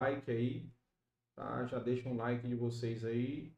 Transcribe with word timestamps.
like 0.00 0.30
aí, 0.30 0.70
tá? 1.34 1.66
Já 1.66 1.78
deixa 1.78 2.08
um 2.08 2.16
like 2.16 2.46
de 2.46 2.54
vocês 2.54 3.04
aí. 3.04 3.52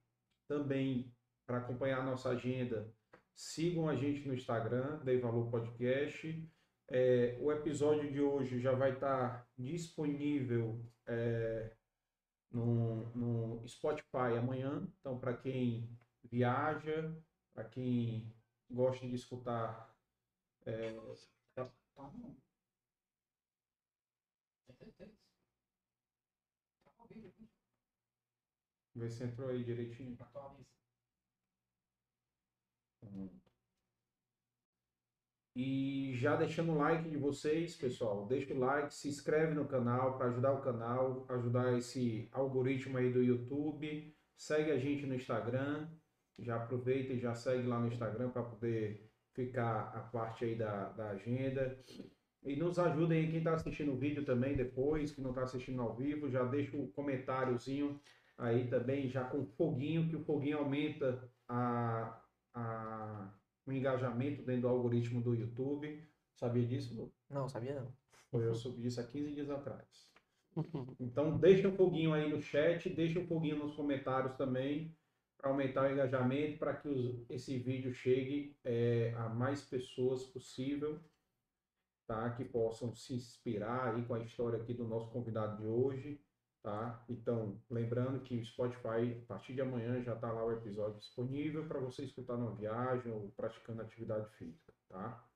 Também, 0.48 1.15
para 1.47 1.59
acompanhar 1.59 2.01
a 2.01 2.05
nossa 2.05 2.31
agenda, 2.31 2.93
sigam 3.35 3.89
a 3.89 3.94
gente 3.94 4.27
no 4.27 4.35
Instagram, 4.35 4.98
Dei 5.04 5.18
Valor 5.18 5.50
Podcast. 5.50 6.48
É, 6.88 7.38
o 7.40 7.53
episódio 7.53 8.11
de 8.11 8.21
hoje 8.21 8.61
já 8.61 8.72
vai 8.72 8.92
estar 8.92 9.48
disponível 9.56 10.84
é, 11.06 11.72
no, 12.50 13.07
no 13.14 13.68
Spotify 13.68 14.36
amanhã. 14.38 14.86
Então, 14.98 15.18
para 15.18 15.36
quem 15.36 15.96
viaja, 16.25 17.16
para 17.54 17.64
quem 17.64 18.32
gosta 18.70 19.07
de 19.07 19.14
escutar. 19.14 19.95
É, 20.66 20.93
tá, 21.54 21.70
tá, 21.95 22.12
Vê 28.94 29.08
se 29.08 29.25
entrou 29.25 29.49
aí 29.49 29.62
direitinho. 29.64 30.18
Hum. 33.03 33.29
E 35.55 36.13
já 36.15 36.37
deixando 36.37 36.73
o 36.73 36.79
like 36.79 37.09
de 37.09 37.16
vocês, 37.16 37.77
pessoal, 37.77 38.27
deixa 38.27 38.55
o 38.55 38.59
like, 38.59 38.95
se 38.95 39.09
inscreve 39.09 39.55
no 39.55 39.66
canal 39.66 40.16
para 40.16 40.29
ajudar 40.29 40.53
o 40.53 40.63
canal, 40.63 41.27
ajudar 41.29 41.77
esse 41.77 42.29
algoritmo 42.33 42.99
aí 42.99 43.13
do 43.13 43.23
YouTube. 43.23 44.15
Segue 44.37 44.71
a 44.71 44.79
gente 44.79 45.07
no 45.07 45.15
Instagram, 45.15 45.88
já 46.38 46.57
aproveita 46.57 47.13
e 47.13 47.19
já 47.19 47.35
segue 47.35 47.66
lá 47.66 47.79
no 47.79 47.88
Instagram 47.88 48.30
para 48.30 48.43
poder 48.43 49.11
ficar 49.35 49.93
a 49.95 50.01
parte 50.01 50.45
aí 50.45 50.55
da, 50.55 50.91
da 50.91 51.11
agenda. 51.11 51.79
E 52.43 52.57
nos 52.57 52.79
ajudem 52.79 53.25
aí, 53.25 53.30
quem 53.30 53.38
está 53.38 53.52
assistindo 53.52 53.93
o 53.93 53.99
vídeo 53.99 54.25
também 54.25 54.57
depois, 54.57 55.13
que 55.13 55.21
não 55.21 55.30
está 55.30 55.43
assistindo 55.43 55.83
ao 55.83 55.95
vivo, 55.95 56.30
já 56.30 56.43
deixa 56.45 56.77
o 56.77 56.85
um 56.85 56.91
comentáriozinho 56.91 58.01
aí 58.41 58.69
também, 58.69 59.09
já 59.09 59.25
com 59.25 59.45
foguinho, 59.45 60.09
que 60.09 60.17
o 60.17 60.25
foguinho 60.25 60.59
aumenta 60.59 61.30
a, 61.49 62.21
a, 62.55 63.33
o 63.66 63.73
engajamento 63.73 64.42
dentro 64.42 64.62
do 64.62 64.69
algoritmo 64.69 65.20
do 65.20 65.34
YouTube. 65.34 66.02
Sabia 66.34 66.66
disso, 66.66 66.94
Lu? 66.94 67.12
Não, 67.28 67.48
sabia 67.48 67.80
não. 67.80 67.92
Foi 68.30 68.46
eu 68.46 68.55
subi 68.55 68.86
isso 68.86 69.00
há 69.00 69.05
15 69.05 69.33
dias 69.33 69.50
atrás. 69.50 70.11
Então 70.98 71.38
deixa 71.38 71.68
um 71.68 71.77
foguinho 71.77 72.12
aí 72.12 72.28
no 72.28 72.41
chat, 72.41 72.88
deixa 72.88 73.20
um 73.20 73.27
foguinho 73.27 73.58
nos 73.58 73.74
comentários 73.74 74.36
também, 74.36 74.96
para 75.36 75.50
aumentar 75.50 75.88
o 75.88 75.92
engajamento, 75.92 76.58
para 76.58 76.74
que 76.74 76.88
os, 76.88 77.30
esse 77.30 77.58
vídeo 77.58 77.92
chegue 77.92 78.56
é, 78.64 79.14
a 79.16 79.28
mais 79.28 79.62
pessoas 79.62 80.24
possível 80.24 81.00
tá? 82.11 82.28
Que 82.30 82.44
possam 82.44 82.92
se 82.92 83.14
inspirar 83.14 83.94
aí 83.94 84.05
com 84.05 84.14
a 84.14 84.18
história 84.18 84.61
aqui 84.61 84.74
do 84.74 84.84
nosso 84.84 85.08
convidado 85.12 85.62
de 85.62 85.68
hoje, 85.68 86.20
tá? 86.62 87.03
Então, 87.08 87.61
lembrando 87.70 88.20
que 88.20 88.36
o 88.36 88.44
Spotify, 88.44 89.19
a 89.22 89.27
partir 89.27 89.55
de 89.55 89.61
amanhã, 89.61 90.03
já 90.03 90.14
está 90.14 90.30
lá 90.30 90.44
o 90.44 90.53
episódio 90.53 90.98
disponível 90.98 91.67
para 91.67 91.80
você 91.80 92.05
escutar 92.05 92.36
na 92.36 92.50
viagem 92.50 93.12
ou 93.12 93.30
praticando 93.36 93.83
atividade 93.83 94.28
física, 94.36 94.72
tá? 94.89 95.27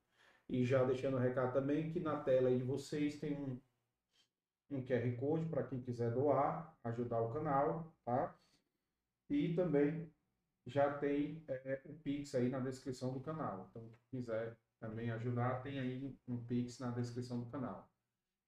E 0.49 0.65
já 0.65 0.85
deixando 0.85 1.17
o 1.17 1.21
recado 1.21 1.55
também 1.55 1.91
que 1.91 2.01
na 2.01 2.21
tela 2.23 2.49
aí 2.49 2.59
de 2.59 2.65
vocês 2.65 3.19
tem 3.19 3.35
um, 3.35 3.61
um 4.71 4.85
QR 4.85 5.17
Code 5.19 5.47
para 5.47 5.65
quem 5.65 5.81
quiser 5.81 6.13
doar, 6.13 6.77
ajudar 6.85 7.21
o 7.21 7.33
canal, 7.33 7.95
tá? 8.05 8.37
E 9.31 9.55
também 9.55 10.13
já 10.67 10.93
tem 10.99 11.43
é, 11.49 11.81
o 11.85 11.95
Pix 11.95 12.35
aí 12.35 12.49
na 12.49 12.61
descrição 12.61 13.13
do 13.13 13.21
canal. 13.21 13.69
Então, 13.71 13.83
quem 14.11 14.21
quiser 14.21 14.57
também 14.79 15.11
ajudar, 15.11 15.63
tem 15.63 15.79
aí 15.79 16.15
um 16.29 16.45
Pix 16.45 16.79
na 16.79 16.91
descrição 16.91 17.41
do 17.41 17.51
canal. 17.51 17.89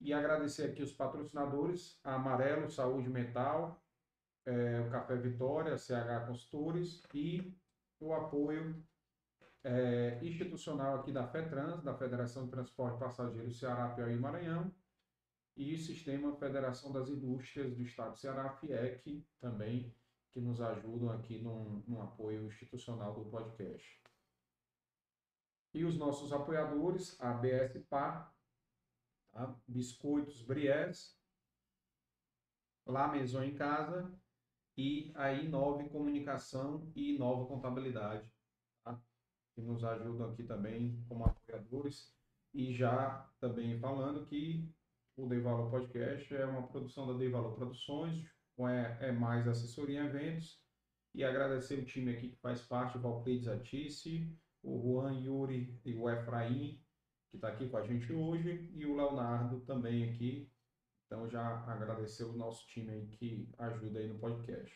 E 0.00 0.12
agradecer 0.12 0.70
aqui 0.70 0.82
os 0.82 0.92
patrocinadores, 0.92 1.98
a 2.04 2.14
Amarelo 2.14 2.70
Saúde 2.70 3.08
Mental, 3.08 3.82
é, 4.44 4.80
o 4.80 4.90
Café 4.90 5.16
Vitória, 5.16 5.76
CH 5.76 6.26
Consultores 6.26 7.02
e 7.12 7.56
o 7.98 8.12
apoio 8.12 8.82
é, 9.64 10.20
institucional 10.22 11.00
aqui 11.00 11.10
da 11.10 11.26
FETRANS, 11.26 11.82
da 11.82 11.94
Federação 11.94 12.44
de 12.44 12.50
Transporte 12.50 12.98
Passageiros 12.98 13.58
Ceará, 13.58 13.88
Piauí 13.88 14.14
e 14.14 14.18
Maranhão, 14.18 14.72
e 15.56 15.74
o 15.74 15.78
Sistema 15.78 16.36
Federação 16.36 16.92
das 16.92 17.08
Indústrias 17.08 17.74
do 17.74 17.82
Estado 17.82 18.12
do 18.12 18.18
Ceará, 18.18 18.50
FIEC, 18.50 19.26
também, 19.40 19.92
que 20.30 20.40
nos 20.40 20.60
ajudam 20.60 21.10
aqui 21.10 21.38
no, 21.38 22.00
apoio 22.02 22.46
institucional 22.46 23.14
do 23.14 23.24
podcast. 23.30 24.00
E 25.72 25.84
os 25.84 25.96
nossos 25.96 26.32
apoiadores, 26.32 27.18
a 27.20 27.32
BS 27.32 27.78
Par, 27.88 28.35
tá? 29.36 29.54
Biscoitos 29.68 30.42
Bries, 30.42 31.14
La 32.86 33.08
Maison 33.08 33.42
em 33.42 33.54
Casa 33.54 34.10
e 34.76 35.12
a 35.14 35.32
Inove 35.32 35.90
Comunicação 35.90 36.90
e 36.94 37.14
Inova 37.14 37.46
Contabilidade, 37.46 38.30
tá? 38.82 38.98
que 39.54 39.60
nos 39.60 39.84
ajudam 39.84 40.30
aqui 40.30 40.42
também 40.42 41.04
como 41.08 41.24
apoiadores. 41.24 42.14
E 42.54 42.72
já 42.72 43.30
também 43.38 43.78
falando 43.78 44.24
que 44.24 44.72
o 45.16 45.28
Dei 45.28 45.40
Valor 45.40 45.70
Podcast 45.70 46.34
é 46.34 46.46
uma 46.46 46.66
produção 46.66 47.06
da 47.06 47.18
Dei 47.18 47.28
Valor 47.28 47.54
Produções, 47.54 48.24
é, 48.60 49.08
é 49.08 49.12
mais 49.12 49.46
assessoria 49.46 50.00
em 50.00 50.06
eventos. 50.06 50.64
E 51.14 51.24
agradecer 51.24 51.78
o 51.78 51.84
time 51.84 52.12
aqui 52.12 52.30
que 52.30 52.40
faz 52.40 52.62
parte, 52.62 52.96
o 52.96 53.00
Valclides 53.00 53.48
Atice, 53.48 54.34
o 54.62 54.80
Juan 54.80 55.20
Yuri 55.20 55.78
e 55.84 55.94
o 55.94 56.08
Efraim, 56.08 56.80
que 57.36 57.44
está 57.44 57.48
aqui 57.48 57.68
com 57.68 57.76
a 57.76 57.82
gente 57.82 58.12
hoje, 58.12 58.70
e 58.74 58.86
o 58.86 58.96
Leonardo 58.96 59.60
também 59.60 60.10
aqui. 60.10 60.50
Então 61.06 61.28
já 61.28 61.64
agradecer 61.66 62.24
o 62.24 62.32
nosso 62.32 62.66
time 62.66 62.90
aí 62.90 63.06
que 63.06 63.48
ajuda 63.58 64.00
aí 64.00 64.08
no 64.08 64.18
podcast. 64.18 64.74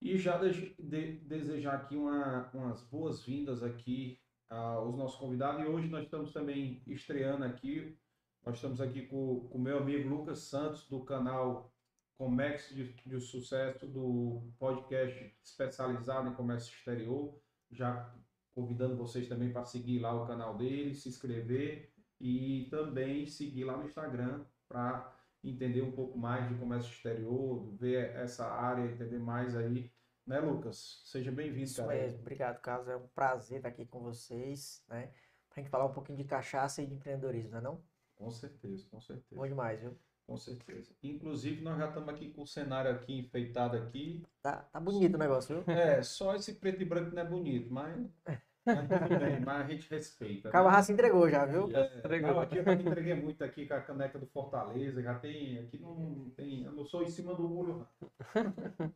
E 0.00 0.16
já 0.16 0.38
de, 0.38 0.74
de, 0.78 1.18
desejar 1.20 1.74
aqui 1.74 1.96
uma, 1.96 2.48
umas 2.54 2.82
boas-vindas 2.88 3.62
aqui 3.62 4.20
aos 4.48 4.96
nossos 4.96 5.18
convidados. 5.18 5.60
E 5.62 5.66
hoje 5.66 5.88
nós 5.88 6.04
estamos 6.04 6.32
também 6.32 6.82
estreando 6.86 7.44
aqui, 7.44 7.98
nós 8.46 8.54
estamos 8.54 8.80
aqui 8.80 9.06
com 9.06 9.48
o 9.52 9.58
meu 9.58 9.78
amigo 9.78 10.08
Lucas 10.08 10.44
Santos, 10.44 10.88
do 10.88 11.04
canal 11.04 11.74
Comércio 12.16 12.74
de, 12.74 12.94
de 12.94 13.20
Sucesso, 13.20 13.86
do 13.86 14.50
podcast 14.58 15.36
especializado 15.44 16.28
em 16.28 16.34
comércio 16.34 16.72
exterior. 16.72 17.38
Já 17.70 18.14
convidando 18.58 18.96
vocês 18.96 19.28
também 19.28 19.52
para 19.52 19.64
seguir 19.64 20.00
lá 20.00 20.12
o 20.12 20.26
canal 20.26 20.56
dele, 20.56 20.92
se 20.92 21.08
inscrever 21.08 21.92
e 22.20 22.66
também 22.68 23.24
seguir 23.24 23.62
lá 23.62 23.76
no 23.76 23.84
Instagram 23.84 24.44
para 24.68 25.16
entender 25.44 25.80
um 25.80 25.92
pouco 25.92 26.18
mais 26.18 26.48
de 26.48 26.56
comércio 26.56 26.90
exterior, 26.90 27.72
ver 27.76 28.16
essa 28.16 28.50
área, 28.50 28.84
entender 28.90 29.20
mais 29.20 29.56
aí, 29.56 29.92
né, 30.26 30.40
Lucas? 30.40 31.02
Seja 31.04 31.30
bem-vindo, 31.30 31.66
Isso 31.66 31.80
cara. 31.80 31.94
mesmo, 31.94 32.18
obrigado, 32.18 32.60
Carlos. 32.60 32.88
É 32.88 32.96
um 32.96 33.06
prazer 33.06 33.58
estar 33.58 33.68
aqui 33.68 33.86
com 33.86 34.00
vocês, 34.00 34.82
né? 34.88 35.12
Para 35.48 35.60
a 35.60 35.62
gente 35.62 35.70
falar 35.70 35.86
um 35.86 35.92
pouquinho 35.92 36.18
de 36.18 36.24
cachaça 36.24 36.82
e 36.82 36.86
de 36.86 36.94
empreendedorismo, 36.94 37.52
não 37.52 37.58
é 37.58 37.62
não? 37.62 37.80
Com 38.16 38.30
certeza, 38.32 38.88
com 38.90 39.00
certeza. 39.00 39.40
Bom 39.40 39.46
demais, 39.46 39.80
viu? 39.80 39.96
Com 40.26 40.36
certeza. 40.36 40.92
Inclusive, 41.00 41.62
nós 41.62 41.78
já 41.78 41.88
estamos 41.88 42.08
aqui 42.12 42.32
com 42.32 42.42
o 42.42 42.46
cenário 42.46 42.90
aqui 42.90 43.16
enfeitado 43.16 43.76
aqui. 43.76 44.26
Tá, 44.42 44.62
tá 44.64 44.80
bonito 44.80 45.14
o 45.14 45.18
negócio, 45.18 45.62
viu? 45.62 45.74
É, 45.74 46.02
só 46.02 46.34
esse 46.34 46.56
preto 46.56 46.82
e 46.82 46.84
branco 46.84 47.14
não 47.14 47.22
é 47.22 47.24
bonito, 47.24 47.72
mas 47.72 47.96
mas 48.74 48.88
tudo 48.88 49.20
bem, 49.20 49.40
mas 49.40 49.64
a 49.64 49.68
gente 49.68 49.90
respeita. 49.90 50.50
O 50.50 50.70
né? 50.70 50.82
se 50.82 50.92
entregou 50.92 51.28
já, 51.28 51.44
viu? 51.44 51.70
É, 51.74 51.98
entregou. 51.98 52.34
Não, 52.34 52.40
aqui 52.40 52.58
eu 52.58 52.64
me 52.64 52.74
entreguei 52.74 53.14
muito 53.14 53.42
aqui 53.42 53.66
com 53.66 53.74
a 53.74 53.80
caneca 53.80 54.18
do 54.18 54.26
Fortaleza, 54.26 55.02
já 55.02 55.14
tem, 55.14 55.58
aqui 55.58 55.78
não 55.78 56.30
tem, 56.36 56.64
eu 56.64 56.72
não 56.72 56.84
sou 56.84 57.02
em 57.02 57.08
cima 57.08 57.34
do 57.34 57.48
muro. 57.48 57.86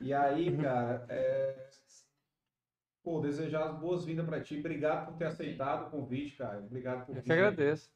E 0.00 0.14
aí, 0.14 0.56
cara, 0.56 1.04
é, 1.10 1.68
pô, 3.02 3.20
desejar 3.20 3.68
as 3.68 3.78
boas-vindas 3.78 4.24
para 4.24 4.40
ti. 4.40 4.58
Obrigado 4.58 5.06
por 5.06 5.18
ter 5.18 5.26
aceitado 5.26 5.88
o 5.88 5.90
convite, 5.90 6.36
cara. 6.36 6.58
Obrigado 6.58 7.04
por 7.04 7.16
Eu 7.18 7.22
que 7.22 7.30
agradeço. 7.30 7.92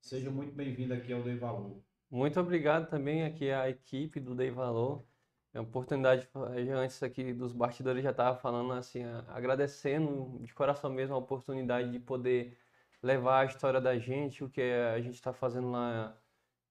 Seja 0.00 0.30
muito 0.30 0.54
bem-vindo 0.54 0.94
aqui 0.94 1.12
ao 1.12 1.22
Dei 1.22 1.36
Valor. 1.36 1.82
Muito 2.10 2.40
obrigado 2.40 2.88
também 2.88 3.24
aqui 3.24 3.50
à 3.50 3.68
equipe 3.68 4.20
do 4.20 4.34
Dei 4.34 4.50
Valor. 4.50 5.04
É 5.54 5.60
uma 5.60 5.68
oportunidade, 5.68 6.28
antes 6.74 7.00
aqui 7.00 7.32
dos 7.32 7.52
bastidores 7.52 8.02
já 8.02 8.10
estava 8.10 8.36
falando 8.36 8.72
assim, 8.72 9.04
agradecendo 9.28 10.40
de 10.40 10.52
coração 10.52 10.90
mesmo 10.90 11.14
a 11.14 11.18
oportunidade 11.18 11.92
de 11.92 12.00
poder 12.00 12.58
levar 13.00 13.42
a 13.42 13.44
história 13.44 13.80
da 13.80 13.96
gente, 13.96 14.42
o 14.42 14.50
que 14.50 14.60
a 14.60 15.00
gente 15.00 15.14
está 15.14 15.32
fazendo 15.32 15.70
lá 15.70 16.18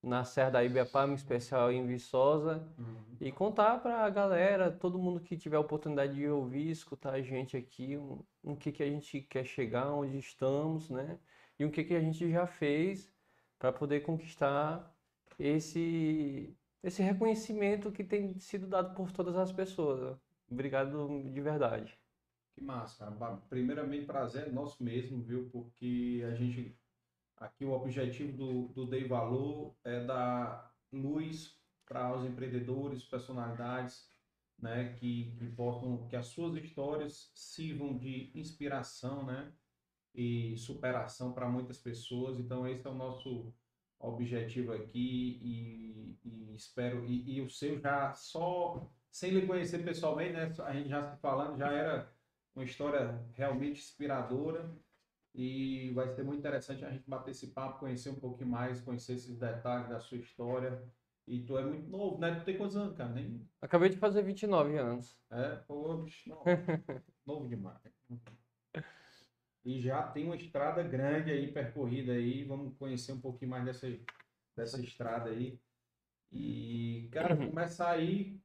na 0.02 0.22
Serra 0.22 0.50
da 0.50 0.64
Ibiapaba, 0.64 1.10
em 1.10 1.14
especial 1.14 1.72
em 1.72 1.86
Viçosa, 1.86 2.62
uhum. 2.78 3.16
e 3.18 3.32
contar 3.32 3.80
para 3.80 4.04
a 4.04 4.10
galera, 4.10 4.70
todo 4.70 4.98
mundo 4.98 5.18
que 5.18 5.34
tiver 5.34 5.56
a 5.56 5.60
oportunidade 5.60 6.14
de 6.14 6.28
ouvir, 6.28 6.70
escutar 6.70 7.14
a 7.14 7.22
gente 7.22 7.56
aqui, 7.56 7.96
o 7.96 8.22
um, 8.44 8.52
um 8.52 8.56
que, 8.56 8.70
que 8.70 8.82
a 8.82 8.90
gente 8.90 9.22
quer 9.22 9.46
chegar, 9.46 9.90
onde 9.94 10.18
estamos, 10.18 10.90
né? 10.90 11.18
E 11.58 11.64
o 11.64 11.70
que, 11.70 11.84
que 11.84 11.94
a 11.94 12.00
gente 12.00 12.30
já 12.30 12.46
fez 12.46 13.10
para 13.58 13.72
poder 13.72 14.00
conquistar 14.00 14.94
esse 15.38 16.54
esse 16.84 17.02
reconhecimento 17.02 17.90
que 17.90 18.04
tem 18.04 18.38
sido 18.38 18.66
dado 18.66 18.94
por 18.94 19.10
todas 19.10 19.34
as 19.36 19.50
pessoas. 19.50 20.18
Obrigado 20.48 21.08
de 21.32 21.40
verdade. 21.40 21.98
Que 22.54 22.62
massa, 22.62 23.10
cara. 23.18 23.36
Primeiramente, 23.48 24.04
prazer 24.04 24.52
nosso 24.52 24.84
mesmo, 24.84 25.22
viu? 25.22 25.48
Porque 25.50 26.22
a 26.30 26.34
gente. 26.34 26.78
Aqui 27.36 27.64
o 27.64 27.72
objetivo 27.72 28.36
do, 28.36 28.68
do 28.68 28.86
Dei 28.86 29.08
Valor 29.08 29.74
é 29.82 30.04
dar 30.04 30.72
luz 30.92 31.58
para 31.84 32.16
os 32.16 32.24
empreendedores, 32.24 33.02
personalidades, 33.02 34.08
né, 34.56 34.94
que, 34.94 35.34
que 35.36 35.46
possam, 35.50 36.06
que 36.06 36.14
as 36.14 36.26
suas 36.26 36.54
histórias 36.56 37.32
sirvam 37.34 37.98
de 37.98 38.30
inspiração, 38.34 39.26
né, 39.26 39.52
e 40.14 40.56
superação 40.56 41.32
para 41.32 41.48
muitas 41.48 41.78
pessoas. 41.78 42.38
Então 42.38 42.66
esse 42.68 42.86
é 42.86 42.90
o 42.90 42.94
nosso 42.94 43.52
objetivo 43.98 44.72
aqui 44.72 45.38
e, 45.42 46.18
e 46.24 46.54
espero 46.54 47.04
e, 47.04 47.36
e, 47.36 47.40
o 47.40 47.48
seu 47.48 47.78
já 47.80 48.12
só 48.12 48.86
sem 49.10 49.30
lhe 49.30 49.46
conhecer 49.46 49.84
pessoalmente, 49.84 50.32
né, 50.32 50.52
a 50.64 50.72
gente 50.72 50.88
já 50.88 51.02
se 51.02 51.20
falando 51.20 51.56
já 51.56 51.72
era 51.72 52.12
uma 52.54 52.64
história 52.64 53.20
realmente 53.34 53.80
inspiradora 53.80 54.70
e 55.34 55.90
vai 55.94 56.08
ser 56.08 56.22
muito 56.22 56.38
interessante 56.38 56.84
a 56.84 56.90
gente 56.90 57.08
bater 57.10 57.32
esse 57.32 57.48
papo, 57.48 57.80
conhecer 57.80 58.10
um 58.10 58.14
pouquinho 58.14 58.50
mais, 58.50 58.80
conhecer 58.80 59.14
esses 59.14 59.36
detalhes 59.36 59.88
da 59.88 59.98
sua 59.98 60.18
história. 60.18 60.80
E 61.26 61.40
tu 61.40 61.58
é 61.58 61.64
muito 61.64 61.88
novo, 61.88 62.18
né? 62.18 62.34
Tu 62.36 62.44
tem 62.44 62.56
quantos 62.56 62.76
anos, 62.76 62.96
cara? 62.96 63.10
Nem... 63.10 63.44
Acabei 63.60 63.88
de 63.88 63.96
fazer 63.96 64.22
29 64.22 64.76
anos. 64.76 65.18
É, 65.30 65.56
pô, 65.66 65.96
bicho, 65.96 66.28
novo. 66.28 66.44
novo 67.26 67.48
demais. 67.48 67.80
E 69.64 69.80
já 69.80 70.02
tem 70.02 70.26
uma 70.26 70.36
estrada 70.36 70.82
grande 70.82 71.30
aí, 71.30 71.50
percorrida 71.50 72.12
aí. 72.12 72.44
Vamos 72.44 72.76
conhecer 72.76 73.12
um 73.12 73.20
pouquinho 73.20 73.50
mais 73.50 73.64
dessa, 73.64 73.86
dessa 74.54 74.80
estrada 74.80 75.30
aí. 75.30 75.58
E, 76.30 77.08
cara, 77.12 77.34
uhum. 77.34 77.50
começar 77.50 77.90
aí. 77.90 78.38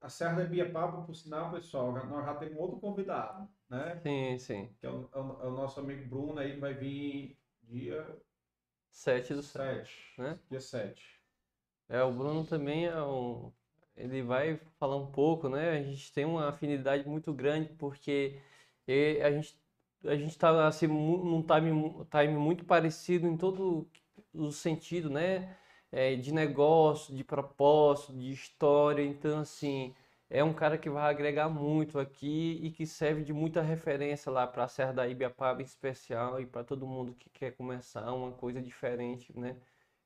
A 0.00 0.08
Serra 0.08 0.42
da 0.42 0.44
Biapaba, 0.44 1.02
por 1.02 1.14
sinal, 1.14 1.52
pessoal, 1.52 1.92
nós 1.92 2.26
já 2.26 2.34
temos 2.34 2.58
outro 2.58 2.78
convidado, 2.78 3.48
né? 3.70 3.98
Sim, 4.02 4.38
sim. 4.38 4.76
Que 4.78 4.86
é 4.86 4.90
o, 4.90 5.08
é 5.14 5.18
o, 5.18 5.42
é 5.42 5.50
nosso 5.50 5.80
amigo 5.80 6.06
Bruno 6.08 6.38
aí, 6.40 6.54
que 6.54 6.60
vai 6.60 6.74
vir 6.74 7.38
dia 7.62 8.20
7 8.90 9.34
do 9.34 9.42
7, 9.42 10.14
né? 10.18 10.38
Dia 10.50 10.60
7. 10.60 11.22
É, 11.88 12.02
o 12.02 12.12
Bruno 12.12 12.44
também 12.44 12.86
é 12.86 13.02
um. 13.02 13.52
Ele 13.96 14.22
vai 14.22 14.56
falar 14.78 14.96
um 14.96 15.10
pouco, 15.10 15.48
né? 15.48 15.70
A 15.70 15.82
gente 15.82 16.12
tem 16.12 16.24
uma 16.24 16.48
afinidade 16.48 17.08
muito 17.08 17.32
grande 17.32 17.72
porque 17.74 18.40
a 19.22 19.30
gente 19.30 19.56
a 20.06 20.16
gente 20.16 20.30
está 20.30 20.66
assim 20.66 20.86
num 20.86 21.42
time, 21.42 22.06
time 22.10 22.34
muito 22.38 22.64
parecido 22.64 23.26
em 23.26 23.36
todo 23.36 23.88
o 24.32 24.50
sentido, 24.52 25.10
né? 25.10 25.56
É, 25.92 26.16
de 26.16 26.32
negócio, 26.32 27.14
de 27.14 27.22
propósito, 27.24 28.12
de 28.14 28.32
história. 28.32 29.02
Então, 29.04 29.38
assim, 29.40 29.94
é 30.28 30.42
um 30.42 30.52
cara 30.52 30.76
que 30.78 30.90
vai 30.90 31.08
agregar 31.10 31.48
muito 31.48 31.98
aqui 31.98 32.58
e 32.62 32.70
que 32.70 32.86
serve 32.86 33.22
de 33.22 33.32
muita 33.32 33.62
referência 33.62 34.30
lá 34.32 34.46
para 34.46 34.64
a 34.64 34.68
Serra 34.68 34.92
da 34.92 35.08
Ibiapaba 35.08 35.62
em 35.62 35.64
especial 35.64 36.40
e 36.40 36.46
para 36.46 36.64
todo 36.64 36.86
mundo 36.86 37.14
que 37.14 37.30
quer 37.30 37.52
começar 37.52 38.12
uma 38.12 38.32
coisa 38.32 38.60
diferente, 38.60 39.32
né? 39.38 39.56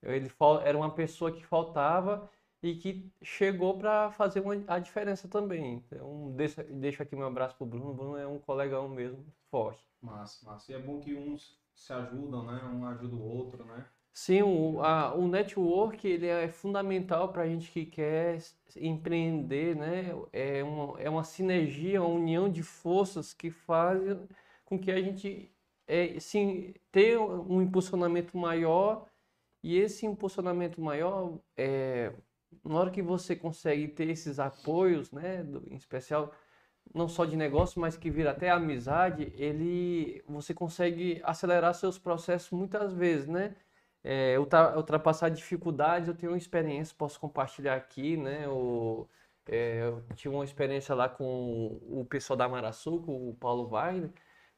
Ele 0.03 0.31
era 0.65 0.77
uma 0.79 0.91
pessoa 0.94 1.33
que 1.33 1.44
faltava 1.44 2.31
e 2.62 2.75
que 2.77 3.11
chegou 3.23 3.79
para 3.79 4.11
fazer 4.12 4.41
uma, 4.41 4.55
a 4.67 4.79
diferença 4.79 5.29
também. 5.29 5.75
Então, 5.77 6.33
deixo, 6.37 6.62
deixo 6.65 7.03
aqui 7.03 7.17
meu 7.17 7.27
abraço 7.27 7.56
pro 7.56 7.67
Bruno. 7.67 7.94
Bruno 7.94 8.17
é 8.17 8.27
um 8.27 8.39
colegão 8.39 8.89
mesmo, 8.89 9.25
forte. 9.51 9.88
Massa, 10.00 10.45
massa. 10.45 10.73
E 10.73 10.75
é 10.75 10.79
bom 10.79 11.00
que 11.00 11.15
uns 11.15 11.59
se 11.75 11.93
ajudam, 11.93 12.45
né? 12.47 12.62
Um 12.65 12.87
ajuda 12.87 13.15
o 13.17 13.23
outro, 13.23 13.65
né? 13.65 13.85
Sim, 14.12 14.43
o, 14.43 14.83
a, 14.83 15.15
o 15.15 15.29
network 15.29 16.06
ele 16.06 16.27
é 16.27 16.49
fundamental 16.49 17.33
para 17.33 17.43
a 17.43 17.47
gente 17.47 17.71
que 17.71 17.87
quer 17.87 18.39
empreender, 18.77 19.77
né? 19.77 20.06
É 20.33 20.62
uma, 20.65 21.00
é 21.00 21.09
uma 21.09 21.25
sinergia, 21.25 22.03
uma 22.03 22.15
união 22.15 22.50
de 22.50 22.62
forças 22.62 23.33
que 23.33 23.50
faz 23.50 24.03
com 24.65 24.79
que 24.79 24.91
a 24.91 25.00
gente 25.00 25.50
é, 25.87 26.19
sim, 26.21 26.75
ter 26.93 27.19
um 27.19 27.62
impulsionamento 27.62 28.37
maior 28.37 29.06
e 29.62 29.77
esse 29.79 30.06
impulsionamento 30.06 30.81
maior, 30.81 31.39
é, 31.56 32.12
na 32.65 32.75
hora 32.79 32.91
que 32.91 33.03
você 33.03 33.37
consegue 33.37 33.89
ter 33.89 34.09
esses 34.09 34.39
apoios, 34.39 35.11
né, 35.12 35.43
do, 35.44 35.67
em 35.73 35.77
especial 35.77 36.33
não 36.94 37.08
só 37.08 37.25
de 37.25 37.37
negócio, 37.37 37.81
mas 37.81 37.96
que 37.96 38.11
vira 38.11 38.31
até 38.31 38.50
amizade, 38.50 39.32
ele 39.37 40.23
você 40.26 40.55
consegue 40.55 41.20
acelerar 41.25 41.75
seus 41.75 41.99
processos 41.99 42.50
muitas 42.50 42.93
vezes, 42.93 43.26
né? 43.26 43.55
É, 44.05 44.37
ultrapassar 44.38 45.29
dificuldades, 45.29 46.08
eu 46.08 46.14
tenho 46.14 46.32
uma 46.32 46.38
experiência, 46.38 46.94
posso 46.96 47.20
compartilhar 47.20 47.76
aqui, 47.76 48.17
né? 48.17 48.49
O, 48.49 49.06
é, 49.46 49.82
eu 49.82 50.02
tive 50.14 50.35
uma 50.35 50.44
experiência 50.44 50.94
lá 50.94 51.08
com 51.08 51.79
o 51.90 52.05
pessoal 52.08 52.37
da 52.37 52.49
Maraçu, 52.49 53.00
com 53.02 53.31
o 53.31 53.34
Paulo 53.34 53.67
Wagner, 53.67 54.11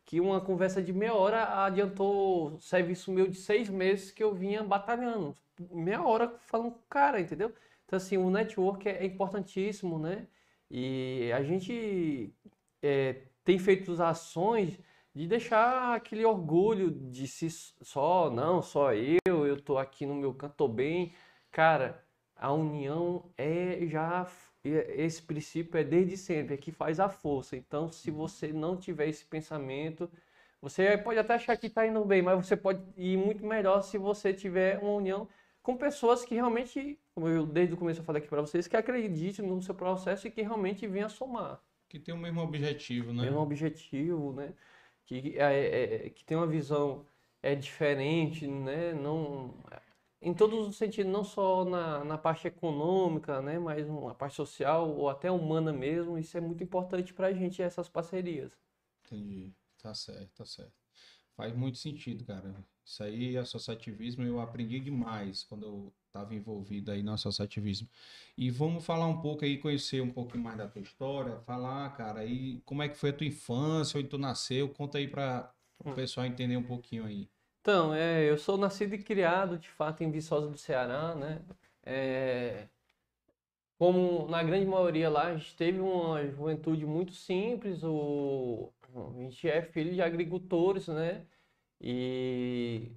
que 0.04 0.20
uma 0.20 0.40
conversa 0.40 0.82
de 0.82 0.92
meia 0.92 1.14
hora 1.14 1.64
adiantou 1.64 2.58
serviço 2.60 3.12
meu 3.12 3.28
de 3.28 3.36
seis 3.36 3.68
meses 3.68 4.10
que 4.10 4.22
eu 4.22 4.34
vinha 4.34 4.62
batalhando. 4.62 5.36
Meia 5.70 6.02
hora 6.02 6.28
falando 6.46 6.72
com 6.72 6.78
o 6.78 6.82
cara, 6.88 7.20
entendeu? 7.20 7.52
Então, 7.86 7.96
assim, 7.96 8.16
o 8.16 8.30
network 8.30 8.88
é, 8.88 8.98
é 9.02 9.04
importantíssimo, 9.06 9.98
né? 9.98 10.26
E 10.70 11.30
a 11.32 11.42
gente 11.42 12.32
é, 12.82 13.22
tem 13.44 13.58
feito 13.58 14.00
ações 14.02 14.78
de 15.14 15.26
deixar 15.26 15.96
aquele 15.96 16.24
orgulho 16.24 16.90
de 16.90 17.26
si 17.26 17.50
só, 17.50 18.30
não, 18.30 18.62
só 18.62 18.94
eu, 18.94 19.46
eu 19.46 19.60
tô 19.60 19.78
aqui 19.78 20.06
no 20.06 20.14
meu 20.14 20.32
canto, 20.34 20.54
tô 20.56 20.68
bem. 20.68 21.12
Cara, 21.50 22.04
a 22.36 22.52
união 22.52 23.30
é 23.36 23.86
já 23.86 24.26
esse 24.64 25.22
princípio 25.22 25.78
é 25.78 25.84
desde 25.84 26.16
sempre, 26.16 26.54
é 26.54 26.56
que 26.56 26.70
faz 26.70 27.00
a 27.00 27.08
força. 27.08 27.56
Então, 27.56 27.90
se 27.90 28.10
uhum. 28.10 28.16
você 28.16 28.52
não 28.52 28.76
tiver 28.76 29.08
esse 29.08 29.24
pensamento, 29.24 30.10
você 30.60 30.98
pode 30.98 31.18
até 31.18 31.34
achar 31.34 31.56
que 31.56 31.66
está 31.66 31.86
indo 31.86 32.04
bem, 32.04 32.22
mas 32.22 32.46
você 32.46 32.56
pode 32.56 32.82
ir 32.96 33.16
muito 33.16 33.44
melhor 33.46 33.82
se 33.82 33.96
você 33.98 34.34
tiver 34.34 34.78
uma 34.78 34.92
união 34.92 35.28
com 35.62 35.76
pessoas 35.76 36.24
que 36.24 36.34
realmente, 36.34 36.98
como 37.20 37.28
eu 37.28 37.44
desde 37.44 37.74
o 37.74 37.76
começo 37.76 38.00
eu 38.00 38.04
falei 38.04 38.20
aqui 38.20 38.28
para 38.28 38.40
vocês, 38.40 38.66
que 38.66 38.76
acreditem 38.76 39.46
no 39.46 39.60
seu 39.60 39.74
processo 39.74 40.26
e 40.26 40.30
que 40.30 40.40
realmente 40.40 40.86
venham 40.86 41.08
somar. 41.08 41.60
Que 41.88 41.98
tem 41.98 42.14
o 42.14 42.18
mesmo 42.18 42.40
objetivo, 42.40 43.12
né? 43.12 43.24
Mesmo 43.24 43.40
objetivo, 43.40 44.32
né? 44.32 44.54
Que, 45.04 45.38
é, 45.38 45.52
é, 45.52 46.06
é, 46.06 46.10
que 46.10 46.24
tem 46.24 46.36
uma 46.36 46.46
visão 46.46 47.04
é 47.42 47.54
diferente, 47.54 48.46
né? 48.46 48.94
Não, 48.94 49.54
em 50.22 50.32
todos 50.32 50.68
os 50.68 50.76
sentidos, 50.76 51.12
não 51.12 51.24
só 51.24 51.64
na, 51.64 52.04
na 52.04 52.16
parte 52.16 52.46
econômica, 52.46 53.42
né? 53.42 53.58
Mas 53.58 53.86
na 53.86 54.14
parte 54.14 54.36
social 54.36 54.88
ou 54.88 55.10
até 55.10 55.30
humana 55.30 55.72
mesmo. 55.72 56.16
Isso 56.16 56.36
é 56.38 56.40
muito 56.40 56.62
importante 56.64 57.12
para 57.12 57.26
a 57.26 57.32
gente, 57.32 57.60
essas 57.60 57.88
parcerias. 57.88 58.52
Entendi. 59.04 59.52
Tá 59.82 59.92
certo, 59.94 60.30
tá 60.36 60.44
certo. 60.44 60.72
Faz 61.36 61.54
muito 61.54 61.78
sentido, 61.78 62.24
cara. 62.24 62.54
Isso 62.84 63.02
aí, 63.02 63.36
associativismo, 63.36 64.22
eu 64.22 64.40
aprendi 64.40 64.78
demais 64.78 65.42
quando 65.42 65.66
eu 65.66 65.92
estava 66.10 66.34
envolvido 66.34 66.90
aí 66.90 67.02
no 67.02 67.12
associativismo. 67.12 67.88
E 68.36 68.50
vamos 68.50 68.84
falar 68.84 69.06
um 69.06 69.20
pouco 69.20 69.44
aí, 69.44 69.56
conhecer 69.56 70.02
um 70.02 70.10
pouco 70.10 70.36
mais 70.36 70.58
da 70.58 70.68
tua 70.68 70.82
história, 70.82 71.38
falar, 71.40 71.96
cara, 71.96 72.20
aí 72.20 72.60
como 72.64 72.82
é 72.82 72.88
que 72.88 72.96
foi 72.96 73.10
a 73.10 73.12
tua 73.12 73.26
infância, 73.26 73.98
onde 73.98 74.08
tu 74.08 74.18
nasceu, 74.18 74.68
conta 74.68 74.98
aí 74.98 75.08
para 75.08 75.52
o 75.84 75.90
hum. 75.90 75.94
pessoal 75.94 76.26
entender 76.26 76.56
um 76.56 76.62
pouquinho 76.62 77.04
aí. 77.04 77.28
Então, 77.60 77.94
é, 77.94 78.28
eu 78.28 78.38
sou 78.38 78.56
nascido 78.56 78.94
e 78.94 79.02
criado, 79.02 79.58
de 79.58 79.68
fato, 79.68 80.02
em 80.02 80.10
Viçosa 80.10 80.48
do 80.48 80.56
Ceará, 80.56 81.14
né? 81.14 81.42
É, 81.84 82.68
como 83.78 84.28
na 84.28 84.42
grande 84.42 84.66
maioria 84.66 85.08
lá, 85.08 85.28
a 85.28 85.36
gente 85.36 85.56
teve 85.56 85.80
uma 85.80 86.26
juventude 86.26 86.84
muito 86.84 87.12
simples, 87.12 87.82
o, 87.82 88.70
a 88.94 89.22
gente 89.22 89.48
é 89.48 89.62
filho 89.62 89.92
de 89.94 90.02
agricultores, 90.02 90.88
né? 90.88 91.24
E 91.80 92.92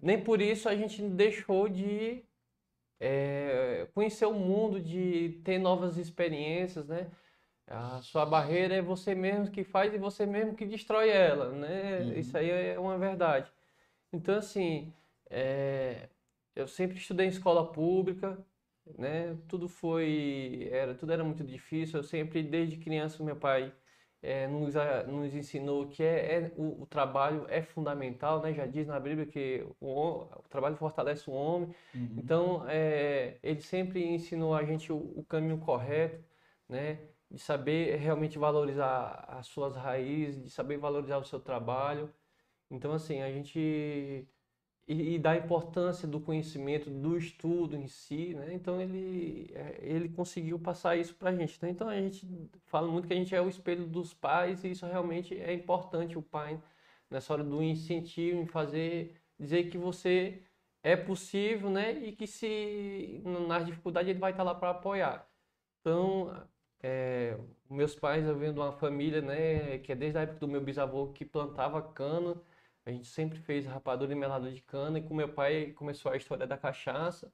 nem 0.00 0.22
por 0.22 0.40
isso 0.40 0.68
a 0.68 0.76
gente 0.76 1.02
deixou 1.02 1.68
de 1.68 2.24
é, 3.00 3.86
conhecer 3.94 4.26
o 4.26 4.34
mundo, 4.34 4.80
de 4.80 5.40
ter 5.44 5.58
novas 5.58 5.98
experiências, 5.98 6.86
né? 6.86 7.10
A 7.66 8.00
sua 8.00 8.24
barreira 8.24 8.76
é 8.76 8.82
você 8.82 9.14
mesmo 9.14 9.50
que 9.50 9.64
faz 9.64 9.92
e 9.92 9.98
você 9.98 10.24
mesmo 10.24 10.54
que 10.54 10.64
destrói 10.64 11.08
ela, 11.10 11.50
né? 11.50 12.00
Uhum. 12.00 12.12
Isso 12.14 12.38
aí 12.38 12.48
é 12.48 12.78
uma 12.78 12.96
verdade. 12.96 13.50
Então, 14.12 14.36
assim, 14.36 14.92
é, 15.28 16.08
eu 16.54 16.68
sempre 16.68 16.96
estudei 16.96 17.26
em 17.26 17.30
escola 17.30 17.72
pública, 17.72 18.38
né? 18.96 19.36
Tudo 19.48 19.68
foi, 19.68 20.68
era, 20.70 20.94
tudo 20.94 21.12
era 21.12 21.24
muito 21.24 21.42
difícil. 21.42 21.98
Eu 21.98 22.04
sempre, 22.04 22.42
desde 22.42 22.76
criança, 22.76 23.22
meu 23.24 23.36
pai 23.36 23.72
é, 24.22 24.46
nos, 24.46 24.74
nos 25.06 25.34
ensinou 25.34 25.86
que 25.86 26.02
é, 26.02 26.38
é 26.38 26.52
o, 26.56 26.82
o, 26.82 26.86
trabalho 26.86 27.46
é 27.48 27.62
fundamental, 27.62 28.40
né? 28.40 28.52
Já 28.52 28.66
diz 28.66 28.86
na 28.86 28.98
Bíblia 28.98 29.26
que 29.26 29.66
o, 29.80 30.22
o 30.22 30.48
trabalho 30.48 30.76
fortalece 30.76 31.30
o 31.30 31.32
homem. 31.32 31.74
Uhum. 31.94 32.14
Então, 32.16 32.64
é, 32.68 33.38
ele 33.42 33.60
sempre 33.60 34.04
ensinou 34.04 34.54
a 34.54 34.64
gente 34.64 34.92
o, 34.92 34.96
o, 34.96 35.24
caminho 35.24 35.58
correto, 35.58 36.24
né? 36.68 36.98
De 37.30 37.38
saber 37.40 37.96
realmente 37.96 38.38
valorizar 38.38 39.24
as 39.28 39.46
suas 39.46 39.76
raízes, 39.76 40.42
de 40.42 40.50
saber 40.50 40.78
valorizar 40.78 41.18
o 41.18 41.24
seu 41.24 41.40
trabalho. 41.40 42.12
Então, 42.70 42.92
assim, 42.92 43.22
a 43.22 43.30
gente 43.30 44.26
e, 44.86 45.14
e 45.14 45.18
da 45.18 45.36
importância 45.36 46.06
do 46.06 46.20
conhecimento, 46.20 46.88
do 46.90 47.16
estudo 47.16 47.76
em 47.76 47.88
si, 47.88 48.34
né? 48.34 48.54
Então 48.54 48.80
ele, 48.80 49.50
é, 49.54 49.78
ele 49.82 50.08
conseguiu 50.08 50.58
passar 50.58 50.96
isso 50.96 51.14
para 51.14 51.30
a 51.30 51.34
gente. 51.34 51.60
Né? 51.62 51.70
Então 51.70 51.88
a 51.88 51.96
gente 52.00 52.26
fala 52.66 52.88
muito 52.88 53.08
que 53.08 53.14
a 53.14 53.16
gente 53.16 53.34
é 53.34 53.40
o 53.40 53.48
espelho 53.48 53.86
dos 53.86 54.14
pais 54.14 54.64
e 54.64 54.70
isso 54.70 54.86
realmente 54.86 55.38
é 55.38 55.52
importante 55.52 56.16
o 56.18 56.22
pai 56.22 56.60
nessa 57.10 57.32
hora 57.32 57.44
do 57.44 57.62
incentivo 57.62 58.40
em 58.40 58.46
fazer, 58.46 59.16
dizer 59.38 59.70
que 59.70 59.78
você 59.78 60.42
é 60.82 60.96
possível, 60.96 61.70
né? 61.70 61.92
E 61.92 62.12
que 62.12 62.26
se 62.26 63.20
nas 63.48 63.66
dificuldades 63.66 64.08
ele 64.10 64.18
vai 64.20 64.30
estar 64.32 64.42
lá 64.44 64.54
para 64.54 64.70
apoiar. 64.70 65.28
Então, 65.80 66.32
é, 66.82 67.36
meus 67.70 67.94
pais, 67.94 68.24
eu 68.26 68.36
venho 68.36 68.52
de 68.52 68.60
uma 68.60 68.72
família, 68.72 69.20
né, 69.20 69.78
que 69.78 69.92
é 69.92 69.94
desde 69.96 70.18
a 70.18 70.22
época 70.22 70.40
do 70.40 70.48
meu 70.48 70.60
bisavô 70.60 71.08
que 71.08 71.24
plantava 71.24 71.82
cana. 71.82 72.36
A 72.86 72.90
gente 72.92 73.08
sempre 73.08 73.38
fez 73.38 73.66
rapadura 73.66 74.12
e 74.12 74.16
melado 74.16 74.50
de 74.50 74.62
cana. 74.62 74.98
E 74.98 75.02
com 75.02 75.14
meu 75.14 75.28
pai 75.28 75.72
começou 75.72 76.12
a 76.12 76.16
história 76.16 76.46
da 76.46 76.56
cachaça. 76.56 77.32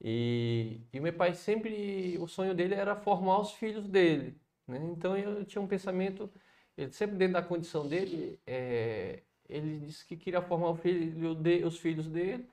E, 0.00 0.80
e 0.92 1.00
meu 1.00 1.12
pai 1.12 1.34
sempre, 1.34 2.18
o 2.18 2.26
sonho 2.28 2.54
dele 2.54 2.74
era 2.74 2.94
formar 2.96 3.40
os 3.40 3.52
filhos 3.52 3.88
dele, 3.88 4.38
né? 4.66 4.78
Então 4.92 5.16
eu 5.16 5.44
tinha 5.44 5.62
um 5.62 5.66
pensamento, 5.66 6.30
ele 6.76 6.92
sempre 6.92 7.16
dentro 7.16 7.34
da 7.34 7.42
condição 7.42 7.88
dele, 7.88 8.40
é, 8.46 9.22
ele 9.48 9.80
disse 9.80 10.04
que 10.06 10.16
queria 10.16 10.42
formar 10.42 10.76
filho 10.76 11.34
de, 11.34 11.64
os 11.64 11.78
filhos 11.78 12.08
dele, 12.08 12.46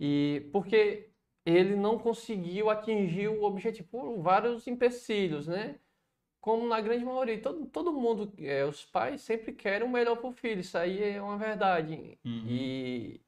e 0.00 0.48
porque 0.52 1.10
ele 1.46 1.76
não 1.76 1.98
conseguiu 1.98 2.70
atingir 2.70 3.28
o 3.28 3.42
objetivo 3.44 3.88
por 3.88 4.20
vários 4.20 4.66
empecilhos, 4.66 5.46
né? 5.46 5.78
Como 6.46 6.64
na 6.68 6.80
grande 6.80 7.04
maioria, 7.04 7.42
todo, 7.42 7.66
todo 7.66 7.92
mundo, 7.92 8.32
é, 8.38 8.64
os 8.64 8.84
pais 8.84 9.20
sempre 9.20 9.52
querem 9.52 9.84
o 9.84 9.90
melhor 9.90 10.14
para 10.14 10.28
o 10.28 10.32
filho, 10.32 10.60
isso 10.60 10.78
aí 10.78 11.02
é 11.02 11.20
uma 11.20 11.36
verdade. 11.36 12.16
Uhum. 12.24 12.44
E 12.46 13.20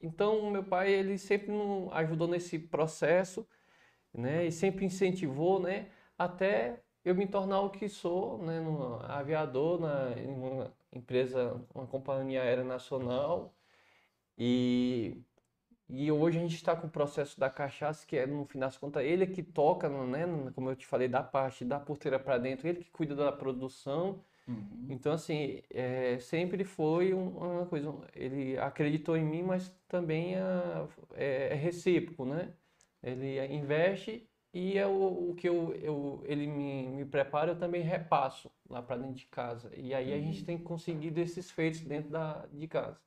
então 0.00 0.48
meu 0.52 0.62
pai 0.62 0.92
ele 0.92 1.18
sempre 1.18 1.50
nos 1.50 1.92
ajudou 1.92 2.28
nesse 2.28 2.60
processo, 2.60 3.44
né? 4.14 4.46
E 4.46 4.52
sempre 4.52 4.84
incentivou, 4.84 5.58
né? 5.58 5.90
Até 6.16 6.80
eu 7.04 7.12
me 7.12 7.26
tornar 7.26 7.60
o 7.62 7.70
que 7.70 7.88
sou, 7.88 8.38
né? 8.38 8.60
No 8.60 9.00
aviador, 9.02 9.80
na 9.80 10.16
em 10.16 10.28
uma 10.28 10.72
empresa, 10.92 11.60
uma 11.74 11.88
companhia 11.88 12.40
aérea 12.42 12.62
nacional 12.62 13.52
e 14.38 15.20
e 15.92 16.10
hoje 16.12 16.38
a 16.38 16.42
gente 16.42 16.54
está 16.54 16.76
com 16.76 16.86
o 16.86 16.90
processo 16.90 17.38
da 17.38 17.50
cachaça, 17.50 18.06
que 18.06 18.16
é, 18.16 18.26
no 18.26 18.44
fim 18.46 18.58
das 18.58 18.76
contas, 18.78 19.04
ele 19.04 19.24
é 19.24 19.26
que 19.26 19.42
toca, 19.42 19.88
né, 20.06 20.24
como 20.54 20.70
eu 20.70 20.76
te 20.76 20.86
falei, 20.86 21.08
da 21.08 21.22
parte 21.22 21.64
da 21.64 21.78
porteira 21.80 22.18
para 22.18 22.38
dentro, 22.38 22.68
ele 22.68 22.84
que 22.84 22.90
cuida 22.90 23.14
da 23.16 23.32
produção. 23.32 24.24
Uhum. 24.48 24.86
Então, 24.88 25.12
assim, 25.12 25.62
é, 25.70 26.18
sempre 26.18 26.64
foi 26.64 27.14
um- 27.14 27.36
uma 27.38 27.66
coisa, 27.66 27.92
ele 28.14 28.58
acreditou 28.58 29.16
em 29.16 29.24
mim, 29.24 29.42
mas 29.42 29.68
também 29.88 30.34
é, 30.36 30.40
é, 31.14 31.48
é 31.52 31.54
recíproco, 31.54 32.24
né? 32.24 32.54
Ele 33.02 33.38
investe 33.54 34.28
e 34.52 34.76
é 34.78 34.86
o, 34.86 35.34
que 35.36 35.48
eu, 35.48 35.72
eu, 35.74 36.22
ele 36.26 36.46
me, 36.46 36.88
me 36.88 37.04
prepara, 37.04 37.52
eu 37.52 37.58
também 37.58 37.82
repasso 37.82 38.50
lá 38.68 38.82
para 38.82 38.96
dentro 38.96 39.14
de 39.14 39.26
casa. 39.26 39.70
E 39.76 39.94
aí 39.94 40.12
a 40.12 40.18
gente 40.20 40.44
tem 40.44 40.58
conseguido 40.58 41.20
esses 41.20 41.50
feitos 41.50 41.80
dentro 41.82 42.10
da, 42.10 42.46
de 42.46 42.66
casa. 42.68 43.00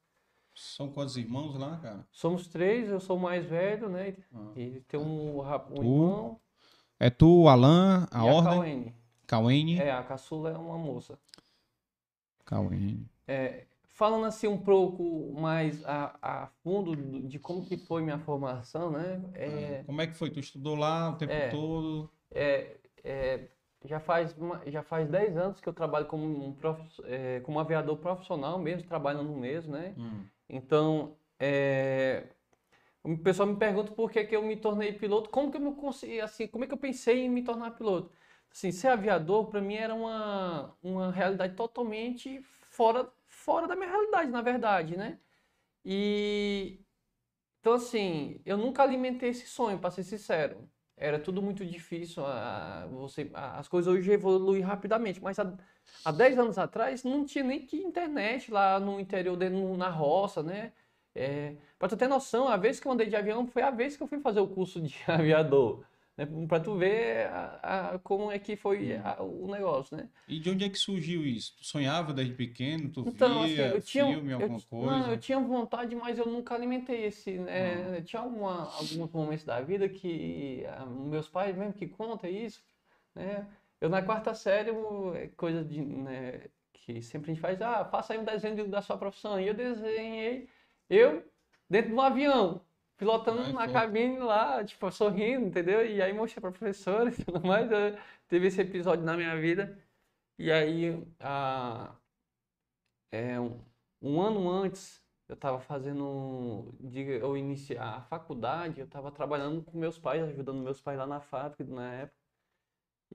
São 0.56 0.90
quantos 0.92 1.18
irmãos 1.18 1.56
lá, 1.58 1.78
cara? 1.78 2.08
Somos 2.12 2.48
três, 2.48 2.90
eu 2.90 3.00
sou 3.00 3.18
o 3.18 3.22
mais 3.22 3.46
velho, 3.46 3.90
né? 3.90 4.16
Ah. 4.34 4.52
E 4.56 4.82
tem 4.88 5.00
um, 5.00 5.40
um 5.42 5.74
Tu, 5.76 5.82
irmão 5.84 6.40
É 7.00 7.10
tu, 7.10 7.48
Alan, 7.48 8.08
a 8.12 8.24
e 8.24 8.30
a 8.30 8.34
Ordem, 8.34 8.52
Cauene. 8.54 8.96
Cauene. 9.26 9.80
É, 9.80 9.92
a 9.92 10.04
caçula 10.04 10.52
é 10.52 10.58
uma 10.58 10.78
moça. 10.78 11.18
Cauene. 12.46 13.10
É, 13.28 13.66
falando 13.90 14.26
assim 14.26 14.48
um 14.48 14.58
pouco 14.58 15.34
mais 15.40 15.84
a, 15.86 16.16
a 16.22 16.48
fundo 16.64 16.96
do- 16.96 17.22
de 17.28 17.40
como 17.40 17.66
que 17.66 17.78
foi 17.78 18.02
minha 18.02 18.20
formação, 18.20 18.92
né? 18.92 19.22
É, 19.34 19.84
Como 19.86 20.02
é 20.02 20.08
que 20.08 20.14
foi? 20.14 20.30
Tu 20.30 20.40
estudou 20.40 20.76
lá 20.76 21.10
o 21.12 21.16
tempo 21.16 21.32
É. 21.34 21.50
todo? 21.50 22.10
é, 22.36 22.78
é, 23.04 23.48
já 23.86 24.00
faz 24.00 24.36
uma- 24.38 24.62
já 24.70 24.82
faz 24.84 25.08
10 25.10 25.36
anos 25.38 25.60
que 25.62 25.68
eu 25.70 25.74
trabalho 25.74 26.06
como 26.08 26.26
um 26.26 26.54
prof- 26.54 27.02
é, 27.06 27.40
como 27.42 27.60
aviador 27.60 27.98
profissional 27.98 28.58
mesmo, 28.60 28.88
trabalhando 28.88 29.32
mesmo, 29.34 29.72
né? 29.74 29.94
Hum. 29.98 30.26
Então, 30.50 31.18
é, 31.40 32.28
o 33.04 33.18
pessoal 33.18 33.48
me 33.50 33.58
pergunta 33.58 33.92
por 33.94 34.12
que 34.12 34.24
que 34.26 34.36
eu 34.36 34.44
me 34.44 34.56
tornei 34.58 34.94
piloto, 34.94 35.30
como 35.30 35.52
que 35.52 35.58
eu 35.58 35.62
me 35.62 35.76
consegui, 35.76 36.22
assim, 36.22 36.48
como 36.48 36.64
é 36.66 36.68
que 36.68 36.74
eu 36.74 36.78
pensei 36.78 37.22
em 37.26 37.30
me 37.30 37.44
tornar 37.44 37.72
piloto? 37.72 38.12
Assim, 38.52 38.72
ser 38.72 38.90
aviador 38.90 39.48
para 39.50 39.62
mim 39.62 39.76
era 39.76 39.94
uma, 39.96 40.78
uma 40.84 41.12
realidade 41.12 41.56
totalmente 41.56 42.42
fora, 42.44 43.12
fora 43.28 43.68
da 43.68 43.76
minha 43.76 43.90
realidade, 43.90 44.32
na 44.32 44.42
verdade, 44.42 44.98
né? 44.98 45.20
E 45.86 46.82
então 47.60 47.74
assim, 47.74 48.42
eu 48.46 48.58
nunca 48.58 48.84
alimentei 48.84 49.30
esse 49.30 49.48
sonho, 49.48 49.80
para 49.80 49.92
ser 49.92 50.04
sincero. 50.04 50.70
Era 50.96 51.20
tudo 51.20 51.42
muito 51.42 51.66
difícil, 51.66 52.26
a- 52.26 52.88
você, 52.92 53.30
a- 53.34 53.60
as 53.60 53.68
coisas 53.68 53.92
hoje 53.94 54.12
evoluem 54.12 54.62
rapidamente, 54.62 55.22
mas 55.22 55.40
há, 55.40 55.54
há 56.06 56.12
10 56.12 56.38
anos 56.38 56.58
atrás 56.58 57.04
não 57.04 57.26
tinha 57.26 57.44
nem 57.44 57.66
que 57.66 57.78
internet 57.78 58.52
lá 58.52 58.80
no 58.80 59.00
interior, 59.00 59.36
dentro, 59.36 59.76
na 59.78 59.90
roça, 59.90 60.44
né? 60.44 60.72
É, 61.16 61.56
para 61.78 61.90
tu 61.90 61.98
ter 61.98 62.08
noção, 62.08 62.48
a 62.48 62.58
vez 62.58 62.80
que 62.80 62.88
eu 62.88 62.92
andei 62.92 63.08
de 63.08 63.16
avião 63.16 63.46
foi 63.48 63.62
a 63.62 63.70
vez 63.72 63.96
que 63.98 64.02
eu 64.04 64.08
fui 64.08 64.20
fazer 64.20 64.40
o 64.40 64.48
curso 64.48 64.82
de 64.82 64.96
aviador, 65.08 65.84
né? 66.18 66.26
Para 66.48 66.64
tu 66.64 66.78
ver 66.78 67.28
a- 67.28 67.94
a- 67.96 68.00
como 68.00 68.32
é 68.32 68.40
que 68.40 68.56
foi 68.56 68.96
a- 68.98 69.22
o 69.22 69.48
negócio, 69.52 69.98
né? 69.98 70.10
E 70.28 70.40
de 70.40 70.50
onde 70.50 70.64
é 70.66 70.70
que 70.70 70.78
surgiu 70.78 71.26
isso? 71.26 71.56
Tu 71.58 71.66
sonhava 71.66 72.14
desde 72.14 72.34
pequeno? 72.34 72.90
Tu 72.92 73.04
Então, 73.06 73.42
assim, 73.44 73.54
via 73.56 73.70
eu 73.76 73.82
tinha, 73.82 74.06
filme, 74.06 74.32
eu, 74.32 74.40
alguma 74.42 74.60
ti- 74.60 74.68
coisa? 74.70 74.86
não, 74.86 75.12
eu 75.12 75.18
tinha 75.20 75.40
vontade, 75.40 75.96
mas 75.96 76.18
eu 76.18 76.26
nunca 76.26 76.56
alimentei 76.56 77.06
esse, 77.06 77.38
né? 77.40 78.02
Tinha 78.02 78.22
alguma, 78.22 78.72
alguns 78.76 79.12
momentos 79.12 79.46
da 79.46 79.60
vida 79.62 79.90
que 79.90 80.64
ah, 80.68 80.86
meus 80.86 81.28
pais 81.28 81.56
mesmo 81.56 81.74
que 81.74 81.88
contam 81.88 82.30
isso, 82.30 82.64
né? 83.16 83.48
Eu 83.82 83.90
na 83.90 84.02
quarta 84.02 84.34
série, 84.34 84.70
eu- 84.70 85.14
é 85.16 85.28
coisa 85.30 85.64
de, 85.64 85.82
né, 85.82 86.48
que 86.72 87.02
sempre 87.02 87.32
a 87.32 87.34
gente 87.34 87.42
faz, 87.42 87.62
ah, 87.62 87.86
faça 87.86 88.14
aí 88.14 88.20
um 88.20 88.24
desenho 88.24 88.56
de- 88.56 88.68
da 88.68 88.82
sua 88.82 88.98
profissão. 88.98 89.40
E 89.40 89.48
eu 89.48 89.54
desenhei 89.54 90.48
eu 90.90 91.24
dentro 91.70 91.90
de 91.90 91.96
um 91.96 92.02
avião, 92.02 92.62
pilotando 93.04 93.42
Ai, 93.42 93.52
na 93.54 93.68
cabine 93.72 94.20
lá, 94.20 94.64
tipo, 94.64 94.90
sorrindo, 94.92 95.48
entendeu? 95.48 95.86
E 95.86 96.02
aí 96.02 96.14
mostrei 96.14 96.42
pra 96.42 96.52
professora 96.52 97.10
e 97.12 97.24
tudo 97.24 97.46
mais. 97.46 97.70
Teve 98.28 98.48
esse 98.48 98.62
episódio 98.62 99.04
na 99.06 99.18
minha 99.18 99.40
vida. 99.40 99.78
E 100.40 100.52
aí, 100.52 101.06
a, 101.20 101.94
é, 103.12 103.40
um, 103.40 103.60
um 104.02 104.22
ano 104.22 104.50
antes, 104.50 105.04
eu 105.28 105.36
estava 105.36 105.60
fazendo, 105.60 106.74
eu 107.22 107.38
iniciar 107.38 107.98
a 107.98 108.02
faculdade, 108.02 108.80
eu 108.80 108.86
estava 108.86 109.12
trabalhando 109.12 109.64
com 109.64 109.78
meus 109.78 109.98
pais, 110.00 110.24
ajudando 110.24 110.62
meus 110.64 110.82
pais 110.82 110.98
lá 110.98 111.06
na 111.06 111.20
fábrica 111.20 111.64
na 111.66 111.94
época. 111.94 112.18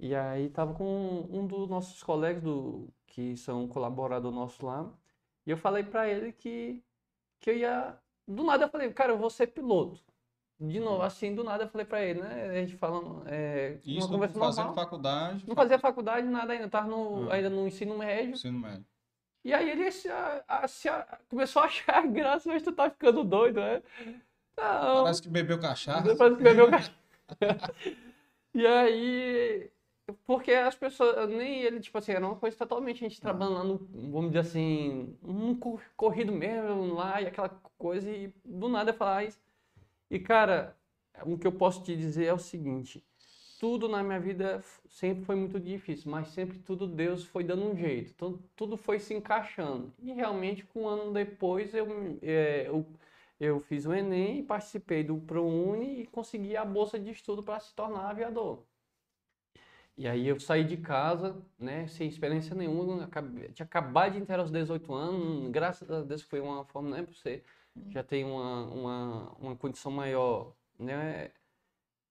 E 0.00 0.14
aí 0.14 0.46
estava 0.46 0.74
com 0.74 1.26
um 1.30 1.46
dos 1.46 1.68
nossos 1.68 2.02
colegas 2.02 2.42
do, 2.42 2.88
que 3.06 3.36
são 3.36 3.66
colaborador 3.68 4.30
nosso 4.32 4.64
lá, 4.64 4.92
e 5.46 5.50
eu 5.50 5.56
falei 5.56 5.82
para 5.82 6.08
ele 6.08 6.32
que, 6.32 6.84
que 7.40 7.50
eu 7.50 7.56
ia, 7.58 7.98
do 8.28 8.44
nada 8.44 8.64
eu 8.64 8.68
falei, 8.68 8.92
cara, 8.92 9.12
eu 9.12 9.18
vou 9.18 9.30
ser 9.30 9.48
piloto. 9.48 10.00
De 10.60 10.80
novo, 10.80 11.02
assim, 11.02 11.34
do 11.34 11.44
nada 11.44 11.64
eu 11.64 11.68
falei 11.68 11.86
para 11.86 12.02
ele, 12.04 12.20
né? 12.20 12.48
A 12.50 12.54
gente 12.54 12.76
falando, 12.76 13.22
é, 13.26 13.78
Isso 13.84 14.00
uma 14.06 14.08
conversa 14.08 14.38
fazendo 14.38 14.66
normal. 14.66 14.74
faculdade, 14.74 15.44
Não 15.48 15.54
fazia 15.54 15.78
faculdade, 15.78 16.26
nada 16.26 16.52
ainda, 16.52 16.66
estava 16.66 16.88
no, 16.88 17.26
Hum. 17.26 17.30
ainda 17.32 17.48
no 17.48 17.66
ensino 17.66 17.96
médio. 17.96 18.32
ensino 18.34 18.58
médio. 18.58 18.84
E 19.44 19.54
aí 19.54 19.70
ele 19.70 19.90
se, 19.92 20.08
a- 20.10 20.66
se 20.68 20.88
a- 20.88 21.18
começou 21.28 21.62
a 21.62 21.66
achar 21.66 22.04
graça, 22.12 22.48
mas 22.48 22.62
tu 22.62 22.72
tá 22.72 22.90
ficando 22.90 23.22
doido, 23.24 23.60
né? 23.60 23.82
Não, 24.56 25.02
Parece 25.04 25.22
que 25.22 25.28
bebeu 25.28 25.60
cachaça. 25.60 26.02
depois 26.02 26.36
que 26.36 26.42
bebeu 26.42 26.68
ca- 26.70 26.80
E 28.52 28.66
aí, 28.66 29.70
porque 30.26 30.52
as 30.52 30.74
pessoas, 30.74 31.28
nem 31.30 31.62
ele, 31.62 31.80
tipo 31.80 31.98
assim, 31.98 32.12
era 32.12 32.26
uma 32.26 32.36
coisa 32.36 32.56
totalmente 32.56 33.04
a 33.04 33.08
gente 33.08 33.20
trabalhando 33.20 33.54
lá 33.56 33.64
no, 33.64 33.78
vamos 34.10 34.28
dizer 34.30 34.40
assim, 34.40 35.16
um 35.22 35.54
cor- 35.54 35.82
corrido 35.96 36.32
mesmo 36.32 36.94
lá 36.94 37.20
e 37.22 37.26
aquela 37.26 37.48
coisa, 37.78 38.10
e 38.10 38.32
do 38.44 38.68
nada 38.68 38.92
faz. 38.92 39.40
E 40.10 40.18
cara, 40.18 40.76
o 41.26 41.38
que 41.38 41.46
eu 41.46 41.52
posso 41.52 41.82
te 41.84 41.96
dizer 41.96 42.26
é 42.26 42.32
o 42.34 42.38
seguinte: 42.38 43.04
tudo 43.58 43.88
na 43.88 44.02
minha 44.02 44.20
vida 44.20 44.62
sempre 44.88 45.24
foi 45.24 45.36
muito 45.36 45.60
difícil, 45.60 46.10
mas 46.10 46.28
sempre 46.28 46.58
tudo 46.60 46.86
Deus 46.86 47.24
foi 47.24 47.44
dando 47.44 47.64
um 47.64 47.76
jeito, 47.76 48.12
então, 48.14 48.38
tudo 48.56 48.76
foi 48.76 48.98
se 49.00 49.14
encaixando. 49.14 49.92
E 50.00 50.12
realmente, 50.12 50.64
com 50.66 50.82
um 50.84 50.88
ano 50.88 51.12
depois, 51.12 51.74
eu, 51.74 51.86
eh, 52.22 52.64
eu, 52.68 52.86
eu 53.40 53.60
fiz 53.60 53.86
o 53.86 53.94
Enem, 53.94 54.44
participei 54.44 55.04
do 55.04 55.18
ProUni 55.18 56.02
e 56.02 56.06
consegui 56.06 56.56
a 56.56 56.64
bolsa 56.64 56.98
de 56.98 57.10
estudo 57.10 57.42
para 57.42 57.60
se 57.60 57.74
tornar 57.74 58.10
aviador. 58.10 58.62
E 59.98 60.06
aí 60.06 60.28
eu 60.28 60.38
saí 60.38 60.62
de 60.62 60.76
casa, 60.76 61.36
né, 61.58 61.88
sem 61.88 62.06
experiência 62.06 62.54
nenhuma, 62.54 63.02
acabei, 63.02 63.48
tinha 63.48 63.66
acabado 63.66 64.12
de 64.12 64.18
entrar 64.18 64.38
aos 64.38 64.48
18 64.48 64.94
anos, 64.94 65.50
graças 65.50 65.90
a 65.90 66.02
Deus 66.02 66.22
que 66.22 66.30
foi 66.30 66.40
uma 66.40 66.64
forma, 66.64 66.90
né, 66.90 67.02
você 67.02 67.42
já 67.88 68.04
tem 68.04 68.24
uma, 68.24 68.64
uma, 68.66 69.32
uma 69.40 69.56
condição 69.56 69.90
maior, 69.90 70.54
né, 70.78 71.32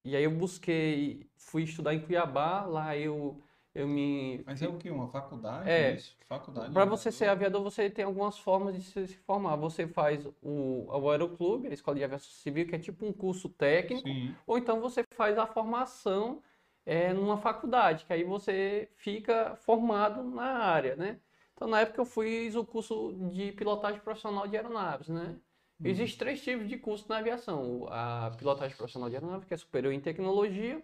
e 0.04 0.18
aí 0.18 0.24
eu 0.26 0.32
busquei, 0.32 1.30
fui 1.38 1.64
estudar 1.64 1.94
em 1.94 2.02
Cuiabá, 2.02 2.66
lá 2.66 2.98
eu, 2.98 3.42
eu 3.74 3.88
me... 3.88 4.44
Mas 4.46 4.62
é 4.62 4.68
o 4.68 4.78
quê? 4.78 4.90
Uma 4.90 5.08
faculdade? 5.08 5.70
É. 5.70 5.96
Isso? 5.96 6.16
Faculdade. 6.28 6.74
Para 6.74 6.86
você 6.86 7.12
ser 7.12 7.28
aviador, 7.30 7.62
você 7.62 7.90
tem 7.90 8.06
algumas 8.06 8.38
formas 8.38 8.74
de 8.74 8.84
se, 8.84 9.06
se 9.06 9.18
formar. 9.18 9.58
Você 9.58 9.86
faz 9.86 10.26
o, 10.42 10.86
o 10.88 11.12
aeroclube, 11.12 11.68
a 11.68 11.74
Escola 11.74 11.98
de 11.98 12.06
Aviação 12.06 12.32
Civil, 12.32 12.68
que 12.68 12.76
é 12.76 12.80
tipo 12.80 13.06
um 13.06 13.12
curso 13.12 13.50
técnico, 13.50 14.08
Sim. 14.08 14.34
ou 14.46 14.58
então 14.58 14.80
você 14.80 15.04
faz 15.12 15.38
a 15.38 15.46
formação 15.46 16.42
é, 16.88 17.12
numa 17.12 17.36
faculdade, 17.38 18.06
que 18.06 18.14
aí 18.14 18.24
você 18.24 18.90
fica 18.96 19.58
formado 19.58 20.24
na 20.24 20.58
área, 20.64 20.96
né? 20.96 21.20
Então, 21.54 21.68
na 21.68 21.82
época 21.82 22.00
eu 22.00 22.06
fiz 22.06 22.56
o 22.56 22.64
curso 22.66 23.14
de 23.30 23.52
pilotagem 23.52 24.00
profissional 24.00 24.48
de 24.48 24.56
aeronaves, 24.56 25.10
né? 25.10 25.38
Existem 25.84 26.18
três 26.18 26.42
tipos 26.42 26.68
de 26.68 26.78
curso 26.78 27.06
na 27.10 27.18
aviação. 27.18 27.88
A 27.90 28.32
pilotagem 28.38 28.76
profissional 28.78 29.10
de 29.10 29.18
aeronave, 29.18 29.46
que 29.46 29.54
é 29.54 29.58
superior 29.58 29.92
em 29.94 30.00
tecnologia, 30.00 30.82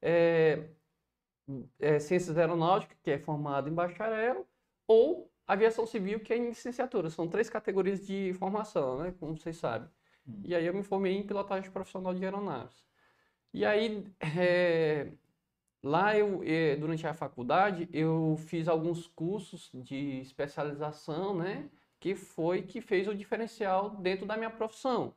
é, 0.00 0.70
é, 1.78 1.98
ciências 1.98 2.38
aeronáuticas, 2.38 2.96
que 3.02 3.10
é 3.10 3.18
formado 3.18 3.68
em 3.68 3.74
bacharel, 3.74 4.46
ou 4.86 5.30
aviação 5.46 5.86
civil, 5.86 6.20
que 6.20 6.32
é 6.32 6.36
em 6.38 6.48
licenciatura. 6.48 7.10
São 7.10 7.28
três 7.28 7.50
categorias 7.50 8.06
de 8.06 8.32
formação, 8.38 9.02
né? 9.02 9.14
Como 9.20 9.36
vocês 9.36 9.56
sabem. 9.58 9.88
Hum. 10.26 10.40
E 10.46 10.54
aí 10.54 10.64
eu 10.66 10.72
me 10.72 10.82
formei 10.82 11.14
em 11.14 11.26
pilotagem 11.26 11.70
profissional 11.70 12.14
de 12.14 12.24
aeronaves. 12.24 12.86
E 13.52 13.66
aí, 13.66 14.04
é, 14.38 15.12
lá 15.82 16.16
eu, 16.16 16.42
eh, 16.44 16.76
durante 16.76 17.06
a 17.06 17.14
faculdade, 17.14 17.88
eu 17.92 18.36
fiz 18.46 18.68
alguns 18.68 19.06
cursos 19.06 19.70
de 19.74 20.20
especialização, 20.20 21.34
né? 21.36 21.70
Que 22.00 22.14
foi 22.14 22.62
que 22.62 22.80
fez 22.80 23.08
o 23.08 23.14
diferencial 23.14 23.90
dentro 23.90 24.26
da 24.26 24.36
minha 24.36 24.50
profissão. 24.50 25.14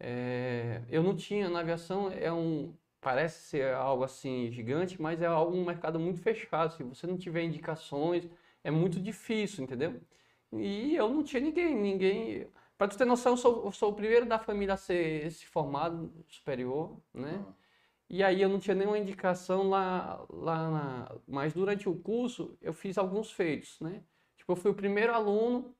É, 0.00 0.82
eu 0.88 1.02
não 1.02 1.16
tinha, 1.16 1.48
na 1.48 1.60
aviação, 1.60 2.10
é 2.12 2.32
um, 2.32 2.72
parece 3.00 3.42
ser 3.48 3.74
algo 3.74 4.04
assim 4.04 4.50
gigante, 4.50 5.00
mas 5.00 5.20
é 5.22 5.30
um 5.30 5.64
mercado 5.64 5.98
muito 5.98 6.20
fechado. 6.20 6.74
Se 6.74 6.82
você 6.82 7.06
não 7.06 7.18
tiver 7.18 7.42
indicações, 7.42 8.28
é 8.62 8.70
muito 8.70 9.00
difícil, 9.00 9.64
entendeu? 9.64 10.00
E 10.52 10.94
eu 10.96 11.08
não 11.08 11.22
tinha 11.22 11.40
ninguém, 11.42 11.74
ninguém. 11.76 12.48
Para 12.76 12.88
tu 12.88 12.96
ter 12.98 13.04
noção, 13.04 13.32
eu 13.32 13.36
sou, 13.36 13.64
eu 13.66 13.72
sou 13.72 13.90
o 13.90 13.94
primeiro 13.94 14.26
da 14.26 14.38
família 14.38 14.74
a 14.74 14.76
ser 14.76 15.30
se 15.32 15.46
formado 15.46 16.12
superior, 16.28 16.96
né? 17.12 17.44
Ah. 17.46 17.52
E 18.10 18.22
aí 18.22 18.40
eu 18.40 18.48
não 18.48 18.58
tinha 18.58 18.74
nenhuma 18.74 18.98
indicação 18.98 19.68
lá, 19.68 20.24
lá 20.30 20.70
na... 20.70 21.16
Mas 21.26 21.52
durante 21.52 21.88
o 21.88 21.94
curso 21.94 22.56
eu 22.62 22.72
fiz 22.72 22.96
alguns 22.96 23.30
feitos, 23.30 23.78
né? 23.80 24.02
Tipo, 24.36 24.52
eu 24.52 24.56
fui 24.56 24.70
o 24.70 24.74
primeiro 24.74 25.12
aluno 25.12 25.74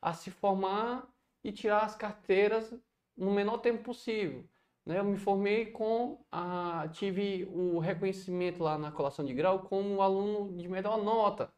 a 0.00 0.14
se 0.14 0.30
formar 0.30 1.06
e 1.42 1.52
tirar 1.52 1.82
as 1.82 1.94
carteiras 1.94 2.74
no 3.16 3.32
menor 3.32 3.58
tempo 3.58 3.82
possível. 3.84 4.44
Né? 4.86 4.98
Eu 4.98 5.04
me 5.04 5.18
formei 5.18 5.66
com 5.66 6.24
a... 6.32 6.88
Tive 6.92 7.44
o 7.50 7.78
reconhecimento 7.78 8.62
lá 8.62 8.78
na 8.78 8.90
colação 8.90 9.24
de 9.24 9.34
grau 9.34 9.60
como 9.60 10.00
aluno 10.00 10.56
de 10.56 10.68
melhor 10.68 11.02
nota. 11.02 11.52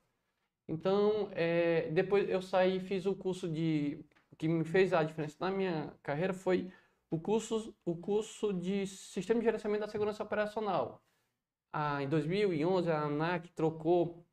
Então, 0.69 1.29
eh, 1.33 1.89
depois 1.93 2.29
eu 2.29 2.43
saí 2.43 2.81
fiz 2.81 3.07
o 3.07 3.15
curso 3.15 3.49
de... 3.49 4.05
O 4.33 4.37
que 4.37 4.49
me 4.49 4.65
fez 4.65 4.93
a 4.93 5.03
diferença 5.05 5.37
na 5.41 5.51
minha 5.51 5.95
carreira 6.03 6.35
foi 6.35 6.71
o 7.11 7.21
curso, 7.21 7.75
o 7.85 7.97
curso 7.97 8.53
de 8.53 8.87
Sistema 8.87 9.41
de 9.41 9.47
Gerenciamento 9.47 9.87
da 9.87 9.91
Segurança 9.93 10.23
Operacional. 10.23 11.03
Ah, 11.73 12.03
em 12.03 12.09
2011, 12.09 12.91
a 12.91 13.03
ANAC 13.03 13.51
trocou 13.55 14.27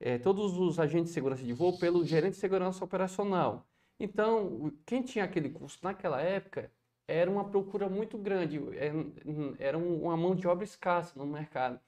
eh, 0.00 0.18
todos 0.18 0.56
os 0.58 0.78
agentes 0.80 1.08
de 1.10 1.14
segurança 1.14 1.44
de 1.44 1.52
voo 1.52 1.78
pelo 1.78 2.04
gerente 2.04 2.34
de 2.34 2.38
segurança 2.40 2.84
operacional. 2.84 3.68
Então, 4.00 4.72
quem 4.86 5.02
tinha 5.02 5.24
aquele 5.24 5.50
curso 5.50 5.78
naquela 5.82 6.20
época 6.22 6.72
era 7.08 7.30
uma 7.30 7.48
procura 7.50 7.88
muito 7.88 8.18
grande, 8.18 8.58
n- 8.58 9.54
era 9.58 9.78
um- 9.78 10.02
uma 10.04 10.16
mão 10.16 10.34
de 10.36 10.46
obra 10.48 10.64
escassa 10.64 11.18
no 11.18 11.26
mercado. 11.26 11.80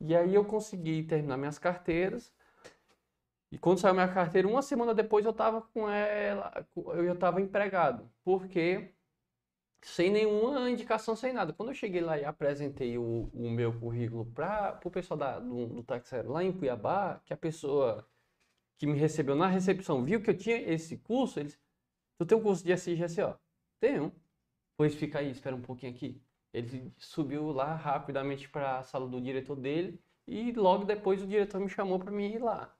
E 0.00 0.16
aí 0.16 0.34
eu 0.34 0.44
consegui 0.44 1.04
terminar 1.04 1.36
minhas 1.38 1.58
carteiras. 1.58 2.32
E 3.50 3.58
quando 3.58 3.78
saiu 3.80 3.94
minha 3.94 4.12
carteira, 4.12 4.46
uma 4.48 4.62
semana 4.62 4.94
depois 4.94 5.24
eu 5.24 5.32
estava 5.32 5.60
com 5.62 5.88
ela, 5.88 6.66
eu 6.76 7.12
estava 7.14 7.40
empregado. 7.40 8.08
Porque 8.24 8.94
sem 9.82 10.10
nenhuma 10.10 10.70
indicação, 10.70 11.16
sem 11.16 11.32
nada. 11.32 11.52
Quando 11.52 11.70
eu 11.70 11.74
cheguei 11.74 12.00
lá 12.00 12.18
e 12.18 12.24
apresentei 12.24 12.98
o, 12.98 13.30
o 13.32 13.50
meu 13.50 13.78
currículo 13.78 14.26
para 14.26 14.78
o 14.84 14.90
pessoal 14.90 15.18
da, 15.18 15.38
do, 15.38 15.82
do 15.82 15.84
aéreo 15.92 16.30
lá 16.32 16.44
em 16.44 16.52
Cuiabá, 16.52 17.20
que 17.24 17.32
a 17.32 17.36
pessoa 17.36 18.06
que 18.78 18.86
me 18.86 18.98
recebeu 18.98 19.34
na 19.34 19.46
recepção 19.46 20.04
viu 20.04 20.22
que 20.22 20.30
eu 20.30 20.36
tinha 20.36 20.56
esse 20.56 20.98
curso, 20.98 21.40
eles, 21.40 21.58
tu 22.18 22.26
tem 22.26 22.36
um 22.36 22.42
curso 22.42 22.64
de 22.64 22.72
SGSO? 22.72 23.38
Tenho. 23.78 24.12
Pois 24.76 24.94
fica 24.94 25.18
aí, 25.18 25.30
espera 25.30 25.54
um 25.56 25.62
pouquinho 25.62 25.92
aqui. 25.92 26.22
Ele 26.52 26.92
subiu 26.98 27.52
lá 27.52 27.74
rapidamente 27.74 28.48
para 28.48 28.78
a 28.78 28.82
sala 28.82 29.08
do 29.08 29.20
diretor 29.20 29.56
dele 29.56 30.00
e 30.26 30.52
logo 30.52 30.84
depois 30.84 31.22
o 31.22 31.26
diretor 31.26 31.60
me 31.60 31.68
chamou 31.68 31.98
para 31.98 32.10
mim 32.10 32.32
ir 32.32 32.38
lá. 32.38 32.74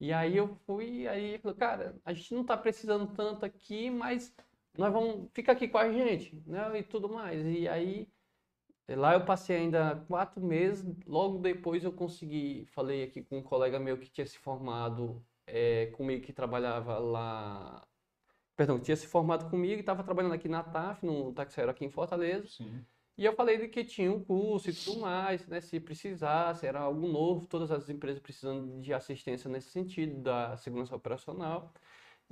E 0.00 0.12
aí 0.12 0.36
eu 0.36 0.56
fui, 0.66 1.06
aí 1.06 1.40
cara, 1.58 2.00
a 2.04 2.12
gente 2.12 2.34
não 2.34 2.44
tá 2.44 2.56
precisando 2.56 3.12
tanto 3.14 3.44
aqui, 3.44 3.90
mas 3.90 4.34
nós 4.76 4.92
vamos, 4.92 5.28
fica 5.32 5.52
aqui 5.52 5.68
com 5.68 5.78
a 5.78 5.90
gente, 5.92 6.34
né? 6.46 6.78
E 6.78 6.82
tudo 6.82 7.08
mais. 7.08 7.44
E 7.44 7.68
aí, 7.68 8.08
lá 8.88 9.14
eu 9.14 9.24
passei 9.24 9.56
ainda 9.56 9.96
quatro 10.08 10.40
meses, 10.40 10.84
logo 11.06 11.38
depois 11.38 11.84
eu 11.84 11.92
consegui, 11.92 12.66
falei 12.66 13.04
aqui 13.04 13.22
com 13.22 13.38
um 13.38 13.42
colega 13.42 13.78
meu 13.78 13.98
que 13.98 14.10
tinha 14.10 14.26
se 14.26 14.38
formado 14.38 15.24
é, 15.46 15.86
comigo, 15.86 16.24
que 16.24 16.32
trabalhava 16.32 16.98
lá, 16.98 17.86
perdão, 18.56 18.78
tinha 18.78 18.96
se 18.96 19.06
formado 19.06 19.50
comigo 19.50 19.74
e 19.76 19.80
estava 19.80 20.02
trabalhando 20.02 20.34
aqui 20.34 20.48
na 20.48 20.62
TAF, 20.62 21.04
no 21.04 21.34
aéreo 21.36 21.70
aqui 21.70 21.84
em 21.84 21.90
Fortaleza. 21.90 22.46
Sim. 22.48 22.84
E 23.16 23.26
eu 23.26 23.34
falei 23.34 23.58
de 23.58 23.68
que 23.68 23.84
tinha 23.84 24.10
um 24.10 24.24
curso 24.24 24.70
e 24.70 24.72
tudo 24.72 25.00
mais, 25.00 25.46
né? 25.46 25.60
Se 25.60 25.78
precisasse, 25.78 26.66
era 26.66 26.80
algo 26.80 27.06
novo, 27.06 27.46
todas 27.46 27.70
as 27.70 27.88
empresas 27.90 28.20
precisando 28.20 28.80
de 28.80 28.92
assistência 28.94 29.50
nesse 29.50 29.70
sentido, 29.70 30.22
da 30.22 30.56
segurança 30.56 30.96
operacional. 30.96 31.72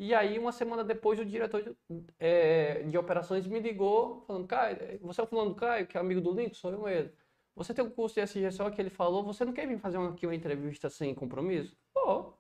E 0.03 0.15
aí, 0.15 0.39
uma 0.39 0.51
semana 0.51 0.83
depois, 0.83 1.21
o 1.21 1.27
diretor 1.27 1.63
de, 1.63 1.77
eh, 2.19 2.85
de 2.85 2.97
operações 2.97 3.47
me 3.47 3.61
ligou, 3.61 4.23
falando, 4.23 4.47
Caio, 4.47 4.99
você 5.03 5.21
é 5.21 5.25
o 5.25 5.27
fulano 5.27 5.51
do 5.51 5.57
Caio, 5.57 5.87
que 5.87 5.95
é 5.95 6.01
amigo 6.01 6.23
do 6.23 6.33
Link? 6.33 6.57
Sou 6.57 6.73
eu 6.73 6.83
mesmo. 6.83 7.13
Você 7.55 7.75
tem 7.75 7.85
um 7.85 7.91
curso 7.91 8.15
de 8.15 8.23
SGSO 8.23 8.71
que 8.71 8.81
ele 8.81 8.89
falou, 8.89 9.23
você 9.23 9.45
não 9.45 9.53
quer 9.53 9.69
vir 9.69 9.79
fazer 9.79 9.99
uma- 9.99 10.09
aqui 10.09 10.27
uma 10.27 10.35
entrevista 10.35 10.89
sem 10.89 11.15
compromisso? 11.15 11.77
Pô, 11.93 12.33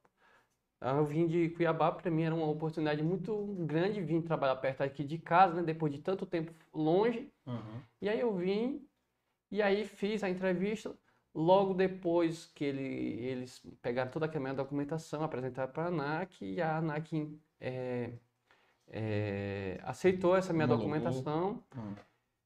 eu 0.81 1.05
vim 1.05 1.27
de 1.27 1.51
Cuiabá, 1.51 1.93
para 1.93 2.11
mim 2.11 2.23
era 2.23 2.35
uma 2.35 2.49
oportunidade 2.49 3.03
muito 3.03 3.37
grande 3.67 4.01
vir 4.01 4.23
trabalhar 4.23 4.57
perto 4.57 4.81
aqui 4.81 5.05
de 5.05 5.19
casa, 5.19 5.57
né? 5.57 5.63
Depois 5.63 5.93
de 5.93 6.01
tanto 6.01 6.25
tempo 6.25 6.55
longe. 6.73 7.31
Aham. 7.47 7.83
E 8.01 8.09
aí 8.09 8.21
eu 8.21 8.35
vim, 8.35 8.89
e 9.51 9.61
aí 9.61 9.85
fiz 9.85 10.25
a 10.25 10.31
entrevista. 10.31 10.97
Logo 11.35 11.75
depois 11.75 12.47
que 12.47 12.65
ele, 12.65 12.83
eles 13.23 13.63
pegaram 13.83 14.11
toda 14.11 14.25
aquela 14.25 14.45
minha 14.45 14.55
documentação, 14.55 15.23
apresentaram 15.23 15.71
para 15.71 15.85
a 15.85 15.89
ANAC, 15.89 16.43
e 16.43 16.61
a 16.63 16.79
ANAC 16.79 17.39
é, 17.61 18.13
é, 18.89 19.81
aceitou 19.85 20.37
essa 20.37 20.53
minha 20.53 20.67
documentação. 20.67 21.63
Ah. 21.73 21.95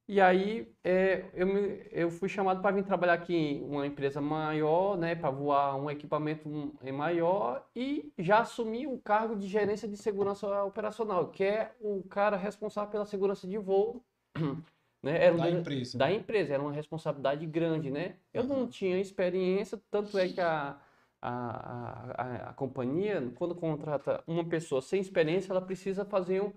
E 0.06 0.20
aí 0.20 0.70
é, 0.84 1.24
eu, 1.32 1.46
me- 1.46 1.86
eu 1.90 2.10
fui 2.10 2.28
chamado 2.28 2.60
para 2.60 2.74
vir 2.76 2.84
trabalhar 2.84 3.14
aqui 3.14 3.34
em 3.34 3.64
uma 3.64 3.86
empresa 3.86 4.20
maior, 4.20 4.98
né, 4.98 5.14
para 5.14 5.30
voar 5.30 5.76
um 5.76 5.90
equipamento 5.90 6.46
em 6.82 6.92
maior 6.92 7.66
e 7.74 8.12
já 8.18 8.40
assumi 8.40 8.86
o 8.86 8.98
cargo 8.98 9.34
de 9.34 9.46
gerência 9.48 9.88
de 9.88 9.96
segurança 9.96 10.62
operacional, 10.64 11.28
que 11.30 11.42
é 11.44 11.74
o 11.80 12.02
cara 12.04 12.36
responsável 12.36 12.90
pela 12.90 13.06
segurança 13.06 13.48
de 13.48 13.56
voo, 13.56 14.04
né? 15.02 15.24
Era 15.24 15.36
Da 15.38 15.50
empresa. 15.50 15.98
da 15.98 16.12
empresa, 16.12 16.54
era 16.54 16.62
uma 16.62 16.72
responsabilidade 16.72 17.46
grande, 17.46 17.90
né? 17.90 18.16
Eu 18.32 18.44
não 18.44 18.56
Aham. 18.62 18.66
tinha 18.68 18.98
experiência, 19.00 19.80
tanto 19.90 20.18
é 20.18 20.28
que 20.28 20.40
a, 20.40 20.78
a, 21.24 22.22
a, 22.22 22.50
a, 22.50 22.52
companhia, 22.54 23.32
quando 23.36 23.54
contrata 23.54 24.22
uma 24.26 24.44
pessoa 24.46 24.82
sem 24.82 25.00
experiência, 25.00 25.52
ela 25.52 25.62
precisa 25.62 26.04
fazer 26.04 26.42
um, 26.42 26.52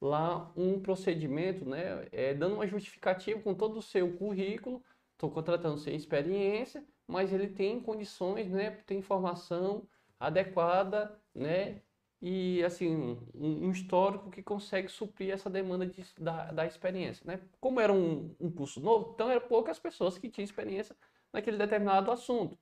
lá 0.00 0.52
um 0.56 0.80
procedimento, 0.80 1.64
né? 1.64 2.06
É, 2.12 2.32
dando 2.32 2.54
uma 2.54 2.66
justificativa 2.66 3.40
com 3.40 3.54
todo 3.54 3.78
o 3.78 3.82
seu 3.82 4.16
currículo, 4.16 4.82
estou 5.12 5.30
contratando 5.30 5.78
sem 5.78 5.96
experiência, 5.96 6.84
mas 7.06 7.32
ele 7.32 7.48
tem 7.48 7.80
condições, 7.80 8.48
né? 8.50 8.70
Tem 8.86 8.98
informação 8.98 9.88
adequada, 10.20 11.18
né? 11.34 11.82
E 12.20 12.62
assim, 12.62 13.18
um, 13.34 13.66
um 13.66 13.70
histórico 13.72 14.30
que 14.30 14.42
consegue 14.42 14.88
suprir 14.88 15.32
essa 15.32 15.50
demanda 15.50 15.84
de- 15.84 16.04
da, 16.20 16.52
da 16.52 16.64
experiência, 16.66 17.24
né? 17.26 17.40
Como 17.60 17.80
era 17.80 17.92
um, 17.92 18.34
um 18.40 18.50
curso 18.52 18.80
novo, 18.80 19.12
então 19.14 19.28
eram 19.28 19.48
poucas 19.48 19.78
pessoas 19.80 20.16
que 20.16 20.30
tinham 20.30 20.44
experiência 20.44 20.94
naquele 21.32 21.56
determinado 21.58 22.10
assunto. 22.12 22.56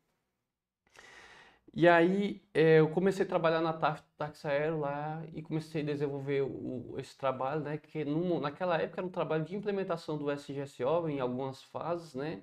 E 1.72 1.86
aí 1.88 2.42
eh, 2.52 2.80
eu 2.80 2.90
comecei 2.90 3.24
a 3.24 3.28
trabalhar 3.28 3.60
na 3.60 3.72
TAF 3.72 4.02
Táxi 4.18 4.46
Aéreo 4.46 4.80
lá 4.80 5.22
e 5.32 5.40
comecei 5.42 5.82
a 5.82 5.84
desenvolver 5.84 6.42
o- 6.42 6.96
esse 6.98 7.16
trabalho, 7.16 7.60
né? 7.62 7.78
Que 7.78 8.04
naquela 8.40 8.76
época 8.80 9.00
era 9.00 9.06
um 9.06 9.10
trabalho 9.10 9.44
de 9.44 9.54
implementação 9.56 10.18
do 10.18 10.30
SGSO 10.30 11.08
em 11.08 11.20
algumas 11.20 11.62
fases, 11.62 12.14
né? 12.14 12.42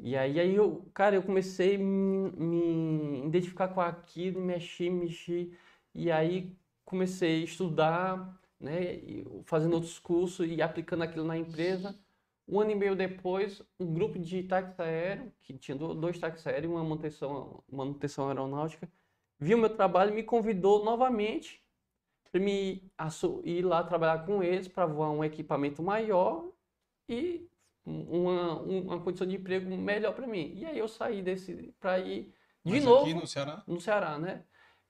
E 0.00 0.16
aí, 0.16 0.40
aí 0.40 0.54
eu, 0.56 0.90
cara, 0.94 1.16
eu 1.16 1.22
comecei 1.22 1.76
a 1.76 1.78
me, 1.78 2.30
me 2.32 3.26
identificar 3.26 3.68
com 3.68 3.80
aquilo, 3.80 4.40
mexi, 4.40 4.90
mexi, 4.90 5.56
e 5.94 6.10
aí 6.12 6.56
comecei 6.84 7.42
a 7.42 7.44
estudar, 7.44 8.40
né, 8.60 9.00
fazendo 9.46 9.74
outros 9.74 9.98
cursos 10.00 10.46
e 10.48 10.62
aplicando 10.62 11.02
aquilo 11.04 11.24
na 11.26 11.38
empresa. 11.38 11.98
Um 12.48 12.60
ano 12.60 12.70
e 12.72 12.74
meio 12.74 12.96
depois, 12.96 13.62
um 13.78 13.92
grupo 13.94 14.18
de 14.18 14.42
táxi 14.42 14.80
aéreo, 14.82 15.32
que 15.40 15.56
tinha 15.56 15.76
do- 15.76 15.94
dois 15.94 16.18
táxis 16.18 16.46
aéreos 16.46 16.72
e 16.72 16.74
uma 16.74 16.82
manutenção, 16.84 17.62
manutenção 17.70 18.28
aeronáutica, 18.28 18.90
viu 19.38 19.56
meu 19.58 19.70
trabalho 19.74 20.10
e 20.12 20.14
me 20.14 20.22
convidou 20.22 20.84
novamente 20.84 21.62
para 22.30 22.40
me 22.40 22.90
ir 23.44 23.62
lá 23.64 23.84
trabalhar 23.84 24.24
com 24.26 24.42
eles 24.42 24.68
para 24.68 24.86
voar 24.86 25.10
um 25.10 25.24
equipamento 25.24 25.82
maior 25.82 26.50
e 27.08 27.48
uma, 27.84 28.60
uma 28.62 29.00
condição 29.00 29.26
de 29.26 29.36
emprego 29.36 29.68
melhor 29.76 30.14
para 30.14 30.26
mim. 30.26 30.52
E 30.56 30.64
aí 30.64 30.78
eu 30.78 30.88
saí 30.88 31.22
desse 31.22 31.74
para 31.80 31.98
ir 31.98 32.32
de 32.64 32.70
Mas 32.72 32.84
novo 32.84 33.04
aqui 33.04 33.14
no 33.14 33.26
Ceará? 33.26 33.62
no 33.66 33.80
Ceará, 33.80 34.18
né? 34.18 34.44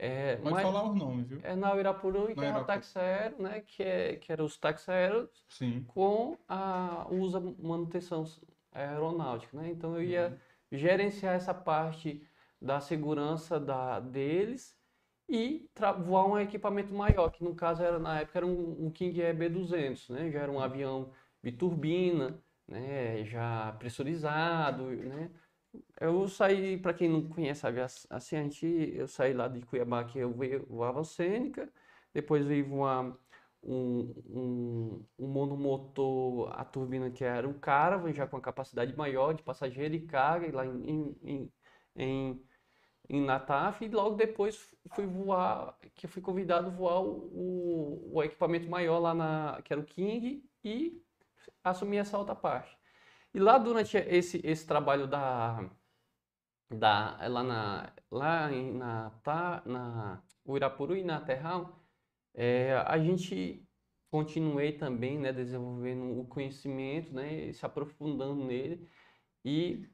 É, 0.04 0.34
Pode 0.36 0.50
mas- 0.50 0.62
falar 0.66 0.82
os 0.90 0.96
nomes, 0.96 1.28
viu? 1.28 1.38
é 1.44 1.54
na 1.54 1.72
Uirapuru 1.74 2.24
e 2.28 2.34
Na 2.34 2.42
que 2.42 2.44
era 2.44 2.60
o 2.60 2.64
táxi 2.64 2.98
aéreo, 2.98 3.40
né? 3.40 3.60
Que, 3.60 3.82
é, 3.84 4.16
que 4.16 4.32
era 4.32 4.42
os 4.42 4.56
táxis 4.56 4.88
aéreos 4.88 5.44
Sim. 5.48 5.84
com 5.86 6.36
a 6.48 7.06
usa 7.08 7.38
manutenção 7.40 8.24
aeronáutica, 8.72 9.56
né? 9.56 9.70
Então 9.70 9.94
eu 9.94 10.02
ia 10.02 10.28
Uhum. 10.28 10.38
gerenciar 10.78 11.36
essa 11.36 11.54
parte 11.54 12.26
da 12.60 12.80
segurança 12.80 13.60
da, 13.60 14.00
deles 14.00 14.76
e 15.28 15.68
voar 16.04 16.26
um 16.26 16.38
equipamento 16.38 16.92
maior, 16.92 17.30
que 17.30 17.44
no 17.44 17.54
caso 17.54 17.82
era 17.82 17.98
na 18.00 18.20
época 18.20 18.40
era 18.40 18.46
um, 18.46 18.86
um 18.86 18.90
King 18.90 19.22
Air 19.22 19.36
B200, 19.36 20.10
né? 20.10 20.30
Já 20.32 20.40
era 20.40 20.50
um 20.50 20.58
avião 20.60 21.12
biturbina, 21.40 22.42
né? 22.66 23.24
Já 23.24 23.72
pressurizado, 23.78 24.84
né? 24.90 25.30
Eu 26.00 26.28
saí, 26.28 26.76
para 26.78 26.92
quem 26.94 27.08
não 27.08 27.28
conhece 27.28 27.66
a 27.66 28.18
gente, 28.18 28.66
eu 28.66 29.06
saí 29.08 29.32
lá 29.32 29.48
de 29.48 29.62
Cuiabá 29.62 30.04
que 30.04 30.18
eu 30.18 30.34
voava 30.68 31.04
Cênica, 31.04 31.72
depois 32.12 32.46
ia 32.50 32.64
voar 32.64 33.16
um, 33.62 34.12
um, 34.28 35.06
um 35.18 35.28
monomotor, 35.28 36.50
a 36.58 36.64
turbina 36.64 37.10
que 37.10 37.24
era 37.24 37.48
o 37.48 37.54
Caravan, 37.54 38.12
já 38.12 38.26
com 38.26 38.36
a 38.36 38.40
capacidade 38.40 38.94
maior 38.96 39.32
de 39.34 39.42
passageiro 39.42 39.94
e 39.94 40.06
carga, 40.06 40.54
lá 40.54 40.66
em, 40.66 41.16
em, 41.22 41.52
em, 41.96 42.44
em, 43.08 43.24
Nataf, 43.24 43.84
e 43.84 43.88
logo 43.88 44.16
depois 44.16 44.74
fui 44.94 45.06
voar, 45.06 45.78
que 45.94 46.06
fui 46.06 46.20
convidado 46.22 46.66
a 46.68 46.70
voar 46.70 47.00
o, 47.00 48.10
o, 48.12 48.16
o 48.16 48.22
equipamento 48.22 48.68
maior 48.68 48.98
lá 48.98 49.14
na, 49.14 49.62
que 49.62 49.72
era 49.72 49.80
o 49.80 49.84
King, 49.86 50.44
e 50.64 51.02
assumi 51.64 51.96
essa 51.96 52.18
outra 52.18 52.34
parte. 52.34 52.76
E 53.34 53.40
lá 53.40 53.58
durante 53.58 53.96
esse, 53.96 54.40
esse 54.44 54.66
trabalho 54.66 55.06
da, 55.06 55.70
da, 56.70 57.18
lá 57.28 57.42
na, 57.42 57.92
lá 58.10 58.52
em, 58.52 58.72
na, 58.74 59.10
tá, 59.22 59.62
na 59.66 60.22
Uirapuru 60.46 60.96
e 60.96 61.02
na 61.04 61.20
Terral, 61.20 61.80
é, 62.34 62.74
a 62.86 62.98
gente 62.98 63.66
continuei 64.10 64.72
também, 64.72 65.18
né, 65.18 65.32
desenvolvendo 65.32 66.20
o 66.20 66.26
conhecimento, 66.26 67.14
né, 67.14 67.50
se 67.52 67.64
aprofundando 67.64 68.44
nele 68.44 68.86
e 69.44 69.88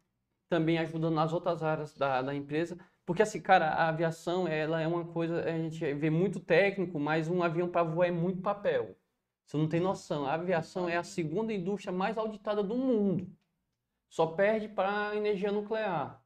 também 0.48 0.78
ajudando 0.78 1.14
nas 1.14 1.32
outras 1.32 1.62
áreas 1.62 1.94
da, 1.94 2.22
da 2.22 2.34
empresa, 2.34 2.76
porque 3.06 3.22
assim, 3.22 3.40
cara, 3.40 3.68
a 3.68 3.88
aviação, 3.88 4.48
ela 4.48 4.80
é 4.80 4.86
uma 4.88 5.04
coisa, 5.06 5.44
a 5.44 5.56
gente 5.56 5.94
vê 5.94 6.10
muito 6.10 6.40
técnico, 6.40 6.98
mas 6.98 7.28
um 7.28 7.42
avião 7.42 7.68
para 7.70 7.84
voar 7.84 8.08
é 8.08 8.10
muito 8.10 8.42
papel. 8.42 8.97
Você 9.48 9.56
não 9.56 9.66
tem 9.66 9.80
noção, 9.80 10.26
a 10.26 10.34
aviação 10.34 10.86
é 10.86 10.98
a 10.98 11.02
segunda 11.02 11.54
indústria 11.54 11.90
mais 11.90 12.18
auditada 12.18 12.62
do 12.62 12.76
mundo. 12.76 13.26
Só 14.10 14.26
perde 14.26 14.68
para 14.68 15.08
a 15.08 15.16
energia 15.16 15.50
nuclear. 15.50 16.22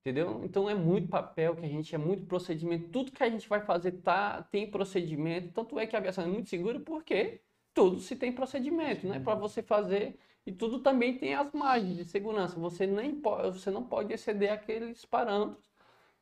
Entendeu? 0.00 0.44
Então 0.44 0.68
é 0.68 0.74
muito 0.74 1.08
papel 1.08 1.56
que 1.56 1.64
a 1.64 1.68
gente, 1.68 1.94
é 1.94 1.98
muito 1.98 2.26
procedimento. 2.26 2.90
Tudo 2.90 3.10
que 3.10 3.22
a 3.22 3.30
gente 3.30 3.48
vai 3.48 3.62
fazer 3.62 3.92
tá, 4.02 4.42
tem 4.42 4.70
procedimento. 4.70 5.54
Tanto 5.54 5.78
é 5.78 5.86
que 5.86 5.96
a 5.96 5.98
aviação 5.98 6.24
é 6.24 6.26
muito 6.26 6.50
segura 6.50 6.78
porque 6.78 7.40
tudo 7.72 8.00
se 8.00 8.14
tem 8.14 8.32
procedimento, 8.32 9.06
né? 9.08 9.18
Para 9.18 9.34
você 9.34 9.62
fazer. 9.62 10.18
E 10.44 10.52
tudo 10.52 10.80
também 10.80 11.16
tem 11.16 11.34
as 11.34 11.50
margens 11.52 11.96
de 11.96 12.04
segurança. 12.04 12.60
Você, 12.60 12.86
nem 12.86 13.18
pode, 13.18 13.58
você 13.58 13.70
não 13.70 13.82
pode 13.84 14.12
exceder 14.12 14.52
aqueles 14.52 15.06
parâmetros. 15.06 15.64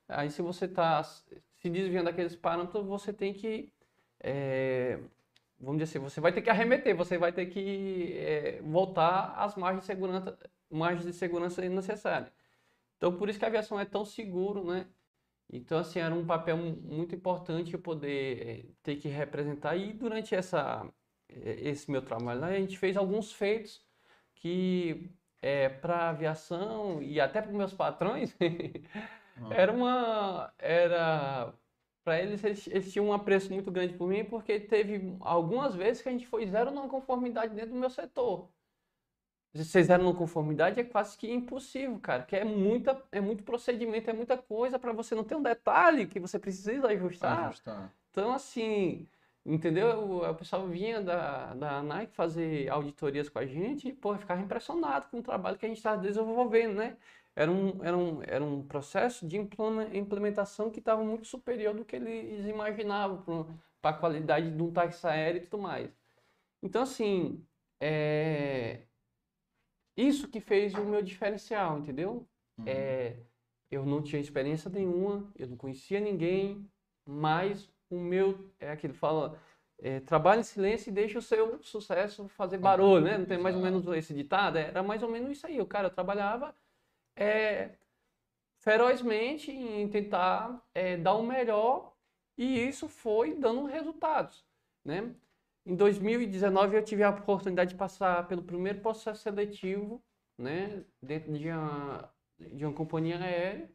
Aí 0.08 0.30
se 0.30 0.42
você 0.42 0.66
está 0.66 1.02
se 1.02 1.68
desviando 1.68 2.04
daqueles 2.06 2.36
parâmetros, 2.36 2.86
você 2.86 3.12
tem 3.12 3.34
que. 3.34 3.72
é, 4.20 5.00
vamos 5.58 5.78
dizer 5.82 5.98
assim, 5.98 6.04
você 6.04 6.20
vai 6.20 6.32
ter 6.32 6.42
que 6.42 6.50
arremeter, 6.50 6.96
você 6.96 7.18
vai 7.18 7.32
ter 7.32 7.46
que 7.46 8.12
é, 8.18 8.62
voltar 8.62 9.34
às 9.36 9.56
margens 9.56 9.82
de 9.82 9.86
segurança, 9.86 10.38
margens 10.70 11.04
de 11.06 11.12
segurança 11.12 11.62
necessárias. 11.68 12.32
Então, 12.96 13.16
por 13.16 13.28
isso 13.28 13.38
que 13.38 13.44
a 13.44 13.48
aviação 13.48 13.78
é 13.80 13.84
tão 13.84 14.04
seguro, 14.04 14.64
né? 14.64 14.88
Então, 15.52 15.78
assim, 15.78 16.00
era 16.00 16.14
um 16.14 16.26
papel 16.26 16.56
mu- 16.56 16.76
muito 16.76 17.14
importante 17.14 17.74
eu 17.74 17.80
poder 17.82 18.68
eh, 18.70 18.74
ter 18.82 18.96
que 18.96 19.08
representar. 19.08 19.76
E 19.76 19.92
durante 19.92 20.34
essa, 20.34 20.92
eh, 21.28 21.68
esse 21.70 21.90
meu 21.90 22.02
trabalho 22.02 22.40
lá, 22.40 22.48
a 22.48 22.58
gente 22.60 22.78
fez 22.78 22.96
alguns 22.96 23.32
feitos 23.32 23.86
que, 24.34 25.10
para 25.80 25.96
a 25.96 26.10
aviação 26.10 27.02
e 27.02 27.20
até 27.20 27.40
para 27.42 27.50
os 27.50 27.56
meus 27.56 27.72
patrões, 27.74 28.36
Ah, 29.36 29.48
era 29.48 29.72
uma. 29.72 30.52
Era. 30.58 31.54
Para 32.06 32.22
eles, 32.22 32.44
eles, 32.44 32.68
eles 32.68 32.92
tinham 32.92 33.08
um 33.08 33.12
apreço 33.12 33.52
muito 33.52 33.68
grande 33.68 33.94
por 33.94 34.06
mim, 34.06 34.24
porque 34.24 34.60
teve 34.60 35.16
algumas 35.18 35.74
vezes 35.74 36.00
que 36.00 36.08
a 36.08 36.12
gente 36.12 36.24
foi 36.24 36.46
zero 36.46 36.70
não 36.70 36.88
conformidade 36.88 37.52
dentro 37.52 37.72
do 37.72 37.80
meu 37.80 37.90
setor. 37.90 38.48
Vocês 39.52 39.88
zero 39.88 40.04
não 40.04 40.14
conformidade 40.14 40.78
é 40.78 40.84
quase 40.84 41.18
que 41.18 41.28
impossível, 41.28 41.98
cara, 41.98 42.22
que 42.22 42.36
é 42.36 42.44
muita, 42.44 43.02
é 43.10 43.20
muito 43.20 43.42
procedimento, 43.42 44.08
é 44.08 44.12
muita 44.12 44.38
coisa 44.38 44.78
para 44.78 44.92
você 44.92 45.16
não 45.16 45.24
ter 45.24 45.34
um 45.34 45.42
detalhe 45.42 46.06
que 46.06 46.20
você 46.20 46.38
precisa 46.38 46.86
ajustar. 46.86 47.46
ajustar. 47.46 47.92
Então, 48.12 48.32
assim, 48.32 49.08
entendeu? 49.44 50.22
O, 50.22 50.34
pessoal 50.36 50.64
vinha 50.68 51.00
da, 51.00 51.54
da 51.54 51.82
Nike 51.82 52.14
fazer 52.14 52.68
auditorias 52.68 53.28
com 53.28 53.40
a 53.40 53.46
gente 53.46 53.88
e, 53.88 53.92
pô, 53.92 54.16
ficava 54.16 54.40
impressionado 54.40 55.08
com 55.10 55.18
o 55.18 55.22
trabalho 55.24 55.58
que 55.58 55.66
a 55.66 55.68
gente 55.68 55.78
estava 55.78 56.00
desenvolvendo, 56.00 56.76
né? 56.76 56.96
Era 57.36 57.50
um, 57.52 57.84
era 57.84 57.96
um, 57.96 58.22
era 58.22 58.42
um 58.42 58.66
processo 58.66 59.28
de 59.28 59.36
impleme- 59.36 59.96
implementação 59.96 60.70
que 60.70 60.78
estava 60.78 61.04
muito 61.04 61.26
superior 61.26 61.74
do 61.74 61.84
que 61.84 61.94
eles 61.96 62.46
imaginavam 62.46 63.46
para 63.82 63.94
a 63.94 63.98
qualidade 63.98 64.50
de 64.50 64.62
um 64.62 64.72
táxi 64.72 65.06
aéreo 65.06 65.42
e 65.42 65.46
tudo 65.46 65.62
mais. 65.62 65.90
Então, 66.62 66.82
assim, 66.82 67.44
é... 67.78 68.80
isso 69.94 70.28
que 70.28 70.40
fez 70.40 70.74
o 70.74 70.84
meu 70.84 71.02
diferencial, 71.02 71.78
entendeu? 71.78 72.26
Uhum. 72.58 72.64
É, 72.66 73.16
eu 73.70 73.84
não 73.84 74.02
tinha 74.02 74.20
experiência 74.20 74.70
nenhuma, 74.70 75.30
eu 75.36 75.46
não 75.46 75.58
conhecia 75.58 76.00
ninguém, 76.00 76.66
mas 77.04 77.70
o 77.90 77.98
meu, 77.98 78.50
é 78.58 78.70
aquele 78.70 78.94
que 78.94 78.98
fala, 78.98 79.38
é, 79.78 80.00
trabalhe 80.00 80.40
em 80.40 80.44
silêncio 80.44 80.88
e 80.90 80.94
deixe 80.94 81.18
o 81.18 81.22
seu 81.22 81.62
sucesso 81.62 82.28
fazer 82.28 82.56
barulho, 82.56 83.04
né? 83.04 83.18
Não 83.18 83.26
tem 83.26 83.36
mais 83.38 83.54
ou 83.54 83.60
menos 83.60 83.86
esse 83.88 84.14
ditado? 84.14 84.56
Era 84.56 84.82
mais 84.82 85.02
ou 85.02 85.10
menos 85.10 85.30
isso 85.30 85.46
aí. 85.46 85.60
O 85.60 85.66
cara 85.66 85.90
trabalhava 85.90 86.54
é, 87.16 87.76
ferozmente 88.60 89.50
em 89.50 89.88
tentar 89.88 90.62
é, 90.74 90.96
dar 90.96 91.14
o 91.14 91.22
melhor 91.26 91.94
e 92.36 92.60
isso 92.68 92.88
foi 92.88 93.34
dando 93.34 93.64
resultados, 93.66 94.44
né? 94.84 95.14
Em 95.64 95.74
2019 95.76 96.76
eu 96.76 96.84
tive 96.84 97.02
a 97.02 97.10
oportunidade 97.10 97.70
de 97.72 97.76
passar 97.76 98.26
pelo 98.28 98.42
primeiro 98.42 98.80
processo 98.80 99.22
seletivo, 99.22 100.02
né, 100.38 100.84
dentro 101.02 101.32
de 101.32 101.48
uma, 101.50 102.10
de 102.38 102.64
uma 102.64 102.74
companhia 102.74 103.18
aérea, 103.18 103.70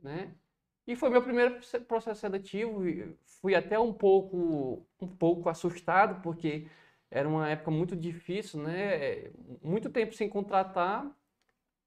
né? 0.00 0.34
E 0.86 0.94
foi 0.96 1.08
meu 1.10 1.22
primeiro 1.22 1.54
proce- 1.54 1.80
processo 1.80 2.20
seletivo. 2.20 2.82
Fui 3.40 3.54
até 3.54 3.78
um 3.78 3.92
pouco, 3.92 4.86
um 5.00 5.08
pouco 5.08 5.48
assustado 5.48 6.20
porque 6.22 6.68
era 7.10 7.28
uma 7.28 7.48
época 7.48 7.70
muito 7.70 7.96
difícil, 7.96 8.62
né? 8.62 9.30
Muito 9.62 9.90
tempo 9.90 10.14
sem 10.14 10.28
contratar 10.28 11.10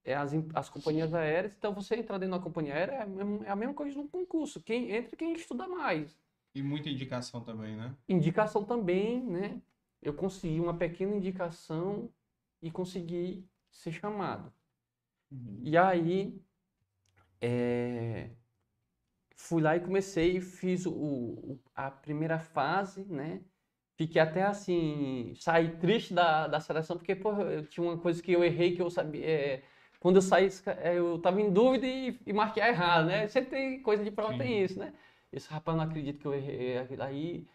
é, 0.07 0.15
as, 0.15 0.33
as 0.55 0.69
companhias 0.69 1.13
aéreas. 1.13 1.55
Então 1.57 1.73
você 1.73 1.95
entrar 1.97 2.17
dentro 2.19 2.37
da 2.37 2.43
companhia 2.43 2.73
aérea 2.75 2.93
é 2.95 3.01
a 3.03 3.07
mesma- 3.07 3.45
é 3.47 3.49
a 3.51 3.55
mesma 3.55 3.73
coisa 3.75 3.93
de 3.93 3.99
um 3.99 4.07
concurso. 4.07 4.61
Quem 4.63 4.91
entra, 4.91 5.15
quem 5.17 5.33
estuda 5.33 5.67
mais 5.67 6.17
E 6.53 6.61
muita 6.61 6.89
indicação 6.89 7.41
também, 7.41 7.77
né? 7.77 7.95
indicação 8.07 8.63
também, 8.65 9.23
né? 9.23 9.61
Eu 10.01 10.13
consegui 10.13 10.59
uma 10.59 10.77
pequena 10.77 11.15
indicação 11.15 12.13
e 12.61 12.69
consegui 12.71 13.49
ser 13.71 13.91
chamado. 13.93 14.53
Uhum. 15.31 15.59
E 15.63 15.77
aí, 15.77 16.41
é, 17.41 18.37
fui 19.35 19.61
lá 19.61 19.75
e 19.75 19.79
comecei, 19.79 20.39
fiz 20.41 20.85
o, 20.85 20.91
o- 20.93 21.59
a 21.75 21.91
primeira 21.91 22.39
fase, 22.39 23.03
né? 23.05 23.41
Fiquei 23.97 24.21
até 24.21 24.43
assim, 24.43 25.33
saí 25.39 25.77
triste 25.79 26.13
da, 26.13 26.47
da 26.47 26.59
seleção, 26.59 26.97
porque, 26.97 27.15
pô, 27.15 27.31
eu 27.41 27.65
tinha 27.67 27.83
uma 27.85 27.97
coisa 27.99 28.21
que 28.21 28.31
eu 28.31 28.43
errei, 28.43 28.75
que 28.75 28.81
eu 28.81 28.89
sabia. 28.91 29.25
é, 29.25 29.63
quando 29.99 30.17
eu 30.17 30.21
saí, 30.21 30.49
é, 30.81 30.97
eu 30.97 31.19
tava 31.19 31.41
em 31.41 31.51
dúvida 31.51 31.87
e, 31.87 32.19
e 32.25 32.33
marquei 32.33 32.63
errado, 32.63 33.07
né? 33.07 33.27
Sempre 33.27 33.49
tem 33.51 33.81
coisa 33.81 34.03
de 34.03 34.11
prova, 34.11 34.33
Sim. 34.33 34.39
tem 34.39 34.63
isso, 34.63 34.79
né? 34.79 34.93
Esse 35.31 35.49
rapaz, 35.49 35.77
não 35.77 35.83
acredito 35.83 36.19
que 36.19 36.25
eu 36.25 36.33
errei. 36.33 36.77
Aí, 36.99 37.47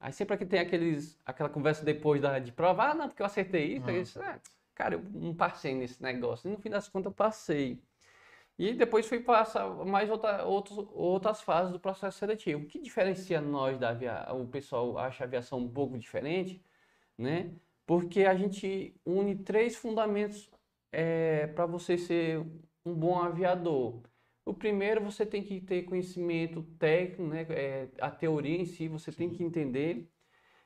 aí 0.00 0.12
sempre 0.12 0.36
que 0.36 0.46
tem 0.46 0.60
aqueles, 0.60 1.18
aquela 1.24 1.48
conversa 1.48 1.84
depois 1.84 2.20
da, 2.20 2.38
de 2.38 2.52
prova, 2.52 2.84
ah, 2.90 2.94
não, 2.94 3.08
porque 3.08 3.22
eu 3.22 3.26
acertei 3.26 3.76
isso. 3.76 3.88
Ah. 3.88 3.92
Eu 3.92 4.02
disse, 4.02 4.18
"Ah, 4.18 4.40
cara, 4.74 4.94
eu 4.94 5.02
não 5.12 5.34
passei 5.34 5.74
nesse 5.74 6.02
negócio. 6.02 6.48
E 6.48 6.52
no 6.52 6.58
fim 6.58 6.70
das 6.70 6.88
contas, 6.88 7.10
eu 7.10 7.14
passei. 7.14 7.82
E 8.58 8.74
depois 8.74 9.06
fui 9.06 9.20
passar 9.20 9.68
mais 9.86 10.10
outra, 10.10 10.44
outros, 10.44 10.86
outras 10.92 11.40
fases 11.40 11.72
do 11.72 11.80
processo 11.80 12.18
seletivo. 12.18 12.64
O 12.64 12.66
que 12.66 12.78
diferencia 12.78 13.40
nós 13.40 13.78
da 13.78 13.90
aviação? 13.90 14.42
O 14.42 14.48
pessoal 14.48 14.98
acha 14.98 15.24
a 15.24 15.26
aviação 15.26 15.58
um 15.60 15.68
pouco 15.68 15.98
diferente, 15.98 16.62
né? 17.16 17.52
Porque 17.86 18.24
a 18.24 18.34
gente 18.34 18.94
une 19.04 19.34
três 19.36 19.76
fundamentos 19.76 20.50
para 21.54 21.66
você 21.66 21.96
ser 21.98 22.38
um 22.84 22.94
bom 22.94 23.18
aviador. 23.18 24.02
O 24.44 24.54
primeiro, 24.54 25.00
você 25.02 25.24
tem 25.26 25.42
que 25.42 25.60
ter 25.60 25.82
conhecimento 25.84 26.62
técnico, 26.78 27.22
né? 27.22 27.46
É, 27.50 27.88
a 28.00 28.10
teoria 28.10 28.56
em 28.60 28.64
si, 28.64 28.88
você 28.88 29.12
tem 29.12 29.30
que 29.30 29.42
entender. 29.44 30.10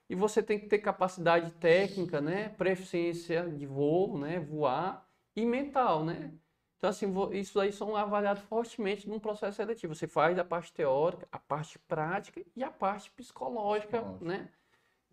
E 0.09 0.15
você 0.15 0.43
tem 0.43 0.59
que 0.59 0.67
ter 0.69 0.79
capacidade 0.79 1.51
técnica, 1.53 2.21
né? 2.21 2.51
Proficiência 2.51 3.49
de 3.51 3.67
voo, 3.67 4.19
né? 4.19 4.39
Voar 4.41 5.07
e 5.35 5.45
mental, 5.45 6.05
né? 6.05 6.33
Então, 6.79 6.91
assim, 6.91 7.07
isso 7.33 7.59
aí 7.59 7.73
são 7.73 7.97
avaliados 7.97 8.43
fortemente 8.43 9.09
num 9.09 9.19
processo 9.19 9.57
seletivo. 9.57 9.95
Você 9.95 10.07
faz 10.07 10.39
a 10.39 10.45
parte 10.45 10.73
teórica, 10.73 11.27
a 11.33 11.39
parte 11.39 11.79
prática 11.79 12.45
e 12.55 12.63
a 12.63 12.71
parte 12.71 13.11
psicológica, 13.13 14.03
Psicológica. 14.03 14.25
né? 14.25 14.51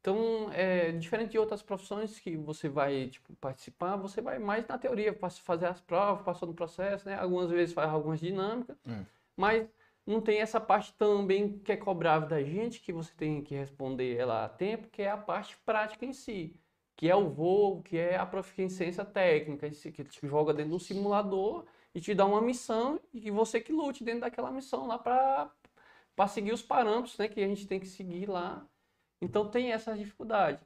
Então, 0.02 0.52
é, 0.52 0.92
diferente 0.94 1.32
de 1.32 1.38
outras 1.40 1.62
profissões 1.62 2.20
que 2.20 2.36
você 2.36 2.68
vai, 2.68 3.08
tipo, 3.10 3.36
participar, 3.36 3.96
você 3.98 4.20
vai 4.22 4.40
mais 4.40 4.68
na 4.68 4.78
teoria, 4.78 5.14
fazer 5.44 5.68
as 5.68 5.80
provas, 5.80 6.26
passou 6.26 6.48
no 6.48 6.56
processo, 6.56 7.08
né? 7.08 7.16
Algumas 7.16 7.52
vezes 7.52 7.74
faz 7.74 7.90
algumas 7.92 8.20
dinâmicas, 8.20 8.78
É. 8.88 9.06
mas 9.38 9.70
não 10.06 10.20
tem 10.22 10.40
essa 10.40 10.60
parte 10.60 10.94
também 10.94 11.60
que 11.60 11.72
é 11.72 11.78
cobrável 11.78 12.28
da 12.28 12.44
gente, 12.44 12.82
que 12.82 12.92
você 12.92 13.14
tem 13.16 13.44
que 13.44 13.56
responder 13.56 14.18
ela 14.18 14.46
a 14.46 14.50
tempo, 14.50 14.90
que 14.90 15.04
é 15.04 15.10
a 15.12 15.18
parte 15.18 15.56
prática 15.66 16.06
em 16.06 16.14
si, 16.14 16.60
que 16.96 17.08
é 17.10 17.16
o 17.16 17.30
voo, 17.30 17.82
que 17.84 17.98
é 17.98 18.18
a 18.18 18.26
proficiência 18.26 19.06
técnica, 19.06 19.70
que 19.70 20.04
te 20.04 20.28
joga 20.28 20.54
dentro 20.54 20.72
de 20.72 20.76
um 20.78 20.80
simulador 20.80 21.66
e 21.94 22.02
te 22.02 22.16
dá 22.16 22.26
uma 22.26 22.42
missão 22.42 23.00
e 23.14 23.22
que 23.22 23.32
você 23.32 23.62
que 23.62 23.72
lute 23.72 24.04
dentro 24.04 24.22
daquela 24.22 24.52
missão 24.52 24.88
lá 24.88 24.98
para 24.98 25.52
para 26.16 26.28
seguir 26.28 26.54
os 26.54 26.62
parâmetros, 26.62 27.18
né, 27.18 27.28
que 27.28 27.42
a 27.44 27.48
gente 27.48 27.68
tem 27.68 27.80
que 27.80 27.88
seguir 27.88 28.28
lá. 28.30 28.70
Então 29.22 29.50
tem 29.50 29.72
essa 29.72 29.96
dificuldade. 29.98 30.66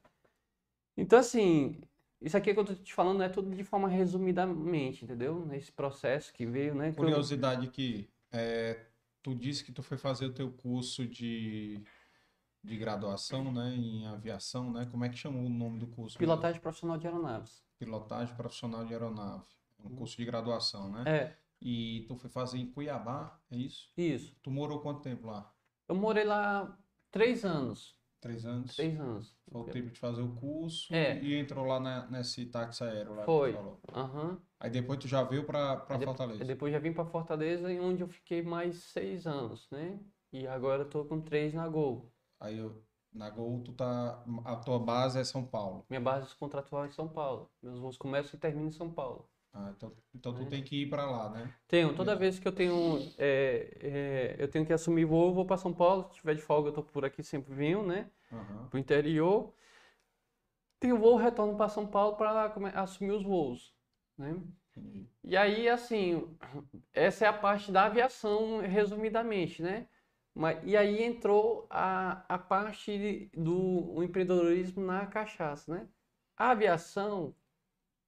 Então 0.97 1.19
assim, 1.19 1.81
isso 2.21 2.37
aqui 2.37 2.53
que 2.53 2.59
eu 2.59 2.65
tô 2.65 2.73
te 2.73 2.93
falando 2.93 3.21
é 3.21 3.29
tudo 3.29 3.53
de 3.53 3.63
forma 3.63 3.87
resumidamente, 3.87 5.03
entendeu? 5.03 5.45
Nesse 5.45 5.71
processo 5.71 6.33
que 6.33 6.45
veio, 6.45 6.73
né? 6.73 6.91
que 6.91 6.97
eu- 6.97 7.01
Curiosidade 7.01 7.67
que 7.67 8.09
é, 8.31 8.85
tu 9.21 9.35
disse 9.35 9.63
que 9.63 9.71
tu 9.71 9.83
foi 9.83 9.97
fazer 9.97 10.25
o 10.25 10.33
teu 10.33 10.51
curso 10.51 11.05
de, 11.05 11.81
de 12.63 12.77
graduação, 12.77 13.51
né, 13.51 13.75
em 13.75 14.05
aviação, 14.07 14.71
né? 14.71 14.87
Como 14.91 15.03
é 15.03 15.09
que 15.09 15.17
chamou 15.17 15.45
o 15.45 15.49
nome 15.49 15.79
do 15.79 15.87
curso? 15.87 16.17
mesmo? 16.19 16.33
Pilotagem 16.33 16.61
profissional 16.61 16.97
de 16.97 17.07
aeronaves. 17.07 17.63
Pilotagem 17.77 18.35
profissional 18.35 18.85
de 18.85 18.93
aeronave. 18.93 19.45
Um 19.83 19.95
curso 19.95 20.17
de 20.17 20.25
graduação, 20.25 20.89
né? 20.89 21.03
É, 21.05 21.35
E 21.61 22.05
tu 22.07 22.15
foi 22.15 22.29
fazer 22.29 22.57
em 22.57 22.71
Cuiabá, 22.71 23.39
é 23.51 23.57
isso? 23.57 23.89
isso. 23.97 24.35
Tu 24.41 24.49
morou 24.49 24.79
quanto 24.79 25.01
tempo 25.01 25.27
lá? 25.27 25.51
Eu 25.87 25.95
morei 25.95 26.23
lá 26.23 26.77
três 27.11 27.45
anos. 27.45 27.95
Três 28.25 28.43
anos? 28.43 28.75
Três 28.75 28.99
anos. 28.99 29.37
Foi 29.51 29.61
o 29.61 29.65
tempo 29.65 29.91
de 29.91 29.99
fazer 29.99 30.23
o 30.23 30.33
curso 30.35 30.91
É. 30.91 31.21
e 31.21 31.35
entrou 31.35 31.63
lá 31.63 31.79
na- 31.79 32.07
nesse 32.07 32.47
táxi 32.47 32.83
aéreo 32.83 33.13
lá 33.13 33.23
Foi. 33.23 33.53
falou. 33.53 33.79
Aham. 33.93 34.41
Aí 34.59 34.69
depois 34.71 34.97
tu 34.97 35.07
já 35.07 35.21
veio 35.23 35.43
de- 35.43 35.47
Fortaleza. 36.05 36.41
aí 36.41 36.47
Depois 36.47 36.73
já 36.73 36.79
vim 36.79 36.91
para 36.91 37.05
Fortaleza, 37.05 37.67
onde 37.79 38.01
eu 38.01 38.07
fiquei 38.07 38.41
mais 38.41 38.77
seis 38.85 39.27
anos, 39.27 39.69
né? 39.69 39.99
E 40.33 40.47
agora 40.47 40.81
eu 40.81 40.89
tô 40.89 41.05
com 41.05 41.21
três 41.21 41.53
na 41.53 41.67
Gol. 41.69 42.11
Aí 42.39 42.57
eu, 42.57 42.83
na 43.13 43.29
Gol 43.29 43.61
tu 43.63 43.73
tá. 43.73 44.23
A 44.43 44.55
tua 44.55 44.79
base 44.79 45.19
é 45.19 45.23
São 45.23 45.45
Paulo. 45.45 45.85
Minha 45.87 46.01
base 46.01 46.35
contratual 46.35 46.83
é 46.85 46.87
em 46.87 46.91
São 46.91 47.07
Paulo. 47.07 47.51
Meus 47.61 47.79
voos 47.79 47.95
começam 47.95 48.35
e 48.35 48.39
terminam 48.39 48.69
em 48.69 48.71
São 48.71 48.89
Paulo. 48.91 49.29
Ah, 49.55 49.71
então, 49.75 49.91
então 50.13 50.33
tu 50.33 50.43
É. 50.43 50.49
tem 50.49 50.63
que 50.63 50.81
ir 50.81 50.89
pra 50.89 51.09
lá, 51.09 51.29
né? 51.29 51.53
Tenho, 51.67 51.89
toda 51.95 52.11
Legal. 52.11 52.19
vez 52.19 52.39
que 52.39 52.47
eu 52.47 52.51
tenho, 52.51 52.99
é, 53.17 53.69
é, 53.81 54.35
eu 54.37 54.47
tenho 54.49 54.65
que 54.65 54.73
assumir 54.73 55.05
voo, 55.05 55.33
vou 55.33 55.45
para 55.45 55.57
São 55.57 55.73
Paulo. 55.73 56.03
Se 56.09 56.15
tiver 56.15 56.35
de 56.35 56.41
folga, 56.41 56.69
eu 56.69 56.73
tô 56.73 56.83
por 56.83 57.05
aqui, 57.05 57.23
sempre 57.23 57.53
venho, 57.53 57.85
né? 57.85 58.09
Aham. 58.31 58.67
Pro 58.69 58.77
interior. 58.79 59.53
Tenho 60.79 60.97
voo, 60.97 61.15
retorno 61.15 61.55
para 61.57 61.69
São 61.69 61.87
Paulo 61.87 62.17
para 62.17 62.53
assumir 62.81 63.11
os 63.11 63.23
voos, 63.23 63.73
né? 64.17 64.35
Entendi. 64.75 65.07
E 65.23 65.35
aí, 65.35 65.67
assim, 65.67 66.37
essa 66.93 67.25
é 67.25 67.27
a 67.27 67.33
parte 67.33 67.71
da 67.71 67.85
aviação, 67.85 68.59
resumidamente, 68.61 69.61
né? 69.63 69.87
Mas, 70.33 70.59
e 70.65 70.75
aí 70.77 71.01
entrou 71.03 71.65
a, 71.69 72.25
a 72.33 72.37
parte 72.37 73.31
do 73.33 74.03
empreendedorismo 74.03 74.83
na 74.85 75.07
cachaça, 75.07 75.73
né? 75.73 75.87
A 76.37 76.51
aviação 76.51 77.35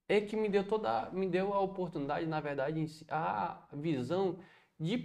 é 0.08 0.20
que 0.20 0.36
me 0.36 0.48
deu 0.48 0.66
toda, 0.66 1.10
me 1.10 1.28
deu 1.28 1.52
a 1.52 1.60
oportunidade, 1.60 2.26
na 2.26 2.40
verdade, 2.40 2.84
a 3.08 3.68
visão 3.72 4.38
de, 4.78 4.96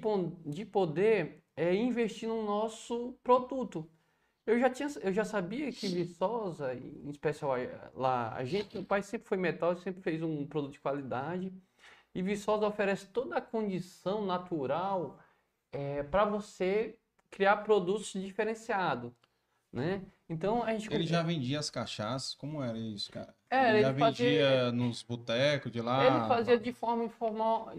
de 0.45 0.65
poder 0.65 1.43
é, 1.55 1.73
investir 1.75 2.27
no 2.29 2.43
nosso 2.43 3.13
produto. 3.23 3.89
Eu 4.45 4.59
já 4.59 4.69
tinha, 4.69 4.89
eu 5.01 5.13
já 5.13 5.23
sabia 5.23 5.71
que 5.71 5.87
Viçosa, 5.87 6.73
em 6.75 7.09
especial 7.09 7.51
lá, 7.93 8.33
a 8.33 8.43
gente, 8.43 8.75
meu 8.75 8.85
pai 8.85 9.01
sempre 9.01 9.27
foi 9.27 9.37
metal, 9.37 9.75
sempre 9.77 10.01
fez 10.01 10.21
um 10.21 10.45
produto 10.45 10.73
de 10.73 10.79
qualidade. 10.79 11.53
E 12.15 12.21
Viçosa 12.21 12.67
oferece 12.67 13.07
toda 13.07 13.37
a 13.37 13.41
condição 13.41 14.25
natural 14.25 15.19
para 16.11 16.25
você 16.25 16.99
criar 17.31 17.57
produtos 17.57 18.13
diferenciados, 18.13 19.11
né? 19.71 20.05
Então 20.33 20.63
a 20.63 20.73
gente 20.73 20.91
Ele 20.93 21.05
já 21.05 21.21
vendia 21.21 21.59
as 21.59 21.69
cachaças? 21.69 22.33
Como 22.33 22.61
era 22.63 22.77
isso, 22.77 23.11
cara? 23.11 23.33
É, 23.49 23.69
ele 23.69 23.81
já 23.81 23.89
ele 23.89 23.99
fazia- 23.99 24.27
vendia 24.27 24.71
nos 24.71 25.03
botecos 25.03 25.71
de 25.71 25.79
lá? 25.81 26.05
ele 26.05 26.27
fazia 26.27 26.59
de 26.59 26.73
forma 26.73 27.03
informal, 27.05 27.71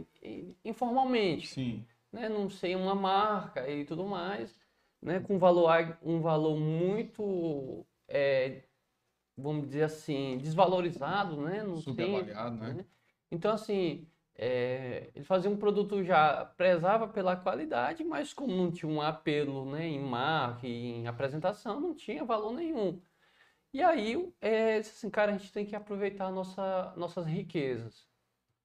informalmente, 0.65 1.49
Sim. 1.49 1.85
né? 2.13 2.29
Não 2.29 2.49
sei 2.49 2.77
uma 2.77 2.95
marca 2.95 3.69
e 3.69 3.85
tudo 3.85 4.05
mais, 4.05 4.59
né? 5.03 5.21
Com 5.21 5.39
valor 5.39 5.69
um 6.03 6.21
valor 6.21 6.57
muito 6.59 7.85
é, 8.09 8.63
vamos 9.37 9.67
dizer 9.67 9.83
assim 9.83 10.39
desvalorizado, 10.39 11.37
né? 11.41 11.61
Centro, 11.61 11.81
Subavaliado, 11.81 12.57
né? 12.57 12.85
Então 13.31 13.53
assim 13.53 14.07
é, 14.37 15.11
ele 15.15 15.25
fazia 15.25 15.51
um 15.51 15.57
produto 15.57 16.03
já 16.03 16.45
prezava 16.45 17.09
pela 17.09 17.37
qualidade, 17.37 18.03
mas 18.05 18.33
como 18.33 18.55
não 18.55 18.73
tinha 18.73 18.91
um 18.91 19.01
apelo, 19.01 19.71
né? 19.71 19.87
Em 19.87 20.01
marca, 20.01 20.67
em 20.67 21.07
apresentação, 21.07 21.81
não 21.81 21.95
tinha 21.95 22.25
valor 22.25 22.53
nenhum. 22.53 23.01
E 23.73 23.83
aí, 23.83 24.33
é, 24.41 24.79
assim, 24.79 25.11
cara, 25.11 25.35
a 25.35 25.39
gente 25.39 25.53
tem 25.53 25.67
que 25.67 25.77
aproveitar 25.77 26.31
nossa, 26.31 26.95
nossas 26.97 27.27
riquezas. 27.27 28.09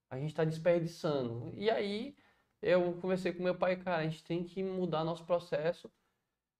A 0.10 0.18
gente 0.20 0.30
está 0.30 0.44
desperdiçando. 0.46 1.52
E 1.56 1.70
aí, 1.70 2.16
eu 2.62 2.94
conversei 3.02 3.34
com 3.34 3.44
meu 3.44 3.56
pai, 3.58 3.76
cara, 3.78 3.98
a 4.04 4.04
gente 4.04 4.24
tem 4.24 4.44
que 4.44 4.64
mudar 4.64 5.04
nosso 5.04 5.26
processo, 5.26 5.92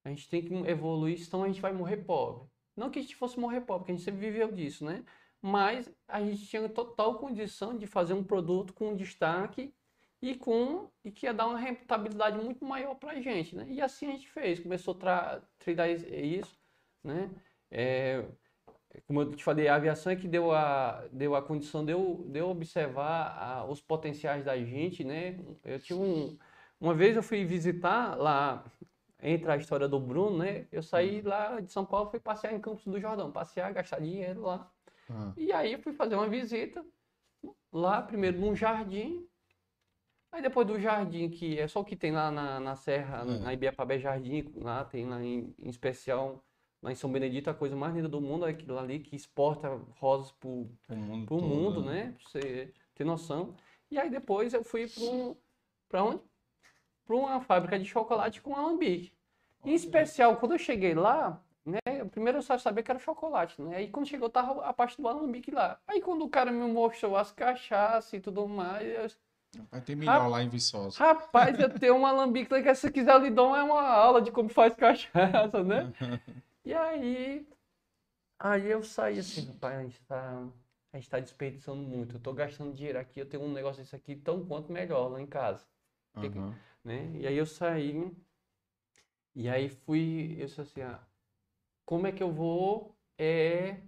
a 0.04 0.10
gente 0.10 0.30
tem 0.30 0.44
que 0.44 0.54
evoluir, 0.70 1.20
senão 1.20 1.44
a 1.44 1.48
gente 1.48 1.62
vai 1.62 1.74
morrer 1.74 1.98
pobre. 1.98 2.50
Não 2.76 2.90
que 2.90 3.00
a 3.00 3.02
gente 3.02 3.16
fosse 3.16 3.40
morrer 3.40 3.62
pobre, 3.62 3.82
porque 3.82 3.92
a 3.92 3.96
gente 3.96 4.06
sempre 4.06 4.22
viveu 4.22 4.52
disso, 4.52 4.86
né? 4.86 5.04
Mas 5.42 5.90
a 6.08 6.22
gente 6.22 6.46
tinha 6.46 6.68
total 6.70 7.16
condição 7.20 7.78
de 7.78 7.88
fazer 7.88 8.14
um 8.14 8.24
produto 8.24 8.74
com 8.74 8.96
destaque 8.96 9.74
e 10.22 10.36
com 10.36 10.90
e 11.04 11.12
que 11.12 11.26
ia 11.26 11.34
dar 11.34 11.48
uma 11.48 11.58
rentabilidade 11.60 12.38
muito 12.44 12.66
maior 12.66 12.96
para 12.96 13.12
a 13.14 13.22
gente, 13.22 13.56
né? 13.56 13.66
E 13.70 13.82
assim 13.82 14.08
a 14.08 14.12
gente 14.12 14.30
fez, 14.30 14.60
começou 14.60 14.98
a 15.04 15.42
trilhar 15.58 15.90
is- 15.90 16.04
isso, 16.04 16.58
né? 17.04 17.30
É, 17.72 18.26
como 19.08 19.22
eu 19.22 19.32
te 19.36 19.44
falei, 19.44 19.68
a 19.68 19.76
aviação 19.76 20.12
é 20.12 20.16
que 20.16 20.28
deu 20.28 20.52
a, 20.52 21.08
deu 21.12 21.36
a 21.36 21.42
condição 21.42 21.86
de 21.86 21.92
eu, 21.94 22.26
de 22.28 22.40
eu 22.40 22.50
observar 22.50 23.38
a- 23.38 23.66
os 23.66 23.82
potenciais 23.82 24.44
da 24.46 24.58
gente, 24.58 25.04
né? 25.04 25.38
Eu 25.64 25.80
tive 25.80 26.00
um, 26.00 26.38
uma 26.80 26.94
vez 26.94 27.16
eu 27.16 27.24
fui 27.24 27.46
visitar 27.46 28.16
lá, 28.18 28.66
entre 29.22 29.52
a 29.52 29.58
história 29.58 29.88
do 29.88 30.00
Bruno, 30.00 30.38
né? 30.40 30.68
Eu 30.72 30.82
saí 30.84 31.22
lá 31.22 31.60
de 31.60 31.72
São 31.72 31.86
Paulo, 31.86 32.10
fui 32.10 32.20
passear 32.20 32.54
em 32.54 32.60
Campos 32.62 32.86
do 32.86 33.00
Jordão, 33.00 33.32
passear, 33.32 33.72
gastar 33.74 34.00
dinheiro 34.00 34.42
lá. 34.42 34.72
Ah, 35.10 35.34
E 35.38 35.52
aí 35.52 35.74
eu 35.74 35.80
fui 35.80 35.94
fazer 35.94 36.16
uma 36.16 36.28
visita 36.30 36.86
lá, 37.72 38.02
primeiro 38.02 38.40
num 38.40 38.56
jardim, 38.56 39.28
aí 40.32 40.42
depois 40.42 40.68
do 40.68 40.80
jardim, 40.80 41.30
que 41.30 41.58
é 41.60 41.68
só 41.68 41.82
o 41.82 41.86
que 41.86 41.96
tem 41.96 42.12
lá 42.12 42.32
na, 42.32 42.60
na 42.60 42.76
Serra, 42.76 43.22
É. 43.22 43.40
na 43.40 43.54
Ibiapabé 43.54 44.00
Jardim, 44.00 44.46
lá 44.58 44.86
tem 44.86 45.06
lá 45.06 45.24
em, 45.24 45.54
em 45.58 45.70
especial, 45.70 46.44
lá 46.82 46.92
em 46.92 46.96
São 46.96 47.12
Benedito, 47.12 47.50
a 47.50 47.54
coisa 47.54 47.76
mais 47.76 47.96
linda 47.96 48.08
do 48.10 48.22
mundo 48.22 48.46
é 48.46 48.52
aquilo 48.52 48.78
ali 48.78 49.00
que 49.00 49.16
exporta 49.16 49.70
rosas 50.00 50.32
mundo 50.44 51.26
pro 51.26 51.38
todo, 51.38 51.42
mundo, 51.42 51.84
né? 51.84 52.16
Pra 52.22 52.30
você 52.30 52.74
ter 52.96 53.04
noção. 53.04 53.56
E 53.90 53.98
aí 53.98 54.10
depois 54.10 54.54
eu 54.54 54.64
fui 54.64 54.88
para 54.88 55.04
um, 55.04 55.36
pra 55.88 56.04
onde? 56.04 56.22
Para 57.06 57.16
uma 57.16 57.42
fábrica 57.42 57.80
de 57.80 57.86
chocolate 57.86 58.42
com 58.42 58.56
alambique. 58.56 59.12
Em 59.66 59.74
especial, 59.74 60.38
quando 60.38 60.54
eu 60.54 60.60
cheguei 60.60 60.94
lá, 60.94 61.44
né? 61.66 61.80
Primeiro 62.12 62.40
eu 62.40 62.42
só 62.42 62.58
sabia 62.58 62.84
que 62.84 62.92
era 62.92 63.00
chocolate, 63.00 63.62
né? 63.62 63.78
Aí 63.78 63.90
quando 63.90 64.08
chegou, 64.08 64.30
tava 64.30 64.66
a 64.66 64.74
parte 64.74 65.02
do 65.02 65.08
alambique 65.08 65.52
lá. 65.52 65.80
Aí 65.88 66.02
quando 66.02 66.24
o 66.26 66.30
cara 66.30 66.52
me 66.52 66.66
mostrou 66.72 67.16
as 67.16 67.32
cachaças 67.32 68.14
e 68.14 68.20
tudo 68.20 68.48
mais, 68.48 68.88
eu, 68.88 69.08
Vai 69.72 69.82
ter 69.82 69.96
melhor 69.96 70.28
lá 70.28 70.42
em 70.44 70.50
Viçosa. 70.50 70.98
rapaz, 71.00 71.60
eu 71.60 71.70
tenho 71.70 71.96
um 71.96 72.06
alambique 72.06 72.52
lá 72.54 72.62
que 72.62 72.76
se 72.76 72.92
quiser 72.92 73.14
eu 73.14 73.20
lhe 73.20 73.30
dou 73.30 73.56
é 73.56 73.64
uma 73.64 73.82
aula 73.82 74.22
de 74.22 74.32
como 74.32 74.50
faz 74.50 74.74
cachaça, 74.76 75.64
né? 75.64 75.92
E 76.66 76.74
aí, 76.74 77.48
aí 78.40 78.68
eu 78.70 78.84
saí 78.84 79.20
assim, 79.20 79.46
rapaz, 79.46 79.78
a 79.80 79.84
gente 79.84 80.02
tá, 80.04 80.48
a 80.94 80.98
gente 80.98 81.10
tá 81.10 81.20
desperdiçando 81.20 81.82
muito. 81.82 82.16
Eu 82.16 82.20
tô 82.20 82.34
gastando 82.34 82.74
dinheiro 82.74 83.00
aqui, 83.00 83.20
eu 83.20 83.26
tenho 83.30 83.44
um 83.44 83.52
negócio 83.52 83.82
desse 83.82 83.96
aqui 83.96 84.16
tão 84.16 84.46
quanto 84.46 84.72
melhor 84.72 85.10
lá 85.10 85.22
em 85.22 85.28
casa 85.28 85.66
Aham. 86.16 86.54
né? 86.84 87.12
E 87.18 87.28
aí 87.28 87.36
eu 87.38 87.46
saí, 87.46 88.12
e 89.36 89.50
aí 89.50 89.70
fui, 89.70 90.36
eu 90.40 90.46
disse 90.46 90.62
assim, 90.62 90.82
ah, 90.82 91.00
como 91.90 92.06
é 92.06 92.12
que 92.12 92.22
eu 92.22 92.32
vou 92.32 92.96
é, 93.18 93.82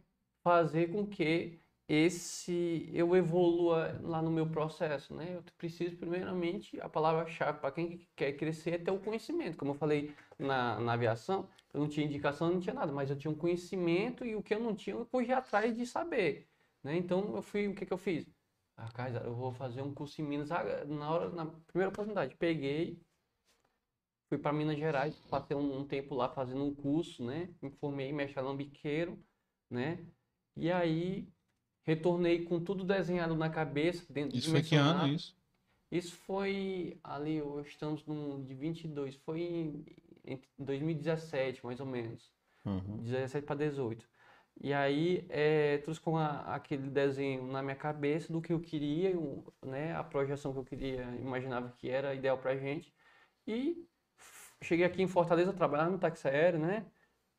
fazer 0.44 0.92
com 0.92 1.06
que 1.06 1.62
esse 1.88 2.90
eu 2.92 3.16
evolua 3.16 4.00
lá 4.02 4.24
no 4.24 4.32
meu 4.32 4.50
processo, 4.50 5.14
né? 5.14 5.36
Eu 5.36 5.44
preciso 5.56 5.98
primeiramente, 5.98 6.82
a 6.82 6.90
palavra-chave 6.90 7.60
para 7.60 7.72
quem 7.72 8.08
quer 8.16 8.34
crescer 8.34 8.72
é 8.72 8.78
ter 8.80 8.90
o 8.90 9.00
conhecimento. 9.00 9.56
Como 9.56 9.72
eu 9.74 9.76
falei 9.76 10.16
na, 10.40 10.80
na 10.80 10.94
aviação, 10.94 11.48
eu 11.72 11.80
não 11.80 11.88
tinha 11.88 12.08
indicação, 12.08 12.50
não 12.50 12.60
tinha 12.60 12.74
nada, 12.74 12.92
mas 12.92 13.12
eu 13.12 13.16
tinha 13.16 13.30
um 13.30 13.36
conhecimento 13.36 14.26
e 14.26 14.36
o 14.36 14.42
que 14.42 14.56
eu 14.56 14.60
não 14.60 14.76
tinha 14.76 14.96
eu 14.96 15.06
corri 15.06 15.32
atrás 15.32 15.78
de 15.78 15.86
saber, 15.86 16.50
né? 16.84 16.98
Então 16.98 17.36
eu 17.36 17.42
fui, 17.44 17.68
o 17.68 17.76
que 17.76 17.86
que 17.86 17.94
eu 17.94 18.00
fiz? 18.00 18.26
Ah, 18.76 18.90
Carlos, 18.92 19.24
eu 19.24 19.36
vou 19.36 19.52
fazer 19.52 19.84
um 19.84 19.94
curso 19.94 20.20
em 20.24 20.26
Minas 20.26 20.50
na 20.50 21.12
hora, 21.12 21.30
na 21.30 21.46
primeira 21.46 21.90
oportunidade. 21.90 22.36
Peguei, 22.36 23.00
fui 24.32 24.38
para 24.38 24.54
Minas 24.54 24.78
Gerais, 24.78 25.14
passei 25.30 25.58
um, 25.58 25.80
um 25.82 25.86
tempo 25.86 26.16
lá 26.16 26.30
fazendo 26.30 26.64
um 26.64 26.74
curso, 26.74 27.22
né? 27.26 27.50
Me 27.62 27.70
formei 27.70 28.08
em 28.08 28.14
mestre 28.14 28.40
alambiqueiro, 28.40 29.20
né? 29.70 30.00
E 30.56 30.72
aí 30.72 31.28
retornei 31.84 32.46
com 32.46 32.64
tudo 32.64 32.86
desenhado 32.86 33.36
na 33.36 33.50
cabeça, 33.50 34.06
dentro 34.14 34.38
Isso 34.38 34.50
foi 34.52 34.62
que 34.64 34.76
ano 34.76 35.14
isso? 35.14 35.36
Isso 35.92 36.16
foi 36.16 36.98
ali, 37.04 37.42
hoje 37.42 37.72
estamos 37.72 38.06
no 38.06 38.42
de 38.46 38.54
22, 38.56 39.16
foi 39.18 39.42
em, 39.42 39.86
em 40.24 40.42
2017, 40.58 41.66
mais 41.66 41.82
ou 41.82 41.86
menos. 41.86 42.32
Uhum. 42.66 42.98
17 43.04 43.46
para 43.46 43.58
18. 43.58 44.08
E 44.62 44.74
aí 44.74 45.26
é, 45.30 45.80
trouxe 45.80 46.00
com 46.00 46.18
a- 46.18 46.56
aquele 46.56 46.90
desenho 46.90 47.46
na 47.48 47.62
minha 47.62 47.76
cabeça 47.76 48.32
do 48.32 48.42
que 48.42 48.54
eu 48.54 48.62
queria, 48.62 49.14
né, 49.66 49.94
a 49.96 50.04
projeção 50.04 50.54
que 50.54 50.60
eu 50.60 50.64
queria, 50.66 51.04
imaginava 51.20 51.72
que 51.74 51.90
era 51.90 52.16
ideal 52.16 52.38
pra 52.38 52.56
gente. 52.56 52.94
E 53.48 53.86
cheguei 54.64 54.86
aqui 54.86 55.02
em 55.02 55.08
Fortaleza, 55.08 55.54
trabalhar 55.54 55.90
no 55.90 55.98
táxi 55.98 56.28
aéreo, 56.28 56.60
né? 56.60 56.86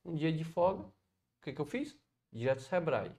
Um 0.04 0.14
dia 0.14 0.32
de 0.32 0.44
folga. 0.44 0.84
O 0.84 0.92
que 1.42 1.52
que 1.52 1.60
eu 1.60 1.66
fiz? 1.66 1.98
Direto 2.32 2.58
do 2.58 2.64
Sebrae. 2.64 3.12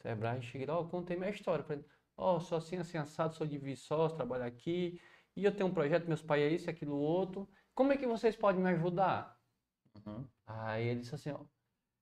Sebrae, 0.00 0.42
cheguei 0.42 0.66
lá, 0.66 0.78
ó, 0.78 0.84
contei 0.84 1.16
minha 1.16 1.30
história 1.30 1.64
pra 1.64 1.76
ele. 1.76 1.84
Ó, 2.16 2.38
sou 2.40 2.58
assim, 2.58 2.76
assim, 2.76 2.98
assado, 2.98 3.34
sou 3.34 3.46
de 3.46 3.58
Viçosa, 3.58 4.14
trabalho 4.14 4.44
aqui. 4.44 5.00
E 5.36 5.44
eu 5.44 5.54
tenho 5.54 5.68
um 5.68 5.74
projeto, 5.74 6.06
meus 6.06 6.22
pais 6.22 6.42
é 6.42 6.48
isso, 6.48 6.70
aquilo, 6.70 6.96
outro. 6.96 7.48
Como 7.74 7.92
é 7.92 7.96
que 7.96 8.06
vocês 8.06 8.36
podem 8.36 8.62
me 8.62 8.70
ajudar? 8.70 9.40
Uhum. 10.06 10.26
Aí 10.46 10.86
ele 10.86 11.00
disse 11.00 11.14
assim, 11.14 11.30
ó, 11.30 11.40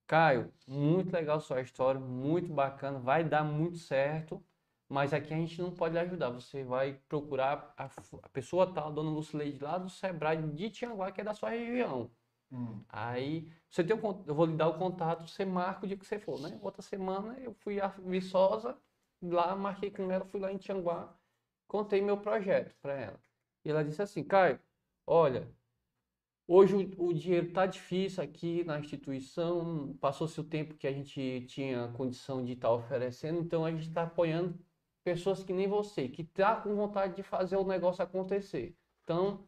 Caio, 0.07 0.53
muito 0.67 1.13
legal 1.13 1.41
sua 1.41 1.61
história, 1.61 2.01
muito 2.01 2.53
bacana, 2.53 2.99
vai 2.99 3.25
dar 3.25 3.45
muito 3.45 3.79
certo, 3.79 4.45
mas 4.93 5.15
aqui 5.15 5.33
a 5.33 5.37
gente 5.39 5.59
não 5.61 5.71
pode 5.71 5.95
lhe 5.95 6.01
ajudar. 6.01 6.29
Você 6.29 6.63
vai 6.63 7.01
procurar 7.09 7.73
a, 7.79 7.89
a 8.23 8.29
pessoa 8.29 8.71
tal, 8.75 8.93
dona 8.93 9.11
Lucileide, 9.11 9.65
lá 9.65 9.79
do 9.79 9.89
Sebrae 9.89 10.37
de 10.37 10.69
Tianguá, 10.69 11.11
que 11.11 11.23
é 11.23 11.25
da 11.25 11.33
sua 11.33 11.49
região. 11.49 12.11
Hum. 12.53 12.85
Aí 12.91 13.51
você 13.71 13.83
tem 13.83 13.97
o, 13.97 14.25
eu 14.27 14.35
vou 14.35 14.45
lhe 14.45 14.55
dar 14.55 14.69
o 14.69 14.79
contato, 14.79 15.27
você 15.27 15.47
marca 15.47 15.87
o 15.87 15.89
dia 15.89 15.97
que 15.97 16.05
você 16.05 16.19
for, 16.19 16.39
né? 16.43 16.59
Outra 16.61 16.83
semana 16.83 17.41
eu 17.41 17.55
fui 17.55 17.81
a 17.81 17.89
Viçosa, 17.89 18.77
lá 19.23 19.57
marquei 19.57 19.91
com 19.91 20.11
ela, 20.11 20.27
fui 20.27 20.39
lá 20.39 20.53
em 20.53 20.59
Tianguá, 20.59 21.17
contei 21.67 22.03
meu 22.03 22.19
projeto 22.19 22.77
para 22.83 22.93
ela. 22.93 23.21
E 23.65 23.71
ela 23.71 23.83
disse 23.83 24.03
assim, 24.03 24.23
Caio, 24.23 24.61
olha, 25.07 25.49
hoje 26.47 26.75
o, 26.75 27.09
o 27.09 27.15
dinheiro 27.15 27.51
tá 27.51 27.65
difícil 27.65 28.23
aqui 28.23 28.63
na 28.65 28.79
instituição, 28.79 29.97
passou-se 30.03 30.39
o 30.39 30.45
tempo 30.45 30.75
que 30.75 30.87
a 30.87 30.93
gente 30.93 31.47
tinha 31.49 31.89
condição 31.93 32.45
de 32.45 32.53
estar 32.53 32.71
oferecendo, 32.71 33.41
então 33.41 33.65
a 33.65 33.71
gente 33.71 33.89
está 33.89 34.03
apoiando 34.03 34.55
pessoas 35.05 35.43
que 35.43 35.53
nem 35.53 35.69
você, 35.69 36.09
que 36.09 36.25
tá 36.25 36.57
com 36.57 36.75
vontade 36.75 37.17
de 37.17 37.23
fazer 37.23 37.57
o 37.57 37.65
negócio 37.65 38.03
acontecer. 38.03 38.77
Então, 39.03 39.41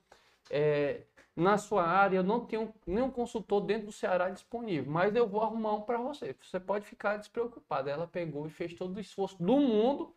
é, 0.51 1.03
na 1.37 1.59
sua 1.59 1.85
área, 1.85 2.19
eu 2.19 2.23
não 2.23 2.47
tenho 2.47 2.73
nenhum 2.87 3.11
consultor 3.11 3.61
dentro 3.61 3.87
do 3.87 3.93
Ceará 3.93 4.31
disponível, 4.31 4.91
mas 4.91 5.15
eu 5.17 5.27
vou 5.27 5.43
arrumar 5.43 5.75
um 5.75 5.81
para 5.81 5.99
você. 5.99 6.37
Você 6.41 6.61
pode 6.61 6.87
ficar 6.87 7.17
despreocupado. 7.17 7.91
Ela 7.91 8.07
pegou 8.07 8.47
e 8.47 8.51
fez 8.51 8.75
todo 8.75 8.97
o 8.97 9.01
esforço 9.01 9.43
do 9.43 9.57
mundo 9.57 10.15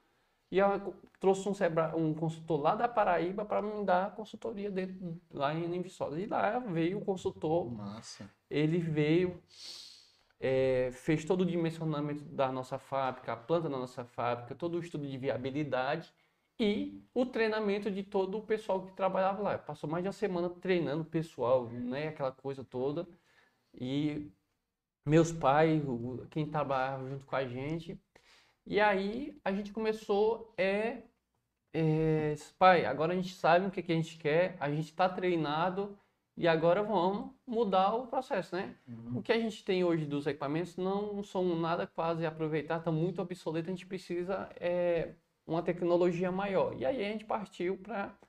e 0.52 0.60
trouxe 1.20 1.50
um, 1.50 1.54
um 1.96 2.14
consultor 2.14 2.62
lá 2.62 2.76
da 2.76 2.88
Paraíba 2.88 3.44
para 3.44 3.62
me 3.62 3.84
dar 3.84 4.16
consultoria 4.16 4.70
dentro, 4.70 5.20
lá 5.32 5.54
em, 5.54 5.76
em 5.76 5.82
Viçosa. 5.82 6.20
E 6.20 6.26
lá 6.26 6.60
veio 6.60 7.00
o 7.00 7.06
consultor 7.06 7.70
Massa. 7.70 8.30
ele 8.50 8.78
veio, 8.78 9.42
é, 10.40 10.90
fez 10.92 11.26
todo 11.26 11.42
o 11.42 11.46
dimensionamento 11.46 12.24
da 12.26 12.52
nossa 12.52 12.78
fábrica, 12.78 13.34
a 13.34 13.38
planta 13.38 13.70
da 13.70 13.78
nossa 13.78 14.06
fábrica, 14.06 14.56
todo 14.56 14.76
o 14.76 14.80
estudo 14.80 15.08
de 15.08 15.18
viabilidade 15.18 16.14
e 16.60 17.04
o 17.14 17.26
treinamento 17.26 17.90
de 17.92 18.04
todo 18.04 18.38
o 18.38 18.46
pessoal 18.46 18.86
que 18.86 18.94
trabalhava 18.94 19.42
lá. 19.42 19.58
Passou 19.58 19.90
mais 19.90 20.04
de 20.04 20.08
uma 20.08 20.14
semana 20.14 20.50
treinando 20.50 21.04
o 21.04 21.06
pessoal, 21.06 21.68
né, 21.70 22.10
aquela 22.10 22.32
coisa 22.32 22.64
toda. 22.64 23.08
E 23.74 24.32
meus 25.06 25.32
pais, 25.32 25.82
quem 26.32 26.50
trabalhava 26.50 27.10
junto 27.10 27.26
com 27.26 27.36
a 27.36 27.46
gente. 27.46 28.00
E 28.66 28.80
aí 28.80 29.40
a 29.44 29.52
gente 29.54 29.72
começou 29.72 30.54
é, 30.58 31.04
é, 31.74 32.36
pai, 32.58 32.86
agora 32.86 33.14
a 33.14 33.16
gente 33.16 33.34
sabe 33.36 33.68
o 33.68 33.72
que, 33.72 33.82
que 33.84 33.92
a 33.92 33.96
gente 33.96 34.18
quer, 34.18 34.58
a 34.60 34.70
gente 34.70 34.86
está 34.90 35.08
treinado 35.08 35.98
e 36.38 36.48
agora 36.48 36.84
vamos 36.84 37.36
mudar 37.48 37.96
o 37.96 38.08
processo, 38.08 38.56
né? 38.56 38.80
O 39.14 39.22
que 39.22 39.32
a 39.34 39.40
gente 39.40 39.64
tem 39.66 39.84
hoje 39.84 40.06
dos 40.06 40.28
equipamentos 40.28 40.78
não 40.78 41.24
são 41.24 41.60
nada 41.60 41.88
quase 41.88 42.26
aproveitar, 42.26 42.80
está 42.80 42.92
muito 42.92 43.22
obsoleto, 43.22 43.70
a 43.70 43.74
gente 43.74 43.88
precisa 43.88 44.50
é, 44.60 45.16
uma 45.46 45.64
tecnologia 45.64 46.32
maior. 46.32 46.76
E 46.80 46.86
aí 46.86 47.04
a 47.06 47.10
gente 47.12 47.26
partiu 47.26 47.78
para 47.82 48.20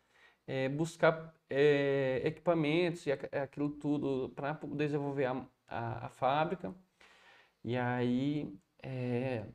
buscar 0.77 1.35
é, 1.51 2.23
equipamentos 2.25 3.07
e 3.07 3.12
aqu- 3.12 3.29
aquilo 3.37 3.71
tudo 3.79 4.31
para 4.35 4.53
desenvolver 4.77 5.27
a, 5.27 5.51
a, 5.66 6.07
a 6.07 6.09
fábrica. 6.09 6.75
E 7.64 7.77
aí 7.77 8.59
é, 8.83 9.47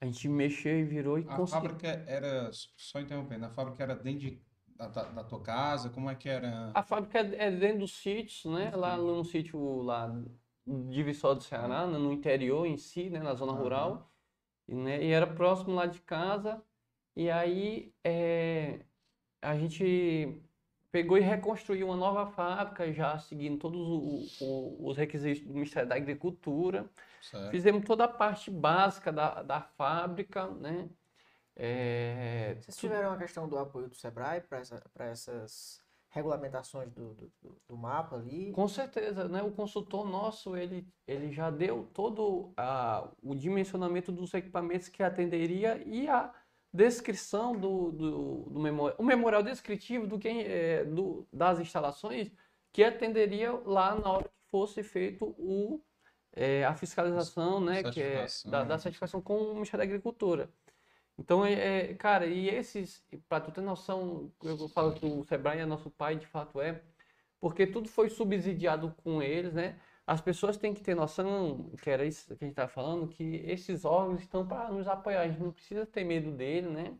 a 0.00 0.06
gente 0.06 0.28
mexeu 0.28 0.78
e 0.78 0.84
virou 0.84 1.18
e 1.18 1.24
A 1.26 1.36
conseguiu. 1.36 1.70
fábrica 1.70 1.88
era, 1.88 2.50
só 2.52 3.00
interrompendo, 3.00 3.46
a 3.46 3.50
fábrica 3.50 3.82
era 3.82 3.96
dentro 3.96 4.20
de- 4.20 4.47
da, 4.78 4.86
da, 4.86 5.24
tua 5.24 5.40
casa? 5.42 5.90
Como 5.90 6.08
é 6.08 6.14
que 6.14 6.28
era? 6.28 6.70
A 6.72 6.82
fábrica 6.82 7.18
é 7.18 7.50
dentro 7.50 7.80
dos 7.80 7.92
sítios, 7.92 8.44
né? 8.44 8.70
Lá 8.74 8.96
no 8.96 9.24
sítio 9.24 9.82
lá 9.82 10.08
de 10.66 11.02
Viçosa 11.02 11.34
do 11.36 11.42
Ceará, 11.42 11.86
né? 11.86 11.98
no 11.98 12.12
interior 12.12 12.64
em 12.64 12.76
si, 12.76 13.10
né? 13.10 13.18
Na 13.18 13.34
zona 13.34 13.52
Aham. 13.52 13.60
rural. 13.62 14.12
E, 14.68 14.74
né? 14.74 15.02
e 15.02 15.10
era 15.10 15.26
próximo 15.26 15.74
lá 15.74 15.86
de 15.86 16.00
casa. 16.00 16.62
E 17.16 17.28
aí 17.28 17.92
é, 18.04 18.80
a 19.42 19.56
gente 19.58 20.40
pegou 20.92 21.18
e 21.18 21.20
reconstruiu 21.20 21.88
uma 21.88 21.96
nova 21.96 22.26
fábrica, 22.30 22.92
já 22.92 23.18
seguindo 23.18 23.58
todos 23.58 23.80
o- 23.80 24.44
o- 24.44 24.88
os 24.88 24.96
requisitos 24.96 25.44
do 25.44 25.54
Ministério 25.54 25.88
da 25.88 25.96
Agricultura. 25.96 26.88
Certo. 27.20 27.50
Fizemos 27.50 27.84
toda 27.84 28.04
a 28.04 28.08
parte 28.08 28.50
básica 28.50 29.12
da, 29.12 29.42
da 29.42 29.60
fábrica, 29.60 30.46
né? 30.48 30.88
É, 31.60 32.54
Vocês 32.60 32.76
tiveram 32.76 33.12
a 33.12 33.16
questão 33.16 33.48
do 33.48 33.58
apoio 33.58 33.88
do 33.88 33.94
Sebrae 33.96 34.40
para 34.40 34.58
essa, 34.60 34.80
essas 34.96 35.82
regulamentações 36.10 36.88
do, 36.92 37.14
do, 37.14 37.32
do- 37.68 37.76
mapa 37.76 38.14
ali? 38.16 38.52
Com 38.52 38.68
certeza, 38.68 39.28
né? 39.28 39.42
O 39.42 39.50
consultor 39.50 40.08
nosso, 40.08 40.56
ele, 40.56 40.86
ele 41.06 41.32
já 41.32 41.50
deu 41.50 41.88
todo 41.92 42.52
a, 42.56 43.08
o 43.22 43.34
dimensionamento 43.34 44.12
dos 44.12 44.32
equipamentos 44.34 44.88
que 44.88 45.02
atenderia 45.02 45.82
e 45.84 46.08
a 46.08 46.32
descrição 46.72 47.56
do, 47.58 47.90
do, 47.90 48.42
do 48.50 48.60
memorial, 48.60 48.96
o 48.98 49.02
memorial 49.02 49.42
descritivo 49.42 50.06
do 50.06 50.18
que, 50.18 50.28
é, 50.28 50.84
do, 50.84 51.26
das 51.32 51.58
instalações 51.58 52.30
que 52.72 52.84
atenderia 52.84 53.52
lá 53.64 53.96
na 53.96 54.12
hora 54.12 54.24
que 54.24 54.50
fosse 54.50 54.82
feito 54.84 55.24
o, 55.38 55.80
é, 56.32 56.64
a 56.64 56.74
fiscalização, 56.74 57.58
né? 57.60 57.82
Que 57.82 58.00
é 58.00 58.26
da, 58.46 58.62
da 58.64 58.78
certificação 58.78 59.20
com 59.20 59.36
o 59.38 59.54
Ministério 59.54 59.78
da 59.78 59.84
Agricultura. 59.92 60.48
Então, 61.18 61.44
é, 61.44 61.90
é, 61.90 61.94
cara, 61.94 62.26
e 62.26 62.48
esses, 62.48 63.04
para 63.28 63.44
tu 63.44 63.50
ter 63.52 63.60
noção, 63.60 64.32
eu 64.42 64.68
falo 64.68 64.94
que 64.94 65.04
o 65.04 65.24
Sebrae 65.24 65.58
é 65.60 65.66
nosso 65.66 65.90
pai, 65.90 66.16
de 66.16 66.26
fato 66.26 66.60
é, 66.60 66.80
porque 67.40 67.66
tudo 67.66 67.88
foi 67.88 68.08
subsidiado 68.10 68.94
com 69.04 69.22
eles, 69.22 69.52
né? 69.54 69.80
As 70.06 70.20
pessoas 70.20 70.56
têm 70.56 70.72
que 70.74 70.82
ter 70.82 70.94
noção, 70.94 71.70
que 71.82 71.90
era 71.90 72.04
isso 72.04 72.26
que 72.36 72.44
a 72.44 72.46
gente 72.46 72.52
estava 72.52 72.68
falando, 72.68 73.08
que 73.08 73.36
esses 73.46 73.84
órgãos 73.84 74.20
estão 74.22 74.46
para 74.46 74.70
nos 74.72 74.88
apoiar, 74.88 75.22
a 75.22 75.28
gente 75.28 75.40
não 75.42 75.52
precisa 75.52 75.84
ter 75.86 76.04
medo 76.04 76.32
dele, 76.32 76.68
né? 76.68 76.98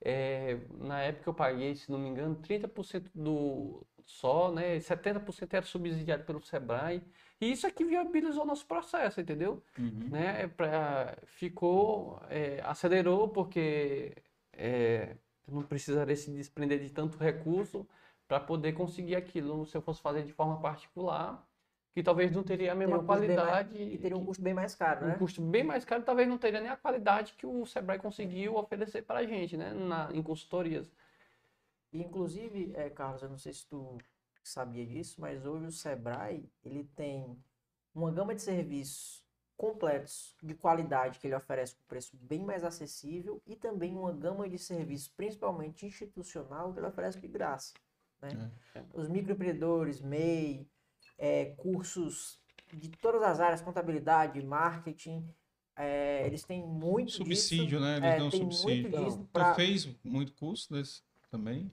É, 0.00 0.58
na 0.78 1.00
época 1.02 1.30
eu 1.30 1.34
paguei, 1.34 1.74
se 1.76 1.90
não 1.90 1.98
me 1.98 2.08
engano, 2.08 2.36
30% 2.36 3.10
do 3.14 3.86
só, 4.06 4.52
né? 4.52 4.78
70% 4.80 5.54
era 5.54 5.64
subsidiado 5.66 6.24
pelo 6.24 6.42
Sebrae, 6.42 7.02
e 7.40 7.52
isso 7.52 7.66
aqui 7.66 7.84
viabilizou 7.84 8.44
nosso 8.46 8.66
processo, 8.66 9.20
entendeu? 9.20 9.62
Uhum. 9.78 10.08
né, 10.10 10.48
pra, 10.48 11.16
ficou, 11.24 12.20
é, 12.30 12.60
acelerou 12.64 13.28
porque 13.28 14.14
é, 14.52 15.16
eu 15.46 15.54
não 15.54 15.62
precisaria 15.62 16.16
se 16.16 16.30
desprender 16.30 16.80
de 16.80 16.90
tanto 16.90 17.18
recurso 17.18 17.86
para 18.26 18.40
poder 18.40 18.72
conseguir 18.72 19.16
aquilo. 19.16 19.66
Se 19.66 19.76
eu 19.76 19.82
fosse 19.82 20.00
fazer 20.00 20.22
de 20.24 20.32
forma 20.32 20.58
particular, 20.60 21.46
que 21.92 22.02
talvez 22.02 22.32
não 22.32 22.42
teria 22.42 22.72
a 22.72 22.74
mesma 22.74 22.96
um 22.98 23.04
custo 23.06 23.20
bem 23.20 23.36
mais- 23.36 23.48
qualidade, 23.48 23.82
E 23.82 23.98
teria 23.98 24.16
um 24.16 24.20
que- 24.20 24.26
custo 24.26 24.42
bem 24.42 24.54
mais 24.54 24.74
caro, 24.74 25.04
um 25.04 25.08
né? 25.10 25.16
custo 25.18 25.40
bem 25.42 25.62
mais 25.62 25.84
caro, 25.84 26.02
talvez 26.02 26.28
não 26.28 26.38
teria 26.38 26.60
nem 26.60 26.70
a 26.70 26.76
qualidade 26.76 27.34
que 27.34 27.46
o 27.46 27.64
Sebrae 27.66 27.98
conseguiu 27.98 28.56
oferecer 28.56 29.02
para 29.02 29.20
a 29.20 29.24
gente, 29.26 29.56
né, 29.56 29.72
na, 29.72 30.08
em 30.12 30.22
consultorias. 30.22 30.90
Inclusive, 31.92 32.72
é, 32.74 32.90
Carlos, 32.90 33.22
eu 33.22 33.28
não 33.28 33.38
sei 33.38 33.52
se 33.52 33.66
tu 33.66 33.96
sabia 34.48 34.86
disso, 34.86 35.20
mas 35.20 35.44
hoje 35.46 35.66
o 35.66 35.72
Sebrae, 35.72 36.48
ele 36.62 36.84
tem 36.96 37.36
uma 37.94 38.10
gama 38.10 38.34
de 38.34 38.42
serviços 38.42 39.24
completos 39.56 40.36
de 40.42 40.54
qualidade 40.54 41.18
que 41.20 41.26
ele 41.26 41.34
oferece 41.34 41.76
com 41.76 41.82
preço 41.84 42.16
bem 42.16 42.44
mais 42.44 42.64
acessível 42.64 43.40
e 43.46 43.54
também 43.56 43.94
uma 43.96 44.12
gama 44.12 44.48
de 44.48 44.58
serviços, 44.58 45.08
principalmente 45.08 45.86
institucional, 45.86 46.72
que 46.72 46.80
ele 46.80 46.86
oferece 46.88 47.20
de 47.20 47.28
graça. 47.28 47.72
Né? 48.20 48.50
Os 48.92 49.08
microempreendedores, 49.08 50.00
MEI, 50.00 50.68
é, 51.16 51.46
cursos 51.56 52.40
de 52.72 52.88
todas 52.90 53.22
as 53.22 53.38
áreas, 53.40 53.60
contabilidade, 53.62 54.42
marketing, 54.42 55.28
é, 55.76 56.26
eles 56.26 56.42
têm 56.44 56.66
muito 56.66 57.06
disso. 57.08 57.18
Subsídio, 57.18 57.80
né? 57.80 57.96
Eles 57.98 58.08
é, 58.08 58.18
dão 58.18 58.30
tem 58.30 58.40
muito 58.40 58.56
subsídio. 58.56 59.04
disso 59.04 59.18
Tu 59.18 59.26
pra- 59.32 59.54
fez 59.54 59.86
muito 60.02 60.32
curso 60.34 60.72
desse 60.72 61.02
também? 61.30 61.70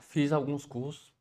Fiz 0.00 0.30
alguns 0.32 0.66
cursos. 0.66 1.14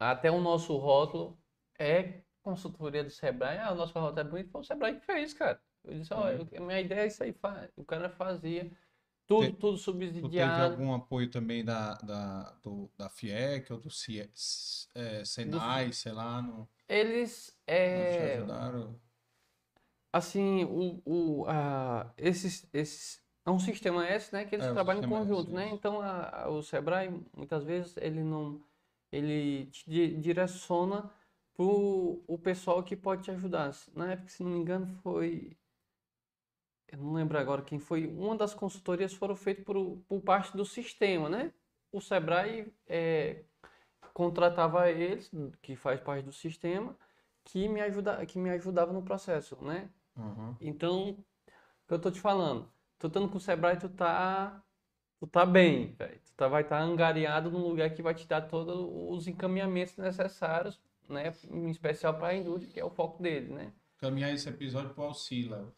Até 0.00 0.30
o 0.32 0.40
nosso 0.40 0.76
rótulo 0.78 1.38
é 1.78 2.22
consultoria 2.42 3.04
do 3.04 3.10
Sebrae. 3.10 3.58
Ah, 3.58 3.72
o 3.72 3.76
nosso 3.76 3.98
rótulo 3.98 4.20
é 4.20 4.24
bonito, 4.24 4.50
foi 4.50 4.62
o 4.62 4.64
Sebrae 4.64 5.00
que 5.00 5.06
fez, 5.06 5.34
cara. 5.34 5.62
Eu 5.84 5.94
disse, 5.98 6.14
ó, 6.14 6.26
a 6.28 6.60
minha 6.62 6.80
ideia 6.80 7.02
é 7.02 7.08
isso 7.08 7.22
aí. 7.24 7.34
O 7.76 7.84
cara 7.84 8.10
fazia. 8.10 8.70
Tudo, 9.26 9.52
Te- 9.52 9.58
tudo 9.58 9.78
Tu 10.20 10.30
teve 10.30 10.60
subsidiado. 10.60 10.62
algum 10.62 10.94
apoio 10.94 11.30
também 11.30 11.64
da, 11.64 11.94
da, 11.96 12.52
do, 12.62 12.90
da 12.96 13.08
FIEC 13.08 13.72
ou 13.72 13.80
do 13.80 13.90
CIE, 13.90 14.30
é, 14.94 15.24
Senai, 15.24 15.92
sei 15.92 16.12
lá, 16.12 16.42
no, 16.42 16.68
Eles, 16.88 17.56
é, 17.66 18.42
ajudaram? 18.42 19.00
assim, 20.12 20.64
o, 20.64 21.02
o, 21.04 21.46
a, 21.48 22.12
esses, 22.16 22.66
esses, 22.72 23.22
é 23.46 23.50
um 23.50 23.58
sistema 23.58 24.06
S, 24.06 24.32
né, 24.32 24.44
que 24.44 24.54
eles 24.54 24.66
É, 24.66 24.68
trabalham 24.68 25.00
em 25.00 25.02
sistema 25.02 25.18
S, 25.20 25.28
conjunto, 25.28 25.52
né? 25.52 25.68
Então, 25.70 26.00
a, 26.00 26.44
a- 26.44 26.48
o 26.50 26.62
Sebrae, 26.62 27.08
muitas 27.36 27.64
vezes, 27.64 27.96
ele 27.96 28.22
não, 28.22 28.60
ele 29.12 29.66
te 29.66 29.88
di- 29.90 30.16
direciona 30.20 31.10
pro 31.54 32.24
o 32.26 32.38
pessoal 32.38 32.82
que 32.82 32.96
pode 32.96 33.24
te 33.24 33.30
ajudar. 33.30 33.72
Na 33.94 34.12
época, 34.12 34.28
se 34.30 34.42
não 34.42 34.50
me 34.52 34.58
engano, 34.58 34.86
foi, 35.02 35.56
eu 36.88 36.98
não 36.98 37.12
lembro 37.12 37.38
agora 37.38 37.62
quem 37.62 37.78
foi, 37.78 38.06
uma 38.06 38.36
das 38.36 38.54
consultorias 38.54 39.12
foram 39.14 39.36
feitas 39.36 39.64
por, 39.64 39.98
por 40.08 40.20
parte 40.22 40.56
do 40.56 40.64
sistema, 40.64 41.28
né? 41.28 41.52
O 41.92 42.00
Sebrae 42.00 42.72
é, 42.86 43.44
contratava 44.14 44.90
eles, 44.90 45.30
que 45.62 45.76
faz 45.76 46.00
parte 46.00 46.24
do 46.24 46.32
sistema, 46.32 46.96
que 47.44 47.68
me 47.68 47.80
ajuda, 47.80 48.24
que 48.26 48.38
me 48.38 48.50
ajudava 48.50 48.92
no 48.92 49.02
processo, 49.04 49.56
né? 49.64 49.90
Uhum. 50.16 50.56
Então, 50.60 51.10
o 51.12 51.24
que 51.88 51.94
eu 51.94 52.00
tô 52.00 52.10
te 52.10 52.20
falando, 52.20 52.72
tu 52.98 53.08
estando 53.08 53.28
com 53.30 53.38
o 53.38 53.40
Sebrae, 53.40 53.78
tu 53.78 53.88
tá, 53.88 54.62
tu 55.20 55.26
tá 55.26 55.44
bem, 55.44 55.94
velho. 55.98 56.18
Tu 56.24 56.32
tá, 56.34 56.48
vai 56.48 56.62
estar 56.62 56.80
angariado 56.80 57.50
num 57.50 57.68
lugar 57.68 57.90
que 57.90 58.02
vai 58.02 58.14
te 58.14 58.26
dar 58.26 58.40
todos 58.42 58.74
os 59.14 59.28
encaminhamentos 59.28 59.96
necessários, 59.98 60.80
né? 61.08 61.32
Em 61.50 61.68
especial 61.68 62.14
para 62.14 62.28
a 62.28 62.34
indústria, 62.34 62.72
que 62.72 62.80
é 62.80 62.84
o 62.84 62.90
foco 62.90 63.22
dele, 63.22 63.52
né? 63.52 63.72
Caminhar 63.98 64.32
esse 64.32 64.48
episódio 64.48 64.94
pro 64.94 65.04
auxílio, 65.04 65.50
Léo. 65.52 65.72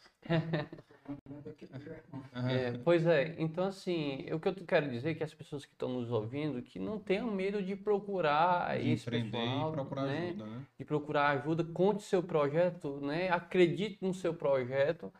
É, 2.49 2.79
pois 2.85 3.05
é, 3.05 3.35
então 3.37 3.65
assim, 3.65 4.27
o 4.33 4.39
que 4.39 4.49
eu 4.49 4.55
quero 4.55 4.89
dizer 4.89 5.11
é 5.11 5.15
que 5.15 5.25
as 5.25 5.35
pessoas 5.35 5.65
que 5.65 5.73
estão 5.73 5.89
nos 5.89 6.13
ouvindo, 6.13 6.63
que 6.63 6.79
não 6.79 7.01
tenham 7.01 7.29
medo 7.33 7.61
de 7.61 7.75
procurar 7.75 8.79
de 8.79 8.93
esse 8.93 9.11
pessoal, 9.11 9.71
e 9.71 9.73
procurar 9.73 10.03
né? 10.07 10.29
ajuda, 10.29 10.47
né? 10.47 10.67
de 10.79 10.85
procurar 10.85 11.29
ajuda, 11.31 11.65
conte 11.65 12.05
seu 12.05 12.23
projeto, 12.23 13.01
né? 13.01 13.29
Acredite 13.31 13.99
no 14.01 14.15
seu 14.15 14.33
projeto, 14.33 15.13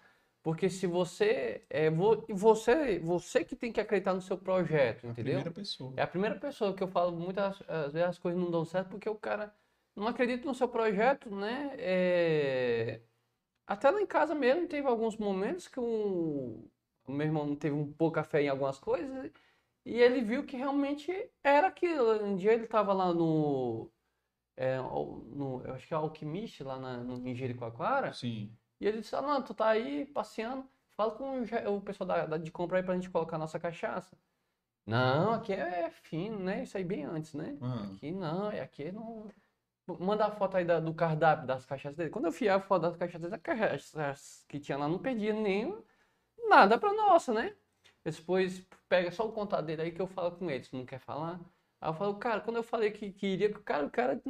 porque 0.43 0.69
se 0.71 0.87
você 0.87 1.65
é 1.71 1.91
vo- 1.91 2.25
você 2.31 2.99
você 3.01 3.45
que 3.45 3.57
tem 3.57 3.73
que 3.73 3.81
acreditar 3.81 4.15
no 4.15 4.21
seu 4.23 4.37
projeto, 4.39 5.07
A 5.07 5.11
entendeu? 5.11 5.35
primeira 5.35 5.51
pessoa. 5.51 5.93
É 5.97 6.03
a 6.03 6.07
primeira 6.07 6.37
pessoa 6.39 6.75
que 6.75 6.83
eu 6.83 6.89
falo 6.89 7.13
muitas 7.13 7.61
às 7.69 7.93
vezes 7.93 8.09
as 8.09 8.19
coisas 8.19 8.41
não 8.41 8.51
dão 8.51 8.65
certo 8.65 8.91
porque 8.91 9.09
o 9.09 9.15
cara 9.17 9.55
não 9.95 10.07
acredita 10.09 10.47
no 10.47 10.55
seu 10.55 10.69
projeto, 10.69 11.31
né? 11.35 11.75
É, 11.79 13.01
Até 13.67 13.91
lá 13.91 14.01
em 14.01 14.07
casa 14.07 14.35
mesmo 14.35 14.69
teve 14.69 14.87
alguns 14.89 15.17
momentos 15.17 15.69
que 15.69 15.81
o, 15.81 16.69
o 17.07 17.13
meu 17.13 17.27
irmão 17.27 17.55
teve 17.57 17.75
um 17.75 17.93
pouco 17.93 18.23
fé 18.25 18.43
em 18.43 18.49
algumas 18.49 18.79
coisas 18.79 19.31
e 19.85 19.95
ele 20.01 20.23
viu 20.23 20.45
que 20.47 20.57
realmente 20.57 21.13
era 21.45 21.69
aquilo. 21.69 22.25
Um 22.25 22.37
dia 22.37 22.53
ele 22.55 22.65
estava 22.65 22.93
lá 22.93 23.13
no, 23.15 23.91
é, 24.57 24.79
no, 24.79 25.63
eu 25.65 25.75
acho 25.75 25.87
que 25.89 25.95
é 25.95 25.97
Alquimista, 25.97 26.65
lá 26.65 26.79
na, 26.79 26.99
no, 26.99 27.27
em 27.29 27.35
Jericoacoara, 27.35 28.13
Sim. 28.13 28.57
E 28.83 28.87
ele 28.87 29.01
disse, 29.01 29.15
ah, 29.17 29.23
não, 29.23 29.43
tu 29.43 29.55
tá 29.55 29.69
aí 29.69 30.07
passeando, 30.07 30.69
fala 30.97 31.13
com 31.13 31.43
o, 31.43 31.81
pessoal 31.81 32.07
da, 32.09 32.27
da- 32.27 32.39
de 32.39 32.51
compra 32.51 32.79
aí 32.79 32.83
pra 32.83 32.95
gente 32.95 33.11
colocar 33.11 33.39
nossa 33.39 33.59
cachaça. 33.59 34.17
Não, 34.87 35.33
aqui 35.35 35.53
é 35.53 35.91
fino, 35.91 36.39
né? 36.41 36.65
Isso 36.65 36.77
aí 36.77 36.85
bem 36.85 37.05
antes, 37.05 37.35
né? 37.35 37.57
Ah. 37.61 37.85
Aqui 37.95 38.11
não, 38.11 38.49
aqui 38.49 38.93
não. 38.93 39.31
Manda 40.01 40.27
a 40.27 40.31
foto 40.31 40.57
aí 40.57 40.65
da- 40.65 40.81
do 40.81 40.95
cardápio 40.95 41.47
das 41.47 41.65
cachaças 41.67 41.97
dele. 41.97 42.11
Quando 42.11 42.27
eu 42.27 42.33
fui 42.33 42.49
a 42.49 42.61
foto 42.61 42.83
das 42.83 42.97
cachaças 42.97 43.23
dele, 43.23 43.35
as 43.37 43.43
cachaças 43.43 44.45
que 44.49 44.59
tinha 44.61 44.79
lá 44.79 44.89
não 44.89 44.99
perdia 44.99 45.33
nem 45.33 45.77
nada 46.49 46.79
pra 46.79 46.93
nossa, 46.93 47.33
né? 47.33 47.57
Depois 48.05 48.67
pega 48.89 49.11
só 49.13 49.27
o 49.27 49.33
contato 49.33 49.65
dele 49.65 49.83
aí 49.83 49.93
que 49.93 50.01
eu 50.03 50.07
falo 50.07 50.33
com 50.37 50.51
ele, 50.51 50.65
se 50.65 50.75
não 50.77 50.85
quer 50.87 50.99
falar. 50.99 51.41
Aí 51.81 51.89
eu 51.91 51.95
falo, 51.95 52.17
cara, 52.19 52.41
quando 52.41 52.57
eu 52.57 52.63
falei 52.63 52.91
que 52.91 53.13
queria, 53.13 53.53
cara, 53.61 53.87
o 53.87 53.91
cara 53.91 54.21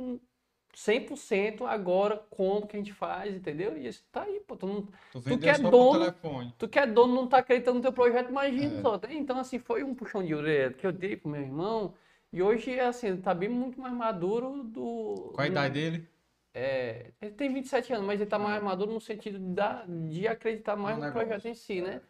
100% 0.74 1.66
agora 1.66 2.16
como 2.30 2.66
que 2.66 2.76
a 2.76 2.78
gente 2.78 2.92
faz, 2.92 3.34
entendeu? 3.34 3.76
E 3.76 3.86
isso 3.86 4.04
tá 4.10 4.22
aí, 4.22 4.40
pô. 4.40 4.56
Tu, 4.56 4.66
não, 4.66 4.82
Tu 5.12 5.38
que 5.38 5.48
é 5.48 5.58
dono- 5.58 6.12
tu 6.58 6.68
que 6.68 6.78
é 6.78 6.86
dono 6.86 7.14
não 7.14 7.26
tá 7.26 7.38
acreditando 7.38 7.76
no 7.76 7.82
teu 7.82 7.92
projeto, 7.92 8.30
imagina 8.30 8.78
É. 8.78 8.82
só. 8.82 8.96
né? 8.96 9.08
Então, 9.10 9.38
assim, 9.38 9.58
foi 9.58 9.84
um 9.84 9.94
puxão 9.94 10.24
de 10.24 10.34
orelha 10.34 10.72
que 10.72 10.86
eu 10.86 10.92
dei 10.92 11.16
pro 11.16 11.28
meu 11.30 11.42
irmão. 11.42 11.94
E 12.32 12.42
hoje, 12.42 12.80
assim, 12.80 13.08
ele 13.08 13.18
tá 13.22 13.34
bem 13.34 13.48
muito 13.48 13.78
mais 13.80 13.92
maduro 13.94 14.62
do... 14.64 15.32
Qual 15.34 15.44
a 15.44 15.46
idade 15.48 15.74
dele? 15.74 16.08
É, 16.54 17.12
ele 17.20 17.32
tem 17.32 17.52
27 17.52 17.92
anos, 17.92 18.06
mas 18.06 18.20
ele 18.20 18.28
tá 18.28 18.38
mais 18.38 18.62
maduro 18.62 18.92
no 18.92 19.00
sentido 19.00 19.38
de, 19.38 19.54
dar- 19.54 19.86
de 19.88 20.26
acreditar 20.26 20.76
mais 20.76 20.98
No 20.98 21.10
projeto 21.12 21.46
em 21.46 21.54
si, 21.54 21.80
né? 21.80 22.00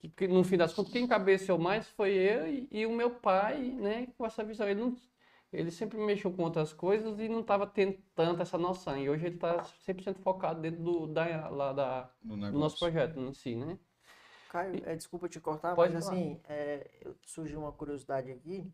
Que, 0.00 0.08
que, 0.08 0.28
no 0.28 0.42
fim 0.44 0.56
das 0.56 0.72
contas, 0.74 0.92
quem 0.92 1.06
cabeceou 1.06 1.58
mais 1.58 1.88
foi 1.88 2.12
eu 2.12 2.46
e, 2.46 2.68
e 2.70 2.86
o 2.86 2.92
meu 2.92 3.10
pai, 3.10 3.58
né? 3.58 4.08
Com 4.18 4.26
essa 4.26 4.44
visão. 4.44 4.68
Ele, 4.68 4.80
não, 4.80 4.96
ele 5.54 5.70
sempre 5.70 5.98
mexeu 5.98 6.32
com 6.32 6.42
outras 6.42 6.72
coisas 6.72 7.18
e 7.18 7.28
não 7.28 7.42
tava 7.42 7.66
tendo 7.66 7.96
tanta 8.14 8.42
essa 8.42 8.58
noção. 8.58 8.96
E 8.98 9.08
hoje 9.08 9.26
ele 9.26 9.38
tá 9.38 9.62
100% 9.86 10.18
focado 10.18 10.60
dentro 10.60 10.82
do, 10.82 11.06
da, 11.06 11.48
lá 11.48 11.72
da, 11.72 12.10
No 12.22 12.36
do 12.36 12.58
nosso 12.58 12.78
projeto 12.78 13.18
em 13.20 13.32
si, 13.32 13.56
né? 13.56 13.78
Caio, 14.48 14.82
é, 14.84 14.94
desculpa 14.94 15.28
te 15.28 15.40
cortar, 15.40 15.74
Pode 15.74 15.92
mas 15.94 16.04
falar. 16.04 16.16
assim, 16.16 16.40
é, 16.48 16.90
surgiu 17.24 17.60
uma 17.60 17.72
curiosidade 17.72 18.30
aqui. 18.30 18.70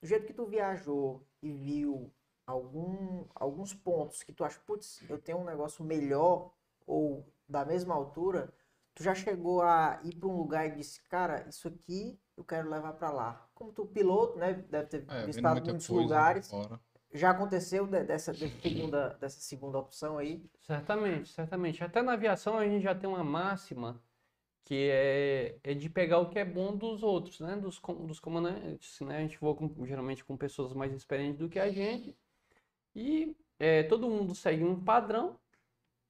Do 0.00 0.06
jeito 0.06 0.26
que 0.26 0.32
tu 0.32 0.46
viajou 0.46 1.24
e 1.40 1.52
viu 1.52 2.12
algum, 2.46 3.26
alguns 3.34 3.72
pontos 3.72 4.22
que 4.22 4.32
tu 4.32 4.44
acha, 4.44 4.58
putz, 4.60 5.02
eu 5.08 5.18
tenho 5.18 5.38
um 5.38 5.44
negócio 5.44 5.84
melhor 5.84 6.52
ou 6.86 7.24
da 7.48 7.64
mesma 7.64 7.94
altura, 7.94 8.52
tu 8.94 9.02
já 9.02 9.14
chegou 9.14 9.62
a 9.62 10.00
ir 10.04 10.16
para 10.16 10.28
um 10.28 10.36
lugar 10.36 10.66
e 10.66 10.76
disse, 10.76 11.00
cara, 11.08 11.46
isso 11.48 11.68
aqui 11.68 12.18
eu 12.36 12.44
quero 12.44 12.68
levar 12.70 12.92
para 12.94 13.10
lá. 13.10 13.48
Como 13.54 13.72
tu 13.72 13.86
piloto, 13.86 14.38
né, 14.38 14.54
deve 14.54 14.86
ter 14.86 15.04
É, 15.08 15.26
visitado 15.26 15.60
muitos 15.64 15.86
coisa 15.86 16.02
lugares. 16.02 16.50
fora. 16.50 16.80
Já 17.14 17.30
aconteceu 17.30 17.86
de- 17.86 18.04
dessa, 18.04 18.32
dessa 18.32 18.60
segunda, 18.60 19.08
dessa 19.20 19.40
segunda 19.40 19.78
opção 19.78 20.16
aí? 20.16 20.42
Certamente, 20.62 21.28
certamente. 21.30 21.84
Até 21.84 22.00
na 22.00 22.14
aviação 22.14 22.56
a 22.56 22.64
gente 22.66 22.82
já 22.82 22.94
tem 22.94 23.08
uma 23.08 23.22
máxima 23.22 24.02
que 24.64 24.88
é, 24.90 25.58
é 25.62 25.74
de 25.74 25.90
pegar 25.90 26.20
o 26.20 26.30
que 26.30 26.38
é 26.38 26.44
bom 26.44 26.74
dos 26.74 27.02
outros, 27.02 27.40
né? 27.40 27.56
Dos, 27.56 27.78
dos 27.80 28.18
comandantes, 28.18 28.98
né? 29.00 29.18
A 29.18 29.20
gente 29.20 29.38
voa 29.38 29.54
com- 29.54 29.84
geralmente 29.84 30.24
com 30.24 30.36
pessoas 30.38 30.72
mais 30.72 30.92
experientes 30.94 31.38
do 31.38 31.48
que 31.50 31.58
a 31.58 31.70
gente 31.70 32.16
e 32.94 33.36
é, 33.58 33.82
todo 33.84 34.08
mundo 34.08 34.34
segue 34.34 34.64
um 34.64 34.82
padrão, 34.82 35.38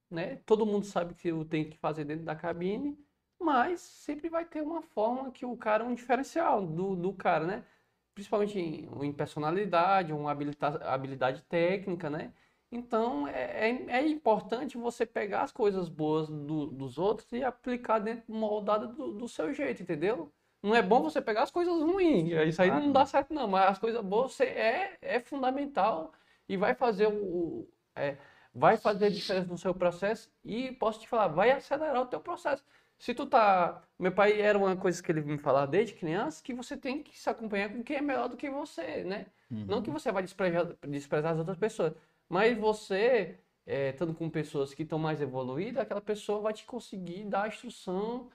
né? 0.09 0.37
Todo 0.45 0.65
mundo 0.65 0.85
sabe 0.85 1.13
que 1.15 1.31
o 1.33 1.43
tem 1.43 1.69
que 1.69 1.77
fazer 1.77 2.05
dentro 2.05 2.23
da 2.25 2.35
cabine, 2.35 2.97
mas 3.39 3.81
sempre 3.81 4.29
vai 4.29 4.45
ter 4.45 4.61
uma 4.61 4.81
forma 4.81 5.31
que 5.31 5.45
o 5.45 5.57
cara 5.57 5.83
é 5.83 5.87
um 5.87 5.93
diferencial 5.95 6.65
do, 6.65 6.95
do 6.95 7.13
cara, 7.13 7.45
né? 7.45 7.65
Principalmente 8.13 8.59
em, 8.59 8.87
em 9.05 9.13
personalidade, 9.13 10.13
uma 10.13 10.31
habilita- 10.31 10.79
habilidade 10.85 11.41
técnica, 11.43 12.09
né? 12.09 12.33
Então 12.71 13.27
é, 13.27 13.69
é, 13.69 13.85
é 13.99 14.07
importante 14.07 14.77
você 14.77 15.05
pegar 15.05 15.43
as 15.43 15.51
coisas 15.51 15.89
boas 15.89 16.27
do- 16.29 16.67
dos 16.67 16.97
outros 16.97 17.31
e 17.31 17.43
aplicar 17.43 17.99
dentro 17.99 18.33
moldada 18.33 18.87
do, 18.87 19.13
do 19.13 19.27
seu 19.27 19.53
jeito, 19.53 19.81
entendeu? 19.83 20.31
Não 20.61 20.73
é 20.75 20.81
bom 20.81 21.01
você 21.03 21.21
pegar 21.21 21.43
as 21.43 21.51
coisas 21.51 21.73
ruins, 21.81 22.29
isso 22.47 22.61
aí 22.61 22.71
não 22.71 22.91
dá 22.91 23.05
certo 23.05 23.33
não, 23.33 23.47
mas 23.47 23.69
as 23.71 23.79
coisas 23.79 24.01
boas 24.03 24.31
você 24.33 24.45
é, 24.45 24.97
é 25.01 25.19
fundamental 25.19 26.13
e 26.47 26.55
vai 26.57 26.73
fazer 26.73 27.07
o, 27.07 27.13
o- 27.61 27.73
é, 27.95 28.17
vai 28.53 28.77
fazer 28.77 29.11
diferença 29.11 29.47
no 29.49 29.57
seu 29.57 29.73
processo 29.75 30.31
e 30.43 30.71
posso 30.73 30.99
te 31.01 31.07
falar, 31.07 31.27
vai 31.27 31.51
acelerar 31.51 32.01
o 32.01 32.05
teu 32.07 32.19
processo. 32.21 32.63
Se 32.99 33.13
tu 33.13 33.27
tá, 33.27 33.87
meu 33.99 34.13
pai 34.13 34.39
era 34.41 34.57
uma 34.57 34.77
coisa 34.77 35.01
que 35.03 35.11
ele 35.11 35.21
me 35.21 35.37
falava 35.37 35.67
desde 35.67 35.93
criança, 35.95 36.41
que 36.41 36.53
você 36.53 36.77
tem 36.77 37.03
que 37.03 37.17
se 37.19 37.29
acompanhar 37.29 37.69
com 37.71 37.83
quem 37.83 37.97
é 37.97 38.01
melhor 38.01 38.29
do 38.29 38.37
que 38.37 38.49
você, 38.49 39.03
né? 39.03 39.27
Não 39.67 39.81
que 39.81 39.91
você 39.91 40.11
vai 40.11 40.23
desprezar, 40.23 40.77
desprezar 40.87 41.33
as 41.33 41.39
outras 41.39 41.57
pessoas, 41.57 41.93
mas 42.29 42.57
você, 42.57 43.39
é, 43.65 43.89
estando 43.89 44.13
com 44.13 44.29
pessoas 44.29 44.73
que 44.73 44.83
estão 44.83 44.97
mais 44.99 45.21
evoluídas, 45.21 45.81
aquela 45.83 46.01
pessoa 46.01 46.39
vai 46.41 46.53
te 46.53 46.65
conseguir 46.65 47.25
dar 47.25 47.43
a 47.43 47.47
instrução 47.49 48.29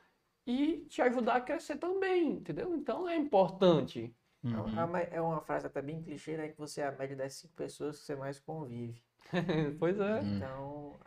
e 0.47 0.87
te 0.87 1.03
ajudar 1.03 1.37
a 1.37 1.41
crescer 1.41 1.77
também, 1.79 2.33
entendeu? 2.33 2.75
Então 2.77 3.09
é 3.09 3.17
importante. 3.17 4.15
É 4.45 4.47
Uhum. 4.57 4.65
uma- 4.87 5.01
É 5.01 5.21
uma 5.21 5.41
frase 5.43 5.67
até 5.67 5.83
bem 5.83 6.03
clichê, 6.03 6.37
né? 6.37 6.49
Que 6.49 6.57
você 6.59 6.81
é 6.81 6.87
a 6.87 6.93
média 6.93 7.17
das 7.17 7.35
cinco 7.35 7.55
pessoas 7.55 7.99
que 8.01 8.05
você 8.07 8.17
mais 8.17 8.41
convive. 8.41 9.03
pois 9.79 9.99
é. 10.01 10.21
Hum. 10.23 10.37
Então, 10.37 11.01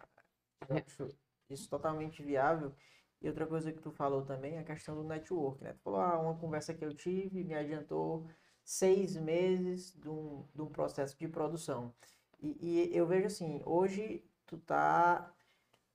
eu 0.69 0.77
acho 0.77 1.07
isso 1.49 1.69
totalmente 1.69 2.23
viável. 2.23 2.75
E 3.21 3.27
outra 3.27 3.45
coisa 3.45 3.71
que 3.71 3.79
tu 3.79 3.91
falou 3.91 4.23
também 4.23 4.55
é 4.55 4.59
a 4.59 4.63
questão 4.63 4.95
do 4.95 5.03
network, 5.03 5.63
né? 5.63 5.73
Tu 5.73 5.81
falou, 5.81 5.99
ah, 5.99 6.19
uma 6.19 6.35
conversa 6.35 6.73
que 6.73 6.83
eu 6.83 6.93
tive 6.93 7.43
me 7.43 7.53
adiantou 7.53 8.27
seis 8.63 9.15
meses 9.15 9.93
de 9.99 10.09
um, 10.09 10.45
de 10.53 10.61
um 10.61 10.67
processo 10.67 11.17
de 11.17 11.27
produção. 11.27 11.93
E, 12.39 12.57
e 12.89 12.97
eu 12.97 13.05
vejo 13.05 13.27
assim, 13.27 13.61
hoje 13.65 14.25
tu 14.47 14.57
tá 14.57 15.31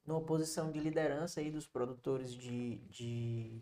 numa 0.07 0.21
posição 0.21 0.71
de 0.71 0.79
liderança 0.79 1.41
aí 1.41 1.51
dos 1.51 1.67
produtores 1.67 2.33
de, 2.33 2.77
de, 2.89 3.61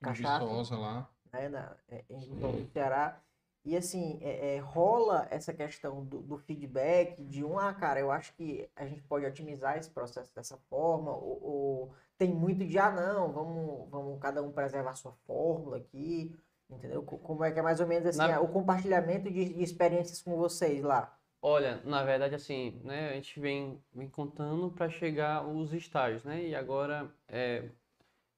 cachaça, 0.00 0.44
Viçosa 0.44 0.78
lá. 0.78 1.10
né, 1.32 1.48
na, 1.48 1.76
é, 1.88 2.04
em 2.08 2.20
do 2.20 2.70
Ceará. 2.72 3.20
E 3.64 3.76
assim, 3.76 4.18
é, 4.22 4.56
é, 4.56 4.58
rola 4.58 5.26
essa 5.30 5.52
questão 5.54 6.04
do, 6.04 6.20
do 6.20 6.36
feedback 6.38 7.22
de 7.24 7.44
um, 7.44 7.58
ah, 7.58 7.72
cara, 7.72 8.00
eu 8.00 8.10
acho 8.10 8.34
que 8.34 8.68
a 8.74 8.84
gente 8.86 9.02
pode 9.02 9.24
otimizar 9.24 9.78
esse 9.78 9.88
processo 9.90 10.34
dessa 10.34 10.56
forma, 10.68 11.12
ou, 11.12 11.42
ou 11.42 11.94
tem 12.18 12.32
muito 12.34 12.66
de, 12.66 12.76
ah, 12.78 12.90
não, 12.90 13.32
vamos, 13.32 13.88
vamos 13.90 14.20
cada 14.20 14.42
um 14.42 14.50
preservar 14.50 14.90
a 14.90 14.94
sua 14.96 15.12
fórmula 15.26 15.76
aqui, 15.76 16.34
entendeu? 16.68 17.02
Co- 17.04 17.18
Como 17.18 17.44
é 17.44 17.52
que 17.52 17.60
é 17.60 17.62
mais 17.62 17.78
ou 17.80 17.86
menos 17.86 18.06
assim, 18.06 18.18
Na- 18.18 18.36
ah, 18.36 18.40
o 18.40 18.48
compartilhamento 18.48 19.30
de, 19.30 19.54
de 19.54 19.62
experiências 19.62 20.20
com 20.20 20.36
vocês 20.36 20.82
lá? 20.82 21.16
Olha, 21.40 21.80
na 21.84 22.02
verdade, 22.04 22.34
assim, 22.34 22.80
né, 22.84 23.10
a 23.10 23.14
gente 23.14 23.38
vem, 23.40 23.82
vem 23.92 24.08
contando 24.08 24.70
para 24.70 24.88
chegar 24.88 25.46
os 25.46 25.72
estágios, 25.72 26.22
né? 26.24 26.42
E 26.48 26.54
agora 26.54 27.12
é, 27.28 27.68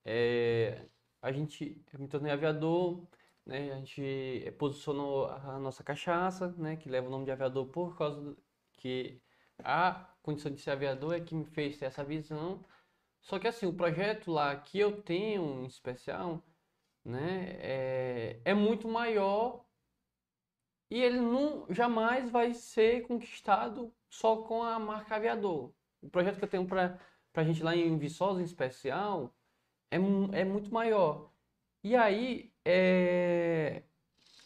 é, 0.04 0.86
a 1.22 1.32
gente, 1.32 1.80
eu 1.92 2.00
me 2.00 2.08
tornei 2.08 2.32
aviador, 2.32 3.02
né? 3.46 3.72
A 3.72 3.76
gente 3.78 4.50
posicionou 4.58 5.26
a 5.26 5.58
nossa 5.58 5.82
cachaça, 5.84 6.48
né? 6.58 6.76
Que 6.76 6.88
leva 6.88 7.08
o 7.08 7.10
nome 7.10 7.24
de 7.24 7.30
aviador 7.32 7.66
por 7.66 7.96
causa 7.96 8.20
do, 8.20 8.36
que 8.74 9.20
a 9.62 10.08
condição 10.22 10.52
de 10.52 10.60
ser 10.60 10.70
aviador 10.72 11.14
é 11.14 11.20
que 11.20 11.34
me 11.34 11.44
fez 11.44 11.78
ter 11.78 11.86
essa 11.86 12.04
visão. 12.04 12.64
Só 13.20 13.38
que 13.38 13.48
assim, 13.48 13.66
o 13.66 13.74
projeto 13.74 14.30
lá 14.32 14.56
que 14.56 14.78
eu 14.78 15.02
tenho 15.02 15.62
em 15.62 15.66
especial, 15.66 16.42
né? 17.04 17.56
É, 17.60 18.40
é 18.44 18.54
muito 18.54 18.88
maior 18.88 19.64
e 20.90 21.02
ele 21.02 21.18
não 21.20 21.66
jamais 21.70 22.30
vai 22.30 22.54
ser 22.54 23.06
conquistado 23.06 23.92
só 24.08 24.42
com 24.42 24.62
a 24.62 24.78
marca 24.78 25.16
aviador. 25.16 25.72
O 26.00 26.08
projeto 26.08 26.38
que 26.38 26.44
eu 26.44 26.48
tenho 26.48 26.66
para 26.66 26.98
a 27.34 27.44
gente 27.44 27.62
lá 27.62 27.74
em 27.74 27.98
Viçosa, 27.98 28.40
em 28.40 28.44
especial, 28.44 29.34
é, 29.90 29.96
é 29.96 30.44
muito 30.44 30.72
maior. 30.72 31.32
E 31.82 31.96
aí, 31.96 32.53
é, 32.64 33.82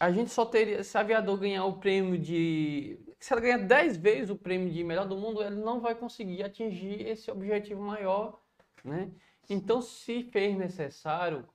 a 0.01 0.11
gente 0.11 0.31
só 0.31 0.45
teria, 0.45 0.83
se 0.85 0.97
a 0.97 1.01
aviador 1.01 1.39
ganhar 1.39 1.65
o 1.65 1.79
prêmio 1.79 2.19
de. 2.19 2.99
Se 3.21 3.33
ela 3.33 3.43
ganhar 3.43 3.59
10 3.59 3.97
vezes 3.97 4.31
o 4.31 4.37
prêmio 4.37 4.73
de 4.73 4.85
melhor 4.85 5.07
do 5.07 5.17
mundo, 5.17 5.43
ele 5.43 5.57
não 5.57 5.81
vai 5.81 5.95
conseguir 5.95 6.43
atingir 6.45 7.07
esse 7.07 7.31
objetivo 7.31 7.83
maior, 7.83 8.41
né? 8.85 9.11
Então, 9.51 9.83
se 9.83 10.25
fez 10.25 10.57
necessário 10.57 11.49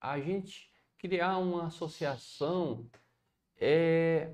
a 0.00 0.18
gente 0.20 0.70
criar 0.98 1.38
uma 1.38 1.66
associação 1.66 2.88
é, 3.58 4.32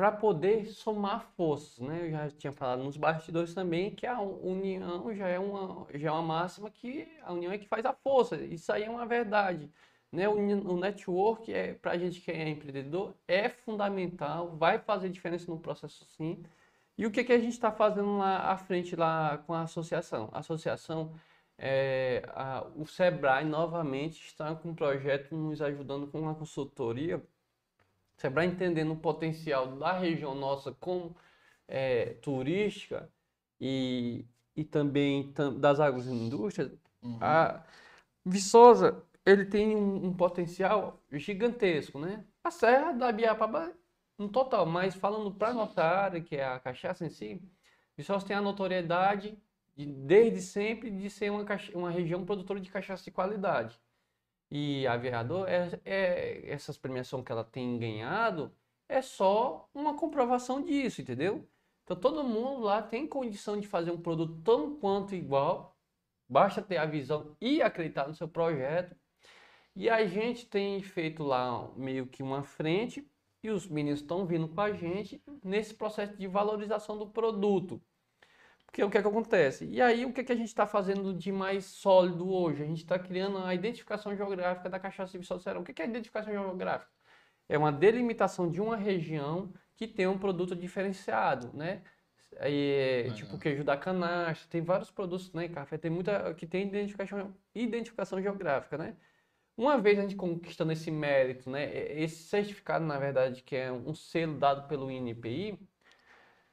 para 0.00 0.10
poder 0.12 0.64
somar 0.68 1.26
forças, 1.36 1.78
né? 1.78 2.06
Eu 2.06 2.10
já 2.10 2.30
tinha 2.30 2.52
falado 2.54 2.82
nos 2.82 2.96
bastidores 2.96 3.52
também 3.52 3.94
que 3.94 4.06
a 4.06 4.18
união 4.18 5.14
já 5.14 5.28
é 5.28 5.38
uma, 5.38 5.86
já 5.94 6.08
é 6.08 6.10
uma 6.10 6.22
máxima 6.22 6.70
que 6.70 7.06
a 7.22 7.34
união 7.34 7.52
é 7.52 7.58
que 7.58 7.68
faz 7.68 7.84
a 7.84 7.92
força. 7.92 8.36
Isso 8.36 8.72
aí 8.72 8.84
é 8.84 8.88
uma 8.88 9.04
verdade, 9.04 9.70
né? 10.12 10.28
O, 10.28 10.34
o 10.74 10.76
network 10.78 11.52
é 11.52 11.74
para 11.74 11.92
a 11.92 11.98
gente 11.98 12.20
que 12.20 12.30
é 12.30 12.48
empreendedor 12.48 13.14
é 13.28 13.48
fundamental, 13.48 14.56
vai 14.56 14.78
fazer 14.78 15.08
diferença 15.10 15.50
no 15.50 15.58
processo 15.60 16.04
sim. 16.06 16.42
E 16.98 17.06
o 17.06 17.10
que 17.10 17.24
que 17.24 17.32
a 17.32 17.38
gente 17.38 17.52
está 17.52 17.72
fazendo 17.72 18.18
lá 18.18 18.50
à 18.52 18.56
frente 18.58 18.94
lá 18.96 19.38
com 19.46 19.54
a 19.54 19.62
associação? 19.62 20.28
A 20.32 20.40
associação 20.40 21.14
é, 21.58 22.22
a- 22.28 22.66
o 22.76 22.86
Sebrae 22.86 23.44
novamente 23.44 24.26
está 24.26 24.54
com 24.54 24.70
um 24.70 24.74
projeto 24.74 25.34
nos 25.36 25.60
ajudando 25.62 26.06
com 26.08 26.20
uma 26.20 26.34
consultoria 26.34 27.22
Sebrae 28.16 28.46
entendendo 28.48 28.92
o 28.92 28.96
potencial 28.96 29.76
da 29.78 29.92
região 29.98 30.34
nossa 30.34 30.72
como 30.72 31.16
é, 31.68 32.14
turística 32.22 33.10
e, 33.60 34.24
e 34.56 34.64
também 34.64 35.32
tam- 35.32 35.58
das 35.58 35.80
agroindústrias, 35.80 36.70
Uhum. 37.02 37.16
a 37.20 37.64
Viçosa 38.24 39.02
ele 39.24 39.44
tem 39.46 39.76
um, 39.76 40.06
um 40.06 40.14
potencial 40.14 41.02
gigantesco, 41.12 41.98
né? 41.98 42.24
A 42.42 42.50
Serra 42.50 42.92
da 42.92 43.12
Biapaba 43.12 43.72
no 44.18 44.28
total, 44.28 44.66
mas 44.66 44.94
falando 44.94 45.32
para 45.32 45.54
nossa 45.54 45.82
área, 45.82 46.20
que 46.20 46.36
é 46.36 46.44
a 46.44 46.60
cachaça 46.60 47.06
em 47.06 47.10
si, 47.10 47.42
Viçosa 47.96 48.26
tem 48.26 48.36
a 48.36 48.40
notoriedade 48.40 49.38
de, 49.76 49.86
desde 49.86 50.40
sempre 50.40 50.90
de 50.90 51.10
ser 51.10 51.30
uma, 51.30 51.44
uma 51.74 51.90
região 51.90 52.24
produtora 52.24 52.60
de 52.60 52.70
cachaça 52.70 53.04
de 53.04 53.10
qualidade. 53.10 53.78
E 54.50 54.86
a 54.86 54.94
Aviador, 54.94 55.48
é, 55.48 55.80
é, 55.84 56.50
essas 56.50 56.76
premiações 56.76 57.24
que 57.24 57.30
ela 57.30 57.44
tem 57.44 57.78
ganhado 57.78 58.52
é 58.88 59.00
só 59.00 59.68
uma 59.72 59.94
comprovação 59.96 60.62
disso, 60.62 61.00
entendeu? 61.00 61.48
Então 61.84 61.96
todo 61.96 62.24
mundo 62.24 62.62
lá 62.62 62.82
tem 62.82 63.06
condição 63.06 63.58
de 63.58 63.68
fazer 63.68 63.90
um 63.90 64.00
produto 64.00 64.40
tão 64.42 64.76
quanto 64.78 65.14
igual, 65.14 65.76
basta 66.28 66.62
ter 66.62 66.78
a 66.78 66.86
visão 66.86 67.36
e 67.40 67.62
acreditar 67.62 68.08
no 68.08 68.14
seu 68.14 68.28
projeto. 68.28 68.96
E 69.74 69.88
a 69.88 70.04
gente 70.06 70.46
tem 70.46 70.82
feito 70.82 71.22
lá 71.22 71.70
meio 71.76 72.06
que 72.06 72.22
uma 72.22 72.42
frente 72.42 73.08
e 73.42 73.50
os 73.50 73.66
meninos 73.66 74.00
estão 74.00 74.26
vindo 74.26 74.48
com 74.48 74.60
a 74.60 74.72
gente 74.72 75.22
nesse 75.42 75.74
processo 75.74 76.16
de 76.16 76.26
valorização 76.26 76.98
do 76.98 77.08
produto. 77.08 77.80
Porque 78.66 78.84
o 78.84 78.90
que 78.90 78.98
é 78.98 79.02
que 79.02 79.08
acontece? 79.08 79.64
E 79.66 79.82
aí, 79.82 80.04
o 80.04 80.12
que 80.12 80.20
é 80.20 80.24
que 80.24 80.32
a 80.32 80.36
gente 80.36 80.48
está 80.48 80.64
fazendo 80.64 81.12
de 81.12 81.32
mais 81.32 81.64
sólido 81.64 82.32
hoje? 82.32 82.62
A 82.62 82.66
gente 82.66 82.82
está 82.82 82.98
criando 82.98 83.38
a 83.38 83.52
identificação 83.52 84.14
geográfica 84.14 84.68
da 84.70 84.78
cachaça 84.78 85.10
de 85.12 85.18
Viçosa 85.18 85.40
do 85.40 85.42
Ceará. 85.42 85.58
O 85.58 85.64
que 85.64 85.72
que 85.72 85.82
é 85.82 85.86
a 85.86 85.88
identificação 85.88 86.32
geográfica? 86.32 86.90
É 87.48 87.58
uma 87.58 87.72
delimitação 87.72 88.48
de 88.48 88.60
uma 88.60 88.76
região 88.76 89.52
que 89.74 89.88
tem 89.88 90.06
um 90.06 90.18
produto 90.18 90.54
diferenciado, 90.54 91.50
né? 91.52 91.82
Aí, 92.38 93.02
Legal. 93.02 93.16
tipo 93.16 93.38
queijo 93.38 93.64
da 93.64 93.76
canastra, 93.76 94.48
tem 94.48 94.62
vários 94.62 94.90
produtos, 94.90 95.32
né? 95.32 95.48
Café 95.48 95.76
tem 95.76 95.90
muita 95.90 96.32
que 96.34 96.46
tem 96.46 96.68
identificação, 96.68 97.34
identificação 97.52 98.22
geográfica, 98.22 98.78
né? 98.78 98.96
Uma 99.60 99.76
vez 99.76 99.98
a 99.98 100.02
gente 100.02 100.16
conquistando 100.16 100.72
esse 100.72 100.90
mérito, 100.90 101.50
né? 101.50 101.70
Esse 102.00 102.22
certificado, 102.22 102.82
na 102.82 102.98
verdade, 102.98 103.42
que 103.42 103.54
é 103.54 103.70
um 103.70 103.94
selo 103.94 104.38
dado 104.38 104.66
pelo 104.66 104.90
INPI, 104.90 105.58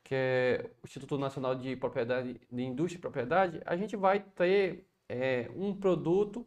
que 0.04 0.14
é 0.14 0.70
o 0.84 0.86
Instituto 0.86 1.18
Nacional 1.18 1.56
de 1.56 1.78
Propriedade, 1.78 2.42
de 2.52 2.64
Indústria 2.64 2.98
e 2.98 3.02
Propriedade, 3.02 3.62
a 3.66 3.78
gente 3.78 3.96
vai 3.96 4.20
ter 4.20 4.86
é, 5.08 5.50
um 5.56 5.74
produto 5.74 6.46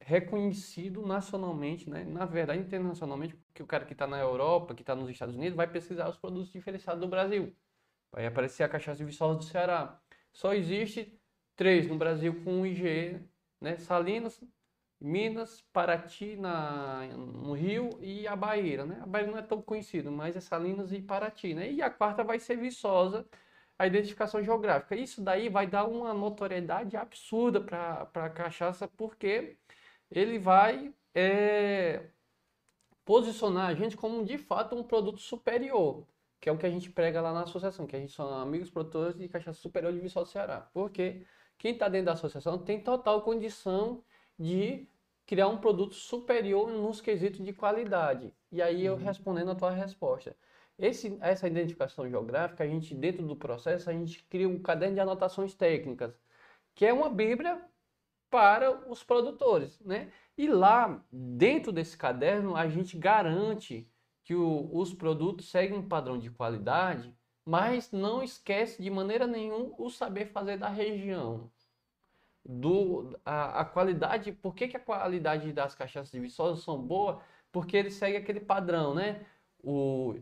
reconhecido 0.00 1.06
nacionalmente, 1.06 1.88
né? 1.88 2.02
Na 2.02 2.24
verdade, 2.24 2.58
internacionalmente, 2.60 3.36
porque 3.36 3.62
o 3.62 3.66
cara 3.66 3.84
que 3.84 3.92
está 3.92 4.08
na 4.08 4.18
Europa, 4.18 4.74
que 4.74 4.82
está 4.82 4.96
nos 4.96 5.08
Estados 5.08 5.36
Unidos, 5.36 5.54
vai 5.54 5.68
pesquisar 5.68 6.08
os 6.08 6.16
produtos 6.16 6.50
diferenciados 6.50 7.00
do 7.00 7.06
Brasil. 7.06 7.54
Vai 8.10 8.26
aparecer 8.26 8.64
a 8.64 8.68
cachaça 8.68 8.98
de 8.98 9.04
Viçosa 9.04 9.38
do 9.38 9.44
Ceará. 9.44 10.00
Só 10.32 10.52
existe 10.52 11.16
três 11.54 11.86
no 11.86 11.96
Brasil 11.96 12.42
com 12.42 12.66
IG, 12.66 13.20
né? 13.60 13.76
Salinas, 13.76 14.42
Minas, 15.00 15.62
Paraty 15.72 16.36
na, 16.36 17.06
no 17.16 17.52
Rio 17.52 17.90
e 18.00 18.26
a 18.26 18.34
Bahia, 18.34 18.84
né? 18.84 18.98
A 19.02 19.06
Bahia 19.06 19.26
não 19.26 19.38
é 19.38 19.42
tão 19.42 19.60
conhecida, 19.60 20.10
mas 20.10 20.36
é 20.36 20.40
Salinas 20.40 20.92
e 20.92 21.02
Paraty, 21.02 21.54
né? 21.54 21.70
E 21.70 21.82
a 21.82 21.90
quarta 21.90 22.24
vai 22.24 22.38
ser 22.38 22.56
Viçosa, 22.56 23.26
a 23.78 23.86
identificação 23.86 24.42
geográfica. 24.42 24.96
Isso 24.96 25.22
daí 25.22 25.48
vai 25.48 25.66
dar 25.66 25.84
uma 25.86 26.14
notoriedade 26.14 26.96
absurda 26.96 27.60
para 27.60 28.08
a 28.14 28.30
cachaça, 28.30 28.88
porque 28.88 29.58
ele 30.10 30.38
vai 30.38 30.94
é, 31.14 32.06
posicionar 33.04 33.68
a 33.68 33.74
gente 33.74 33.96
como 33.96 34.24
de 34.24 34.38
fato 34.38 34.74
um 34.76 34.82
produto 34.82 35.20
superior, 35.20 36.06
que 36.40 36.48
é 36.48 36.52
o 36.52 36.58
que 36.58 36.66
a 36.66 36.70
gente 36.70 36.90
prega 36.90 37.20
lá 37.20 37.32
na 37.32 37.42
associação, 37.42 37.86
que 37.86 37.96
a 37.96 38.00
gente 38.00 38.12
são 38.12 38.28
amigos 38.38 38.70
produtores 38.70 39.16
de 39.16 39.28
cachaça 39.28 39.60
superior 39.60 39.92
de 39.92 40.00
Viçosa 40.00 40.26
do 40.26 40.32
Ceará. 40.32 40.60
Porque 40.72 41.22
quem 41.58 41.72
está 41.72 41.88
dentro 41.88 42.06
da 42.06 42.12
associação 42.12 42.58
tem 42.58 42.80
total 42.80 43.22
condição 43.22 44.02
de 44.38 44.86
criar 45.26 45.48
um 45.48 45.58
produto 45.58 45.94
superior 45.94 46.70
nos 46.70 47.00
quesitos 47.00 47.44
de 47.44 47.52
qualidade. 47.52 48.32
E 48.52 48.62
aí 48.62 48.84
eu 48.84 48.96
respondendo 48.96 49.50
a 49.50 49.54
tua 49.54 49.70
resposta. 49.70 50.36
Esse, 50.78 51.16
essa 51.20 51.46
identificação 51.48 52.08
geográfica, 52.08 52.62
a 52.64 52.66
gente 52.68 52.94
dentro 52.94 53.26
do 53.26 53.36
processo, 53.36 53.88
a 53.90 53.92
gente 53.92 54.22
cria 54.24 54.48
um 54.48 54.60
caderno 54.62 54.94
de 54.94 55.00
anotações 55.00 55.54
técnicas, 55.54 56.14
que 56.74 56.86
é 56.86 56.92
uma 56.92 57.08
bíblia 57.10 57.62
para 58.30 58.90
os 58.90 59.02
produtores, 59.02 59.80
né? 59.80 60.12
E 60.36 60.46
lá, 60.48 61.04
dentro 61.10 61.72
desse 61.72 61.96
caderno, 61.96 62.56
a 62.56 62.68
gente 62.68 62.96
garante 62.98 63.88
que 64.24 64.34
o- 64.34 64.68
os 64.76 64.92
produtos 64.92 65.50
seguem 65.50 65.78
um 65.78 65.88
padrão 65.88 66.18
de 66.18 66.30
qualidade, 66.30 67.14
mas 67.44 67.92
não 67.92 68.22
esquece 68.22 68.82
de 68.82 68.90
maneira 68.90 69.26
nenhuma 69.26 69.74
o 69.78 69.88
saber 69.90 70.26
fazer 70.26 70.58
da 70.58 70.68
região. 70.68 71.50
Do, 72.48 73.18
a, 73.24 73.60
a 73.62 73.64
qualidade, 73.64 74.30
por 74.32 74.54
que, 74.54 74.68
que 74.68 74.76
a 74.76 74.80
qualidade 74.80 75.52
das 75.52 75.74
cachaças 75.74 76.12
de 76.12 76.20
Viçosa 76.20 76.60
são 76.62 76.80
boas? 76.80 77.18
Porque 77.50 77.76
ele 77.76 77.90
segue 77.90 78.16
aquele 78.16 78.40
padrão, 78.40 78.94
né? 78.94 79.26
O, 79.62 80.14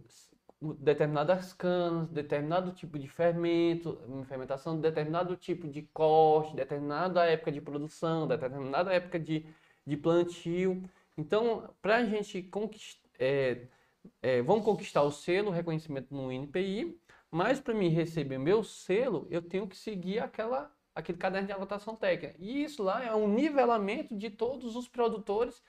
o- 0.61 0.75
determinadas 0.75 1.53
canas, 1.53 2.09
determinado 2.09 2.73
tipo 2.73 2.99
de 2.99 3.09
fermento, 3.09 3.99
fermentação, 4.27 4.81
determinado 4.81 5.37
tipo 5.37 5.69
de 5.69 5.83
corte, 5.83 6.57
determinada 6.57 7.25
época 7.27 7.53
de 7.53 7.61
produção, 7.61 8.27
determinada 8.27 8.93
época 8.93 9.19
de, 9.21 9.47
de 9.87 9.97
plantio. 9.97 10.83
Então, 11.17 11.75
para 11.83 11.97
a 11.97 12.05
gente 12.05 12.43
conquistar, 12.43 13.05
vamos 14.45 14.65
conquistar 14.65 15.03
o 15.03 15.11
selo, 15.11 15.49
o 15.49 15.53
reconhecimento 15.53 16.15
no 16.15 16.31
INPI, 16.33 17.01
mas 17.31 17.61
para 17.61 17.75
mim 17.75 17.89
receber 17.89 18.39
meu 18.39 18.63
selo, 18.63 19.27
eu 19.31 19.43
tenho 19.43 19.67
que 19.69 19.77
seguir 19.77 20.19
aquela 20.21 20.73
aquele 20.95 21.19
caderno 21.19 21.47
de 21.47 21.53
anotação 21.53 21.97
técnica. 21.97 22.37
E 22.39 22.63
isso 22.63 22.83
lá 22.83 23.05
é 23.05 23.15
um 23.15 23.29
nivelamento 23.29 24.17
de 24.17 24.31
todos 24.31 24.77
os 24.77 24.89
produtores 24.89 25.63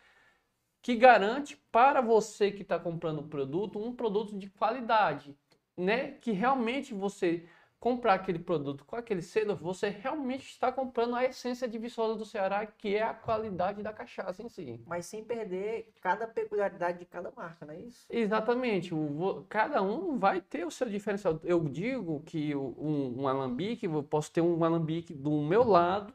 que 0.81 0.95
garante 0.95 1.57
para 1.71 1.99
você 1.99 2.51
que 2.51 2.61
está 2.61 2.77
comprando 2.77 3.19
o 3.19 3.27
produto 3.27 3.79
um 3.79 3.95
produto 3.95 4.37
de 4.37 4.49
qualidade, 4.49 5.35
né? 5.75 6.11
Que 6.11 6.31
realmente 6.31 6.93
você 6.93 7.47
comprar 7.85 8.15
aquele 8.15 8.39
produto 8.39 8.83
com 8.83 8.95
aquele 8.95 9.21
selo, 9.21 9.55
você 9.55 9.89
realmente 9.89 10.49
está 10.49 10.71
comprando 10.71 11.15
a 11.15 11.23
essência 11.23 11.67
de 11.67 11.77
Viçosa 11.77 12.15
do 12.15 12.25
Ceará, 12.25 12.65
que 12.65 12.95
é 12.95 13.03
a 13.03 13.13
qualidade 13.13 13.83
da 13.83 13.93
cachaça 13.93 14.41
em 14.41 14.49
si. 14.49 14.81
Mas 14.87 15.05
sem 15.05 15.23
perder 15.23 15.93
cada 16.01 16.25
peculiaridade 16.25 16.97
de 16.97 17.05
cada 17.05 17.31
marca, 17.37 17.63
não 17.63 17.75
é 17.75 17.81
isso? 17.81 18.07
Exatamente. 18.09 18.91
O, 18.91 19.45
cada 19.47 19.83
um 19.83 20.17
vai 20.17 20.41
ter 20.41 20.65
o 20.65 20.71
seu 20.71 20.89
diferencial. 20.89 21.39
Eu 21.43 21.63
digo 21.65 22.23
que 22.25 22.55
um, 22.55 23.21
um 23.21 23.27
alambique, 23.27 23.85
eu 23.85 24.01
posso 24.01 24.31
ter 24.31 24.41
um 24.41 24.63
alambique 24.63 25.13
do 25.13 25.43
meu 25.43 25.63
lado, 25.63 26.11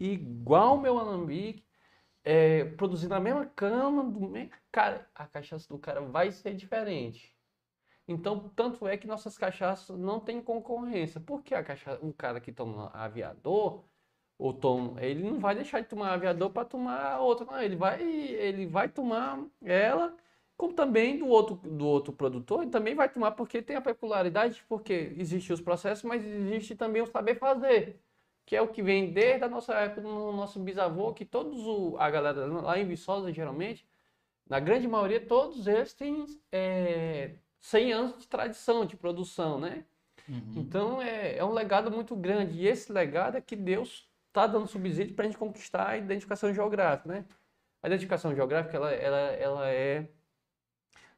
igual 0.00 0.68
ao 0.70 0.78
meu 0.78 0.98
alambique, 0.98 1.62
é, 2.24 2.64
produzindo 2.64 3.14
a 3.14 3.20
mesma 3.20 3.44
cama, 3.44 4.02
do 4.02 4.30
mesmo... 4.30 4.50
cara, 4.70 5.06
a 5.14 5.26
cachaça 5.26 5.68
do 5.68 5.78
cara 5.78 6.00
vai 6.00 6.30
ser 6.30 6.54
diferente. 6.54 7.31
Então, 8.08 8.48
tanto 8.56 8.86
é 8.86 8.96
que 8.96 9.06
nossas 9.06 9.38
cachaças 9.38 9.96
não 9.98 10.20
têm 10.20 10.40
concorrência. 10.42 11.20
Porque 11.20 11.54
a 11.54 11.62
cachaça, 11.64 12.04
um 12.04 12.12
cara 12.12 12.40
que 12.40 12.52
toma 12.52 12.90
aviador, 12.92 13.84
ou 14.38 14.52
toma, 14.52 15.02
ele 15.04 15.22
não 15.22 15.38
vai 15.38 15.54
deixar 15.54 15.80
de 15.80 15.88
tomar 15.88 16.12
aviador 16.14 16.50
para 16.50 16.64
tomar 16.64 17.20
outra, 17.20 17.46
não. 17.46 17.62
Ele 17.62 17.76
vai, 17.76 18.02
ele 18.02 18.66
vai 18.66 18.88
tomar 18.88 19.38
ela, 19.62 20.16
como 20.56 20.74
também 20.74 21.18
do 21.18 21.26
outro, 21.28 21.56
do 21.56 21.86
outro 21.86 22.12
produtor, 22.12 22.62
ele 22.62 22.70
também 22.70 22.94
vai 22.94 23.08
tomar 23.08 23.32
porque 23.32 23.62
tem 23.62 23.76
a 23.76 23.80
peculiaridade, 23.80 24.64
porque 24.68 25.14
existem 25.16 25.54
os 25.54 25.60
processos, 25.60 26.04
mas 26.04 26.24
existe 26.24 26.74
também 26.74 27.02
o 27.02 27.06
saber 27.06 27.36
fazer, 27.36 28.00
que 28.44 28.56
é 28.56 28.62
o 28.62 28.68
que 28.68 28.82
vem 28.82 29.12
desde 29.12 29.44
a 29.44 29.48
nossa 29.48 29.74
época, 29.74 30.00
no 30.02 30.32
nosso 30.32 30.58
bisavô, 30.60 31.12
que 31.14 31.24
todos 31.24 31.60
o, 31.66 31.96
a 31.98 32.10
galera 32.10 32.46
lá 32.46 32.78
em 32.78 32.86
Viçosa, 32.86 33.32
geralmente, 33.32 33.86
na 34.48 34.60
grande 34.60 34.88
maioria, 34.88 35.24
todos 35.26 35.66
eles 35.66 35.94
têm 35.94 36.26
é, 36.52 37.36
100 37.62 37.92
anos 37.92 38.18
de 38.18 38.28
tradição 38.28 38.84
de 38.84 38.96
produção, 38.96 39.58
né? 39.58 39.84
Uhum. 40.28 40.52
Então 40.56 41.00
é, 41.00 41.36
é 41.36 41.44
um 41.44 41.52
legado 41.52 41.90
muito 41.90 42.14
grande. 42.16 42.58
E 42.58 42.66
esse 42.66 42.92
legado 42.92 43.36
é 43.36 43.40
que 43.40 43.56
Deus 43.56 44.10
está 44.28 44.46
dando 44.46 44.66
subsídio 44.66 45.14
para 45.14 45.24
a 45.24 45.28
gente 45.28 45.38
conquistar 45.38 45.88
a 45.88 45.96
identificação 45.96 46.52
geográfica, 46.52 47.08
né? 47.08 47.24
A 47.80 47.86
identificação 47.86 48.34
geográfica, 48.34 48.76
ela, 48.76 48.90
ela, 48.92 49.18
ela 49.18 49.70
é... 49.70 50.08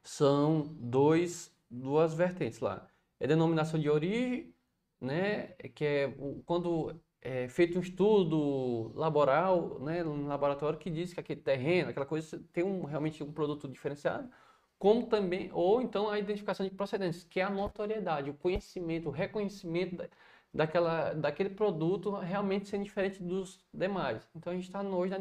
São 0.03 0.61
dois, 0.79 1.51
duas 1.69 2.13
vertentes 2.13 2.59
lá. 2.59 2.87
É 3.19 3.25
denominação 3.25 3.79
de 3.79 3.89
origem, 3.89 4.53
né? 5.01 5.47
Que 5.73 5.85
é 5.85 6.15
quando 6.45 6.95
é 7.21 7.47
feito 7.47 7.79
um 7.79 7.81
estudo 7.81 8.91
laboral, 8.93 9.79
né? 9.79 10.03
No 10.03 10.27
laboratório 10.27 10.77
que 10.77 10.91
diz 10.91 11.11
que 11.11 11.19
aquele 11.19 11.41
terreno, 11.41 11.89
aquela 11.89 12.05
coisa, 12.05 12.39
tem 12.53 12.63
um, 12.63 12.83
realmente 12.83 13.23
um 13.23 13.31
produto 13.31 13.67
diferenciado 13.67 14.29
como 14.77 15.07
também, 15.07 15.49
ou 15.53 15.81
então 15.81 16.09
a 16.09 16.19
identificação 16.19 16.65
de 16.65 16.73
procedência, 16.73 17.27
que 17.29 17.39
é 17.39 17.43
a 17.43 17.49
notoriedade, 17.49 18.29
o 18.29 18.33
conhecimento, 18.33 19.09
o 19.09 19.11
reconhecimento 19.11 19.95
da, 19.95 20.07
daquela, 20.53 21.13
daquele 21.13 21.49
produto 21.49 22.11
realmente 22.11 22.67
sendo 22.67 22.83
diferente 22.83 23.21
dos 23.23 23.65
demais. 23.73 24.27
Então 24.35 24.51
a 24.53 24.55
gente 24.55 24.65
está 24.65 24.81
hoje 24.81 25.11
na 25.11 25.19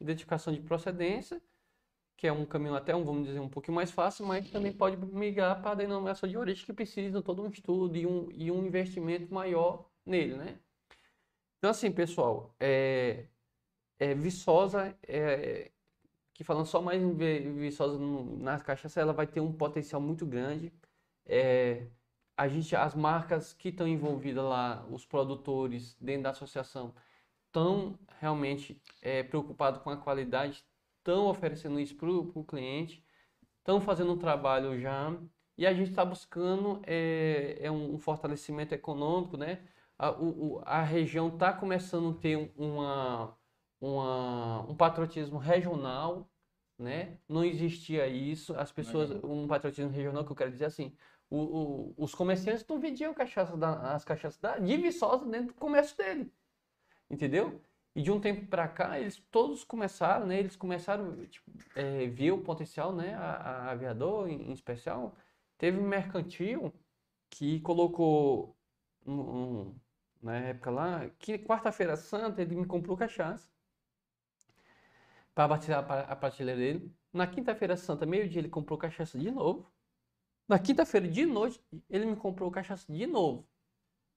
identificação 0.00 0.52
de 0.52 0.60
procedência, 0.60 1.40
que 2.16 2.26
é 2.26 2.32
um 2.32 2.44
caminho 2.44 2.74
até, 2.74 2.94
um, 2.94 3.04
vamos 3.04 3.26
dizer, 3.26 3.40
um 3.40 3.48
pouquinho 3.48 3.74
mais 3.74 3.90
fácil, 3.90 4.26
mas 4.26 4.50
também 4.50 4.72
pode 4.72 4.96
migrar 4.96 5.60
para 5.62 5.70
a 5.70 5.74
denominação 5.74 6.28
de 6.28 6.36
origem, 6.36 6.66
que 6.66 6.72
precisa 6.72 7.18
de 7.18 7.24
todo 7.24 7.42
um 7.42 7.48
estudo 7.48 7.96
e 7.96 8.06
um, 8.06 8.28
e 8.32 8.50
um 8.50 8.64
investimento 8.66 9.32
maior 9.32 9.88
nele, 10.04 10.36
né? 10.36 10.58
Então, 11.58 11.70
assim, 11.70 11.90
pessoal, 11.90 12.54
é, 12.60 13.26
é 13.98 14.14
Viçosa 14.14 14.96
é, 15.02 15.70
que 16.40 16.44
falando 16.44 16.64
só 16.64 16.80
mais 16.80 17.02
em 17.02 17.14
Viçosa 17.58 17.98
nas 18.38 18.62
cachaças, 18.62 18.96
ela 18.96 19.12
vai 19.12 19.26
ter 19.26 19.42
um 19.42 19.52
potencial 19.52 20.00
muito 20.00 20.24
grande. 20.24 20.72
É, 21.26 21.86
a 22.34 22.48
gente, 22.48 22.74
as 22.74 22.94
marcas 22.94 23.52
que 23.52 23.68
estão 23.68 23.86
envolvidas 23.86 24.42
lá, 24.42 24.86
os 24.90 25.04
produtores 25.04 25.98
dentro 26.00 26.22
da 26.22 26.30
associação, 26.30 26.94
estão 27.46 27.98
realmente 28.18 28.80
é, 29.02 29.22
preocupados 29.22 29.82
com 29.82 29.90
a 29.90 29.98
qualidade, 29.98 30.64
estão 30.96 31.26
oferecendo 31.26 31.78
isso 31.78 31.94
para 31.94 32.08
o 32.08 32.42
cliente, 32.42 33.04
estão 33.58 33.78
fazendo 33.78 34.12
um 34.12 34.18
trabalho 34.18 34.80
já 34.80 35.14
e 35.58 35.66
a 35.66 35.74
gente 35.74 35.90
está 35.90 36.06
buscando 36.06 36.80
é, 36.86 37.58
é 37.60 37.70
um, 37.70 37.98
fortalecimento 37.98 38.74
econômico, 38.74 39.36
né? 39.36 39.60
A, 39.98 40.10
o, 40.12 40.62
a 40.64 40.82
região 40.82 41.28
está 41.28 41.52
começando 41.52 42.16
a 42.16 42.18
ter 42.18 42.50
uma, 42.56 43.36
uma, 43.80 44.60
um 44.68 44.74
patriotismo 44.74 45.38
regional, 45.38 46.28
né? 46.78 47.18
Não 47.28 47.44
existia 47.44 48.06
isso. 48.06 48.54
As 48.54 48.70
pessoas, 48.70 49.10
um 49.24 49.46
patriotismo 49.46 49.90
regional 49.90 50.24
que 50.24 50.32
eu 50.32 50.36
quero 50.36 50.50
dizer 50.50 50.66
assim, 50.66 50.94
o, 51.28 51.38
o, 51.38 51.94
os 51.96 52.14
comerciantes 52.14 52.66
não 52.66 52.80
vendiam 52.80 53.14
cachaça 53.14 53.56
da, 53.56 53.94
as 53.94 54.04
cachaças 54.04 54.38
da, 54.38 54.58
de 54.58 54.76
Viçosa 54.76 55.24
dentro 55.26 55.48
do 55.48 55.54
comércio 55.54 55.96
dele, 55.96 56.32
entendeu? 57.08 57.60
E 57.94 58.02
de 58.02 58.10
um 58.10 58.20
tempo 58.20 58.46
para 58.46 58.68
cá, 58.68 59.00
eles 59.00 59.16
todos 59.30 59.64
começaram, 59.64 60.26
né? 60.26 60.38
Eles 60.38 60.56
começaram 60.56 61.24
tipo, 61.26 61.50
é, 61.74 62.06
ver 62.06 62.32
o 62.32 62.42
potencial, 62.42 62.92
né? 62.94 63.14
A, 63.14 63.32
a 63.32 63.70
aviador, 63.72 64.28
em, 64.28 64.50
em, 64.50 64.52
especial, 64.52 65.16
teve 65.58 65.78
um 65.78 65.86
mercantil 65.86 66.72
que 67.28 67.60
colocou 67.60 68.56
um, 69.06 69.12
um, 69.12 69.74
na 70.22 70.36
época 70.36 70.70
lá 70.70 71.10
que 71.18 71.38
quarta-feira 71.38 71.96
santa 71.96 72.42
ele 72.42 72.56
me 72.56 72.66
comprou 72.66 72.96
cachaça 72.96 73.48
para 75.40 75.48
batizar 75.48 75.90
a 76.08 76.16
prateleira 76.16 76.60
dele. 76.60 76.94
Na 77.10 77.26
quinta-feira 77.26 77.74
santa, 77.74 78.04
meio-dia, 78.04 78.40
ele 78.40 78.48
comprou 78.50 78.78
cachaça 78.78 79.18
de 79.18 79.30
novo. 79.30 79.66
Na 80.46 80.58
quinta-feira 80.58 81.08
de 81.08 81.24
noite, 81.24 81.58
ele 81.88 82.04
me 82.04 82.16
comprou 82.16 82.50
cachaça 82.50 82.92
de 82.92 83.06
novo. 83.06 83.48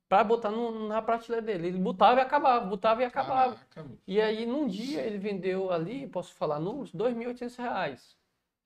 Para 0.09 0.21
botar 0.25 0.51
no, 0.51 0.87
na 0.89 1.01
prateleira 1.01 1.45
dele. 1.45 1.67
Ele 1.67 1.77
botava 1.77 2.19
e 2.19 2.23
acabava, 2.23 2.65
botava 2.65 3.01
e 3.01 3.05
acabava. 3.05 3.55
Caraca. 3.55 3.97
E 4.05 4.19
aí, 4.19 4.45
num 4.45 4.67
dia, 4.67 5.01
ele 5.01 5.17
vendeu 5.17 5.71
ali, 5.71 6.07
posso 6.07 6.33
falar 6.35 6.59
números, 6.59 6.91
R$ 6.91 6.99
2.800. 6.99 8.17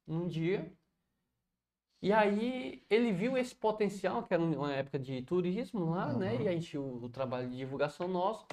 Num 0.07 0.27
dia. 0.27 0.73
E 2.01 2.11
aí, 2.11 2.83
ele 2.89 3.11
viu 3.11 3.37
esse 3.37 3.53
potencial, 3.53 4.23
que 4.23 4.33
era 4.33 4.41
uma 4.41 4.73
época 4.73 4.97
de 4.97 5.21
turismo 5.21 5.91
lá, 5.91 6.07
uhum. 6.07 6.17
né? 6.17 6.41
E 6.41 6.47
a 6.47 6.51
gente, 6.53 6.75
o, 6.75 7.03
o 7.03 7.09
trabalho 7.09 7.49
de 7.49 7.57
divulgação 7.57 8.07
nosso. 8.07 8.47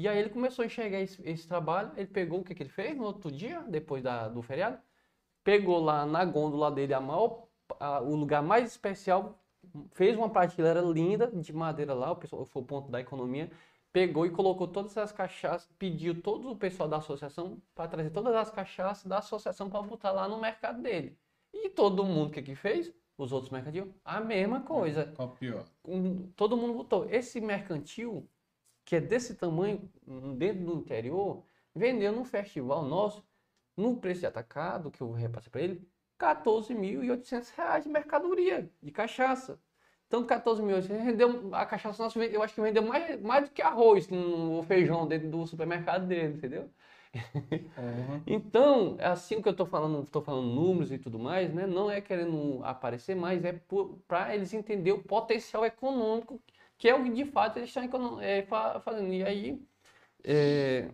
E 0.00 0.08
aí 0.08 0.18
ele 0.18 0.30
começou 0.30 0.62
a 0.62 0.66
enxergar 0.66 0.98
esse, 0.98 1.20
esse 1.28 1.46
trabalho, 1.46 1.92
ele 1.94 2.06
pegou 2.06 2.40
o 2.40 2.44
que, 2.44 2.54
que 2.54 2.62
ele 2.62 2.70
fez 2.70 2.96
no 2.96 3.04
outro 3.04 3.30
dia, 3.30 3.60
depois 3.68 4.02
da, 4.02 4.28
do 4.28 4.40
feriado, 4.40 4.78
pegou 5.44 5.78
lá 5.78 6.06
na 6.06 6.24
gôndola 6.24 6.70
dele 6.72 6.94
a 6.94 7.00
maior, 7.00 7.46
a, 7.78 8.00
o 8.00 8.16
lugar 8.16 8.42
mais 8.42 8.70
especial, 8.70 9.38
fez 9.92 10.16
uma 10.16 10.30
prateleira 10.30 10.80
linda 10.80 11.26
de 11.26 11.52
madeira 11.52 11.92
lá, 11.92 12.12
o 12.12 12.16
pessoal 12.16 12.46
foi 12.46 12.62
o 12.62 12.64
ponto 12.64 12.90
da 12.90 12.98
economia, 12.98 13.50
pegou 13.92 14.24
e 14.24 14.30
colocou 14.30 14.66
todas 14.66 14.96
as 14.96 15.12
cachaças, 15.12 15.68
pediu 15.78 16.22
todo 16.22 16.50
o 16.50 16.56
pessoal 16.56 16.88
da 16.88 16.96
associação 16.96 17.60
para 17.74 17.86
trazer 17.86 18.08
todas 18.08 18.34
as 18.34 18.50
cachaças 18.50 19.04
da 19.04 19.18
associação 19.18 19.68
para 19.68 19.82
botar 19.82 20.12
lá 20.12 20.26
no 20.26 20.40
mercado 20.40 20.80
dele. 20.80 21.14
E 21.52 21.68
todo 21.68 22.06
mundo 22.06 22.32
que 22.32 22.40
que 22.40 22.54
fez? 22.54 22.90
Os 23.18 23.32
outros 23.32 23.52
mercantil, 23.52 23.94
a 24.02 24.18
mesma 24.18 24.62
coisa. 24.62 25.12
Copiou. 25.14 25.62
todo 26.36 26.56
mundo 26.56 26.72
botou. 26.72 27.06
Esse 27.10 27.38
mercantil 27.38 28.26
que 28.84 28.96
é 28.96 29.00
desse 29.00 29.34
tamanho, 29.34 29.88
dentro 30.36 30.64
do 30.64 30.74
interior, 30.74 31.44
vendeu 31.74 32.12
num 32.12 32.24
festival 32.24 32.84
nosso, 32.84 33.24
no 33.76 33.96
preço 33.96 34.20
de 34.20 34.26
atacado, 34.26 34.90
que 34.90 35.00
eu 35.00 35.12
repassei 35.12 35.50
para 35.50 35.62
ele, 35.62 35.88
14.800 36.18 37.54
reais 37.56 37.84
de 37.84 37.90
mercadoria, 37.90 38.70
de 38.82 38.90
cachaça. 38.90 39.60
Então, 40.06 40.26
14.800 40.26 40.88
rendeu, 41.04 41.54
a 41.54 41.64
cachaça 41.64 42.02
nossa, 42.02 42.18
eu 42.18 42.42
acho 42.42 42.54
que 42.54 42.60
vendeu 42.60 42.82
mais, 42.82 43.20
mais 43.22 43.48
do 43.48 43.54
que 43.54 43.62
arroz 43.62 44.08
no 44.08 44.62
feijão 44.64 45.06
dentro 45.06 45.30
do 45.30 45.46
supermercado 45.46 46.06
dele, 46.06 46.34
entendeu? 46.34 46.68
Uhum. 47.14 48.22
então, 48.26 48.96
é 48.98 49.06
assim 49.06 49.40
que 49.40 49.48
eu 49.48 49.52
estou 49.52 49.66
falando, 49.66 50.02
estou 50.02 50.20
falando 50.20 50.48
números 50.48 50.92
e 50.92 50.98
tudo 50.98 51.18
mais, 51.18 51.52
né? 51.54 51.66
Não 51.66 51.90
é 51.90 52.00
querendo 52.00 52.60
aparecer, 52.64 53.14
mas 53.14 53.44
é 53.44 53.52
para 54.06 54.34
eles 54.34 54.52
entenderem 54.52 54.98
o 54.98 55.02
potencial 55.02 55.64
econômico 55.64 56.40
que 56.80 56.88
é 56.88 56.94
o 56.94 57.04
que 57.04 57.10
de 57.10 57.26
fato 57.26 57.58
eles 57.58 57.68
estão 57.68 58.20
é, 58.22 58.42
fazendo. 58.82 59.12
E 59.12 59.22
aí 59.22 59.62
é, 60.24 60.88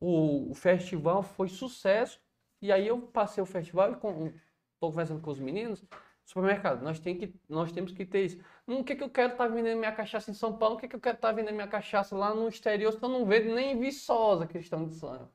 o, 0.00 0.50
o, 0.50 0.54
festival 0.54 1.22
foi 1.22 1.50
sucesso. 1.50 2.18
E 2.62 2.72
aí 2.72 2.88
eu 2.88 2.98
passei 2.98 3.42
o 3.42 3.46
festival 3.46 3.90
e 3.90 3.92
estou 3.92 4.32
conversando 4.80 5.20
com 5.20 5.30
os 5.30 5.38
meninos. 5.38 5.84
Supermercado, 6.24 6.82
nós, 6.82 6.98
tem 6.98 7.18
que, 7.18 7.34
nós 7.46 7.70
temos 7.72 7.92
que 7.92 8.06
ter 8.06 8.24
isso. 8.24 8.38
Hum, 8.66 8.78
o 8.78 8.84
que, 8.84 8.96
que 8.96 9.04
eu 9.04 9.10
quero 9.10 9.32
estar 9.32 9.48
tá 9.48 9.54
vendendo 9.54 9.78
minha 9.78 9.92
cachaça 9.92 10.30
em 10.30 10.34
São 10.34 10.56
Paulo? 10.56 10.76
O 10.76 10.78
que, 10.78 10.88
que 10.88 10.96
eu 10.96 11.00
quero 11.00 11.16
estar 11.16 11.28
tá 11.28 11.34
vendendo 11.34 11.56
minha 11.56 11.68
cachaça 11.68 12.16
lá 12.16 12.34
no 12.34 12.48
exterior? 12.48 12.90
Se 12.90 13.02
eu 13.02 13.08
não 13.08 13.26
vendo 13.26 13.54
nem 13.54 13.72
em 13.72 13.78
Viçosa, 13.78 14.46
questão 14.46 14.88
de 14.88 14.94
sonho. 14.94 15.28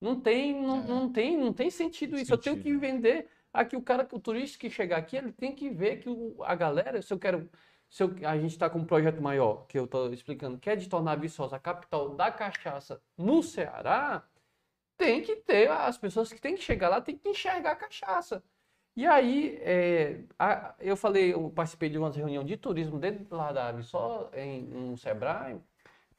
Não 0.00 0.20
tem, 0.20 0.60
não, 0.60 0.82
é. 0.82 0.86
não 0.88 1.12
tem, 1.12 1.36
não 1.38 1.52
tem 1.52 1.70
sentido 1.70 2.16
isso. 2.16 2.34
Sentido. 2.34 2.34
Eu 2.34 2.42
tenho 2.42 2.60
que 2.60 2.76
vender 2.76 3.28
aqui 3.52 3.76
o 3.76 3.82
cara, 3.82 4.08
o 4.10 4.18
turista 4.18 4.58
que 4.58 4.68
chegar 4.68 4.96
aqui, 4.96 5.16
ele 5.16 5.30
tem 5.30 5.54
que 5.54 5.70
ver 5.70 5.98
que 5.98 6.08
o, 6.08 6.42
a 6.42 6.56
galera, 6.56 7.00
se 7.00 7.12
eu 7.12 7.18
quero 7.20 7.48
se 7.92 8.02
eu- 8.02 8.14
a 8.26 8.38
gente 8.38 8.52
está 8.52 8.70
com 8.70 8.78
um 8.78 8.86
projeto 8.86 9.20
maior, 9.20 9.66
que 9.66 9.78
eu 9.78 9.84
estou 9.84 10.10
explicando, 10.14 10.56
que 10.58 10.70
é 10.70 10.74
de 10.74 10.88
tornar 10.88 11.14
Viçosa 11.16 11.56
a 11.56 11.58
capital 11.58 12.08
da 12.14 12.32
cachaça 12.32 13.02
no 13.18 13.42
Ceará, 13.42 14.24
tem 14.96 15.20
que 15.20 15.36
ter, 15.36 15.70
as 15.70 15.98
pessoas 15.98 16.32
que 16.32 16.40
têm 16.40 16.54
que 16.54 16.62
chegar 16.62 16.88
lá 16.88 17.02
têm 17.02 17.18
que 17.18 17.28
enxergar 17.28 17.72
a 17.72 17.76
cachaça. 17.76 18.42
E 18.96 19.06
aí, 19.06 19.58
é, 19.60 20.24
a- 20.38 20.74
eu 20.80 20.96
falei, 20.96 21.34
eu 21.34 21.50
participei 21.50 21.90
de 21.90 21.98
uma 21.98 22.10
reunião 22.10 22.42
de 22.42 22.56
turismo 22.56 22.98
dentro 22.98 23.36
lá 23.36 23.52
da 23.52 23.70
Viçosa, 23.72 24.30
em, 24.40 24.62
no 24.62 24.96
Sebrae, 24.96 25.60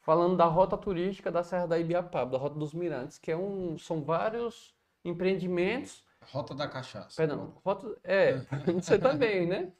falando 0.00 0.36
da 0.36 0.44
rota 0.44 0.78
turística 0.78 1.28
da 1.32 1.42
Serra 1.42 1.66
da 1.66 1.76
Ibiapaba, 1.76 2.30
da 2.30 2.38
Rota 2.38 2.56
dos 2.56 2.72
Mirantes, 2.72 3.18
que 3.18 3.32
é 3.32 3.36
um, 3.36 3.76
são 3.78 4.00
vários 4.00 4.76
empreendimentos 5.04 6.04
Rota 6.30 6.54
da 6.54 6.68
cachaça. 6.68 7.16
Perdão, 7.16 7.52
foto, 7.64 7.98
é, 8.04 8.34
você 8.80 8.96
também, 8.96 9.44
né? 9.46 9.72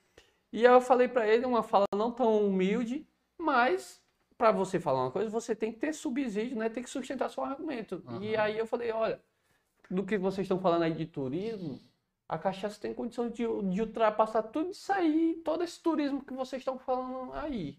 E 0.55 0.65
aí 0.65 0.73
eu 0.73 0.81
falei 0.81 1.09
pra 1.09 1.27
ele 1.27 1.45
uma 1.45 1.65
fala 1.65 1.85
não 1.93 2.13
tão 2.13 2.47
humilde, 2.47 3.05
mas 3.37 4.01
pra 4.39 4.53
você 4.53 4.79
falar 4.79 5.03
uma 5.03 5.11
coisa, 5.11 5.29
você 5.29 5.53
tem 5.53 5.73
que 5.73 5.81
ter 5.81 5.93
subsídio, 5.93 6.57
né? 6.57 6.69
Tem 6.69 6.81
que 6.81 6.89
sustentar 6.89 7.29
seu 7.29 7.43
argumento. 7.43 8.05
E 8.23 8.37
Aham. 8.37 8.43
aí 8.43 8.57
eu 8.57 8.65
falei, 8.65 8.93
olha, 8.93 9.21
do 9.91 10.05
que 10.05 10.17
vocês 10.17 10.45
estão 10.45 10.61
falando 10.61 10.85
aí 10.85 10.93
de 10.93 11.07
turismo, 11.07 11.81
a 12.29 12.39
cachaça 12.39 12.81
tem 12.81 12.95
condição 12.95 13.29
de, 13.29 13.43
de 13.43 13.81
ultrapassar 13.81 14.45
tudo 14.45 14.71
isso 14.71 14.93
aí, 14.93 15.43
todo 15.45 15.65
esse 15.65 15.83
turismo 15.83 16.25
que 16.25 16.33
vocês 16.33 16.61
estão 16.61 16.79
falando 16.79 17.33
aí. 17.33 17.77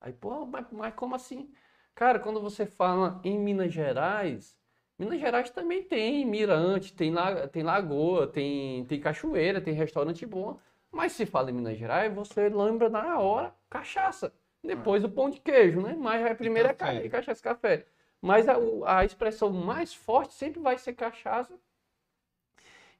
Aí, 0.00 0.14
pô, 0.14 0.46
mas, 0.46 0.66
mas 0.72 0.94
como 0.94 1.14
assim? 1.14 1.52
Cara, 1.94 2.18
quando 2.18 2.40
você 2.40 2.64
fala 2.64 3.20
em 3.22 3.38
Minas 3.38 3.70
Gerais, 3.70 4.56
Minas 4.98 5.20
Gerais 5.20 5.50
também 5.50 5.82
tem 5.82 6.24
mirante, 6.24 6.94
tem, 6.94 7.10
la, 7.12 7.46
tem 7.48 7.62
lagoa, 7.62 8.26
tem, 8.26 8.86
tem 8.86 8.98
cachoeira, 8.98 9.60
tem 9.60 9.74
restaurante 9.74 10.24
bom. 10.24 10.58
Mas 10.94 11.12
se 11.12 11.26
fala 11.26 11.50
em 11.50 11.54
Minas 11.54 11.76
Gerais, 11.78 12.14
você 12.14 12.48
lembra 12.48 12.88
na 12.88 13.18
hora 13.18 13.54
cachaça. 13.68 14.32
Depois 14.62 15.04
o 15.04 15.10
pão 15.10 15.28
de 15.28 15.40
queijo, 15.40 15.80
né? 15.82 15.94
Mas 15.98 16.24
a 16.24 16.34
primeira 16.34 16.70
é 16.70 16.74
café. 16.74 17.02
ca- 17.02 17.18
cachaça 17.18 17.40
e 17.40 17.44
café. 17.44 17.86
Mas 18.20 18.48
a, 18.48 18.56
a 18.86 19.04
expressão 19.04 19.50
mais 19.52 19.92
forte 19.94 20.32
sempre 20.34 20.60
vai 20.60 20.78
ser 20.78 20.94
cachaça. 20.94 21.58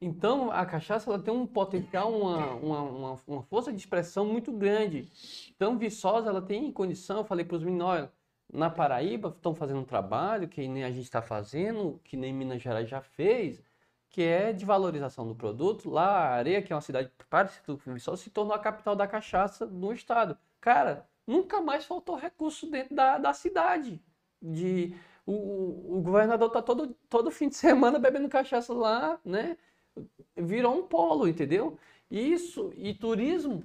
Então, 0.00 0.50
a 0.50 0.66
cachaça 0.66 1.08
ela 1.08 1.18
tem 1.18 1.32
um 1.32 1.46
potencial, 1.46 2.12
uma, 2.12 2.54
uma, 2.56 2.82
uma, 2.82 3.20
uma 3.26 3.42
força 3.42 3.72
de 3.72 3.78
expressão 3.78 4.26
muito 4.26 4.52
grande. 4.52 5.08
Então, 5.54 5.78
Viçosa, 5.78 6.28
ela 6.28 6.42
tem 6.42 6.70
condição, 6.72 7.18
eu 7.18 7.24
falei 7.24 7.44
para 7.44 7.56
os 7.56 7.62
meninos, 7.64 8.08
na 8.52 8.68
Paraíba 8.68 9.28
estão 9.30 9.54
fazendo 9.54 9.80
um 9.80 9.84
trabalho 9.84 10.48
que 10.48 10.66
nem 10.68 10.84
a 10.84 10.90
gente 10.90 11.04
está 11.04 11.22
fazendo, 11.22 12.00
que 12.04 12.16
nem 12.16 12.32
Minas 12.32 12.60
Gerais 12.60 12.88
já 12.88 13.00
fez, 13.00 13.62
que 14.14 14.22
é 14.22 14.52
de 14.52 14.64
valorização 14.64 15.26
do 15.26 15.34
produto. 15.34 15.90
Lá, 15.90 16.06
a 16.28 16.34
Areia, 16.36 16.62
que 16.62 16.72
é 16.72 16.76
uma 16.76 16.82
cidade 16.82 17.10
parecida 17.28 17.76
com 17.76 17.94
Viçosa, 17.94 18.22
se 18.22 18.30
tornou 18.30 18.54
a 18.54 18.58
capital 18.60 18.94
da 18.94 19.08
cachaça 19.08 19.66
no 19.66 19.92
estado. 19.92 20.38
Cara, 20.60 21.08
nunca 21.26 21.60
mais 21.60 21.84
faltou 21.84 22.14
recurso 22.16 22.70
dentro 22.70 22.94
da, 22.94 23.18
da 23.18 23.32
cidade. 23.34 24.00
De, 24.40 24.94
o, 25.26 25.96
o- 25.98 26.02
governador 26.02 26.48
tá 26.50 26.62
todo, 26.62 26.94
todo 27.08 27.30
fim 27.30 27.48
de 27.48 27.56
semana 27.56 27.98
bebendo 27.98 28.28
cachaça 28.28 28.72
lá, 28.72 29.18
né? 29.24 29.56
Virou 30.36 30.78
um 30.78 30.82
polo, 30.86 31.28
entendeu? 31.28 31.78
Isso, 32.10 32.72
e 32.76 32.94
turismo, 32.94 33.64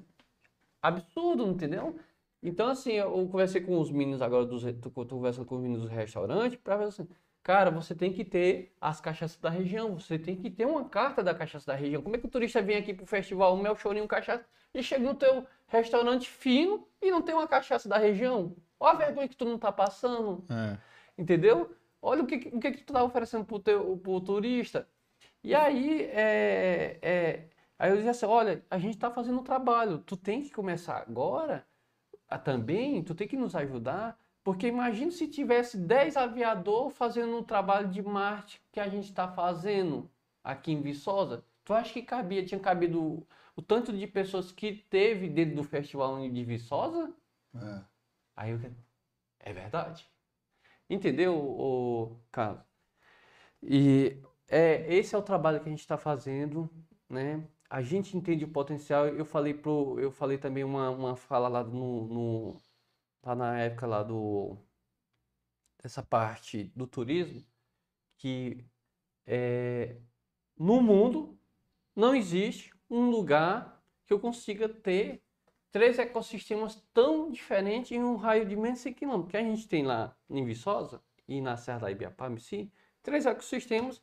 absurdo, 0.81 1.45
entendeu? 1.47 1.97
Então, 2.41 2.67
assim, 2.69 2.93
eu 2.93 3.11
conversei 3.29 3.61
com 3.61 3.79
os 3.79 3.91
meninos 3.91 4.21
agora, 4.21 4.45
dos, 4.45 4.63
conversando 5.09 5.45
com 5.45 5.55
os 5.55 5.61
meninos 5.61 5.83
do 5.83 5.89
restaurante, 5.89 6.57
para 6.57 6.77
ver 6.77 6.85
assim, 6.85 7.07
cara, 7.49 7.71
você 7.71 7.95
tem 7.95 8.13
que 8.13 8.23
ter 8.23 8.75
as 8.79 9.01
cachaças 9.01 9.35
da 9.37 9.49
região, 9.49 9.99
você 9.99 10.19
tem 10.19 10.35
que 10.35 10.51
ter 10.51 10.67
uma 10.67 10.87
carta 10.87 11.23
da 11.23 11.33
cachaça 11.33 11.65
da 11.65 11.75
região. 11.75 11.99
Como 11.99 12.15
é 12.15 12.19
que 12.19 12.27
o 12.27 12.29
turista 12.29 12.61
vem 12.61 12.77
aqui 12.77 12.93
pro 12.93 13.07
festival 13.07 13.57
Mel 13.57 13.75
Chorinho 13.75 14.07
Cachaça 14.07 14.45
e 14.71 14.83
chega 14.83 15.03
no 15.03 15.15
teu 15.15 15.47
restaurante 15.65 16.29
fino 16.29 16.87
e 17.01 17.09
não 17.09 17.23
tem 17.23 17.33
uma 17.33 17.47
cachaça 17.47 17.89
da 17.89 17.97
região? 17.97 18.55
Olha 18.79 18.93
a 18.93 18.97
vergonha 18.97 19.27
que 19.27 19.35
tu 19.35 19.45
não 19.45 19.57
tá 19.57 19.71
passando. 19.71 20.45
É. 20.47 20.77
Entendeu? 21.17 21.75
Olha 21.99 22.21
o 22.21 22.27
que, 22.27 22.35
o 22.53 22.59
que, 22.59 22.71
que 22.71 22.83
tu 22.83 22.93
tá 22.93 23.03
oferecendo 23.03 23.43
pro, 23.43 23.57
teu, 23.57 23.97
pro 23.97 24.21
turista. 24.21 24.87
E 25.43 25.55
aí, 25.55 26.03
é, 26.03 26.99
é, 27.01 27.49
aí 27.79 27.89
eu 27.89 27.95
dizia 27.95 28.11
assim, 28.11 28.27
olha, 28.27 28.63
a 28.69 28.77
gente 28.77 28.95
tá 28.95 29.09
fazendo 29.09 29.39
um 29.39 29.43
trabalho, 29.43 29.97
tu 29.97 30.15
tem 30.15 30.43
que 30.43 30.51
começar 30.51 30.97
agora 30.97 31.65
a, 32.29 32.37
também, 32.37 33.03
tu 33.03 33.15
tem 33.15 33.27
que 33.27 33.35
nos 33.35 33.55
ajudar, 33.55 34.19
porque 34.49 34.65
imagina 34.65 35.11
se 35.11 35.27
tivesse 35.27 35.77
10 35.77 36.17
aviadores 36.17 36.97
fazendo 36.97 37.37
um 37.37 37.43
trabalho 37.43 37.87
de 37.87 38.01
marketing 38.01 38.59
que 38.71 38.79
a 38.79 38.89
gente 38.89 39.05
está 39.05 39.27
fazendo 39.27 40.09
aqui 40.43 40.71
em 40.71 40.81
Viçosa. 40.81 41.45
Tu 41.63 41.71
acha 41.71 41.93
que 41.93 42.01
cabia, 42.01 42.43
tinha 42.43 42.59
cabido 42.59 42.99
o, 42.99 43.27
o 43.55 43.61
tanto 43.61 43.95
de 43.95 44.07
pessoas 44.07 44.51
que 44.51 44.73
teve 44.89 45.29
dentro 45.29 45.55
do 45.55 45.63
festival 45.63 46.27
de 46.27 46.43
Viçosa? 46.43 47.13
É. 47.53 47.81
Aí 48.35 48.49
eu 48.49 48.59
é 49.41 49.53
verdade. 49.53 50.09
Entendeu, 50.89 51.35
o 51.37 52.19
Carlos? 52.31 52.63
E 53.61 54.17
é, 54.47 54.91
esse 54.91 55.13
é 55.13 55.17
o 55.19 55.21
trabalho 55.21 55.59
que 55.59 55.67
a 55.67 55.71
gente 55.71 55.81
está 55.81 55.95
fazendo, 55.95 56.67
né? 57.07 57.47
A 57.69 57.83
gente 57.83 58.17
entende 58.17 58.45
o 58.45 58.51
potencial. 58.51 59.05
Eu 59.09 59.25
falei 59.25 59.53
pro, 59.53 59.99
eu 59.99 60.11
falei 60.11 60.39
também 60.39 60.63
uma, 60.63 60.89
uma 60.89 61.15
fala 61.15 61.47
lá 61.47 61.63
no, 61.63 62.07
no 62.07 62.68
lá 63.23 63.35
na 63.35 63.59
época 63.59 63.87
lá 63.87 64.03
do 64.03 64.57
dessa 65.81 66.03
parte 66.03 66.65
do 66.75 66.85
turismo 66.85 67.45
que 68.17 68.65
é, 69.25 69.97
no 70.57 70.81
mundo 70.81 71.39
não 71.95 72.13
existe 72.13 72.73
um 72.89 73.09
lugar 73.09 73.81
que 74.05 74.13
eu 74.13 74.19
consiga 74.19 74.67
ter 74.67 75.23
três 75.71 75.99
ecossistemas 75.99 76.81
tão 76.93 77.31
diferentes 77.31 77.91
em 77.91 78.03
um 78.03 78.15
raio 78.15 78.45
de 78.45 78.55
menos 78.55 78.79
de 78.79 78.83
100 78.83 78.93
km. 78.93 79.27
Que 79.27 79.37
a 79.37 79.43
gente 79.43 79.67
tem 79.67 79.85
lá 79.85 80.15
em 80.29 80.43
Viçosa 80.43 81.01
e 81.27 81.39
na 81.41 81.55
Serra 81.57 81.79
da 81.79 81.91
Ibiapaba, 81.91 82.33
em 82.33 82.39
si, 82.39 82.71
três 83.03 83.25
ecossistemas 83.25 84.01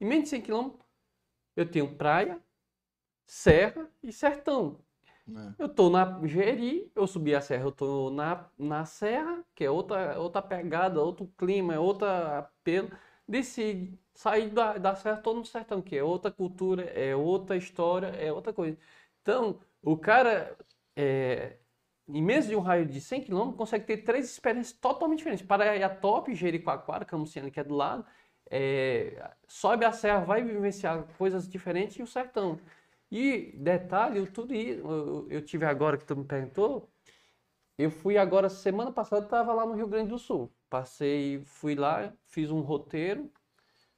em 0.00 0.06
menos 0.06 0.24
de 0.24 0.30
100 0.30 0.42
km. 0.42 0.70
Eu 1.54 1.70
tenho 1.70 1.94
praia, 1.96 2.42
serra 3.24 3.90
e 4.02 4.12
sertão. 4.12 4.82
É. 5.58 5.62
Eu 5.62 5.68
tô 5.68 5.88
na 5.90 6.20
Jeri, 6.26 6.90
eu 6.94 7.06
subi 7.06 7.34
a 7.34 7.40
serra, 7.40 7.64
eu 7.64 7.72
tô 7.72 8.10
na, 8.10 8.48
na 8.58 8.84
serra, 8.84 9.44
que 9.54 9.64
é 9.64 9.70
outra, 9.70 10.18
outra 10.18 10.42
pegada, 10.42 11.00
outro 11.00 11.26
clima, 11.36 11.74
é 11.74 11.78
outra 11.78 12.38
apelo. 12.38 12.90
Desci, 13.26 13.98
saí 14.14 14.50
da, 14.50 14.78
da 14.78 14.94
serra, 14.94 15.16
tô 15.18 15.34
no 15.34 15.44
sertão, 15.44 15.80
que 15.80 15.96
é 15.96 16.02
outra 16.02 16.30
cultura, 16.30 16.84
é 16.84 17.14
outra 17.16 17.56
história, 17.56 18.08
é 18.08 18.32
outra 18.32 18.52
coisa. 18.52 18.76
Então, 19.22 19.58
o 19.82 19.96
cara, 19.96 20.56
é, 20.96 21.58
em 22.08 22.22
menos 22.22 22.46
de 22.46 22.56
um 22.56 22.60
raio 22.60 22.86
de 22.86 23.00
100 23.00 23.24
km, 23.24 23.52
consegue 23.52 23.86
ter 23.86 23.98
três 23.98 24.26
experiências 24.30 24.76
totalmente 24.78 25.18
diferentes. 25.18 25.46
Paraiatop, 25.46 26.34
Jericoacoara, 26.34 27.04
Camuciana, 27.04 27.50
que 27.50 27.60
é 27.60 27.64
do 27.64 27.74
lado, 27.74 28.04
é, 28.50 29.30
sobe 29.48 29.84
a 29.84 29.92
serra, 29.92 30.20
vai 30.24 30.42
vivenciar 30.42 31.04
coisas 31.16 31.48
diferentes 31.48 31.96
e 31.96 32.02
o 32.02 32.06
sertão. 32.06 32.60
E 33.12 33.52
detalhe, 33.58 34.20
o 34.20 34.32
turismo, 34.32 34.90
eu, 34.90 35.28
eu 35.30 35.44
tive 35.44 35.66
agora 35.66 35.98
que 35.98 36.04
tu 36.06 36.16
me 36.16 36.24
perguntou, 36.24 36.90
eu 37.76 37.90
fui 37.90 38.16
agora, 38.16 38.48
semana 38.48 38.90
passada, 38.90 39.26
estava 39.26 39.52
lá 39.52 39.66
no 39.66 39.74
Rio 39.74 39.86
Grande 39.86 40.08
do 40.10 40.18
Sul. 40.18 40.50
Passei, 40.70 41.44
fui 41.44 41.74
lá, 41.74 42.14
fiz 42.26 42.50
um 42.50 42.60
roteiro, 42.60 43.30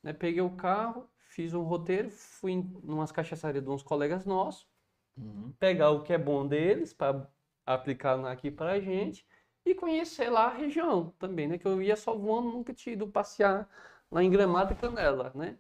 né, 0.03 0.13
peguei 0.13 0.41
o 0.43 0.57
carro, 0.57 1.09
fiz 1.19 1.55
um 1.55 1.63
roteiro, 1.63 2.11
fui 2.11 2.53
em 2.53 2.61
umas 2.83 3.13
cachaçarias 3.13 3.63
de 3.65 3.71
uns 3.71 3.85
colegas 3.85 4.27
nossos, 4.27 4.69
Uhum. 5.17 5.53
pegar 5.61 5.91
o 5.91 6.03
que 6.03 6.13
é 6.13 6.19
bom 6.19 6.47
deles 6.47 6.93
para 6.93 7.29
aplicar 7.65 8.19
aqui 8.27 8.51
para 8.51 8.73
a 8.73 8.81
gente 8.81 9.25
e 9.65 9.75
conhecer 9.77 10.29
lá 10.29 10.47
a 10.47 10.55
região 10.55 11.11
também, 11.21 11.47
né? 11.47 11.57
Que 11.59 11.67
eu 11.69 11.81
ia 11.81 11.97
só 11.97 12.17
voando, 12.17 12.51
nunca 12.51 12.75
tinha 12.75 12.95
ido 12.95 13.07
passear 13.09 13.69
lá 14.11 14.25
em 14.25 14.31
Gramado 14.31 14.73
e 14.73 14.77
Canela, 14.77 15.33
né? 15.37 15.57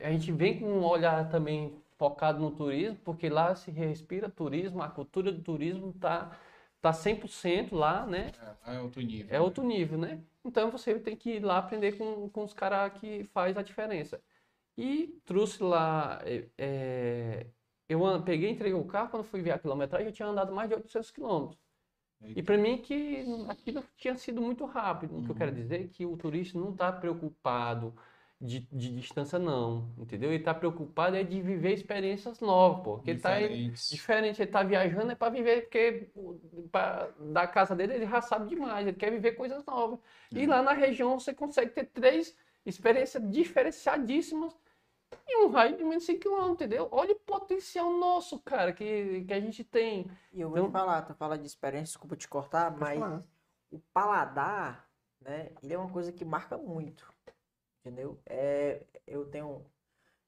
A 0.00 0.10
gente 0.10 0.32
vem 0.32 0.58
com 0.58 0.66
um 0.66 0.84
olhar 0.84 1.28
também 1.30 1.80
focado 2.02 2.40
no 2.40 2.50
turismo, 2.50 2.98
porque 3.04 3.28
lá 3.28 3.54
se 3.54 3.70
respira 3.70 4.28
turismo, 4.28 4.82
a 4.82 4.88
cultura 4.88 5.30
do 5.30 5.40
turismo 5.40 5.92
tá 5.92 6.36
tá 6.80 6.90
100% 6.90 7.72
lá, 7.72 8.04
né? 8.04 8.32
É, 8.66 8.74
é 8.74 8.80
outro 8.80 9.00
nível. 9.00 9.36
É 9.36 9.40
outro 9.40 9.62
nível, 9.62 9.96
né? 9.96 10.20
Então 10.44 10.68
você 10.68 10.98
tem 10.98 11.16
que 11.16 11.34
ir 11.36 11.44
lá 11.44 11.58
aprender 11.58 11.92
com, 11.92 12.28
com 12.28 12.42
os 12.42 12.52
caras 12.52 12.92
que 12.94 13.22
faz 13.22 13.56
a 13.56 13.62
diferença. 13.62 14.20
E 14.76 15.16
trouxe 15.24 15.62
lá, 15.62 16.20
é, 16.24 16.48
é, 16.58 17.46
eu 17.88 18.00
peguei, 18.24 18.50
entreguei 18.50 18.74
o 18.74 18.84
carro, 18.84 19.10
quando 19.10 19.22
fui 19.22 19.42
ver 19.42 19.52
a 19.52 19.58
quilometragem, 19.60 20.08
eu 20.08 20.12
tinha 20.12 20.26
andado 20.26 20.52
mais 20.52 20.68
de 20.68 20.74
800 20.74 21.10
quilômetros. 21.12 21.60
E 22.20 22.42
para 22.42 22.58
mim 22.58 22.78
que 22.78 23.24
aquilo 23.48 23.84
tinha 23.96 24.16
sido 24.16 24.42
muito 24.42 24.64
rápido. 24.64 25.18
O 25.18 25.22
que 25.22 25.30
eu 25.30 25.36
quero 25.36 25.52
dizer 25.52 25.84
é 25.84 25.86
que 25.86 26.04
o 26.04 26.16
turista 26.16 26.58
não 26.58 26.72
está 26.72 26.90
preocupado 26.90 27.94
de, 28.42 28.60
de 28.72 28.94
distância 28.96 29.38
não, 29.38 29.88
entendeu? 29.96 30.30
Ele 30.30 30.38
está 30.40 30.52
preocupado 30.52 31.14
é 31.16 31.22
de 31.22 31.40
viver 31.40 31.72
experiências 31.74 32.40
novas, 32.40 32.82
pô. 32.82 32.96
Porque 32.96 33.10
ele 33.10 33.18
está 33.18 33.38
Diferentes. 33.38 33.88
diferente, 33.88 34.42
ele 34.42 34.50
tá 34.50 34.62
viajando 34.64 35.12
é 35.12 35.14
para 35.14 35.30
viver, 35.32 35.62
porque 35.62 36.10
pra, 36.72 37.08
da 37.20 37.46
casa 37.46 37.76
dele 37.76 37.94
ele 37.94 38.06
já 38.06 38.20
sabe 38.20 38.48
demais, 38.48 38.86
ele 38.86 38.96
quer 38.96 39.10
viver 39.12 39.32
coisas 39.32 39.64
novas. 39.64 39.98
E 40.32 40.44
lá 40.46 40.60
na 40.62 40.72
região 40.72 41.18
você 41.20 41.32
consegue 41.32 41.70
ter 41.70 41.84
três 41.84 42.36
experiências 42.66 43.22
diferenciadíssimas 43.30 44.56
em 45.28 45.44
um 45.44 45.50
raio 45.50 45.76
de 45.76 45.84
menos 45.84 46.04
5 46.04 46.20
km, 46.20 46.50
entendeu? 46.52 46.88
Olha 46.90 47.12
o 47.12 47.20
potencial 47.20 47.92
nosso, 47.98 48.40
cara, 48.40 48.72
que, 48.72 49.24
que 49.26 49.32
a 49.32 49.40
gente 49.40 49.62
tem. 49.62 50.10
E 50.32 50.40
eu 50.40 50.48
vou 50.48 50.58
Então- 50.58 50.68
te 50.70 50.72
falar, 50.72 51.02
tu 51.02 51.14
fala 51.14 51.38
de 51.38 51.46
experiência, 51.46 51.84
desculpa 51.92 52.16
te 52.16 52.26
cortar, 52.26 52.76
mas 52.76 52.98
falar. 52.98 53.20
o 53.70 53.78
paladar, 53.92 54.88
né, 55.20 55.50
ele 55.62 55.74
é 55.74 55.78
uma 55.78 55.90
coisa 55.90 56.10
que 56.12 56.24
marca 56.24 56.56
muito, 56.56 57.11
entendeu? 57.84 58.18
É, 58.24 58.82
eu 59.06 59.26
tenho 59.26 59.66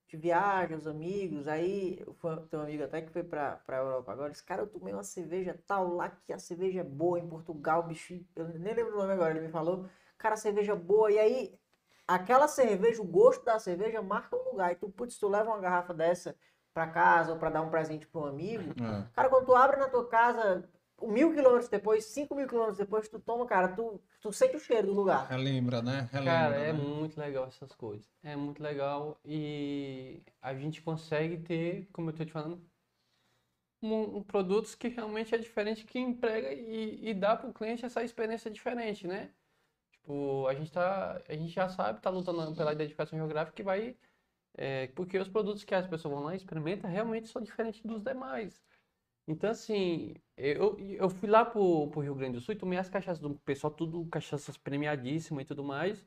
de 0.09 0.17
viagem, 0.17 0.77
os 0.77 0.87
amigos, 0.87 1.49
aí 1.49 2.05
fui, 2.19 2.37
tem 2.51 2.59
um 2.59 2.63
amigo 2.63 2.85
até 2.85 3.01
que 3.01 3.11
foi 3.11 3.25
pra, 3.25 3.57
pra 3.57 3.79
Europa 3.79 4.13
agora, 4.13 4.31
disse, 4.31 4.45
cara, 4.45 4.63
eu 4.63 4.67
tomei 4.67 4.93
uma 4.93 5.03
cerveja 5.03 5.59
tal 5.67 5.95
lá, 5.95 6.11
que 6.11 6.33
a 6.33 6.39
cerveja 6.39 6.81
é 6.81 6.85
boa 6.85 7.19
em 7.19 7.27
Portugal, 7.29 7.83
bicho, 7.85 8.21
eu 8.37 8.49
nem 8.49 8.75
lembro 8.75 8.95
o 8.95 8.99
nome 8.99 9.13
agora, 9.13 9.31
ele 9.31 9.47
me 9.47 9.49
falou, 9.53 9.87
cara, 10.19 10.37
cerveja 10.37 10.77
boa, 10.77 11.11
e 11.11 11.19
aí, 11.19 11.59
aquela 12.07 12.47
cerveja, 12.47 13.01
o 13.01 13.07
gosto 13.07 13.45
da 13.45 13.59
cerveja 13.59 14.03
marca 14.03 14.37
um 14.37 14.51
lugar, 14.51 14.73
e 14.73 14.77
tu, 14.77 14.91
putz, 14.91 15.19
tu 15.19 15.27
leva 15.29 15.51
uma 15.51 15.61
garrafa 15.61 15.95
dessa 15.95 16.37
pra 16.73 16.87
casa, 16.89 17.33
ou 17.33 17.39
pra 17.39 17.51
dar 17.51 17.63
um 17.63 17.71
presente 17.71 18.07
pra 18.07 18.21
um 18.21 18.27
amigo, 18.27 18.75
É. 18.83 19.05
Cara, 19.15 19.29
quando 19.29 19.47
tu 19.47 19.55
abre 19.55 19.77
na 19.79 19.89
tua 19.89 20.07
casa, 20.09 20.69
mil 21.09 21.33
quilômetros 21.33 21.69
depois, 21.69 22.05
cinco 22.07 22.35
mil 22.35 22.47
quilômetros 22.49 22.79
depois, 22.79 23.09
tu 23.09 23.19
toma, 23.21 23.47
cara, 23.47 23.69
tu, 23.75 24.01
tu 24.21 24.33
sente 24.33 24.57
o 24.57 24.61
cheiro 24.61 24.89
do 24.89 24.95
lugar. 24.95 25.29
Relembra, 25.29 25.83
né? 25.83 26.09
Relembra, 26.13 26.33
Cara, 26.33 26.57
é 26.57 26.73
né? 26.73 26.73
muito 26.73 27.19
legal 27.19 27.47
essas 27.47 27.75
coisas. 27.75 28.09
É 28.23 28.37
muito 28.37 28.63
legal 28.63 29.19
e 29.25 30.23
a 30.41 30.55
gente 30.55 30.83
consegue 30.83 31.39
ter, 31.39 31.89
como 31.93 32.11
eu 32.11 32.15
tô 32.15 32.25
te 32.25 32.33
falando, 32.33 32.61
um, 33.83 34.19
um 34.19 34.23
produtos 34.23 34.75
que 34.75 34.89
realmente 34.89 35.35
é 35.35 35.39
diferente, 35.39 35.85
que 35.85 35.99
emprega 35.99 36.53
e, 36.53 37.11
e 37.11 37.15
dá 37.15 37.37
pro 37.37 37.53
cliente 37.53 37.85
essa 37.85 38.03
experiência 38.03 38.51
diferente, 38.51 39.07
né? 39.07 39.31
Tipo, 39.93 40.47
a 40.49 40.55
gente 40.55 40.73
tá, 40.73 41.23
a 41.29 41.35
gente 41.35 41.53
já 41.53 41.69
sabe, 41.69 42.01
tá 42.01 42.11
lutando 42.11 42.55
pela 42.57 42.73
identificação 42.73 43.19
geográfica 43.19 43.57
que 43.57 43.63
vai, 43.63 43.97
é, 44.55 44.89
porque 44.89 45.19
os 45.19 45.29
produtos 45.29 45.65
que 45.65 45.75
as 45.75 45.87
pessoas 45.87 46.15
vão 46.15 46.25
lá 46.25 46.35
e 46.35 46.37
experimentam 46.37 46.91
realmente 46.91 47.29
são 47.29 47.43
diferentes 47.43 47.83
dos 47.83 48.03
demais. 48.03 48.63
Então, 49.27 49.51
assim, 49.51 50.15
eu, 50.37 50.77
eu 50.79 51.09
fui 51.09 51.29
lá 51.29 51.45
pro, 51.45 51.89
pro 51.89 52.01
Rio 52.01 52.15
Grande 52.15 52.35
do 52.35 52.41
Sul 52.41 52.55
e 52.55 52.59
tomei 52.59 52.79
as 52.79 52.89
cachaças 52.89 53.21
do 53.21 53.35
pessoal, 53.37 53.73
tudo 53.73 54.05
cachaças 54.07 54.57
premiadíssimas 54.57 55.45
e 55.45 55.47
tudo 55.47 55.63
mais. 55.65 56.05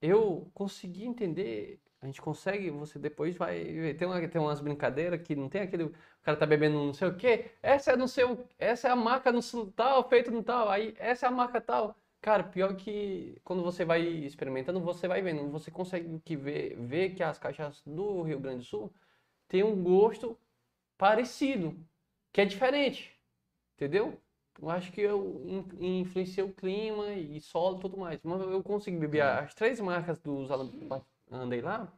Eu 0.00 0.50
consegui 0.54 1.04
entender, 1.04 1.80
a 2.00 2.06
gente 2.06 2.20
consegue, 2.20 2.70
você 2.70 2.98
depois 2.98 3.36
vai 3.36 3.64
ver, 3.64 3.94
tem, 3.96 4.06
uma, 4.06 4.28
tem 4.28 4.40
umas 4.40 4.60
brincadeiras 4.60 5.20
que 5.22 5.34
não 5.34 5.48
tem 5.48 5.62
aquele, 5.62 5.84
o 5.84 5.94
cara 6.22 6.36
tá 6.36 6.46
bebendo 6.46 6.76
não 6.76 6.92
sei 6.94 7.08
o 7.08 7.16
quê, 7.16 7.50
essa 7.62 7.92
é 7.92 7.96
não 7.96 8.06
sei 8.06 8.24
o, 8.24 8.38
essa 8.58 8.88
é 8.88 8.90
a 8.90 8.96
marca 8.96 9.32
no 9.32 9.40
tal, 9.72 10.08
feito 10.08 10.30
no 10.30 10.42
tal, 10.42 10.68
aí 10.68 10.94
essa 10.98 11.26
é 11.26 11.28
a 11.28 11.32
marca 11.32 11.60
tal. 11.60 11.96
Cara, 12.20 12.44
pior 12.44 12.76
que 12.76 13.40
quando 13.44 13.62
você 13.62 13.84
vai 13.84 14.02
experimentando, 14.02 14.80
você 14.80 15.06
vai 15.08 15.22
vendo, 15.22 15.48
você 15.50 15.70
consegue 15.70 16.20
que 16.20 16.36
ver, 16.36 16.76
ver 16.76 17.14
que 17.14 17.22
as 17.22 17.38
cachaças 17.38 17.82
do 17.86 18.22
Rio 18.22 18.40
Grande 18.40 18.58
do 18.58 18.64
Sul 18.64 18.92
têm 19.48 19.62
um 19.62 19.82
gosto 19.82 20.38
parecido, 20.98 21.76
que 22.32 22.40
é 22.40 22.44
diferente, 22.44 23.15
entendeu? 23.76 24.18
Eu 24.60 24.70
acho 24.70 24.90
que 24.90 25.02
eu 25.02 25.42
in- 25.80 26.00
influenciei 26.00 26.44
o 26.44 26.52
clima 26.52 27.12
e 27.12 27.40
solo 27.40 27.76
e 27.76 27.80
tudo 27.80 27.98
mais. 27.98 28.20
Mas 28.24 28.40
eu 28.40 28.62
consegui 28.62 28.96
beber 28.96 29.22
as 29.22 29.54
três 29.54 29.78
marcas 29.80 30.18
dos 30.18 30.48
andei 31.30 31.60
lá 31.60 31.92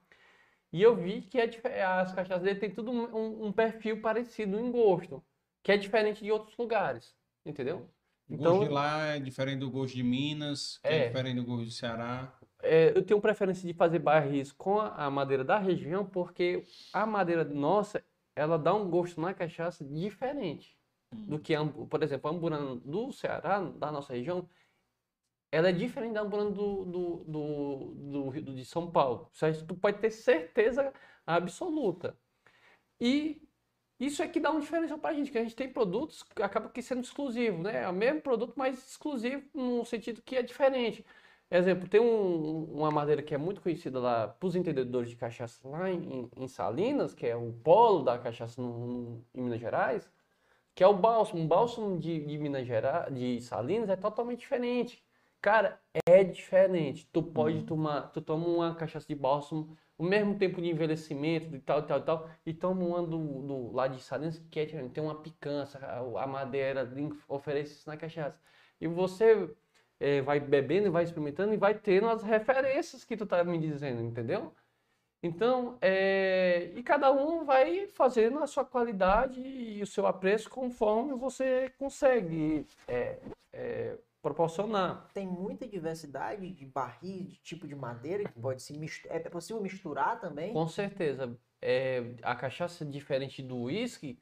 e 0.72 0.82
eu 0.82 0.96
vi 0.96 1.22
que 1.22 1.38
é 1.38 1.84
as 1.84 2.12
cachaças 2.12 2.42
dele 2.42 2.58
tem 2.58 2.70
tudo 2.70 2.90
um, 2.90 3.46
um- 3.46 3.52
perfil 3.52 4.00
parecido 4.00 4.58
em 4.58 4.70
gosto, 4.72 5.22
que 5.62 5.70
é 5.72 5.76
diferente 5.76 6.22
de 6.24 6.32
outros 6.32 6.56
lugares, 6.58 7.14
entendeu? 7.46 7.88
O 8.28 8.34
Então- 8.34 8.56
gosto 8.56 8.68
de 8.68 8.74
lá 8.74 9.06
é 9.06 9.20
diferente 9.20 9.60
do 9.60 9.70
gosto 9.70 9.94
de 9.94 10.02
Minas, 10.02 10.78
que 10.78 10.88
é, 10.88 10.98
É. 11.04 11.06
diferente 11.06 11.36
do 11.36 11.44
gosto 11.44 11.64
do 11.64 11.70
Ceará. 11.70 12.32
É, 12.60 12.90
eu 12.94 13.02
tenho 13.04 13.20
preferência 13.20 13.66
de 13.66 13.72
fazer 13.72 14.00
barris 14.00 14.50
com 14.52 14.78
a, 14.80 15.06
a 15.06 15.10
madeira 15.10 15.44
da 15.44 15.58
região, 15.58 16.04
porque 16.04 16.64
a 16.92 17.06
madeira 17.06 17.44
nossa, 17.44 18.04
ela 18.34 18.58
dá 18.58 18.74
um 18.74 18.90
gosto 18.90 19.20
na 19.20 19.32
cachaça 19.32 19.84
diferente 19.84 20.76
do 21.12 21.38
que, 21.38 21.54
a 21.54 21.64
por 21.64 22.02
exemplo, 22.02 22.30
a 22.30 22.34
amburana 22.34 22.76
do 22.76 23.12
Ceará, 23.12 23.60
da 23.60 23.90
nossa 23.92 24.12
região, 24.12 24.48
ela 25.50 25.68
é 25.70 25.72
diferente 25.72 26.14
da 26.14 26.20
amburana 26.22 26.50
do, 26.50 26.84
do, 26.84 27.24
do, 27.24 27.94
do 27.94 28.28
Rio 28.28 28.42
de 28.54 28.64
São 28.64 28.90
Paulo. 28.90 29.30
Isso 29.32 29.66
tu 29.66 29.74
pode 29.74 29.98
ter 29.98 30.10
certeza 30.10 30.92
absoluta. 31.26 32.18
E 33.00 33.42
isso 33.98 34.22
é 34.22 34.28
que 34.28 34.40
dá 34.40 34.50
uma 34.50 34.60
diferença 34.60 34.96
pra 34.98 35.12
gente, 35.14 35.30
que 35.30 35.38
a 35.38 35.42
gente 35.42 35.56
tem 35.56 35.72
produtos 35.72 36.22
que 36.22 36.42
acaba 36.42 36.68
que 36.68 36.82
sendo 36.82 37.02
exclusivo, 37.02 37.62
né? 37.62 37.82
É 37.84 37.88
o 37.88 37.92
mesmo 37.92 38.20
produto, 38.22 38.54
mas 38.56 38.78
exclusivo 38.90 39.48
no 39.54 39.84
sentido 39.84 40.22
que 40.22 40.36
é 40.36 40.42
diferente. 40.42 41.04
Exemplo, 41.50 41.88
tem 41.88 42.00
um- 42.00 42.64
uma 42.74 42.90
madeira 42.90 43.22
que 43.22 43.34
é 43.34 43.38
muito 43.38 43.62
conhecida 43.62 43.98
lá 43.98 44.28
para 44.28 44.46
os 44.46 44.54
entendedores 44.54 45.10
de 45.10 45.16
cachaça 45.16 45.66
lá 45.66 45.90
em, 45.90 46.30
em 46.36 46.46
Salinas, 46.48 47.14
que 47.14 47.26
é 47.26 47.34
o 47.36 47.52
polo 47.52 48.04
da 48.04 48.18
cachaça 48.18 48.60
no- 48.60 48.86
no- 48.86 49.26
em 49.34 49.42
Minas 49.42 49.58
Gerais, 49.60 50.10
que 50.78 50.84
é 50.84 50.86
o 50.86 50.94
bálsamo. 50.94 51.42
O 51.42 51.46
bálsamo 51.48 51.98
de, 51.98 52.24
de 52.24 52.38
Minas 52.38 52.64
Gerais, 52.64 53.12
de 53.12 53.40
Salinas, 53.40 53.90
é 53.90 53.96
totalmente 53.96 54.38
diferente. 54.38 55.04
Cara, 55.40 55.80
é 56.08 56.22
diferente. 56.22 57.08
Tu 57.12 57.20
pode 57.20 57.64
tomar, 57.64 58.12
tu 58.12 58.20
toma 58.22 58.46
uma 58.46 58.74
cachaça 58.76 59.04
de 59.04 59.14
bálsamo, 59.16 59.76
o 59.98 60.04
mesmo 60.04 60.38
tempo 60.38 60.62
de 60.62 60.68
envelhecimento 60.68 61.56
e 61.56 61.58
tal, 61.58 61.82
tal, 61.82 62.00
tal, 62.02 62.30
e 62.46 62.54
toma 62.54 62.84
uma 62.84 63.02
do, 63.02 63.42
do 63.42 63.72
lá 63.72 63.88
de 63.88 64.00
Salinas, 64.00 64.38
que 64.52 64.60
é 64.60 64.66
diferente. 64.66 64.92
Tem 64.92 65.02
uma 65.02 65.16
picância, 65.20 65.80
a, 65.80 66.22
a 66.22 66.26
madeira 66.28 66.88
oferece 67.28 67.72
isso 67.72 67.88
na 67.90 67.96
cachaça. 67.96 68.40
E 68.80 68.86
você 68.86 69.52
eh, 69.98 70.22
vai 70.22 70.38
bebendo 70.38 70.92
vai 70.92 71.02
experimentando 71.02 71.52
e 71.52 71.56
vai 71.56 71.74
tendo 71.74 72.08
as 72.08 72.22
referências 72.22 73.04
que 73.04 73.16
tu 73.16 73.26
tá 73.26 73.42
me 73.42 73.58
dizendo, 73.58 74.00
entendeu? 74.00 74.54
Então, 75.22 75.76
eh, 75.82 76.70
e 76.76 76.82
cada 76.82 77.10
um 77.10 77.44
vai 77.44 77.88
fazendo 77.88 78.38
a 78.38 78.46
sua 78.46 78.64
qualidade 78.64 79.40
e 79.40 79.82
o 79.82 79.86
seu 79.86 80.06
apreço 80.06 80.48
conforme 80.48 81.14
você 81.14 81.72
consegue 81.76 82.64
eh, 82.86 83.18
eh, 83.52 83.98
proporcionar. 84.22 85.08
Tem 85.12 85.26
muita 85.26 85.66
diversidade 85.66 86.48
de 86.50 86.64
barris, 86.64 87.30
de 87.30 87.40
tipo 87.40 87.66
de 87.66 87.74
madeira 87.74 88.24
que 88.24 88.40
pode 88.40 88.62
se 88.62 88.78
misturar. 88.78 89.16
É 89.16 89.20
possível 89.20 89.60
misturar 89.60 90.20
também? 90.20 90.52
Com 90.52 90.68
certeza. 90.68 91.36
É, 91.60 92.14
a 92.22 92.36
cachaça, 92.36 92.84
diferente 92.84 93.42
do 93.42 93.62
uísque, 93.62 94.16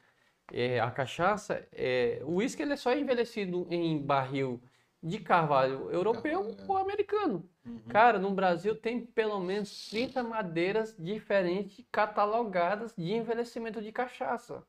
é, 0.51 0.80
a 0.80 0.90
cachaça, 0.90 1.66
é, 1.72 2.20
o 2.22 2.36
uísque 2.36 2.62
ele 2.62 2.72
é 2.72 2.76
só 2.76 2.94
envelhecido 2.94 3.66
em 3.70 4.01
barril 4.01 4.62
de 5.07 5.20
carvalho 5.20 5.88
europeu 5.92 6.42
Carvalho, 6.42 6.57
é. 6.59 6.64
ou 6.66 6.76
americano. 6.78 7.48
Uhum. 7.64 7.78
Cara, 7.88 8.18
no 8.18 8.32
Brasil 8.32 8.74
tem 8.74 9.07
pelo 9.07 9.38
menos 9.38 9.88
30 9.88 10.24
madeiras 10.24 10.96
diferentes 10.98 11.84
catalogadas 11.92 12.92
de 12.96 13.12
envelhecimento 13.12 13.80
de 13.80 13.92
cachaça. 13.92 14.64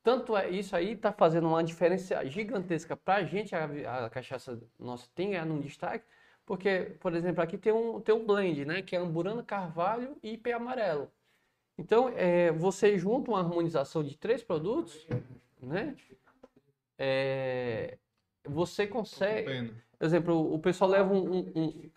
Tanto 0.00 0.36
é 0.36 0.48
isso 0.48 0.76
aí 0.76 0.92
está 0.92 1.12
fazendo 1.12 1.48
uma 1.48 1.64
diferença 1.64 2.24
gigantesca 2.26 2.96
para 2.96 3.16
a 3.16 3.24
gente. 3.24 3.52
A, 3.56 4.04
a 4.04 4.10
cachaça 4.10 4.60
nossa 4.78 5.08
tem 5.12 5.34
é 5.34 5.44
num 5.44 5.60
destaque, 5.60 6.04
porque, 6.46 6.96
por 7.00 7.12
exemplo, 7.14 7.42
aqui 7.42 7.58
tem 7.58 7.72
um, 7.72 8.00
tem 8.00 8.14
um 8.14 8.24
blend, 8.24 8.64
né? 8.64 8.80
Que 8.80 8.94
é 8.94 8.98
Amburana, 9.00 9.42
Carvalho 9.42 10.16
e 10.22 10.34
IP 10.34 10.52
amarelo. 10.52 11.10
Então, 11.76 12.12
é, 12.14 12.52
você 12.52 12.96
junta 12.96 13.30
uma 13.30 13.40
harmonização 13.40 14.04
de 14.04 14.16
três 14.16 14.40
produtos, 14.40 15.04
né? 15.60 15.96
É, 16.96 17.98
você 18.46 18.86
consegue. 18.86 19.50
Por 19.98 20.04
exemplo, 20.06 20.54
o 20.54 20.58
pessoal 20.58 20.90
leva 20.90 21.12
um, 21.12 21.38
um- 21.38 21.52
um- 21.54 21.90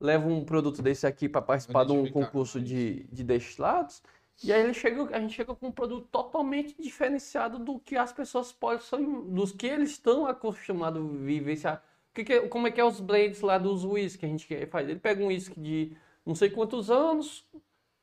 leva 0.00 0.26
um 0.28 0.44
produto 0.44 0.80
desse 0.82 1.06
aqui 1.06 1.28
para 1.28 1.42
participar 1.42 1.84
de 1.84 1.92
um 1.92 2.04
concurso 2.12 2.60
de, 2.60 3.04
de 3.12 3.22
destilados, 3.22 4.02
e 4.42 4.50
aí 4.52 4.62
ele 4.62 4.72
chega, 4.72 5.14
a 5.14 5.20
gente 5.20 5.34
chega 5.34 5.54
com 5.54 5.66
um 5.66 5.72
produto 5.72 6.08
totalmente 6.10 6.74
diferenciado 6.80 7.58
do 7.58 7.78
que 7.78 7.96
as 7.96 8.10
pessoas 8.12 8.50
possam, 8.52 9.22
dos 9.28 9.52
que 9.52 9.66
eles 9.66 9.90
estão 9.90 10.26
acostumados 10.26 11.02
a 11.02 11.06
vivenciar. 11.24 11.84
Que 12.14 12.24
que 12.24 12.32
é- 12.32 12.48
como 12.48 12.66
é 12.66 12.70
que 12.70 12.80
é 12.80 12.84
os 12.84 12.98
blends 13.00 13.40
lá 13.42 13.58
dos 13.58 13.84
whisky 13.84 14.20
que 14.20 14.26
a 14.26 14.28
gente 14.28 14.66
faz? 14.66 14.88
Ele 14.88 14.98
pega 14.98 15.22
um 15.22 15.26
whisky 15.26 15.60
de 15.60 15.96
não 16.24 16.34
sei 16.34 16.48
quantos 16.50 16.90
anos, 16.90 17.44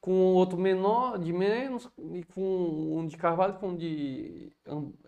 com 0.07 0.13
outro 0.35 0.57
menor, 0.57 1.19
de 1.19 1.33
menos, 1.33 1.91
e 2.13 2.23
com 2.23 2.97
um 2.97 3.05
de 3.05 3.17
carvalho, 3.17 3.55
com 3.55 3.71
um 3.71 3.75
de 3.75 4.53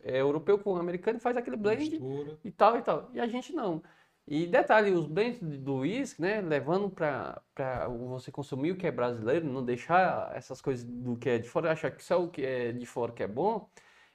é, 0.04 0.20
europeu, 0.20 0.60
com 0.60 0.74
um 0.74 0.76
americano, 0.76 1.18
e 1.18 1.22
faz 1.22 1.38
aquele 1.38 1.56
blend 1.56 1.90
Mistura. 1.90 2.38
e 2.44 2.52
tal 2.52 2.78
e 2.78 2.82
tal. 2.82 3.10
E 3.14 3.20
a 3.22 3.26
gente 3.26 3.54
não. 3.54 3.82
E 4.28 4.46
detalhe, 4.46 4.92
os 4.92 5.08
blends 5.08 5.40
do 5.40 5.78
uísque, 5.78 6.22
né, 6.22 6.42
levando 6.42 6.90
para 6.90 7.42
você 8.10 8.30
consumir 8.30 8.74
o 8.74 8.76
que 8.76 8.88
é 8.88 8.92
brasileiro, 8.92 9.48
não 9.48 9.64
deixar 9.64 10.36
essas 10.36 10.60
coisas 10.60 10.84
do 10.84 11.16
que 11.16 11.30
é 11.30 11.38
de 11.38 11.48
fora, 11.48 11.72
achar 11.72 11.92
que 11.92 12.04
só 12.04 12.22
o 12.22 12.30
que 12.30 12.46
é 12.46 12.74
de 12.74 12.86
fora 12.86 13.14
que 13.14 13.24
é 13.24 13.28
bom, 13.28 13.70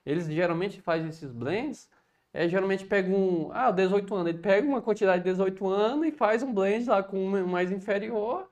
eles 0.04 0.26
geralmente 0.26 0.82
fazem 0.82 1.08
esses 1.08 1.32
blends, 1.32 1.88
é, 2.30 2.46
geralmente 2.46 2.84
pegam, 2.84 3.14
um, 3.46 3.50
ah, 3.52 3.70
18 3.70 4.14
anos, 4.14 4.28
ele 4.28 4.38
pega 4.38 4.68
uma 4.68 4.82
quantidade 4.82 5.24
de 5.24 5.30
18 5.30 5.66
anos 5.66 6.06
e 6.06 6.12
faz 6.12 6.42
um 6.42 6.52
blend 6.52 6.86
lá 6.90 7.02
com 7.02 7.16
um 7.16 7.46
mais 7.46 7.72
inferior 7.72 8.50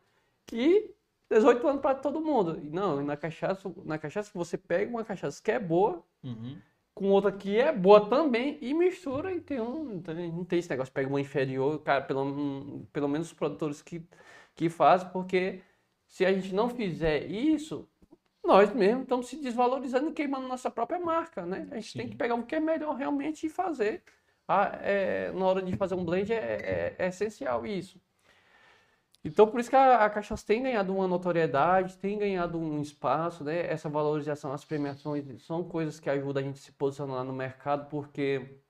e 0.51 0.95
18 1.33 1.66
anos 1.66 1.80
para 1.83 1.95
todo 1.95 2.20
mundo. 2.20 2.61
Não, 2.70 3.03
na 3.03 3.16
cachaça, 3.16 3.72
na 3.85 3.99
cachaça 3.99 4.30
você 4.35 4.57
pega 4.59 4.91
uma 4.91 5.05
cachaça 5.05 5.43
que 5.43 5.51
é 5.51 5.59
boa, 5.59 6.03
Uhum. 6.22 6.57
com 6.95 7.11
outra 7.11 7.33
que 7.33 7.57
é 7.59 7.72
boa 7.72 8.09
também 8.09 8.59
e 8.61 8.72
mistura 8.74 9.33
e 9.33 9.41
tem 9.41 9.61
um. 9.61 10.01
tem- 10.01 10.30
Não 10.33 10.45
tem 10.45 10.59
esse 10.59 10.70
negócio, 10.70 10.93
pega 10.93 11.09
uma 11.09 11.20
inferior, 11.20 11.78
cara, 11.83 12.03
pelo, 12.03 12.87
pelo 12.93 13.09
menos 13.09 13.28
os 13.28 13.33
produtores 13.33 13.80
que, 13.83 14.03
que 14.55 14.68
fazem, 14.68 15.09
porque 15.11 15.61
se 16.07 16.24
a 16.24 16.33
gente 16.33 16.55
não 16.55 16.68
fizer 16.68 17.24
isso, 17.30 17.89
nós 18.45 18.72
mesmos 18.74 19.03
estamos 19.05 19.26
se 19.28 19.37
desvalorizando 19.37 20.11
e 20.11 20.12
queimando 20.12 20.47
nossa 20.49 20.70
própria 20.70 21.01
marca, 21.01 21.47
né? 21.47 21.66
A 21.70 21.76
gente 21.76 21.95
tem 21.95 22.07
Sim. 22.07 22.11
que 22.11 22.16
pegar 22.16 22.35
o 22.35 22.43
que 22.45 22.55
é 22.57 22.61
melhor 22.61 22.95
realmente 22.95 23.47
e 23.47 23.51
fazer. 23.51 24.03
Ah, 24.47 24.72
é, 24.83 25.30
na 25.33 25.47
hora 25.47 25.62
de 25.62 25.74
fazer 25.76 25.95
um 25.95 26.05
blend 26.05 26.30
é, 26.33 26.37
é- 26.37 26.95
é 26.99 27.07
essencial 27.09 27.64
isso. 27.64 27.99
Então, 29.24 29.48
por 29.50 29.60
isso 29.60 29.70
que 29.70 29.76
a, 29.76 30.04
a 30.04 30.10
Cachaça 30.10 30.44
tem 30.46 30.62
ganhado 30.62 30.94
uma 30.94 31.06
notoriedade, 31.06 31.96
tem 31.98 32.18
ganhado 32.18 32.58
um 32.58 32.80
espaço, 32.82 33.44
né? 33.44 33.66
Essa 33.66 33.88
valorização, 33.88 34.52
as 34.52 34.64
premiações 34.64 35.24
são 35.44 35.62
coisas 35.68 36.00
que 36.00 36.10
ajudam 36.10 36.42
a 36.42 36.46
gente 36.46 36.56
a 36.58 36.62
se 36.62 36.72
posicionar 36.72 37.24
no 37.24 37.32
mercado, 37.32 37.88
porque 37.88 38.60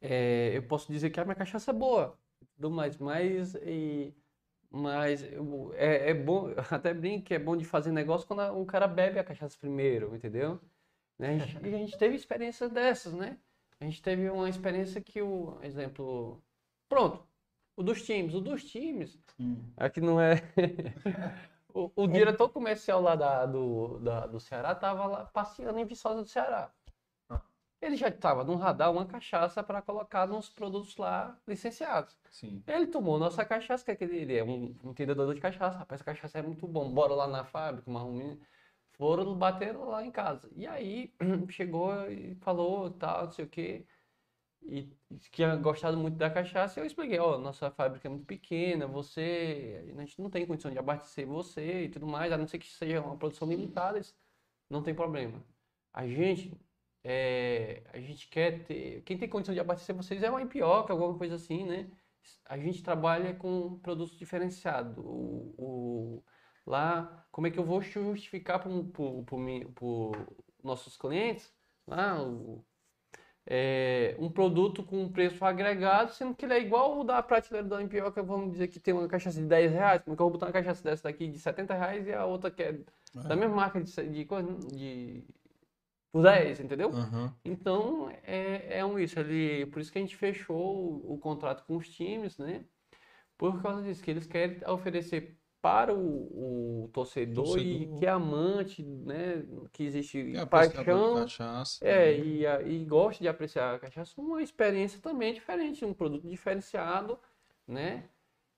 é, 0.00 0.56
eu 0.56 0.62
posso 0.66 0.90
dizer 0.92 1.10
que 1.10 1.20
a 1.20 1.24
minha 1.24 1.34
cachaça 1.34 1.70
é 1.70 1.74
boa, 1.74 2.18
tudo 2.56 2.70
mais, 2.70 2.96
mas, 2.98 3.54
e- 3.56 4.14
mas 4.70 5.22
é, 5.74 6.10
é 6.10 6.14
bom, 6.14 6.48
até 6.70 6.94
brinco 6.94 7.24
que 7.26 7.34
é 7.34 7.38
bom 7.38 7.56
de 7.56 7.64
fazer 7.64 7.92
negócio 7.92 8.26
quando 8.26 8.42
o 8.60 8.66
cara 8.66 8.86
bebe 8.88 9.18
a 9.18 9.24
cachaça 9.24 9.58
primeiro, 9.58 10.14
entendeu? 10.16 10.60
Né? 11.18 11.36
A 11.36 11.38
gente- 11.38 11.66
E 11.68 11.74
a 11.74 11.78
gente 11.78 11.98
teve 11.98 12.16
experiências 12.16 12.70
dessas, 12.72 13.14
né? 13.14 13.38
A 13.80 13.84
gente 13.84 14.02
teve 14.02 14.30
uma 14.30 14.48
experiência 14.48 15.00
que 15.02 15.22
o, 15.22 15.58
exemplo, 15.62 16.42
pronto, 16.88 17.26
o 17.76 17.82
dos 17.82 18.02
times, 18.02 18.34
o 18.34 18.40
dos 18.40 18.64
times, 18.64 19.18
Hum. 19.38 19.72
aqui 19.76 20.00
não 20.00 20.20
é. 20.20 20.34
O, 21.74 21.90
o 21.96 22.06
diretor 22.06 22.50
comercial 22.50 23.00
lá 23.00 23.16
da- 23.16 23.46
do, 23.46 23.98
da- 24.00 24.26
do 24.26 24.38
Ceará 24.38 24.72
estava 24.72 25.06
lá 25.06 25.24
passeando 25.24 25.78
em 25.78 25.86
Viçosa 25.86 26.22
do 26.22 26.28
Ceará. 26.28 26.70
Ele 27.80 27.96
já 27.96 28.08
estava 28.08 28.44
no 28.44 28.54
radar 28.54 28.92
uma 28.92 29.06
cachaça 29.06 29.60
para 29.62 29.82
colocar 29.82 30.24
nos 30.28 30.48
produtos 30.48 30.96
lá 30.96 31.36
licenciados. 31.48 32.16
Sim. 32.30 32.62
Ele 32.66 32.86
tomou 32.86 33.18
nossa 33.18 33.44
cachaça, 33.44 33.84
que 33.84 33.90
é 33.90 33.94
aquele, 33.94 34.18
ele 34.18 34.36
é 34.36 34.44
um 34.44 34.76
entendedor 34.84 35.34
de 35.34 35.40
cachaça. 35.40 35.78
Rapaz, 35.78 36.00
essa 36.00 36.04
cachaça 36.04 36.38
é 36.38 36.42
muito 36.42 36.68
bom. 36.68 36.92
Bora 36.92 37.12
lá 37.14 37.26
na 37.26 37.42
fábrica, 37.42 37.90
uma 37.90 38.04
menina. 38.04 38.38
Foram, 38.92 39.34
bateram 39.36 39.88
lá 39.88 40.04
em 40.04 40.12
casa. 40.12 40.48
E 40.54 40.64
aí 40.66 41.12
chegou 41.48 42.08
e 42.08 42.36
falou 42.36 42.88
tal, 42.90 43.24
não 43.24 43.32
sei 43.32 43.46
o 43.46 43.48
quê. 43.48 43.84
E 44.64 44.88
tinha 45.30 45.56
gostado 45.56 45.96
muito 45.98 46.16
da 46.16 46.30
cachaça. 46.30 46.80
Eu 46.80 46.86
expliquei, 46.86 47.18
ó, 47.18 47.38
nossa 47.38 47.70
fábrica 47.70 48.08
é 48.08 48.10
muito 48.10 48.26
pequena, 48.26 48.86
você. 48.86 49.84
A 49.96 50.00
gente 50.00 50.20
não 50.20 50.30
tem 50.30 50.46
condição 50.46 50.70
de 50.70 50.78
abastecer 50.78 51.26
você 51.26 51.84
e 51.84 51.88
tudo 51.90 52.06
mais, 52.06 52.32
a 52.32 52.38
não 52.38 52.46
ser 52.46 52.58
que 52.58 52.68
seja 52.68 53.00
uma 53.00 53.16
produção 53.18 53.48
limitada, 53.48 54.00
não 54.70 54.82
tem 54.82 54.94
problema. 54.94 55.44
A 55.92 56.06
gente. 56.06 56.52
é, 57.04 57.82
a 57.92 58.00
gente 58.00 58.28
quer 58.28 58.64
ter. 58.64 59.02
Quem 59.02 59.18
tem 59.18 59.28
condição 59.28 59.54
de 59.54 59.60
abastecer 59.60 59.94
vocês 59.96 60.22
é 60.22 60.30
uma 60.30 60.42
empioca, 60.42 60.92
alguma 60.92 61.16
coisa 61.18 61.34
assim, 61.36 61.64
né? 61.66 61.90
A 62.46 62.56
gente 62.58 62.82
trabalha 62.82 63.34
com 63.34 63.78
produtos 63.80 64.16
diferenciados. 64.16 64.96
O, 64.98 65.54
o- 65.58 66.24
lá, 66.66 67.26
como 67.32 67.46
é 67.46 67.50
que 67.50 67.58
eu 67.58 67.64
vou 67.64 67.80
justificar 67.82 68.60
para 68.60 68.70
nossos 70.62 70.96
clientes 70.96 71.52
lá, 71.86 72.22
o- 72.22 72.64
é, 73.46 74.14
um 74.18 74.30
produto 74.30 74.82
com 74.82 75.02
um 75.02 75.10
preço 75.10 75.44
agregado, 75.44 76.12
sendo 76.12 76.34
que 76.34 76.44
ele 76.44 76.54
é 76.54 76.60
igual 76.60 77.00
o 77.00 77.04
da 77.04 77.22
prateleira 77.22 77.68
da 77.68 77.82
empioca, 77.82 78.22
vamos 78.22 78.52
dizer 78.52 78.68
que 78.68 78.78
tem 78.78 78.94
uma 78.94 79.08
cachaça 79.08 79.40
de 79.40 79.46
10 79.46 79.72
reais, 79.72 80.02
como 80.02 80.14
é 80.14 80.16
que 80.16 80.22
eu 80.22 80.26
vou 80.26 80.32
botar 80.32 80.46
uma 80.46 80.52
cachaça 80.52 80.82
dessa 80.82 81.04
daqui 81.04 81.28
de 81.28 81.38
70 81.38 81.74
reais 81.74 82.06
e 82.06 82.12
a 82.12 82.24
outra 82.24 82.50
que 82.50 82.62
é 82.62 82.78
da 83.14 83.36
mesma 83.36 83.56
marca 83.56 83.80
de, 83.80 83.92
de, 83.92 84.24
de 84.72 85.24
por 86.12 86.22
10, 86.22 86.60
entendeu? 86.60 86.90
Aham. 86.90 87.34
Então, 87.42 88.10
é, 88.22 88.78
é 88.78 88.84
um 88.84 88.98
isso. 88.98 89.18
Ele, 89.18 89.66
por 89.66 89.80
isso 89.80 89.90
que 89.90 89.98
a 89.98 90.00
gente 90.02 90.14
fechou 90.14 91.02
o, 91.02 91.14
o 91.14 91.18
contrato 91.18 91.64
com 91.64 91.76
os 91.76 91.88
times, 91.88 92.36
né? 92.36 92.64
Por 93.38 93.62
causa 93.62 93.82
disso, 93.82 94.02
que 94.02 94.10
eles 94.10 94.26
querem 94.26 94.60
oferecer 94.68 95.38
para 95.62 95.94
o, 95.94 96.84
o 96.84 96.90
torcedor, 96.92 97.56
e 97.58 97.78
Torcedor. 97.86 97.98
que 98.00 98.04
é 98.06 98.08
amante, 98.10 98.82
né? 98.82 99.44
Que 99.72 99.84
existe 99.84 100.18
E 100.18 100.46
paixão, 100.46 101.14
cachaça. 101.22 101.78
é, 101.86 102.18
e, 102.18 102.44
a- 102.44 102.60
e 102.62 102.84
gosta 102.84 103.22
de 103.22 103.28
apreciar 103.28 103.76
a 103.76 103.78
cachaça, 103.78 104.12
uma 104.20 104.42
experiência 104.42 105.00
também 105.00 105.32
diferente, 105.32 105.84
um 105.84 105.94
produto 105.94 106.28
diferenciado, 106.28 107.16
né? 107.66 108.02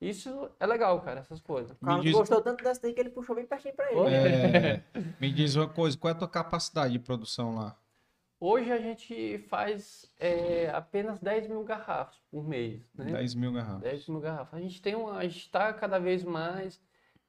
Isso 0.01 0.49
é 0.59 0.65
legal, 0.65 0.99
cara, 1.01 1.19
essas 1.19 1.39
coisas. 1.39 1.77
O 1.79 1.85
Carlos 1.85 2.03
diz- 2.03 2.13
gostou 2.15 2.41
tanto 2.41 2.63
dessa 2.63 2.81
daí 2.81 2.93
que 2.93 2.99
ele 2.99 3.11
puxou 3.11 3.35
bem 3.35 3.45
pertinho 3.45 3.75
pra 3.75 3.91
ele. 3.91 3.99
É, 4.09 4.83
me 5.21 5.31
diz 5.31 5.55
uma 5.55 5.69
coisa, 5.69 5.95
qual 5.97 6.09
é 6.11 6.15
a 6.15 6.17
tua 6.17 6.27
capacidade 6.27 6.91
de 6.93 6.99
produção 6.99 7.53
lá? 7.55 7.77
Hoje 8.39 8.71
a 8.71 8.77
gente 8.79 9.37
faz 9.47 10.11
é, 10.19 10.69
apenas 10.73 11.19
10 11.19 11.47
mil 11.47 11.63
garrafas 11.63 12.19
por 12.29 12.45
mês, 12.45 12.81
né? 12.93 13.11
10 13.13 13.35
mil 13.35 13.53
garrafas. 13.53 13.81
10 13.81 14.07
mil 14.09 14.19
garrafas. 14.19 14.59
A 14.59 14.61
gente 14.61 14.81
tem 14.81 14.93
uma, 14.95 15.17
a 15.17 15.23
gente 15.23 15.37
está 15.39 15.71
cada 15.71 15.97
vez 15.99 16.23
mais 16.23 16.81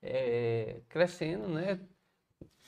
é, 0.07 0.81
crescendo, 0.89 1.49
né? 1.49 1.81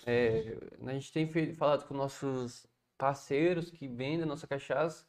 É, 0.07 0.57
a 0.87 0.93
gente 0.93 1.13
tem 1.13 1.29
falado 1.55 1.87
com 1.87 1.95
nossos 1.95 2.67
parceiros 2.97 3.71
que 3.71 3.87
vendem 3.89 4.23
a 4.23 4.27
nossa 4.27 4.47
cachaça. 4.47 5.05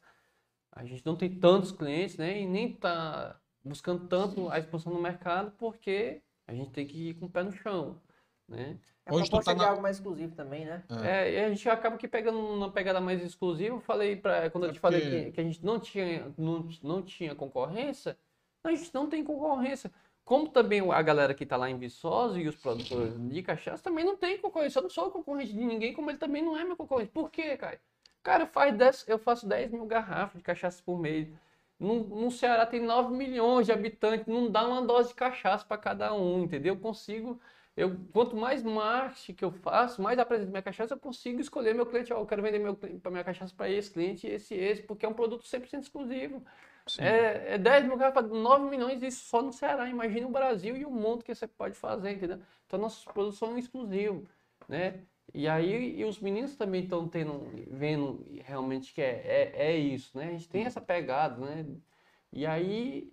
A 0.72 0.84
gente 0.84 1.04
não 1.04 1.16
tem 1.16 1.30
tantos 1.38 1.72
clientes, 1.72 2.16
né? 2.16 2.40
E 2.40 2.46
nem 2.46 2.72
está 2.72 3.38
buscando 3.64 4.06
tanto 4.08 4.48
a 4.48 4.58
expansão 4.58 4.92
no 4.92 5.00
mercado 5.00 5.52
porque 5.58 6.22
a 6.46 6.54
gente 6.54 6.70
tem 6.70 6.86
que 6.86 7.10
ir 7.10 7.14
com 7.14 7.26
o 7.26 7.30
pé 7.30 7.42
no 7.42 7.52
chão, 7.52 8.00
né? 8.48 8.78
É 9.06 9.10
a 9.10 9.14
Hoje 9.14 9.30
proposta 9.30 9.50
tá 9.52 9.54
de 9.54 9.62
na- 9.62 9.68
algo 9.70 9.82
mais 9.82 9.96
exclusivo 9.96 10.34
também, 10.34 10.64
né? 10.66 10.84
É, 11.04 11.32
e 11.32 11.44
a 11.44 11.48
gente 11.48 11.68
acaba 11.68 11.96
que 11.96 12.06
pegando 12.06 12.38
uma 12.38 12.70
pegada 12.70 13.00
mais 13.00 13.22
exclusiva. 13.22 13.74
Eu 13.76 13.80
falei 13.80 14.14
para 14.16 14.50
quando 14.50 14.64
eu 14.64 14.70
É 14.70 14.72
te 14.72 14.78
falei 14.80 15.00
porque- 15.00 15.24
que, 15.26 15.32
que 15.32 15.40
a 15.40 15.44
gente 15.44 15.64
não 15.64 15.80
tinha, 15.80 16.32
não, 16.36 16.68
não 16.82 17.02
tinha 17.02 17.34
concorrência, 17.34 18.16
a 18.62 18.70
gente 18.70 18.92
não 18.94 19.08
tem 19.08 19.24
concorrência. 19.24 19.90
Como 20.30 20.48
também 20.48 20.80
a 20.92 21.02
galera 21.02 21.34
que 21.34 21.42
está 21.42 21.56
lá 21.56 21.68
em 21.68 21.76
Viçosa 21.76 22.38
e 22.38 22.46
os 22.46 22.54
produtores 22.54 23.18
de 23.18 23.42
cachaça 23.42 23.82
também 23.82 24.04
não 24.04 24.16
tem 24.16 24.38
concorrência. 24.38 24.78
Eu 24.78 24.84
não 24.84 24.88
sou 24.88 25.10
concorrente 25.10 25.52
de 25.52 25.58
ninguém, 25.58 25.92
como 25.92 26.08
ele 26.08 26.18
também 26.18 26.40
não 26.40 26.56
é 26.56 26.62
meu 26.62 26.76
concorrente. 26.76 27.10
Por 27.10 27.32
quê, 27.32 27.56
cara? 27.56 27.80
Cara, 28.22 28.46
faz 28.46 28.72
10, 28.72 29.08
eu 29.08 29.18
faço 29.18 29.44
10 29.48 29.72
mil 29.72 29.84
garrafas 29.86 30.38
de 30.38 30.44
cachaça 30.44 30.80
por 30.86 31.00
mês. 31.00 31.26
No, 31.80 32.04
no 32.04 32.30
Ceará 32.30 32.64
tem 32.64 32.80
9 32.80 33.12
milhões 33.12 33.66
de 33.66 33.72
habitantes, 33.72 34.28
não 34.28 34.48
dá 34.48 34.64
uma 34.68 34.82
dose 34.82 35.08
de 35.08 35.16
cachaça 35.16 35.64
para 35.64 35.76
cada 35.76 36.14
um, 36.14 36.44
entendeu? 36.44 36.74
Eu 36.74 36.80
consigo 36.80 37.40
eu, 37.76 37.96
quanto 38.12 38.36
mais 38.36 38.62
marketing 38.62 39.34
que 39.34 39.44
eu 39.44 39.50
faço, 39.50 40.00
mais 40.00 40.16
apresento 40.16 40.52
minha 40.52 40.62
cachaça, 40.62 40.94
eu 40.94 40.98
consigo 41.00 41.40
escolher 41.40 41.74
meu 41.74 41.86
cliente. 41.86 42.12
Ó, 42.12 42.20
eu 42.20 42.26
quero 42.26 42.40
vender 42.40 42.60
meu, 42.60 42.78
minha 43.10 43.24
cachaça 43.24 43.52
para 43.56 43.68
esse 43.68 43.90
cliente, 43.90 44.28
esse, 44.28 44.54
esse, 44.54 44.82
porque 44.84 45.04
é 45.04 45.08
um 45.08 45.14
produto 45.14 45.42
100% 45.44 45.82
exclusivo. 45.82 46.40
Sim. 46.86 47.02
É, 47.02 47.54
é 47.54 47.58
10 47.58 47.86
mil 47.86 47.96
garrafas, 47.96 48.28
9 48.30 48.68
milhões, 48.68 49.02
isso 49.02 49.24
só 49.26 49.42
no 49.42 49.52
Ceará. 49.52 49.88
Imagina 49.88 50.26
o 50.26 50.30
Brasil 50.30 50.76
e 50.76 50.84
o 50.84 50.90
mundo 50.90 51.24
que 51.24 51.34
você 51.34 51.46
pode 51.46 51.76
fazer, 51.76 52.12
entendeu? 52.12 52.40
Então, 52.66 52.78
nossos 52.78 53.04
produtos 53.04 53.38
são 53.38 53.56
exclusivos, 53.58 54.28
né? 54.68 55.04
E 55.32 55.46
aí, 55.48 55.98
e 56.00 56.04
os 56.04 56.18
meninos 56.20 56.56
também 56.56 56.82
estão 56.82 57.08
tendo, 57.08 57.46
vendo 57.70 58.26
realmente 58.44 58.92
que 58.92 59.00
é, 59.00 59.22
é, 59.24 59.66
é 59.72 59.76
isso, 59.76 60.16
né? 60.18 60.28
A 60.28 60.32
gente 60.32 60.48
tem 60.48 60.64
essa 60.64 60.80
pegada, 60.80 61.36
né? 61.44 61.66
E 62.32 62.44
aí, 62.46 63.12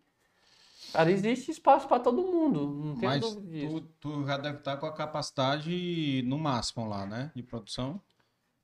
cara, 0.92 1.12
existe 1.12 1.52
espaço 1.52 1.88
para 1.88 2.00
todo 2.00 2.24
mundo, 2.24 2.68
não 2.68 2.98
tem 2.98 3.10
Mas 3.10 3.22
dúvida 3.22 3.48
disso. 3.48 3.82
tu, 3.82 3.88
tu 4.00 4.26
já 4.26 4.38
deve 4.38 4.60
estar 4.60 4.78
com 4.78 4.86
a 4.88 4.94
capacidade 4.94 6.24
no 6.26 6.38
máximo 6.40 6.88
lá, 6.88 7.06
né? 7.06 7.32
De 7.36 7.44
produção. 7.44 8.02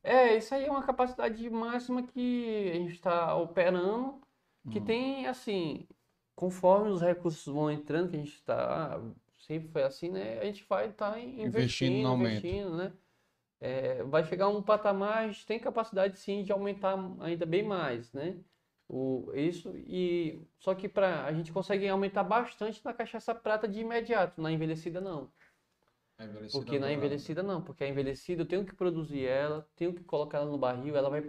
É, 0.03 0.35
isso 0.37 0.53
aí 0.53 0.65
é 0.65 0.71
uma 0.71 0.83
capacidade 0.83 1.49
máxima 1.49 2.03
que 2.03 2.69
a 2.71 2.75
gente 2.75 2.93
está 2.93 3.35
operando, 3.35 4.21
que 4.69 4.79
Hum. 4.79 4.85
tem, 4.85 5.27
assim, 5.27 5.87
conforme 6.35 6.89
os 6.91 7.01
recursos 7.01 7.45
vão 7.53 7.71
entrando, 7.71 8.09
que 8.11 8.15
a 8.17 8.19
gente 8.19 8.35
está, 8.35 8.99
sempre 9.39 9.69
foi 9.69 9.83
assim, 9.83 10.09
né? 10.11 10.39
A 10.39 10.45
gente 10.45 10.65
vai 10.67 10.89
estar 10.89 11.19
Investindo 11.43 11.99
investindo, 11.99 12.01
no 12.01 12.07
aumento. 12.09 12.41
investindo, 12.41 12.77
né? 12.77 12.93
É, 13.59 14.03
vai 14.03 14.23
chegar 14.25 14.49
um 14.49 14.61
patamar, 14.61 15.19
a 15.19 15.27
gente 15.27 15.45
tem 15.45 15.59
capacidade 15.59 16.17
sim 16.19 16.43
de 16.43 16.51
aumentar 16.51 16.95
ainda 17.21 17.45
bem 17.45 17.63
mais, 17.63 18.11
né? 18.13 18.37
O, 18.89 19.31
isso 19.35 19.75
e 19.77 20.45
só 20.59 20.75
que 20.75 20.89
para 20.89 21.25
a 21.25 21.33
gente 21.33 21.51
consegue 21.53 21.87
aumentar 21.87 22.23
bastante 22.23 22.83
na 22.85 22.93
cachaça 22.93 23.33
prata 23.33 23.67
de 23.67 23.79
imediato, 23.81 24.41
na 24.41 24.51
envelhecida 24.51 25.01
não. 25.01 25.31
Envelhecida 26.19 26.65
Porque 26.65 26.79
na 26.79 26.91
envelhecida 26.91 27.43
não, 27.43 27.61
porque 27.61 27.83
a 27.83 27.87
envelhecida 27.89 28.43
eu 28.43 28.47
tenho 28.47 28.65
que 28.65 28.73
produzir 28.75 29.25
ela, 29.25 29.67
tenho 29.75 29.93
que 29.93 30.03
colocar 30.05 30.37
ela 30.39 30.49
no 30.51 30.57
barril, 30.57 30.95
ela 30.95 31.09
vai, 31.09 31.21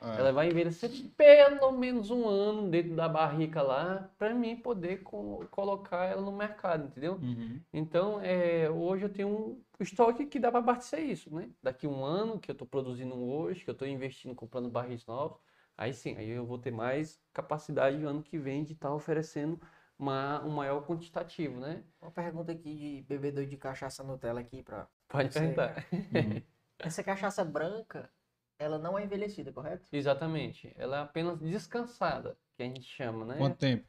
É. 0.00 0.18
ela 0.18 0.32
vai 0.32 0.48
envelhecer 0.48 0.90
pelo 1.16 1.72
menos 1.72 2.10
um 2.10 2.28
ano 2.28 2.70
dentro 2.70 2.94
da 2.94 3.08
barrica 3.08 3.62
lá, 3.62 4.10
para 4.18 4.34
mim 4.34 4.56
poder 4.56 5.02
co- 5.02 5.46
colocar 5.50 6.04
ela 6.04 6.20
no 6.22 6.32
mercado, 6.32 6.86
entendeu? 6.86 7.14
Uhum. 7.14 7.60
Então, 7.72 8.20
é, 8.20 8.70
hoje 8.70 9.04
eu 9.04 9.08
tenho 9.12 9.28
um 9.28 9.62
estoque 9.80 10.26
que 10.26 10.38
dá 10.38 10.50
para 10.50 10.60
abastecer 10.60 11.00
isso, 11.00 11.34
né? 11.34 11.50
Daqui 11.62 11.86
um 11.86 12.04
ano 12.04 12.38
que 12.38 12.50
eu 12.50 12.52
estou 12.52 12.66
produzindo 12.66 13.14
hoje, 13.16 13.64
que 13.64 13.70
eu 13.70 13.72
estou 13.72 13.88
investindo, 13.88 14.34
comprando 14.34 14.70
barris 14.70 15.04
novos, 15.06 15.38
aí 15.76 15.92
sim, 15.92 16.14
aí 16.16 16.28
eu 16.30 16.46
vou 16.46 16.58
ter 16.58 16.70
mais 16.70 17.20
capacidade 17.32 17.96
no 17.96 18.08
ano 18.08 18.22
que 18.22 18.38
vem 18.38 18.64
de 18.64 18.72
estar 18.72 18.92
oferecendo 18.94 19.60
uma, 19.98 20.44
um 20.44 20.50
maior 20.50 20.86
quantitativo, 20.86 21.58
né? 21.58 21.82
Uma 22.00 22.10
pergunta 22.10 22.52
aqui 22.52 22.74
de 22.74 23.02
bebedor 23.08 23.46
de 23.46 23.56
cachaça 23.56 24.02
Nutella 24.04 24.40
aqui 24.40 24.62
pra. 24.62 24.88
Pode 25.08 25.30
perguntar. 25.30 25.86
Uhum. 25.92 26.42
Essa 26.78 27.02
cachaça 27.02 27.44
branca, 27.44 28.10
ela 28.58 28.78
não 28.78 28.98
é 28.98 29.04
envelhecida, 29.04 29.52
correto? 29.52 29.86
Exatamente. 29.92 30.72
Ela 30.76 30.98
é 30.98 31.00
apenas 31.00 31.38
descansada, 31.38 32.36
que 32.56 32.62
a 32.62 32.66
gente 32.66 32.82
chama, 32.82 33.24
né? 33.24 33.36
Quanto 33.38 33.58
tempo? 33.58 33.86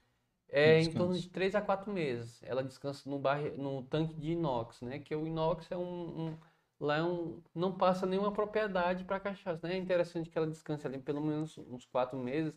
É 0.50 0.80
em 0.80 0.92
torno 0.92 1.14
de 1.18 1.30
3 1.30 1.56
a 1.56 1.62
4 1.62 1.92
meses. 1.92 2.42
Ela 2.44 2.64
descansa 2.64 3.10
no, 3.10 3.20
barri... 3.20 3.52
no 3.52 3.84
tanque 3.84 4.14
de 4.16 4.32
inox, 4.32 4.82
né? 4.82 5.00
Que 5.00 5.14
o 5.16 5.28
inox 5.28 5.70
é 5.72 5.78
um, 5.78 6.28
um- 6.28 6.38
lá 6.80 6.98
é 6.98 7.04
um, 7.04 7.42
não 7.54 7.78
passa 7.78 8.06
nenhuma 8.06 8.32
propriedade 8.32 9.04
para 9.04 9.18
a 9.18 9.20
cachaça. 9.20 9.68
Né? 9.68 9.76
É 9.76 9.78
interessante 9.78 10.30
que 10.30 10.38
ela 10.38 10.48
descanse 10.48 10.88
ali 10.88 11.00
pelo 11.00 11.22
menos 11.22 11.58
uns 11.58 11.86
quatro 11.86 12.18
meses, 12.18 12.54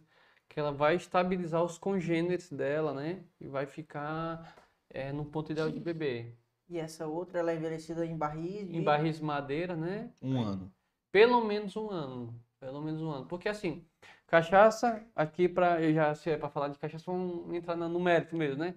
que 0.48 0.61
ela 0.61 0.72
vai 0.72 0.94
estabilizar 0.96 1.64
os 1.64 1.78
congêneres 1.78 2.50
dela, 2.50 2.92
né? 2.92 3.24
E 3.40 3.48
vai 3.48 3.66
ficar 3.66 4.54
é, 4.88 5.12
no 5.12 5.24
ponto 5.24 5.50
ideal 5.50 5.70
de 5.70 5.80
beber. 5.80 6.36
E 6.68 6.78
essa 6.78 7.06
outra, 7.08 7.40
ela 7.40 7.50
é 7.50 7.56
envelhecida 7.56 8.06
em 8.06 8.16
barris 8.16 8.68
de... 8.68 8.76
Em 8.76 8.82
barris 8.82 9.20
madeira, 9.20 9.74
né? 9.74 10.12
Um 10.22 10.40
ano. 10.40 10.72
Pelo 11.12 11.44
menos 11.44 11.76
um 11.76 11.90
ano. 11.90 12.34
Pelo 12.58 12.80
menos 12.82 13.00
um 13.02 13.11
ano. 13.11 13.26
Porque 13.26 13.48
assim, 13.48 13.84
cachaça, 14.26 15.04
aqui 15.14 15.48
para 15.48 15.82
eu 15.82 15.92
já 15.92 16.14
se 16.14 16.30
é 16.30 16.36
para 16.36 16.48
falar 16.50 16.68
de 16.68 16.78
cachaça, 16.78 17.04
vamos 17.06 17.54
entrar 17.54 17.76
no 17.76 18.00
mérito 18.00 18.36
mesmo, 18.36 18.58
né? 18.58 18.74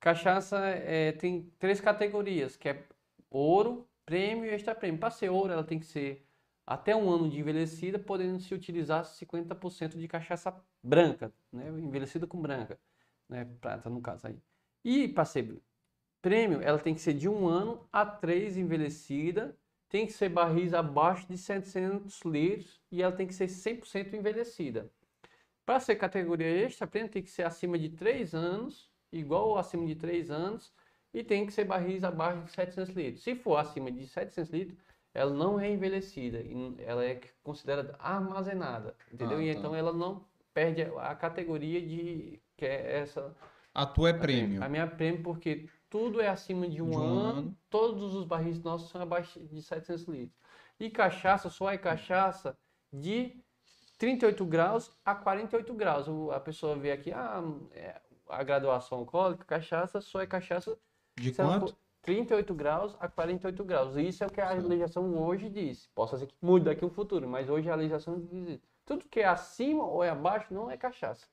Cachaça 0.00 0.58
é, 0.58 1.12
tem 1.12 1.50
três 1.58 1.80
categorias, 1.80 2.56
que 2.56 2.68
é 2.68 2.84
ouro, 3.30 3.88
prêmio 4.04 4.44
e 4.46 4.50
extra 4.50 4.74
prêmio. 4.74 5.00
Para 5.00 5.10
ser 5.10 5.30
ouro, 5.30 5.52
ela 5.52 5.64
tem 5.64 5.78
que 5.78 5.86
ser 5.86 6.26
até 6.66 6.94
um 6.94 7.10
ano 7.10 7.28
de 7.28 7.40
envelhecida, 7.40 7.98
podendo 7.98 8.38
se 8.40 8.54
utilizar 8.54 9.04
50% 9.04 9.98
de 9.98 10.08
cachaça 10.08 10.54
branca, 10.82 11.32
né? 11.52 11.68
envelhecida 11.68 12.26
com 12.26 12.40
branca, 12.40 12.78
né? 13.28 13.44
prata 13.60 13.90
no 13.90 14.00
caso 14.00 14.26
aí. 14.26 14.38
E 14.84 15.08
para 15.08 15.24
ser 15.24 15.60
prêmio, 16.22 16.60
ela 16.62 16.78
tem 16.78 16.94
que 16.94 17.00
ser 17.00 17.14
de 17.14 17.28
um 17.28 17.46
ano 17.46 17.86
a 17.92 18.04
três 18.04 18.56
envelhecida, 18.56 19.56
tem 19.94 20.06
que 20.06 20.12
ser 20.12 20.28
barris 20.28 20.74
abaixo 20.74 21.24
de 21.28 21.38
700 21.38 22.22
litros 22.22 22.80
e 22.90 23.00
ela 23.00 23.12
tem 23.12 23.28
que 23.28 23.32
ser 23.32 23.46
100% 23.46 24.14
envelhecida. 24.14 24.90
Para 25.64 25.78
ser 25.78 25.94
categoria 25.94 26.48
extra 26.48 26.84
prêmio, 26.84 27.08
tem 27.08 27.22
que 27.22 27.30
ser 27.30 27.44
acima 27.44 27.78
de 27.78 27.90
3 27.90 28.34
anos, 28.34 28.90
igual 29.12 29.50
ou 29.50 29.56
acima 29.56 29.86
de 29.86 29.94
3 29.94 30.32
anos, 30.32 30.72
e 31.12 31.22
tem 31.22 31.46
que 31.46 31.52
ser 31.52 31.64
barris 31.64 32.02
abaixo 32.02 32.42
de 32.42 32.50
700 32.50 32.92
litros. 32.92 33.22
Se 33.22 33.36
for 33.36 33.54
acima 33.54 33.88
de 33.88 34.04
700 34.08 34.50
litros, 34.50 34.78
ela 35.14 35.32
não 35.32 35.60
é 35.60 35.70
envelhecida, 35.70 36.42
ela 36.84 37.04
é 37.04 37.20
considerada 37.44 37.94
armazenada, 38.00 38.96
entendeu? 39.12 39.38
Ah, 39.38 39.44
e 39.44 39.52
tá. 39.52 39.60
então 39.60 39.76
ela 39.76 39.92
não 39.92 40.26
perde 40.52 40.82
a 40.82 41.14
categoria 41.14 41.80
de 41.80 42.40
que 42.56 42.66
é 42.66 42.98
essa. 42.98 43.32
A 43.72 43.86
tua 43.86 44.10
é 44.10 44.12
prêmio. 44.12 44.60
A 44.60 44.68
minha 44.68 44.82
é 44.82 44.86
prêmio 44.86 45.22
porque 45.22 45.68
tudo 45.94 46.20
é 46.20 46.26
acima 46.26 46.66
de 46.68 46.82
um, 46.82 46.90
De 46.90 46.96
um 46.96 47.00
ano, 47.00 47.38
ano. 47.38 47.56
todos 47.70 48.16
os 48.16 48.24
barris 48.24 48.60
nossos 48.60 48.90
são 48.90 49.00
abaixo 49.00 49.38
de 49.38 49.62
700 49.62 50.02
litros. 50.08 50.36
E 50.80 50.90
cachaça 50.90 51.48
só 51.48 51.70
é 51.70 51.78
cachaça 51.78 52.58
de 52.92 53.40
38 53.96 54.44
graus 54.44 54.90
a 55.04 55.14
48 55.14 55.72
graus. 55.72 56.08
O- 56.08 56.32
A 56.32 56.40
pessoa 56.40 56.74
vê 56.74 56.90
aqui, 56.90 57.12
ah, 57.12 57.40
é, 57.70 58.00
a 58.28 58.42
graduação 58.42 58.98
alcoólica, 58.98 59.44
cachaça 59.44 60.00
só 60.00 60.20
é 60.20 60.26
cachaça 60.26 60.76
De 61.16 61.30
quanto? 61.32 61.68
for 61.68 61.76
38 62.02 62.52
graus 62.54 62.96
a 62.98 63.06
48 63.06 63.62
graus. 63.64 63.94
Isso 63.96 64.24
é 64.24 64.26
o 64.26 64.30
que 64.30 64.40
a 64.40 64.50
legislação 64.50 65.16
hoje 65.16 65.48
diz. 65.48 65.86
Posso 65.94 66.18
ser 66.18 66.26
que 66.26 66.34
mude 66.42 66.64
daqui 66.64 66.82
no 66.82 66.90
futuro, 66.90 67.28
mas 67.28 67.48
hoje 67.48 67.70
a 67.70 67.76
legislação 67.76 68.18
diz 68.20 68.48
isso. 68.48 68.62
Tudo 68.84 69.04
que 69.08 69.20
é 69.20 69.26
acima 69.26 69.84
ou 69.86 70.02
é 70.02 70.10
abaixo 70.10 70.52
não 70.52 70.68
é 70.68 70.76
cachaça. 70.76 71.24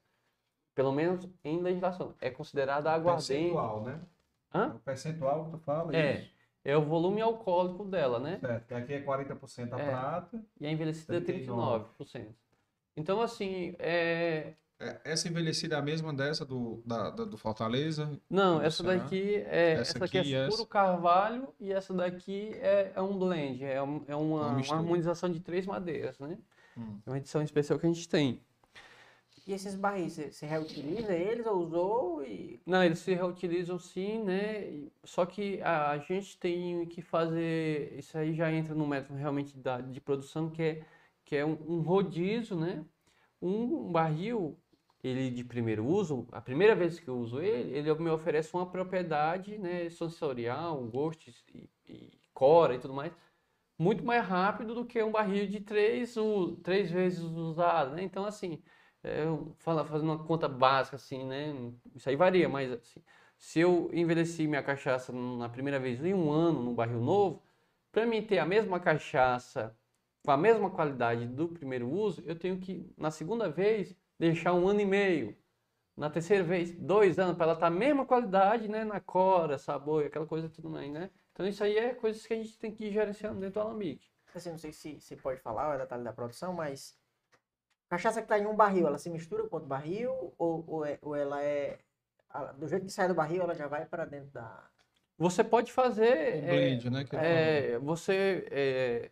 Pelo 0.75 0.91
menos 0.91 1.27
em 1.43 1.59
legislação. 1.59 2.13
É 2.21 2.29
considerada 2.29 2.91
aguardente. 2.91 3.27
Percentual, 3.27 3.81
né? 3.81 3.99
Hã? 4.53 4.73
O 4.75 4.79
percentual 4.79 5.45
que 5.45 5.51
tu 5.51 5.57
fala, 5.59 5.95
É. 5.95 6.15
isso. 6.21 6.31
É 6.63 6.77
o 6.77 6.81
volume 6.83 7.21
alcoólico 7.21 7.83
dela, 7.85 8.19
né? 8.19 8.37
Certo. 8.39 8.67
que 8.67 8.73
Aqui 8.73 8.93
é 8.93 9.01
40% 9.01 9.73
a 9.73 9.79
É. 9.79 9.89
prata. 9.89 10.43
E 10.59 10.67
a 10.67 10.71
envelhecida 10.71 11.17
é 11.17 11.21
39. 11.21 11.85
39%. 11.97 12.35
Então, 12.95 13.21
assim, 13.21 13.75
é... 13.79 14.53
É, 14.79 14.99
Essa 15.03 15.27
envelhecida 15.27 15.75
é 15.75 15.77
a 15.79 15.81
mesma 15.81 16.11
dessa 16.11 16.43
do, 16.43 16.81
da, 16.85 17.11
da- 17.11 17.23
do 17.25 17.37
Fortaleza? 17.37 18.19
Não, 18.29 18.57
Do 18.59 18.65
essa 18.65 18.83
Ceará? 18.83 18.97
daqui 18.99 19.35
é, 19.47 19.73
Essa 19.73 19.97
essa 19.97 20.05
aqui 20.05 20.17
e 20.21 20.33
é 20.35 20.39
essa? 20.47 20.55
puro 20.57 20.67
carvalho 20.67 21.53
e 21.59 21.71
essa 21.71 21.93
daqui 21.93 22.51
é, 22.55 22.91
é 22.95 23.01
um 23.01 23.17
blend, 23.17 23.63
é, 23.63 23.81
um- 23.81 24.03
é 24.07 24.15
uma, 24.15 24.47
uma 24.47 24.53
mistura. 24.55 24.79
harmonização 24.79 25.31
de 25.31 25.39
três 25.39 25.67
madeiras, 25.67 26.17
né? 26.19 26.35
Hum. 26.75 26.99
É 27.05 27.09
uma 27.11 27.17
edição 27.19 27.41
especial 27.43 27.77
que 27.77 27.85
a 27.85 27.89
gente 27.89 28.09
tem. 28.09 28.41
E 29.47 29.53
esses 29.53 29.75
barris, 29.75 30.17
você, 30.17 30.45
reutiliza 30.45 31.13
eles 31.13 31.45
ou 31.45 31.63
usou 31.63 32.23
e... 32.23 32.61
Não, 32.65 32.83
eles 32.83 32.99
se 32.99 33.13
reutilizam 33.13 33.79
sim, 33.79 34.23
né? 34.23 34.87
Só 35.03 35.25
que 35.25 35.59
a, 35.61 35.97
gente 35.97 36.37
tem 36.37 36.85
que 36.85 37.01
fazer, 37.01 37.97
isso 37.97 38.17
aí 38.17 38.33
já 38.35 38.51
entra 38.51 38.75
no 38.75 38.87
método 38.87 39.17
realmente 39.17 39.57
da, 39.57 39.81
de 39.81 39.99
produção, 39.99 40.49
que 40.49 40.61
é, 40.61 40.85
que 41.25 41.35
é 41.35 41.45
um, 41.45 41.57
um 41.67 41.81
rodízio, 41.81 42.55
né? 42.55 42.85
Um 43.41 43.91
barril, 43.91 44.59
ele 45.03 45.31
de 45.31 45.43
primeiro 45.43 45.85
uso, 45.85 46.27
a 46.31 46.39
primeira 46.39 46.75
vez 46.75 46.99
que 46.99 47.07
eu 47.07 47.17
uso 47.17 47.41
ele, 47.41 47.75
ele 47.75 47.93
me 47.95 48.11
oferece 48.11 48.53
uma 48.53 48.69
propriedade, 48.69 49.57
né, 49.57 49.89
sensorial, 49.89 50.79
gosto 50.83 51.31
e, 51.53 51.67
e 51.89 52.11
cora 52.31 52.75
e 52.75 52.79
tudo 52.79 52.93
mais, 52.93 53.11
muito 53.77 54.05
mais 54.05 54.23
rápido 54.23 54.75
do 54.75 54.85
que 54.85 55.01
um 55.01 55.11
barril 55.11 55.47
de 55.47 55.59
três, 55.59 56.15
três 56.61 56.91
vezes 56.91 57.23
usado, 57.23 57.95
né? 57.95 58.03
Então, 58.03 58.25
assim, 58.25 58.61
fala- 59.59 59.85
fazendo 59.85 60.11
uma 60.11 60.23
conta 60.25 60.47
básica, 60.47 60.95
assim, 60.95 61.23
né? 61.25 61.53
Isso 61.95 62.09
aí 62.09 62.15
varia, 62.15 62.47
mas 62.49 62.71
assim, 62.71 63.01
se 63.37 63.59
eu 63.59 63.89
envelheci 63.93 64.47
minha 64.47 64.63
cachaça 64.63 65.11
na 65.13 65.49
primeira 65.49 65.79
vez 65.79 66.03
em 66.03 66.13
um 66.13 66.31
ano 66.31 66.61
num 66.61 66.75
barril 66.75 67.01
novo, 67.01 67.43
para 67.91 68.05
mim 68.05 68.21
ter 68.21 68.39
a 68.39 68.45
mesma 68.45 68.79
cachaça 68.79 69.75
com 70.23 70.31
a 70.31 70.37
mesma 70.37 70.69
qualidade 70.69 71.25
do 71.27 71.47
primeiro 71.49 71.89
uso, 71.89 72.21
eu 72.25 72.37
tenho 72.37 72.59
que, 72.59 72.91
na 72.97 73.09
segunda 73.11 73.49
vez, 73.49 73.95
deixar 74.19 74.53
um 74.53 74.67
ano 74.67 74.81
e 74.81 74.85
meio. 74.85 75.35
Na 75.97 76.09
terceira 76.09 76.43
vez, 76.43 76.71
dois 76.71 77.19
anos, 77.19 77.35
para 77.35 77.45
ela 77.45 77.53
estar 77.53 77.67
a 77.67 77.69
mesma 77.69 78.05
qualidade, 78.05 78.67
né? 78.67 78.83
Na 78.83 78.99
cora, 78.99 79.57
sabor, 79.57 80.05
aquela 80.05 80.25
coisa 80.27 80.49
tudo 80.49 80.69
mais, 80.69 80.91
né? 80.91 81.09
Então 81.33 81.47
isso 81.47 81.63
aí 81.63 81.77
é 81.77 81.93
coisas 81.93 82.25
que 82.25 82.33
a 82.33 82.37
gente 82.37 82.57
tem 82.57 82.71
que 82.71 82.85
ir 82.85 82.91
gerenciando 82.93 83.39
dentro 83.39 83.61
do 83.61 83.67
alambique. 83.67 84.07
Assim, 84.33 84.51
não 84.51 84.57
sei 84.57 84.71
se, 84.71 84.99
se 85.01 85.15
pode 85.15 85.41
falar, 85.41 85.67
ou 85.69 85.73
é 85.73 85.77
detalhe 85.79 86.03
da 86.03 86.13
produção, 86.13 86.53
mas... 86.53 87.00
Cachaça 87.91 88.21
que 88.21 88.27
tá 88.29 88.39
em 88.39 88.45
um 88.45 88.55
barril, 88.55 88.87
ela 88.87 88.97
se 88.97 89.09
mistura 89.09 89.45
com 89.49 89.57
outro 89.57 89.67
barril? 89.67 90.33
Ou, 90.37 90.63
ou, 90.65 90.85
é- 90.85 90.97
ou 91.01 91.13
ela 91.13 91.43
é... 91.43 91.77
Do 92.57 92.65
jeito 92.65 92.85
que 92.85 92.91
sai 92.91 93.09
do 93.09 93.13
barril, 93.13 93.41
ela 93.41 93.53
já 93.53 93.67
vai 93.67 93.85
para 93.85 94.05
dentro 94.05 94.31
da... 94.31 94.63
Você 95.17 95.43
pode 95.43 95.73
fazer... 95.73 96.05
O 96.05 96.47
é, 96.47 96.51
blend, 96.51 96.89
né? 96.89 97.03
Que 97.03 97.13
ele 97.13 97.21
falou. 97.21 97.37
É, 97.37 97.79
você 97.79 98.47
é, 98.49 99.11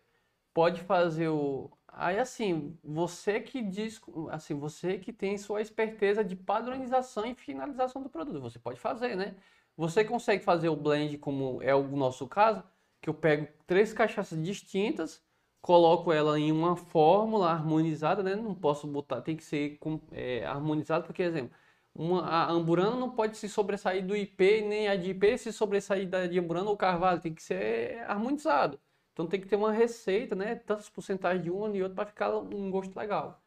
pode 0.54 0.80
fazer 0.80 1.28
o. 1.28 1.70
Aí 1.88 2.18
assim, 2.18 2.74
você 2.82 3.38
que 3.38 3.60
diz, 3.62 4.00
assim, 4.30 4.54
você 4.54 4.96
que 4.96 5.12
tem 5.12 5.36
sua 5.36 5.60
esperteza 5.60 6.24
de 6.24 6.34
padronização 6.34 7.26
e 7.26 7.34
finalização 7.34 8.02
do 8.02 8.08
produto, 8.08 8.40
você 8.40 8.58
pode 8.58 8.80
fazer, 8.80 9.14
né? 9.14 9.34
Você 9.76 10.04
consegue 10.04 10.42
fazer 10.42 10.70
o 10.70 10.76
blend 10.76 11.18
como 11.18 11.62
é 11.62 11.74
o 11.74 11.86
nosso 11.96 12.26
caso, 12.26 12.64
que 13.02 13.10
eu 13.10 13.14
pego 13.14 13.46
três 13.66 13.92
cachaças 13.92 14.42
distintas, 14.42 15.22
coloco 15.60 16.12
ela 16.12 16.38
em 16.38 16.52
uma 16.52 16.76
fórmula 16.76 17.50
harmonizada, 17.50 18.22
né? 18.22 18.34
Não 18.34 18.54
posso 18.54 18.86
botar, 18.86 19.20
tem 19.22 19.36
que 19.36 19.44
ser 19.44 19.78
é, 20.12 20.44
harmonizado, 20.46 21.04
porque, 21.06 21.22
exemplo, 21.22 21.52
uma, 21.94 22.22
a 22.26 22.50
amburana 22.50 22.96
não 22.96 23.10
pode 23.10 23.36
se 23.36 23.48
sobressair 23.48 24.06
do 24.06 24.16
IP, 24.16 24.62
nem 24.62 24.88
a 24.88 24.96
de 24.96 25.10
IP 25.10 25.38
se 25.38 25.52
sobressair 25.52 26.08
da 26.08 26.26
de 26.26 26.38
amburana 26.38 26.70
ou 26.70 26.76
carvalho, 26.76 27.20
tem 27.20 27.34
que 27.34 27.42
ser 27.42 28.00
harmonizado. 28.08 28.80
Então 29.12 29.26
tem 29.26 29.40
que 29.40 29.48
ter 29.48 29.56
uma 29.56 29.72
receita, 29.72 30.34
né? 30.34 30.54
Tantas 30.56 30.88
porcentagens 30.88 31.42
de 31.44 31.50
um 31.50 31.74
e 31.74 31.82
outro 31.82 31.96
para 31.96 32.06
ficar 32.06 32.34
um 32.36 32.70
gosto 32.70 32.96
legal. 32.96 33.42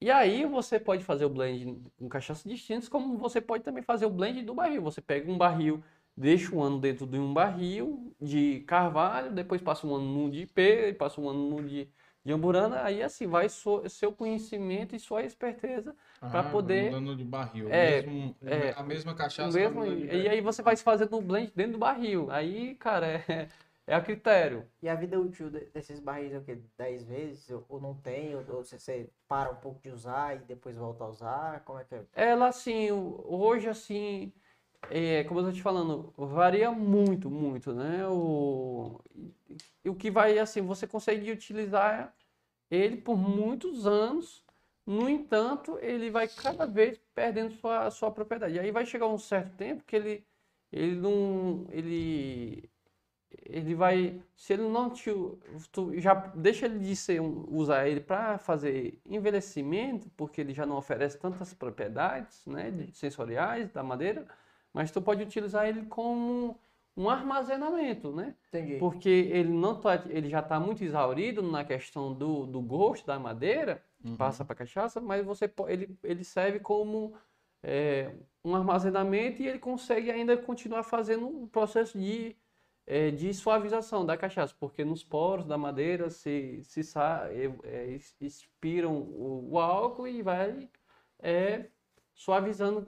E 0.00 0.10
aí 0.10 0.44
você 0.44 0.78
pode 0.78 1.04
fazer 1.04 1.24
o 1.24 1.30
blend 1.30 1.82
com 1.98 2.08
cachaças 2.08 2.44
distintas, 2.44 2.88
como 2.88 3.16
você 3.18 3.40
pode 3.40 3.64
também 3.64 3.82
fazer 3.82 4.06
o 4.06 4.10
blend 4.10 4.42
do 4.42 4.54
barril. 4.54 4.82
Você 4.82 5.00
pega 5.00 5.30
um 5.30 5.38
barril, 5.38 5.82
deixa 6.20 6.54
um 6.54 6.62
ano 6.62 6.78
dentro 6.78 7.06
de 7.06 7.18
um 7.18 7.32
barril 7.32 8.14
de 8.20 8.60
carvalho, 8.60 9.32
depois 9.32 9.60
passa 9.62 9.86
um 9.86 9.94
ano 9.94 10.04
num 10.04 10.30
de 10.30 10.40
IP, 10.42 10.92
passa 10.98 11.20
um 11.20 11.28
ano 11.28 11.48
num 11.50 11.66
de, 11.66 11.88
de 12.24 12.32
amburana, 12.32 12.82
aí 12.84 13.02
assim 13.02 13.26
vai 13.26 13.48
so- 13.48 13.88
seu 13.88 14.12
conhecimento 14.12 14.94
e 14.94 15.00
sua 15.00 15.22
esperteza 15.22 15.94
pra 16.20 16.40
Ah, 16.40 16.50
poder- 16.50 16.92
Mudando 16.92 17.16
de 17.16 17.24
barril. 17.24 17.68
É, 17.70 18.02
mesmo, 18.02 18.36
é. 18.42 18.72
a 18.76 18.82
mesma 18.82 19.14
cachaça. 19.14 19.58
mesmo, 19.58 19.84
e 19.84 20.28
aí 20.28 20.40
você 20.40 20.62
vai 20.62 20.76
se 20.76 20.82
fazendo 20.82 21.16
um 21.16 21.22
blend 21.22 21.52
dentro 21.54 21.72
do 21.72 21.78
barril. 21.78 22.30
Aí, 22.30 22.74
cara, 22.74 23.06
é, 23.06 23.48
é 23.86 23.94
a 23.94 24.00
critério. 24.00 24.64
E 24.82 24.88
a 24.88 24.94
vida 24.94 25.18
útil 25.18 25.50
de- 25.50 25.66
desses 25.66 25.98
barris 26.00 26.32
é 26.32 26.38
o 26.38 26.44
quê? 26.44 26.58
10 26.76 27.04
vezes? 27.04 27.50
Ou, 27.68 27.80
não 27.80 27.94
tem? 27.94 28.34
Ou, 28.34 28.42
ou 28.50 28.64
você, 28.64 28.78
você 28.78 29.10
para 29.26 29.50
um 29.50 29.56
pouco 29.56 29.80
de 29.80 29.90
usar 29.90 30.36
e 30.36 30.38
depois 30.40 30.76
volta 30.76 31.04
a 31.04 31.08
usar? 31.08 31.60
Como 31.64 31.78
é 31.78 31.84
que 31.84 31.94
é? 31.94 32.04
Ela, 32.14 32.48
assim, 32.48 32.90
hoje, 32.92 33.68
assim, 33.68 34.32
é, 34.88 35.24
como 35.24 35.40
eu 35.40 35.44
tô 35.46 35.52
te 35.52 35.62
falando, 35.62 36.12
varia 36.16 36.70
muito, 36.70 37.30
muito, 37.30 37.72
né? 37.72 38.06
O, 38.08 39.00
o 39.84 39.94
que 39.94 40.10
vai, 40.10 40.38
assim, 40.38 40.62
você 40.62 40.86
consegue 40.86 41.30
utilizar 41.30 42.14
ele 42.70 42.96
por 42.96 43.16
muitos 43.16 43.86
anos, 43.86 44.44
no 44.86 45.08
entanto, 45.08 45.78
ele 45.80 46.10
vai 46.10 46.28
cada 46.28 46.66
vez 46.66 47.00
perdendo 47.14 47.52
sua, 47.54 47.90
sua 47.90 48.10
propriedade. 48.10 48.58
Aí 48.58 48.70
vai 48.70 48.86
chegar 48.86 49.06
um 49.06 49.18
certo 49.18 49.54
tempo 49.56 49.84
que 49.84 49.94
ele, 49.96 50.26
ele 50.72 50.96
não, 50.96 51.66
ele, 51.70 52.70
ele 53.44 53.74
vai, 53.74 54.20
se 54.34 54.52
ele 54.54 54.62
não 54.68 54.90
te, 54.90 55.10
tu 55.72 55.98
já 56.00 56.14
deixa 56.14 56.66
ele 56.66 56.78
de 56.80 56.96
ser 56.96 57.20
usar 57.20 57.88
ele 57.88 58.00
para 58.00 58.38
fazer 58.38 59.00
envelhecimento, 59.06 60.10
porque 60.16 60.40
ele 60.40 60.54
já 60.54 60.66
não 60.66 60.76
oferece 60.76 61.18
tantas 61.18 61.54
propriedades, 61.54 62.44
né, 62.46 62.72
sensoriais 62.92 63.70
da 63.70 63.82
madeira, 63.82 64.26
mas 64.72 64.90
tu 64.90 65.00
pode 65.02 65.22
utilizar 65.22 65.68
ele 65.68 65.86
como 65.86 66.58
um 66.96 67.08
armazenamento, 67.08 68.12
né? 68.12 68.34
Entendi. 68.48 68.76
Porque 68.78 69.08
ele 69.08 69.48
não 69.50 69.80
tá, 69.80 70.02
ele 70.08 70.28
já 70.28 70.40
está 70.40 70.58
muito 70.60 70.82
exaurido 70.84 71.42
na 71.42 71.64
questão 71.64 72.12
do, 72.12 72.46
do 72.46 72.60
gosto 72.60 73.06
da 73.06 73.18
madeira, 73.18 73.82
Uhum. 74.02 74.16
passa 74.16 74.42
para 74.44 74.56
cachaça, 74.56 74.98
mas 74.98 75.24
você 75.26 75.52
ele, 75.68 75.94
ele 76.02 76.24
serve 76.24 76.58
como 76.58 77.14
é, 77.62 78.14
um 78.42 78.56
armazenamento 78.56 79.42
e 79.42 79.46
ele 79.46 79.58
consegue 79.58 80.10
ainda 80.10 80.36
continuar 80.38 80.82
fazendo 80.82 81.26
um 81.26 81.46
processo 81.46 81.98
de, 81.98 82.34
é, 82.86 83.10
de 83.10 83.32
suavização 83.34 84.06
da 84.06 84.16
cachaça, 84.16 84.54
porque 84.58 84.84
nos 84.86 85.04
poros 85.04 85.44
da 85.44 85.58
madeira 85.58 86.08
se, 86.08 86.62
se 86.64 86.82
sa, 86.82 87.28
é, 87.30 87.52
é, 87.64 87.98
expiram 88.20 88.94
o, 88.96 89.50
o 89.52 89.58
álcool 89.58 90.08
e 90.08 90.22
vai 90.22 90.68
é, 91.18 91.66
suavizando 92.14 92.86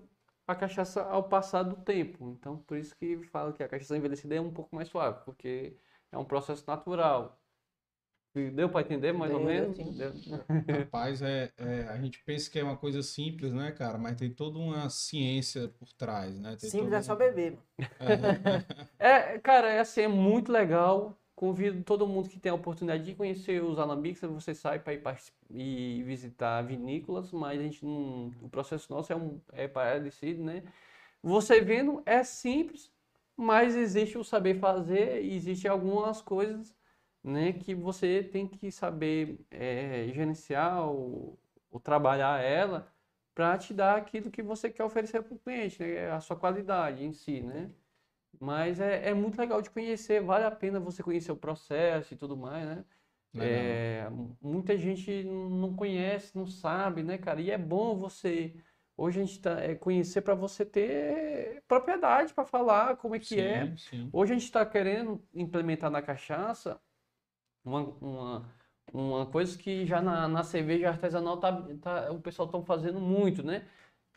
a 0.52 0.56
cachaça 0.56 1.02
ao 1.02 1.28
passar 1.28 1.62
do 1.62 1.76
tempo. 1.76 2.30
Então, 2.38 2.58
por 2.58 2.76
isso 2.76 2.94
que 2.96 3.18
fala 3.24 3.52
que 3.52 3.62
a 3.62 3.68
cachaça 3.68 3.96
envelhecida 3.96 4.34
é 4.34 4.40
um 4.40 4.52
pouco 4.52 4.74
mais 4.74 4.88
suave, 4.88 5.24
porque 5.24 5.76
é 6.10 6.18
um 6.18 6.24
processo 6.24 6.64
natural. 6.66 7.38
Deu 8.34 8.70
para 8.70 8.80
entender 8.80 9.12
mais 9.12 9.30
ou 9.30 9.44
Deu, 9.44 9.74
deu 9.74 9.92
menos? 9.92 10.26
Rapaz, 10.66 11.20
é, 11.20 11.52
é, 11.58 11.82
a 11.88 12.00
gente 12.00 12.22
pensa 12.24 12.50
que 12.50 12.58
é 12.58 12.64
uma 12.64 12.78
coisa 12.78 13.02
simples, 13.02 13.52
né, 13.52 13.72
cara? 13.72 13.98
Mas 13.98 14.16
tem 14.16 14.32
toda 14.32 14.58
uma 14.58 14.88
ciência 14.88 15.68
por 15.68 15.92
trás, 15.92 16.40
né? 16.40 16.56
Tem 16.56 16.70
Simples 16.70 16.84
toda 16.84 16.96
é 16.96 17.02
só 17.02 17.14
beber, 17.14 17.52
mano. 17.52 17.62
É, 18.98 19.38
cara, 19.38 19.70
é 19.70 19.80
assim, 19.80 20.02
é 20.02 20.08
muito 20.08 20.50
legal. 20.50 21.18
Convido 21.42 21.82
todo 21.82 22.06
mundo 22.06 22.28
que 22.28 22.38
tem 22.38 22.52
a 22.52 22.54
oportunidade 22.54 23.02
de 23.02 23.16
conhecer 23.16 23.60
os 23.64 23.76
alambiques, 23.76 24.22
você 24.22 24.54
sai 24.54 24.78
para 24.78 24.94
ir 24.94 25.02
e 25.50 26.00
visitar 26.04 26.62
vinícolas, 26.62 27.32
mas 27.32 27.58
a 27.58 27.62
gente 27.64 27.84
não, 27.84 28.28
o 28.40 28.48
processo 28.48 28.92
nosso 28.92 29.12
é 29.12 29.16
um 29.16 29.40
é 29.52 29.66
parecido, 29.66 30.40
né? 30.44 30.62
Você 31.20 31.60
vendo 31.60 32.00
é 32.06 32.22
simples, 32.22 32.92
mas 33.36 33.74
existe 33.74 34.16
o 34.16 34.22
saber 34.22 34.60
fazer, 34.60 35.24
existe 35.24 35.66
algumas 35.66 36.22
coisas, 36.22 36.76
né, 37.24 37.52
que 37.52 37.74
você 37.74 38.22
tem 38.22 38.46
que 38.46 38.70
saber 38.70 39.40
é, 39.50 40.08
gerenciar 40.14 40.88
ou, 40.88 41.36
ou 41.72 41.80
trabalhar 41.80 42.40
ela 42.40 42.88
para 43.34 43.58
te 43.58 43.74
dar 43.74 43.96
aquilo 43.96 44.30
que 44.30 44.42
você 44.44 44.70
quer 44.70 44.84
oferecer 44.84 45.20
para 45.24 45.34
o 45.34 45.38
cliente, 45.40 45.82
né? 45.82 46.08
A 46.12 46.20
sua 46.20 46.36
qualidade 46.36 47.04
em 47.04 47.12
si, 47.12 47.40
né? 47.42 47.68
Mas 48.40 48.80
é, 48.80 49.10
é 49.10 49.14
muito 49.14 49.38
legal 49.38 49.62
de 49.62 49.70
conhecer, 49.70 50.22
vale 50.22 50.44
a 50.44 50.50
pena 50.50 50.80
você 50.80 51.02
conhecer 51.02 51.32
o 51.32 51.36
processo 51.36 52.14
e 52.14 52.16
tudo 52.16 52.36
mais, 52.36 52.66
né? 52.66 52.84
É, 53.36 54.08
muita 54.40 54.76
gente 54.76 55.24
não 55.24 55.74
conhece, 55.74 56.36
não 56.36 56.46
sabe, 56.46 57.02
né, 57.02 57.16
cara? 57.18 57.40
E 57.40 57.50
é 57.50 57.56
bom 57.58 57.96
você. 57.96 58.54
Hoje 58.96 59.20
a 59.20 59.24
gente 59.24 59.40
tá, 59.40 59.60
é, 59.60 59.74
conhecer 59.74 60.20
para 60.22 60.34
você 60.34 60.66
ter 60.66 61.62
propriedade 61.66 62.34
para 62.34 62.44
falar 62.44 62.96
como 62.96 63.14
é 63.14 63.18
que 63.18 63.40
é. 63.40 63.66
Sim, 63.66 63.76
sim. 63.76 64.10
Hoje 64.12 64.32
a 64.32 64.34
gente 64.34 64.44
está 64.44 64.66
querendo 64.66 65.24
implementar 65.34 65.90
na 65.90 66.02
cachaça 66.02 66.80
uma, 67.64 67.80
uma, 67.80 68.54
uma 68.92 69.26
coisa 69.26 69.56
que 69.58 69.86
já 69.86 70.00
na, 70.02 70.28
na 70.28 70.42
cerveja 70.42 70.88
artesanal 70.90 71.38
tá, 71.38 71.52
tá, 71.80 72.10
o 72.12 72.20
pessoal 72.20 72.46
está 72.46 72.62
fazendo 72.62 73.00
muito, 73.00 73.42
né? 73.42 73.66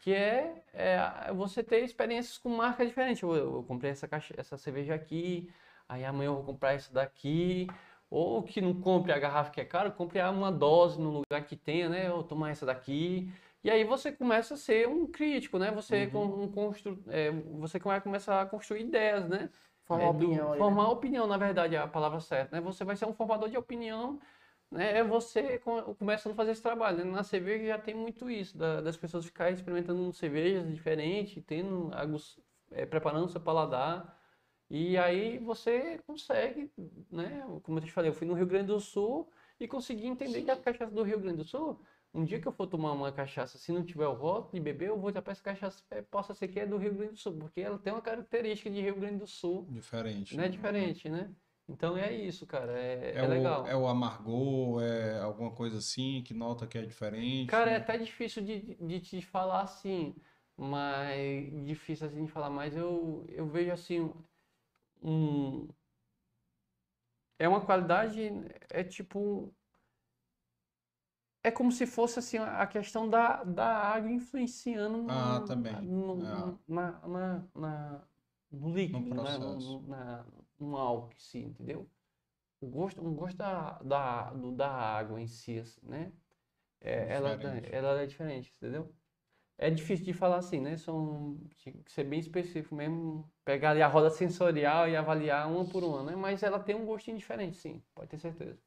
Que 0.06 0.14
é, 0.14 0.64
é 0.72 1.34
você 1.34 1.64
ter 1.64 1.84
experiências 1.84 2.38
com 2.38 2.48
marcas 2.50 2.88
diferentes. 2.88 3.24
Eu, 3.24 3.34
eu 3.34 3.64
comprei 3.64 3.90
essa, 3.90 4.08
caixa, 4.08 4.36
essa 4.38 4.56
cerveja 4.56 4.94
aqui, 4.94 5.52
aí 5.90 6.06
amanhã 6.06 6.28
eu 6.28 6.36
vou 6.36 6.44
comprar 6.44 6.74
essa 6.74 6.94
daqui. 6.94 7.66
Ou 8.08 8.44
que 8.44 8.62
não 8.62 8.80
compre 8.80 9.12
a 9.12 9.18
garrafa 9.18 9.50
que 9.50 9.60
é 9.60 9.66
cara, 9.66 9.90
compre 9.90 10.22
uma 10.22 10.52
dose 10.52 11.02
no 11.02 11.10
lugar 11.10 11.44
que 11.44 11.56
tenha, 11.56 11.90
né? 11.90 12.12
Ou 12.12 12.24
tomar 12.24 12.52
essa 12.52 12.68
daqui. 12.68 13.34
E 13.64 13.70
aí 13.72 13.84
você 13.84 14.12
começa 14.12 14.54
a 14.54 14.58
ser 14.58 14.88
um 14.88 15.08
crítico, 15.08 15.58
né? 15.58 15.72
Você, 15.72 16.06
com, 16.06 16.24
um 16.24 16.52
constru, 16.52 17.00
é, 17.08 17.32
você 17.32 17.80
vai 17.80 18.00
começar 18.00 18.44
a 18.44 18.46
construir 18.46 18.82
ideias, 18.82 19.28
né? 19.28 19.50
Formar 19.86 20.04
É, 20.04 20.14
do- 20.14 20.18
opinião 20.18 20.52
né? 20.52 20.58
Formar 20.60 20.90
opinião, 20.92 21.26
na 21.26 21.36
verdade, 21.36 21.76
é 21.76 21.80
a 21.80 21.88
palavra 21.88 22.20
certa, 22.20 22.56
né? 22.56 22.62
Você 22.62 22.86
vai 22.86 22.96
ser 22.96 23.08
um 23.08 23.14
formador 23.14 23.50
de 23.50 23.58
opinião, 23.58 24.20
né? 24.76 24.98
É 25.00 25.04
você 25.04 25.60
co- 25.60 25.96
começando 25.96 26.34
a 26.34 26.36
fazer 26.36 26.52
esse 26.52 26.62
trabalho, 26.62 26.98
né? 27.00 27.04
Na 27.06 27.24
cerveja 27.24 27.66
já 27.68 27.80
tem 27.80 27.96
muito 27.96 28.30
isso, 28.30 28.58
da- 28.58 28.82
das 28.82 28.98
pessoas 28.98 29.26
ficarem 29.26 29.54
experimentando 29.54 30.12
cervejas 30.14 30.68
diferentes, 30.74 31.44
tendo, 31.46 31.92
é, 32.72 32.86
preparando 32.86 33.30
seu 33.30 33.42
paladar. 33.42 34.20
E 34.70 34.98
aí 34.98 35.38
você 35.38 36.00
consegue, 36.08 36.72
né? 37.12 37.46
Como 37.64 37.78
eu 37.78 37.84
te 37.84 37.92
falei, 37.92 38.10
eu 38.10 38.14
fui 38.14 38.28
no 38.28 38.34
Rio 38.34 38.48
Grande 38.48 38.68
do 38.68 38.80
Sul 38.80 39.30
e 39.60 39.68
consegui 39.68 40.08
entender 40.08 40.42
que 40.44 40.52
a 40.52 40.58
cachaça 40.58 40.92
do 40.92 41.04
Rio 41.04 41.20
Grande 41.20 41.38
do 41.38 41.46
Sul, 41.46 41.80
um 42.14 42.24
dia 42.26 42.40
que 42.40 42.48
eu 42.48 42.52
for 42.52 42.66
tomar 42.68 42.92
uma 42.94 43.12
cachaça, 43.12 43.58
se 43.58 43.72
não 43.72 43.84
tiver 43.86 44.08
o 44.08 44.14
rótulo 44.14 44.54
de 44.54 44.60
beber, 44.60 44.90
eu 44.90 45.00
vou 45.00 45.12
já 45.12 45.22
para 45.22 45.34
essa 45.34 45.44
cachaça, 45.44 45.84
é, 45.92 46.02
possa 46.02 46.34
ser 46.34 46.48
que 46.48 46.60
é 46.60 46.66
do 46.66 46.78
Rio 46.78 46.94
Grande 46.96 47.14
do 47.14 47.20
Sul, 47.20 47.38
porque 47.38 47.62
ela 47.62 47.78
tem 47.78 47.94
uma 47.94 48.02
característica 48.02 48.70
de 48.70 48.82
Rio 48.82 48.96
Grande 48.96 49.20
do 49.20 49.28
Sul, 49.28 49.68
Diferente. 49.70 50.36
né? 50.36 50.50
Diferente, 50.50 51.10
né? 51.10 51.32
Então 51.68 51.98
é 51.98 52.14
isso, 52.14 52.46
cara, 52.48 52.72
é, 52.80 53.18
É, 53.18 53.24
é 53.24 53.28
o, 53.28 53.28
legal. 53.28 53.66
é 53.66 53.76
o 53.76 53.88
amargor, 53.88 54.82
é 54.84 55.20
alguma 55.22 55.52
coisa 55.56 55.78
assim 55.80 56.22
que 56.24 56.34
nota 56.34 56.68
que 56.68 56.78
é 56.78 56.86
diferente. 56.86 57.48
Cara, 57.48 57.72
é 57.72 57.76
né? 57.76 57.78
até 57.78 57.98
difícil 57.98 58.44
de, 58.44 58.76
de 58.76 59.00
te 59.00 59.22
falar 59.22 59.62
assim, 59.62 60.16
mas 60.58 61.50
difícil 61.66 62.08
assim 62.08 62.26
de 62.26 62.32
falar, 62.32 62.50
mas 62.50 62.76
eu, 62.76 63.26
eu 63.30 63.48
vejo 63.48 63.72
assim 63.72 64.12
um 65.04 65.68
é 67.40 67.48
uma 67.48 67.66
qualidade, 67.66 68.22
é 68.70 68.84
tipo 68.84 69.54
é 71.44 71.52
como 71.52 71.72
se 71.72 71.86
fosse 71.86 72.20
assim 72.20 72.38
a 72.38 72.66
questão 72.68 73.10
da, 73.10 73.44
da 73.44 73.66
água 73.68 74.12
influenciando 74.12 74.98
no, 75.04 75.10
Ah, 75.10 75.42
também. 75.48 75.76
no, 75.82 76.16
É. 76.18 76.56
na, 76.68 76.92
na, 77.08 77.48
na- 77.56 78.08
no 78.52 78.74
líquido, 78.76 79.22
né? 79.22 79.38
No, 79.38 79.56
processo. 79.56 79.80
no, 79.82 79.82
na, 79.88 80.26
no 80.60 80.78
álcool 80.78 81.14
em 81.14 81.20
si, 81.20 81.40
entendeu? 81.40 81.90
O 82.62 82.68
gosto, 82.68 83.06
o 83.06 83.12
gosto 83.14 83.38
da, 83.38 83.74
da, 83.84 84.32
do- 84.34 84.52
da 84.54 84.70
água 84.70 85.22
em 85.22 85.28
si, 85.28 85.60
assim, 85.60 85.82
né? 85.88 86.12
É, 86.82 87.14
ela, 87.16 87.38
tá- 87.38 87.50
ela 87.72 88.02
é 88.02 88.06
diferente, 88.08 88.54
entendeu? 88.58 88.94
É 89.58 89.70
difícil 89.72 90.06
de 90.06 90.14
falar 90.14 90.38
assim, 90.38 90.60
né? 90.62 90.78
São, 90.78 91.40
tinha 91.58 91.74
que 91.84 91.92
ser 91.92 92.04
bem 92.06 92.20
específico 92.20 92.76
mesmo, 92.76 93.30
pegar 93.46 93.72
ali 93.72 93.82
a 93.82 93.88
roda 93.88 94.10
sensorial 94.10 94.90
e 94.90 94.96
avaliar 94.98 95.50
uma 95.52 95.66
por 95.68 95.84
uma, 95.84 96.04
né? 96.04 96.16
Mas 96.16 96.44
ela 96.44 96.60
tem 96.60 96.76
um 96.76 96.86
gostinho 96.86 97.18
diferente, 97.18 97.58
sim, 97.58 97.84
pode 97.96 98.10
ter 98.10 98.20
certeza. 98.20 98.60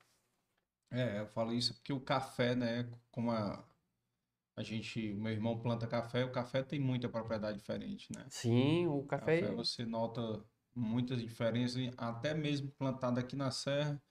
É, 0.90 1.20
eu 1.20 1.26
falo 1.28 1.52
isso 1.52 1.74
porque 1.74 1.92
o 1.92 2.00
café, 2.00 2.54
né, 2.54 2.90
como 3.10 3.30
a, 3.30 3.62
a 4.56 4.62
gente, 4.62 5.12
o 5.14 5.20
meu 5.20 5.32
irmão 5.32 5.60
planta 5.60 5.86
café, 5.88 6.24
o 6.24 6.32
café 6.32 6.62
tem 6.62 6.80
muita 6.80 7.08
propriedade 7.08 7.58
diferente, 7.58 8.12
né? 8.12 8.30
Sim, 8.30 8.86
o 8.86 9.02
café, 9.06 9.42
Café 9.42 9.52
você 9.52 9.84
nota 9.86 10.44
muitas 10.78 11.20
diferenças, 11.22 11.92
até 11.98 12.34
mesmo 12.34 12.70
plantado 12.72 13.20
aqui 13.20 13.36
na 13.36 13.50
Serra, 13.50 14.02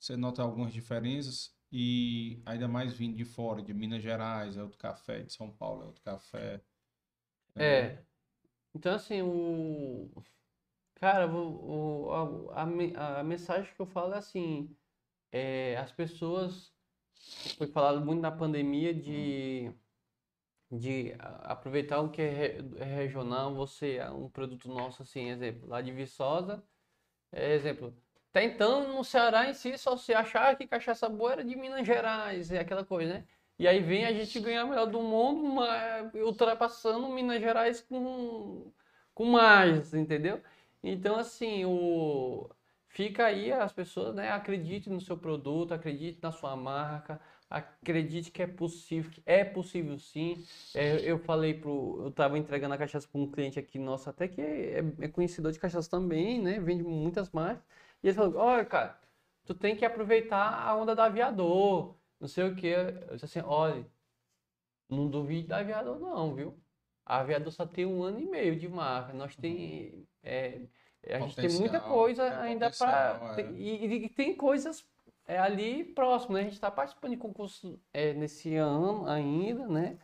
você 0.00 0.16
nota 0.16 0.42
algumas 0.42 0.72
diferenças, 0.72 1.56
e 1.72 2.42
ainda 2.46 2.68
mais 2.68 2.94
vindo 2.94 3.16
de 3.16 3.24
fora, 3.24 3.62
de 3.62 3.74
Minas 3.74 4.02
Gerais, 4.02 4.56
é 4.56 4.62
outro 4.62 4.78
café, 4.78 5.22
de 5.24 5.32
São 5.32 5.50
Paulo 5.52 5.82
é 5.84 5.86
outro 5.86 6.02
café. 6.04 6.62
É. 7.56 8.04
Então, 8.74 8.94
assim, 8.94 9.22
o. 9.22 10.10
Cara, 10.96 11.28
o, 11.28 12.06
o- 12.08 12.50
a, 12.52 12.62
a, 12.64 12.66
me- 12.66 12.94
a 12.96 13.24
mensagem 13.24 13.74
que 13.74 13.80
eu 13.82 13.86
falo 13.86 14.14
é 14.14 14.18
assim: 14.18 14.76
é, 15.32 15.76
as 15.78 15.92
pessoas. 15.92 16.72
Foi 17.58 17.66
falado 17.68 18.04
muito 18.04 18.20
na 18.22 18.32
pandemia 18.32 18.94
de, 18.94 19.72
de 20.72 21.14
aproveitar 21.18 22.00
o 22.00 22.10
que 22.10 22.22
é, 22.22 22.58
é 22.78 22.84
regional, 22.84 23.54
você, 23.54 23.96
é 23.96 24.10
um 24.10 24.28
produto 24.28 24.68
nosso, 24.68 25.02
assim, 25.02 25.28
exemplo, 25.28 25.68
lá 25.68 25.82
de 25.82 25.92
Viçosa, 25.92 26.64
é, 27.32 27.54
exemplo. 27.54 27.94
Até 28.30 28.44
então, 28.44 28.96
no 28.96 29.04
Ceará 29.04 29.48
em 29.48 29.54
si, 29.54 29.76
só 29.78 29.96
se 29.96 30.14
achava 30.14 30.56
que 30.56 30.66
cachaça 30.66 31.08
boa 31.08 31.32
era 31.32 31.44
de 31.44 31.56
Minas 31.56 31.86
Gerais, 31.86 32.50
é 32.52 32.60
aquela 32.60 32.84
coisa, 32.84 33.14
né? 33.14 33.26
E 33.58 33.68
aí 33.68 33.80
vem 33.80 34.06
a 34.06 34.12
gente 34.12 34.40
ganhar 34.40 34.62
a 34.62 34.66
melhor 34.66 34.86
do 34.86 35.02
mundo, 35.02 35.42
mas 35.54 36.12
ultrapassando 36.14 37.08
Minas 37.10 37.40
Gerais 37.40 37.80
com, 37.82 38.72
com 39.14 39.24
mais, 39.26 39.94
entendeu? 39.94 40.42
Então, 40.82 41.16
assim, 41.16 41.64
o... 41.64 42.50
fica 42.88 43.26
aí 43.26 43.52
as 43.52 43.72
pessoas, 43.72 44.14
né? 44.14 44.30
Acreditem 44.32 44.92
no 44.92 45.00
seu 45.00 45.16
produto, 45.18 45.74
acredite 45.74 46.20
na 46.22 46.32
sua 46.32 46.56
marca, 46.56 47.20
acredite 47.52 48.30
que 48.30 48.42
é 48.42 48.46
possível, 48.46 49.10
que 49.10 49.22
é 49.26 49.44
possível 49.44 49.98
sim. 49.98 50.44
É, 50.74 50.98
eu 51.02 51.18
falei 51.18 51.52
pro, 51.54 52.00
eu 52.04 52.10
tava 52.10 52.38
entregando 52.38 52.74
a 52.74 52.78
cachaça 52.78 53.06
para 53.06 53.20
um 53.20 53.30
cliente 53.30 53.58
aqui 53.58 53.78
nosso, 53.78 54.08
até 54.08 54.26
que 54.26 54.40
é, 54.40 54.78
é 55.00 55.08
conhecedor 55.08 55.52
de 55.52 55.58
cachaça 55.58 55.90
também, 55.90 56.40
né? 56.40 56.58
Vende 56.58 56.82
muitas 56.82 57.30
marcas. 57.30 57.62
E 58.02 58.08
ele 58.08 58.16
falou, 58.16 58.36
olha, 58.36 58.64
cara, 58.64 58.98
tu 59.44 59.54
tem 59.54 59.76
que 59.76 59.84
aproveitar 59.84 60.66
a 60.66 60.74
onda 60.74 60.94
da 60.94 61.04
aviador, 61.04 61.94
não 62.18 62.26
sei 62.26 62.44
o 62.44 62.56
quê. 62.56 62.74
Eu 63.08 63.16
disse 63.16 63.26
assim, 63.26 63.40
olha, 63.46 63.86
não 64.88 65.08
duvide 65.08 65.48
da 65.48 65.58
aviador 65.58 65.98
não, 66.00 66.34
viu? 66.34 66.58
A 67.04 67.18
aviador 67.20 67.52
só 67.52 67.66
tem 67.66 67.84
um 67.84 68.02
ano 68.02 68.18
e 68.18 68.26
meio 68.26 68.56
de 68.56 68.68
marca. 68.68 69.12
Nós 69.12 69.36
tem, 69.36 70.08
é, 70.22 70.62
a 71.06 71.20
gente 71.20 71.36
tem 71.36 71.50
muita 71.58 71.80
coisa 71.80 72.40
ainda 72.40 72.70
para 72.70 73.34
é. 73.36 73.50
e, 73.52 74.04
e 74.04 74.08
tem 74.08 74.34
coisas 74.34 74.86
é, 75.26 75.38
ali 75.38 75.84
próximo, 75.84 76.34
né? 76.34 76.40
A 76.40 76.44
gente 76.44 76.54
está 76.54 76.70
participando 76.70 77.12
de 77.12 77.16
concurso 77.16 77.80
é, 77.92 78.12
nesse 78.12 78.54
ano 78.56 79.06
ainda, 79.06 79.66
né? 79.66 79.98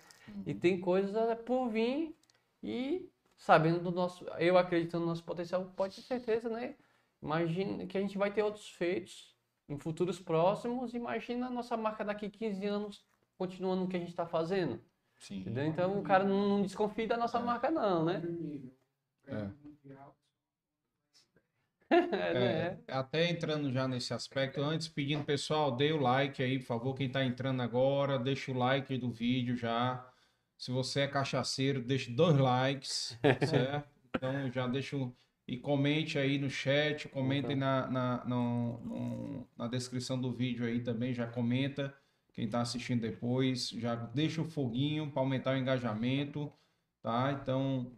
E 0.47 0.55
tem 0.55 0.81
coisas 0.81 1.15
por 1.47 1.69
vir 1.69 2.15
e 2.63 3.11
sabendo 3.37 3.81
do 3.81 3.91
nosso, 3.91 4.25
eu 4.39 4.59
acreditando 4.59 5.05
no 5.05 5.11
nosso 5.11 5.25
potencial, 5.25 5.65
pode 5.77 5.97
ter 5.97 6.03
certeza, 6.03 6.49
né? 6.49 6.75
Imagina 7.23 7.87
que 7.87 7.97
a 7.97 8.01
gente 8.01 8.19
vai 8.19 8.33
ter 8.33 8.43
outros 8.43 8.69
feitos 8.69 9.35
em 9.69 9.79
futuros 9.79 10.21
próximos. 10.21 10.95
Imagina 10.95 11.47
a 11.47 11.51
nossa 11.51 11.77
marca 11.77 12.05
daqui 12.05 12.29
15 12.29 12.67
anos 12.67 13.05
continuando 13.37 13.85
o 13.85 13.89
que 13.89 13.97
a 13.97 14.01
gente 14.01 14.11
está 14.11 14.27
fazendo. 14.27 14.81
Sim. 15.17 15.41
Entendeu? 15.41 15.67
Então 15.67 15.99
o 15.99 16.03
cara 16.03 16.25
não, 16.25 16.49
não 16.49 16.63
desconfia 16.63 17.07
da 17.09 17.17
nossa 17.17 17.39
É. 17.39 17.43
marca, 17.43 17.71
não, 17.71 18.05
né? 18.05 18.23
É. 19.27 19.51
É, 21.91 22.35
né? 22.35 22.79
É, 22.87 22.93
até 22.93 23.31
entrando 23.31 23.73
já 23.73 23.87
nesse 23.89 24.13
aspecto, 24.13 24.61
antes 24.63 24.89
pedindo 24.89 25.25
pessoal, 25.25 25.75
dê 25.77 25.93
o 25.93 26.01
like 26.01 26.43
aí, 26.43 26.59
por 26.59 26.67
favor, 26.67 26.95
quem 26.95 27.11
tá 27.11 27.25
entrando 27.25 27.63
agora, 27.63 28.19
deixa 28.19 28.51
o 28.53 28.57
like 28.57 28.97
do 28.99 29.11
vídeo 29.11 29.57
já. 29.57 30.07
Se 30.57 30.71
você 30.71 31.01
é 31.03 31.09
cachaceiro, 31.09 31.83
deixa 31.83 32.11
dois 32.11 32.37
likes, 32.37 33.19
certo? 33.41 33.89
Então 34.17 34.51
já 34.51 34.67
deixa 34.67 34.97
um... 34.97 35.15
E 35.47 35.57
comente 35.57 36.19
aí 36.19 36.39
no 36.39 36.51
chat, 36.51 37.09
comentem 37.09 37.57
na, 37.57 37.87
na, 37.91 38.25
no- 38.27 38.79
no- 38.85 39.49
na 39.57 39.67
descrição 39.67 40.21
do 40.21 40.31
vídeo 40.33 40.67
aí 40.67 40.81
também, 40.83 41.15
já 41.15 41.27
comenta. 41.27 41.95
Quem 42.35 42.49
tá 42.49 42.61
assistindo 42.61 43.01
depois, 43.01 43.71
já 43.71 43.95
deixa 43.97 44.43
o 44.43 44.45
foguinho 44.45 45.11
para 45.11 45.21
aumentar 45.23 45.55
o 45.55 45.57
engajamento, 45.59 46.53
tá? 47.03 47.33
Então, 47.33 47.93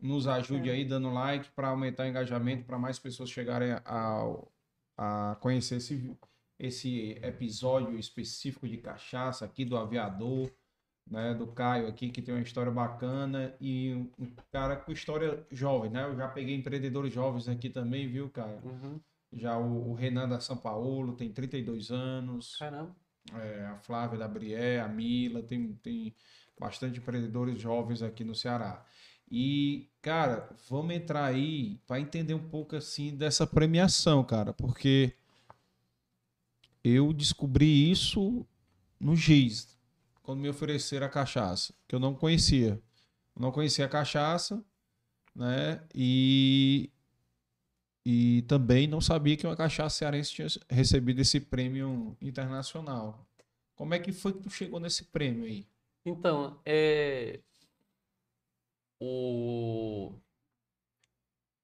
nos 0.00 0.26
ajude 0.26 0.70
aí 0.70 0.84
dando 0.84 1.10
like 1.12 1.50
para 1.52 1.68
aumentar 1.68 2.04
o 2.04 2.06
engajamento, 2.06 2.64
para 2.64 2.78
mais 2.78 2.98
pessoas 2.98 3.30
chegarem 3.30 3.72
ao- 3.84 4.52
a, 4.96 5.36
conhecer 5.40 5.76
esse, 5.76 6.16
esse 6.58 7.10
episódio 7.22 7.98
específico 7.98 8.68
de 8.68 8.78
cachaça 8.78 9.44
aqui 9.44 9.64
do 9.64 9.76
aviador, 9.76 10.50
né, 11.10 11.34
do 11.34 11.48
Caio 11.48 11.88
aqui, 11.88 12.10
que 12.10 12.22
tem 12.22 12.32
uma 12.34 12.42
história 12.42 12.70
bacana 12.70 13.54
e 13.60 13.92
um 13.94 14.24
um 14.24 14.32
cara 14.52 14.76
com 14.76 14.92
história 14.92 15.44
jovem, 15.50 15.90
né? 15.90 16.04
Eu 16.04 16.16
já 16.16 16.28
peguei 16.28 16.54
empreendedores 16.54 17.12
jovens 17.12 17.48
aqui 17.48 17.68
também, 17.68 18.06
viu, 18.08 18.30
Caio? 18.30 18.60
Uhum. 18.64 19.00
Já 19.32 19.58
o, 19.58 19.90
o 19.90 19.94
Renan 19.94 20.28
da 20.28 20.38
São 20.38 20.56
Paulo 20.56 21.14
tem 21.16 21.32
32 21.32 21.90
anos, 21.90 22.56
Caramba. 22.56 22.94
é, 23.34 23.66
a 23.66 23.78
Flávia 23.78 24.18
da 24.18 24.28
Brié, 24.28 24.80
a 24.80 24.86
Mila, 24.88 25.42
tem, 25.42 25.74
tem 25.82 26.14
bastante 26.58 26.98
empreendedores 26.98 27.60
jovens 27.60 28.02
aqui 28.02 28.24
no 28.24 28.34
Ceará. 28.34 28.84
E, 29.30 29.88
cara, 30.02 30.54
vamos 30.68 30.94
entrar 30.94 31.24
aí 31.24 31.80
para 31.86 32.00
entender 32.00 32.34
um 32.34 32.48
pouco 32.48 32.76
assim 32.76 33.16
dessa 33.16 33.46
premiação, 33.46 34.22
cara, 34.22 34.52
porque 34.52 35.14
eu 36.84 37.12
descobri 37.12 37.90
isso 37.90 38.46
no 39.00 39.16
Giz, 39.16 39.78
quando 40.22 40.40
me 40.40 40.48
ofereceram 40.48 41.06
a 41.06 41.10
cachaça, 41.10 41.74
que 41.88 41.94
eu 41.94 42.00
não 42.00 42.14
conhecia. 42.14 42.80
Não 43.34 43.50
conhecia 43.50 43.86
a 43.86 43.88
cachaça, 43.88 44.62
né? 45.34 45.82
E 45.94 46.90
e 48.04 48.42
também 48.42 48.88
não 48.88 49.00
sabia 49.00 49.36
que 49.36 49.46
uma 49.46 49.56
cachaça 49.56 49.98
cearense 49.98 50.32
tinha 50.32 50.48
recebido 50.68 51.20
esse 51.20 51.40
prêmio 51.40 52.16
internacional. 52.20 53.24
Como 53.76 53.94
é 53.94 53.98
que 53.98 54.12
foi 54.12 54.32
que 54.32 54.40
tu 54.40 54.50
chegou 54.50 54.80
nesse 54.80 55.04
prêmio 55.04 55.44
aí? 55.44 55.66
Então, 56.04 56.60
é... 56.64 57.40
o... 59.00 60.12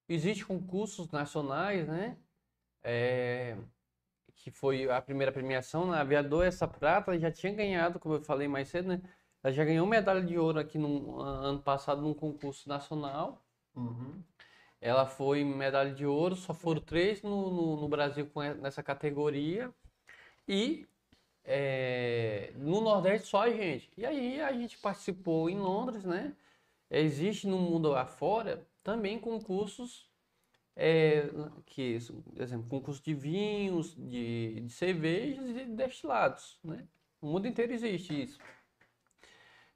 Existem 0.08 0.46
concursos 0.46 1.10
nacionais, 1.10 1.86
né? 1.86 2.16
É, 2.82 3.56
Que 4.34 4.50
foi 4.50 4.90
a 4.90 5.02
primeira 5.02 5.32
premiação 5.32 5.86
na 5.86 6.00
Aviador, 6.00 6.44
essa 6.46 6.66
prata 6.68 7.18
já 7.18 7.30
tinha 7.30 7.52
ganhado, 7.52 7.98
como 7.98 8.14
eu 8.16 8.22
falei 8.22 8.48
mais 8.48 8.68
cedo, 8.68 8.88
né? 8.88 9.02
Ela 9.42 9.52
já 9.52 9.64
ganhou 9.64 9.86
medalha 9.86 10.22
de 10.22 10.38
ouro 10.38 10.58
aqui 10.58 10.78
no 10.78 11.20
ano 11.20 11.62
passado 11.62 12.00
num 12.02 12.14
concurso 12.14 12.68
nacional. 12.68 13.44
Uhum. 13.74 14.22
Ela 14.80 15.06
foi 15.06 15.44
medalha 15.44 15.92
de 15.94 16.06
ouro, 16.06 16.36
só 16.36 16.54
foram 16.54 16.80
três 16.80 17.22
no, 17.22 17.50
no, 17.50 17.80
no 17.82 17.88
Brasil 17.88 18.28
com 18.30 18.40
nessa 18.40 18.82
categoria. 18.82 19.72
E 20.46 20.86
é, 21.50 22.52
no 22.56 22.82
Nordeste 22.82 23.28
só 23.28 23.44
a 23.44 23.50
gente. 23.50 23.90
E 23.96 24.04
aí 24.04 24.40
a 24.40 24.52
gente 24.52 24.76
participou 24.78 25.48
em 25.48 25.58
Londres, 25.58 26.04
né? 26.04 26.36
Existe 26.90 27.46
no 27.46 27.58
mundo 27.58 27.94
afora 27.94 28.66
também 28.84 29.18
concursos, 29.18 30.10
é, 30.76 31.28
que, 31.66 31.98
por 32.34 32.42
exemplo, 32.42 32.68
concurso 32.68 33.02
de 33.02 33.14
vinhos, 33.14 33.94
de, 33.96 34.60
de 34.60 34.70
cervejas 34.70 35.48
e 35.48 35.54
de 35.54 35.64
destilados, 35.66 36.58
né? 36.62 36.86
No 37.20 37.30
mundo 37.30 37.48
inteiro 37.48 37.72
existe 37.72 38.22
isso. 38.24 38.38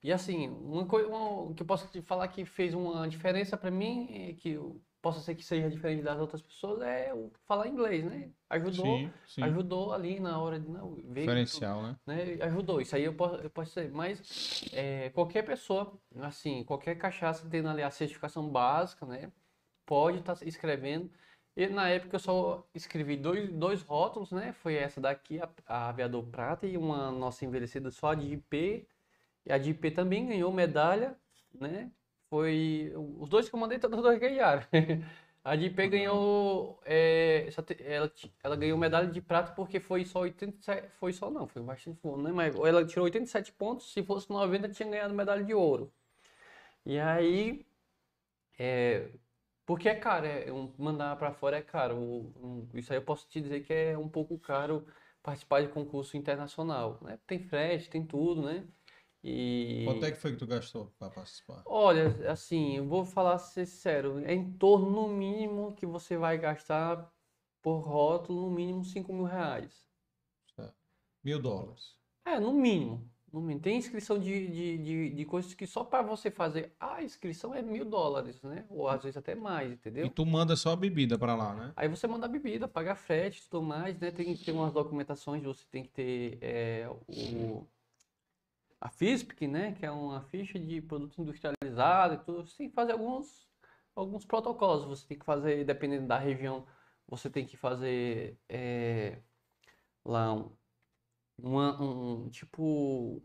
E 0.02 0.12
assim, 0.12 0.48
uma 0.48 0.84
coisa 0.86 1.08
que 1.56 1.62
eu 1.62 1.66
posso 1.66 1.88
te 1.88 2.02
falar 2.02 2.28
que 2.28 2.44
fez 2.44 2.74
uma 2.74 3.08
diferença 3.08 3.56
para 3.56 3.70
mim, 3.70 4.08
é 4.30 4.34
que 4.34 4.58
possa 5.02 5.20
ser 5.20 5.34
que 5.34 5.44
seja 5.44 5.68
diferente 5.68 6.02
das 6.02 6.18
outras 6.18 6.40
pessoas, 6.40 6.80
é 6.82 7.12
o 7.12 7.30
falar 7.44 7.66
inglês, 7.66 8.04
né? 8.04 8.30
Ajudou, 8.48 8.98
Sim, 8.98 9.12
sim. 9.26 9.42
ajudou 9.42 9.92
ali 9.92 10.20
na 10.20 10.40
hora 10.40 10.60
de 10.60 10.68
não, 10.68 10.94
ver 10.94 11.22
Diferencial, 11.22 11.82
né? 11.82 11.96
né? 12.06 12.38
Ajudou, 12.42 12.80
isso 12.80 12.94
aí 12.94 13.02
eu 13.02 13.12
posso, 13.14 13.34
eu 13.36 13.50
posso 13.50 13.74
dizer, 13.74 13.90
mas 13.90 14.62
é, 14.72 15.10
qualquer 15.10 15.42
pessoa, 15.42 16.00
assim, 16.20 16.62
qualquer 16.62 16.94
cachaça 16.96 17.48
tendo 17.50 17.68
ali 17.68 17.82
a 17.82 17.90
certificação 17.90 18.48
básica, 18.48 19.04
né? 19.04 19.32
Pode 19.84 20.20
estar 20.20 20.38
escrevendo. 20.46 21.10
E 21.56 21.66
na 21.66 21.88
época 21.88 22.14
eu 22.16 22.20
só 22.20 22.66
escrevi 22.72 23.16
dois, 23.16 23.52
dois 23.52 23.82
rótulos, 23.82 24.30
né? 24.30 24.52
Foi 24.52 24.74
essa 24.74 25.00
daqui, 25.00 25.40
a, 25.40 25.50
a 25.66 25.88
Aviador 25.88 26.24
Prata, 26.26 26.66
e 26.66 26.78
uma 26.78 27.10
nossa 27.10 27.44
envelhecida 27.44 27.90
só 27.90 28.14
de 28.14 28.32
IP. 28.32 28.86
E 29.44 29.52
a 29.52 29.58
de 29.58 29.70
IP 29.70 29.90
também 29.90 30.28
ganhou 30.28 30.52
medalha, 30.52 31.16
né? 31.52 31.90
Foi. 32.32 32.90
Os 33.18 33.28
dois 33.28 33.46
que 33.46 33.54
eu 33.54 33.60
mandei, 33.60 33.78
todos 33.78 33.98
os 33.98 34.02
dois 34.02 34.18
ganharam. 34.18 34.62
A 35.44 35.54
IP 35.54 35.86
ganhou. 35.88 36.80
é, 36.86 37.46
ela, 37.80 38.10
ela 38.42 38.56
ganhou 38.56 38.78
medalha 38.78 39.06
de 39.06 39.20
prata 39.20 39.52
porque 39.52 39.78
foi 39.78 40.06
só 40.06 40.20
87. 40.20 40.88
Foi 40.98 41.12
só 41.12 41.30
não, 41.30 41.46
foi 41.46 41.60
bastante 41.60 41.98
ponto, 42.00 42.22
né? 42.22 42.32
Mas 42.32 42.54
ela 42.56 42.86
tirou 42.86 43.04
87 43.04 43.52
pontos, 43.52 43.92
se 43.92 44.02
fosse 44.02 44.30
90, 44.30 44.70
tinha 44.70 44.88
ganhado 44.88 45.12
medalha 45.12 45.44
de 45.44 45.52
ouro. 45.52 45.92
E 46.86 46.98
aí. 46.98 47.66
É, 48.58 49.10
porque 49.66 49.88
é 49.88 49.94
caro, 49.94 50.26
é, 50.26 50.46
mandar 50.78 51.16
pra 51.16 51.32
fora 51.32 51.58
é 51.58 51.62
caro. 51.62 52.32
Isso 52.74 52.92
aí 52.92 52.98
eu 52.98 53.04
posso 53.04 53.28
te 53.28 53.40
dizer 53.42 53.62
que 53.64 53.72
é 53.74 53.98
um 53.98 54.08
pouco 54.08 54.38
caro 54.38 54.86
participar 55.22 55.62
de 55.62 55.68
concurso 55.68 56.16
internacional, 56.16 56.98
né? 57.02 57.18
Tem 57.26 57.38
frete, 57.40 57.90
tem 57.90 58.06
tudo, 58.06 58.42
né? 58.42 58.66
E. 59.24 59.84
Quanto 59.84 60.04
é 60.04 60.10
que 60.10 60.18
foi 60.18 60.32
que 60.32 60.38
tu 60.38 60.46
gastou 60.46 60.92
para 60.98 61.10
participar? 61.10 61.62
Olha, 61.66 62.30
assim, 62.30 62.76
eu 62.76 62.86
vou 62.86 63.04
falar 63.04 63.38
ser 63.38 63.66
sincero, 63.66 64.18
é 64.24 64.34
em 64.34 64.52
torno, 64.52 64.90
no 64.90 65.08
mínimo, 65.08 65.74
que 65.74 65.86
você 65.86 66.16
vai 66.16 66.36
gastar 66.38 67.10
por 67.62 67.78
rótulo, 67.78 68.42
no 68.42 68.50
mínimo 68.50 68.84
5 68.84 69.12
mil 69.12 69.24
reais. 69.24 69.86
Mil 71.22 71.40
dólares. 71.40 71.96
É, 72.24 72.40
no 72.40 72.52
mínimo. 72.52 73.08
No 73.32 73.40
mínimo. 73.40 73.60
Tem 73.60 73.76
inscrição 73.76 74.18
de, 74.18 74.48
de, 74.48 74.78
de, 74.78 75.10
de 75.10 75.24
coisas 75.24 75.54
que 75.54 75.66
só 75.66 75.84
para 75.84 76.02
você 76.02 76.30
fazer 76.30 76.74
a 76.80 77.02
inscrição 77.02 77.54
é 77.54 77.62
mil 77.62 77.84
dólares, 77.84 78.42
né? 78.42 78.66
Ou 78.68 78.88
às 78.88 79.02
vezes 79.02 79.16
até 79.16 79.34
mais, 79.34 79.72
entendeu? 79.72 80.06
E 80.06 80.10
tu 80.10 80.26
manda 80.26 80.56
só 80.56 80.72
a 80.72 80.76
bebida 80.76 81.16
para 81.16 81.36
lá, 81.36 81.54
né? 81.54 81.72
Aí 81.76 81.88
você 81.88 82.08
manda 82.08 82.26
a 82.26 82.28
bebida, 82.28 82.66
paga 82.66 82.96
frete 82.96 83.40
e 83.40 83.48
tudo 83.48 83.62
mais, 83.62 83.98
né? 84.00 84.10
Tem 84.10 84.34
que 84.34 84.44
ter 84.44 84.50
umas 84.50 84.72
documentações, 84.72 85.44
você 85.44 85.64
tem 85.70 85.84
que 85.84 85.90
ter 85.90 86.38
é, 86.42 86.88
o, 87.08 87.66
a 88.82 88.88
FISPIC, 88.90 89.46
né? 89.46 89.72
Que 89.72 89.86
é 89.86 89.90
uma 89.90 90.22
ficha 90.22 90.58
de 90.58 90.80
produto 90.82 91.22
industrializado 91.22 92.14
e 92.14 92.18
tudo. 92.18 92.46
Você 92.48 92.56
tem 92.58 92.68
que 92.68 92.74
fazer 92.74 92.92
alguns, 92.92 93.48
alguns 93.94 94.24
protocolos. 94.26 94.84
Você 94.84 95.06
tem 95.06 95.18
que 95.18 95.24
fazer, 95.24 95.64
dependendo 95.64 96.08
da 96.08 96.18
região, 96.18 96.66
você 97.06 97.30
tem 97.30 97.46
que 97.46 97.56
fazer 97.56 98.40
é, 98.48 99.22
lá 100.04 100.34
um, 100.34 100.56
uma, 101.38 101.80
um, 101.80 102.28
tipo 102.30 103.22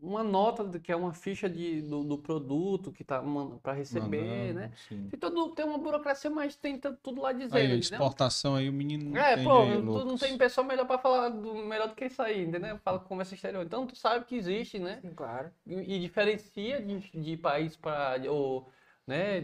uma 0.00 0.22
nota 0.24 0.64
de- 0.64 0.80
que 0.80 0.92
é 0.92 0.96
uma 0.96 1.12
ficha 1.14 1.48
de, 1.48 1.82
do, 1.82 2.04
do 2.04 2.18
produto 2.18 2.92
que 2.92 3.04
tá 3.04 3.22
para 3.62 3.72
receber, 3.72 4.52
Mandando, 4.52 4.54
né? 4.54 4.72
sim. 4.76 5.10
Tem, 5.10 5.18
todo, 5.18 5.54
tem 5.54 5.64
uma 5.64 5.78
burocracia, 5.78 6.30
mas 6.30 6.56
tem 6.56 6.78
tudo 6.80 7.20
lá 7.22 7.32
dizendo, 7.32 7.58
Aí, 7.60 7.74
a 7.74 7.76
entendeu? 7.76 8.10
exportação 8.10 8.54
aí, 8.56 8.68
o 8.68 8.72
menino 8.72 9.04
não 9.04 9.20
É, 9.20 9.36
pô, 9.36 9.50
aí, 9.62 9.82
tu 9.90 10.04
não 10.04 10.18
tem 10.18 10.36
pessoa 10.36 10.66
melhor 10.66 10.86
pra 10.86 10.98
falar 10.98 11.28
do, 11.30 11.54
melhor 11.54 11.88
do 11.88 11.94
que 11.94 12.04
isso 12.06 12.20
aí, 12.20 12.42
entendeu? 12.44 12.78
Fala 12.78 12.98
com 12.98 13.06
conversa 13.08 13.34
exterior. 13.34 13.64
Então 13.64 13.86
tu 13.86 13.96
sabe 13.96 14.24
que 14.26 14.34
existe, 14.36 14.78
né? 14.78 15.02
Sim, 15.02 15.14
claro. 15.14 15.52
E, 15.66 15.74
e 15.96 16.00
diferencia 16.00 16.82
de, 16.82 16.98
de 17.20 17.36
país 17.36 17.76
para 17.76 18.20
ou, 18.30 18.70
né? 19.06 19.40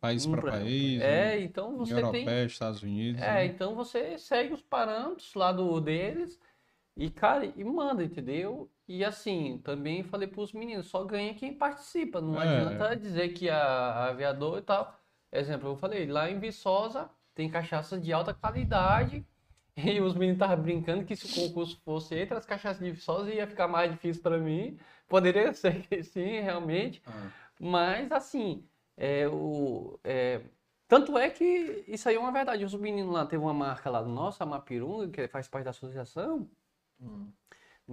País 0.00 0.26
um 0.26 0.30
para 0.30 0.42
país, 0.42 1.02
É, 1.02 1.06
né? 1.06 1.40
então 1.40 1.76
você 1.76 1.94
tem. 2.04 2.26
Europeia, 2.26 2.46
Estados 2.46 2.82
Unidos. 2.82 3.20
É, 3.20 3.44
né? 3.44 3.46
então 3.46 3.74
você 3.74 4.18
segue 4.18 4.54
os 4.54 4.62
parâmetros 4.62 5.34
lá 5.34 5.52
do 5.52 5.80
deles 5.80 6.38
e, 6.96 7.10
cara, 7.10 7.44
e 7.46 7.64
manda, 7.64 8.02
entendeu? 8.04 8.70
E 8.88 9.04
assim, 9.04 9.58
também 9.64 10.02
falei 10.04 10.28
pros 10.28 10.52
meninos, 10.52 10.86
só 10.86 11.04
ganha 11.04 11.34
quem 11.34 11.54
participa. 11.56 12.20
Não 12.20 12.38
É. 12.40 12.42
adianta 12.42 12.96
dizer 12.96 13.30
que 13.34 13.48
a, 13.50 13.56
a 13.58 14.08
aviador 14.10 14.58
e 14.58 14.62
tal. 14.62 14.94
Exemplo, 15.32 15.68
eu 15.70 15.76
falei, 15.76 16.06
lá 16.06 16.30
em 16.30 16.38
Viçosa 16.38 17.10
tem 17.34 17.50
cachaça 17.50 17.98
de 18.00 18.12
alta 18.12 18.32
qualidade. 18.34 19.24
E 19.78 20.00
os 20.00 20.14
meninos 20.14 20.36
estavam 20.36 20.62
brincando 20.62 21.04
que 21.04 21.14
se 21.14 21.26
o 21.26 21.28
concurso 21.48 21.78
fosse 21.84 22.14
entre 22.14 22.34
as 22.34 22.46
cachaças 22.46 22.82
de 22.82 22.90
Viçosa 22.92 23.30
ia 23.32 23.46
ficar 23.46 23.68
mais 23.68 23.90
difícil 23.92 24.22
para 24.22 24.38
mim. 24.38 24.78
Poderia 25.06 25.52
ser 25.54 25.82
que 25.86 26.02
sim, 26.02 26.40
realmente. 26.40 27.02
Ah, 27.06 27.30
Mas 27.60 28.10
assim, 28.12 28.66
É, 28.96 29.28
o, 29.28 29.98
é, 30.04 30.40
tanto 30.88 31.18
é 31.18 31.28
que 31.30 31.84
isso 31.86 32.08
aí 32.08 32.14
é 32.16 32.18
uma 32.18 32.32
verdade. 32.32 32.64
Os 32.64 32.74
meninos 32.74 33.12
lá, 33.12 33.26
teve 33.26 33.42
uma 33.42 33.52
marca 33.54 33.90
lá 33.90 34.02
nossa, 34.02 34.44
a 34.44 34.46
Mapirunga, 34.46 35.08
que 35.10 35.28
faz 35.28 35.46
parte 35.48 35.64
da 35.64 35.70
associação. 35.70 36.48
Hum. 37.00 37.32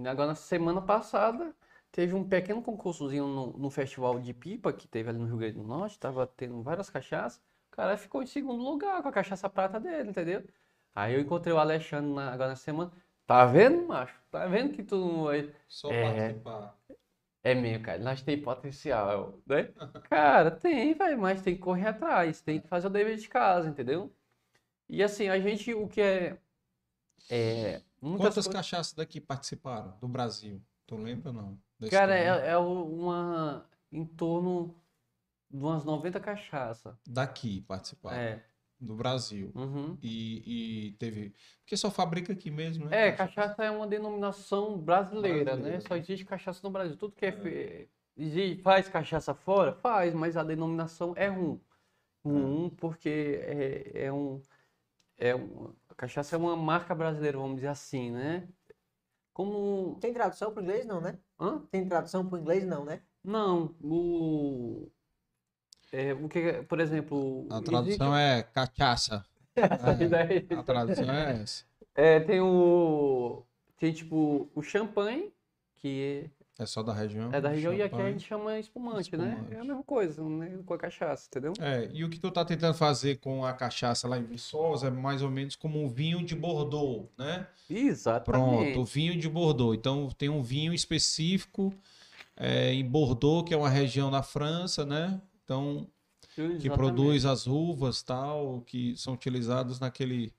Agora, 0.06 0.28
na 0.28 0.34
semana 0.34 0.82
passada, 0.82 1.54
teve 1.92 2.14
um 2.14 2.28
pequeno 2.28 2.62
concursozinho 2.62 3.26
no, 3.26 3.58
no 3.58 3.70
festival 3.70 4.20
de 4.20 4.34
pipa 4.34 4.72
que 4.72 4.88
teve 4.88 5.10
ali 5.10 5.18
no 5.18 5.26
Rio 5.26 5.36
Grande 5.38 5.56
do 5.58 5.64
Norte. 5.64 5.98
Tava 5.98 6.26
tendo 6.26 6.62
várias 6.62 6.90
cachaças. 6.90 7.38
O 7.72 7.76
cara 7.76 7.96
ficou 7.96 8.22
em 8.22 8.26
segundo 8.26 8.62
lugar 8.62 9.02
com 9.02 9.08
a 9.08 9.12
cachaça 9.12 9.48
prata 9.48 9.80
dele, 9.80 10.10
entendeu? 10.10 10.44
Aí 10.94 11.14
eu 11.14 11.20
encontrei 11.20 11.52
o 11.54 11.58
Alexandre 11.58 12.12
na- 12.12 12.32
agora 12.32 12.50
na 12.50 12.56
semana. 12.56 12.92
Tá 13.26 13.44
vendo, 13.46 13.86
macho? 13.88 14.20
Tá 14.30 14.46
vendo 14.46 14.72
que 14.74 14.82
tu 14.84 14.96
não 14.96 15.24
vai- 15.24 15.52
Só 15.68 15.90
É. 15.92 16.12
participar. 16.12 16.78
É 17.42 17.54
mesmo, 17.54 17.84
cara. 17.84 17.98
Nós 17.98 18.22
tem 18.22 18.40
potencial, 18.40 19.38
né? 19.46 19.72
Cara, 20.10 20.50
tem, 20.50 20.94
velho, 20.94 21.18
mas 21.20 21.42
tem 21.42 21.54
que 21.54 21.60
correr 21.60 21.88
atrás, 21.88 22.40
tem 22.40 22.60
que 22.60 22.68
fazer 22.68 22.86
o 22.86 22.90
dever 22.90 23.16
de 23.16 23.28
casa, 23.28 23.68
entendeu? 23.68 24.12
E 24.88 25.02
assim, 25.02 25.28
a 25.28 25.38
gente, 25.40 25.74
o 25.74 25.88
que 25.88 26.00
é. 26.00 26.38
É. 27.28 27.82
Muitas 28.04 28.20
Quantas 28.26 28.34
coisas- 28.46 28.52
cachaças 28.52 28.92
daqui 28.94 29.20
participaram 29.20 29.96
do 30.00 30.06
Brasil? 30.08 30.60
Tu 30.86 30.96
lembra 30.96 31.30
ou 31.30 31.34
não? 31.34 31.58
Cara, 31.90 32.14
é, 32.16 32.50
é 32.50 32.56
uma. 32.58 33.66
Em 33.90 34.04
torno 34.04 34.74
de 35.50 35.62
umas 35.62 35.84
90 35.84 36.18
cachaça. 36.20 36.98
Daqui 37.06 37.60
participaram. 37.62 38.16
É. 38.18 38.44
Do 38.80 38.94
Brasil. 38.96 39.50
uhum. 39.54 39.96
E, 40.02 40.88
e 40.88 40.92
teve. 40.98 41.32
Porque 41.60 41.76
só 41.76 41.90
fabrica 41.90 42.32
aqui 42.34 42.50
mesmo, 42.50 42.86
né? 42.86 43.08
É, 43.08 43.12
cachaça 43.12 43.64
é 43.64 43.70
uma 43.70 43.86
denominação 43.86 44.76
brasileira, 44.78 45.38
né? 45.38 45.44
Brasileira. 45.44 45.80
Só 45.80 45.96
existe 45.96 46.24
cachaça 46.26 46.60
no 46.62 46.70
Brasil. 46.70 46.96
Tudo 46.96 47.14
que 47.14 47.24
é. 47.24 47.86
exi- 48.16 48.60
Faz 48.62 48.88
cachaça 48.88 49.32
fora? 49.32 49.72
Faz, 49.76 50.12
mas 50.12 50.36
a 50.36 50.42
denominação 50.44 51.14
é 51.16 51.28
rum. 51.28 51.58
Rum, 52.24 52.68
porque 52.70 53.38
é, 53.42 54.06
é 54.06 54.12
um. 54.12 54.40
É 55.16 55.34
um. 55.34 55.72
A 55.96 55.96
cachaça 55.96 56.34
é 56.34 56.38
uma 56.38 56.56
marca 56.56 56.94
brasileira, 56.94 57.38
vamos 57.38 57.56
dizer 57.56 57.68
assim, 57.68 58.10
né? 58.10 58.48
Como. 59.32 59.96
Tem 60.00 60.12
tradução 60.12 60.52
para 60.52 60.62
inglês, 60.62 60.84
não, 60.86 61.00
né? 61.00 61.18
Hã? 61.40 61.60
Tem 61.70 61.88
tradução 61.88 62.28
para 62.28 62.38
inglês, 62.40 62.66
não, 62.66 62.84
né? 62.84 63.00
Não, 63.22 63.74
o. 63.80 64.90
É, 65.92 66.12
o 66.12 66.28
que, 66.28 66.38
é- 66.40 66.62
por 66.62 66.80
exemplo. 66.80 67.46
A 67.50 67.54
existe- 67.54 67.70
tradução 67.70 68.16
é 68.16 68.42
cachaça. 68.42 69.24
É, 69.56 70.54
a 70.56 70.62
tradução 70.64 71.14
é 71.14 71.42
essa. 71.42 71.64
É, 71.94 72.18
tem 72.20 72.40
o. 72.40 73.44
Tem 73.78 73.92
tipo 73.92 74.50
o 74.52 74.62
champanhe, 74.62 75.32
que 75.76 76.28
É 76.56 76.66
só 76.66 76.84
da 76.84 76.92
região. 76.92 77.32
é 77.32 77.40
da 77.40 77.48
região, 77.48 77.72
e 77.72 77.82
aqui 77.82 77.94
a 77.94 77.98
champanhe. 77.98 78.12
gente 78.12 78.28
chama 78.28 78.58
espumante, 78.60 79.16
né? 79.16 79.28
Espumante. 79.30 79.54
É 79.54 79.60
a 79.60 79.64
mesma 79.64 79.82
coisa, 79.82 80.22
né? 80.22 80.58
Com 80.64 80.74
a 80.74 80.78
cachaça, 80.78 81.26
entendeu? 81.28 81.52
É, 81.58 81.90
e 81.92 82.04
o 82.04 82.08
que 82.08 82.20
tu 82.20 82.30
tá 82.30 82.44
tentando 82.44 82.74
fazer 82.74 83.16
com 83.16 83.44
a 83.44 83.52
cachaça 83.52 84.06
lá 84.06 84.18
em 84.18 84.22
Viçosa 84.22 84.86
é 84.86 84.90
mais 84.90 85.20
ou 85.20 85.30
menos 85.30 85.56
como 85.56 85.82
um 85.82 85.88
vinho 85.88 86.24
de 86.24 86.36
Bordeaux, 86.36 87.08
né? 87.18 87.48
Exatamente. 87.68 88.72
Pronto, 88.72 88.84
vinho 88.84 89.18
de 89.18 89.28
Bordeaux. 89.28 89.76
Então 89.76 90.08
tem 90.16 90.28
um 90.28 90.42
vinho 90.42 90.72
específico 90.72 91.74
é, 92.36 92.72
em 92.72 92.84
Bordeaux, 92.84 93.46
que 93.46 93.52
é 93.52 93.56
uma 93.56 93.68
região 93.68 94.08
da 94.10 94.22
França, 94.22 94.86
né? 94.86 95.20
Então, 95.44 95.88
que 96.34 96.40
Exatamente. 96.40 96.70
produz 96.70 97.24
as 97.24 97.46
uvas 97.46 98.02
tal, 98.02 98.60
que 98.62 98.96
são 98.96 99.14
utilizados 99.14 99.80
naquele 99.80 100.32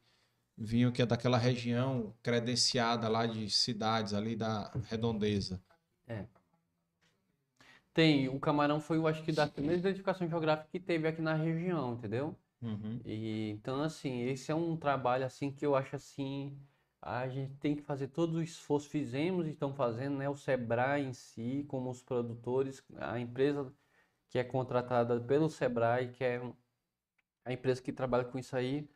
vinho 0.58 0.92
que 0.92 1.02
é 1.02 1.06
daquela 1.06 1.38
região 1.38 2.14
credenciada 2.24 3.10
lá 3.10 3.26
de 3.26 3.50
cidades 3.50 4.14
ali 4.14 4.36
da 4.36 4.72
redondeza. 4.90 5.62
Tem, 7.94 8.28
o 8.28 8.40
camarão 8.40 8.82
foi, 8.82 8.98
eu 8.98 9.08
acho 9.08 9.24
que, 9.24 9.32
da 9.32 9.48
primeira 9.48 9.80
identificação 9.80 10.28
geográfica 10.28 10.70
que 10.70 10.80
teve 10.82 11.08
aqui 11.08 11.22
na 11.22 11.34
região, 11.34 11.94
entendeu? 11.94 12.36
Uhum. 12.62 13.00
E, 13.06 13.52
então, 13.52 13.82
assim, 13.82 14.24
esse 14.24 14.52
é 14.52 14.56
um 14.56 14.76
trabalho, 14.76 15.26
assim, 15.26 15.50
que 15.50 15.66
eu 15.66 15.76
acho, 15.76 15.96
assim, 15.96 16.58
a 17.02 17.28
gente 17.30 17.54
tem 17.56 17.76
que 17.76 17.82
fazer 17.82 18.08
todo 18.08 18.36
o 18.36 18.44
esforço, 18.44 18.90
fizemos 18.90 19.48
e 19.48 19.52
estão 19.52 19.74
fazendo, 19.74 20.18
né? 20.18 20.28
O 20.28 20.36
Sebrae 20.36 21.06
em 21.06 21.14
si, 21.14 21.64
como 21.70 21.90
os 21.90 22.02
produtores, 22.02 22.84
a 22.98 23.18
empresa 23.20 23.72
que 24.28 24.38
é 24.38 24.44
contratada 24.44 25.18
pelo 25.22 25.50
Sebrae, 25.50 26.10
que 26.12 26.24
é 26.24 26.42
a 27.46 27.54
empresa 27.54 27.82
que 27.82 27.94
trabalha 27.94 28.26
com 28.26 28.38
isso 28.38 28.58
aí, 28.58 28.90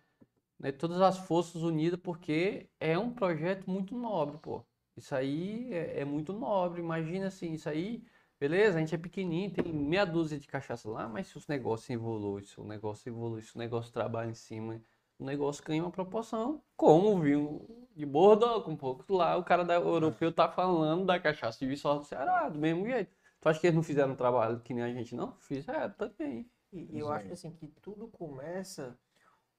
né? 0.60 0.72
Todas 0.72 1.00
as 1.00 1.20
forças 1.20 1.62
unidas, 1.62 2.00
porque 2.02 2.68
é 2.80 2.98
um 2.98 3.14
projeto 3.14 3.70
muito 3.70 3.96
nobre, 3.96 4.38
pô. 4.40 4.66
Isso 5.00 5.16
aí 5.16 5.74
é, 5.74 6.02
é 6.02 6.06
muito 6.06 6.34
nobre, 6.34 6.82
imagina 6.82 7.28
assim, 7.28 7.54
isso 7.54 7.70
aí, 7.70 8.04
beleza, 8.40 8.78
a 8.78 8.80
gente 8.82 8.94
é 8.94 8.98
pequenininho, 8.98 9.52
tem 9.52 9.74
meia 9.74 10.06
dúzia 10.06 10.38
de 10.38 10.48
cachaça 10.48 10.90
lá, 10.90 11.08
mas 11.08 11.28
se 11.28 11.38
os 11.38 11.48
negócios 11.48 11.90
evoluem, 11.90 12.44
se 12.44 12.60
o 12.60 12.66
negócio 12.66 13.10
evolui, 13.10 13.42
se 13.42 13.56
o 13.56 13.60
negócio 13.60 13.94
trabalha 13.94 14.30
em 14.30 14.34
cima, 14.34 14.82
o 15.18 15.26
negócio 15.26 15.64
ganha 15.64 15.84
uma 15.84 15.92
proporção, 15.92 16.62
como 16.76 17.16
o 17.16 17.20
vinho 17.20 17.88
de 17.96 18.06
Bordeaux, 18.06 18.64
com 18.64 18.72
um 18.72 18.78
pouco 18.78 19.14
lá, 19.14 19.38
o 19.38 19.44
cara 19.44 19.64
da 19.64 19.76
europeu 19.76 20.34
tá 20.34 20.50
falando 20.50 21.06
da 21.06 21.20
cachaça 21.20 21.60
de 21.60 21.66
Viçosa 21.68 22.00
do 22.00 22.06
Ceará, 22.06 22.50
do 22.50 22.60
mesmo 22.60 22.86
jeito. 22.86 23.16
Tu 23.40 23.48
acha 23.50 23.60
que 23.60 23.68
eles 23.68 23.76
não 23.76 23.84
fizeram 23.84 24.14
um 24.14 24.18
trabalho 24.18 24.60
que 24.60 24.74
nem 24.74 24.84
a 24.84 24.94
gente, 24.94 25.16
não? 25.16 25.38
Fizeram 25.40 25.94
também. 25.94 26.50
E 26.72 27.00
eu 27.00 27.10
acho 27.12 27.32
assim 27.34 27.52
que 27.52 27.68
tudo 27.82 28.08
começa 28.10 28.98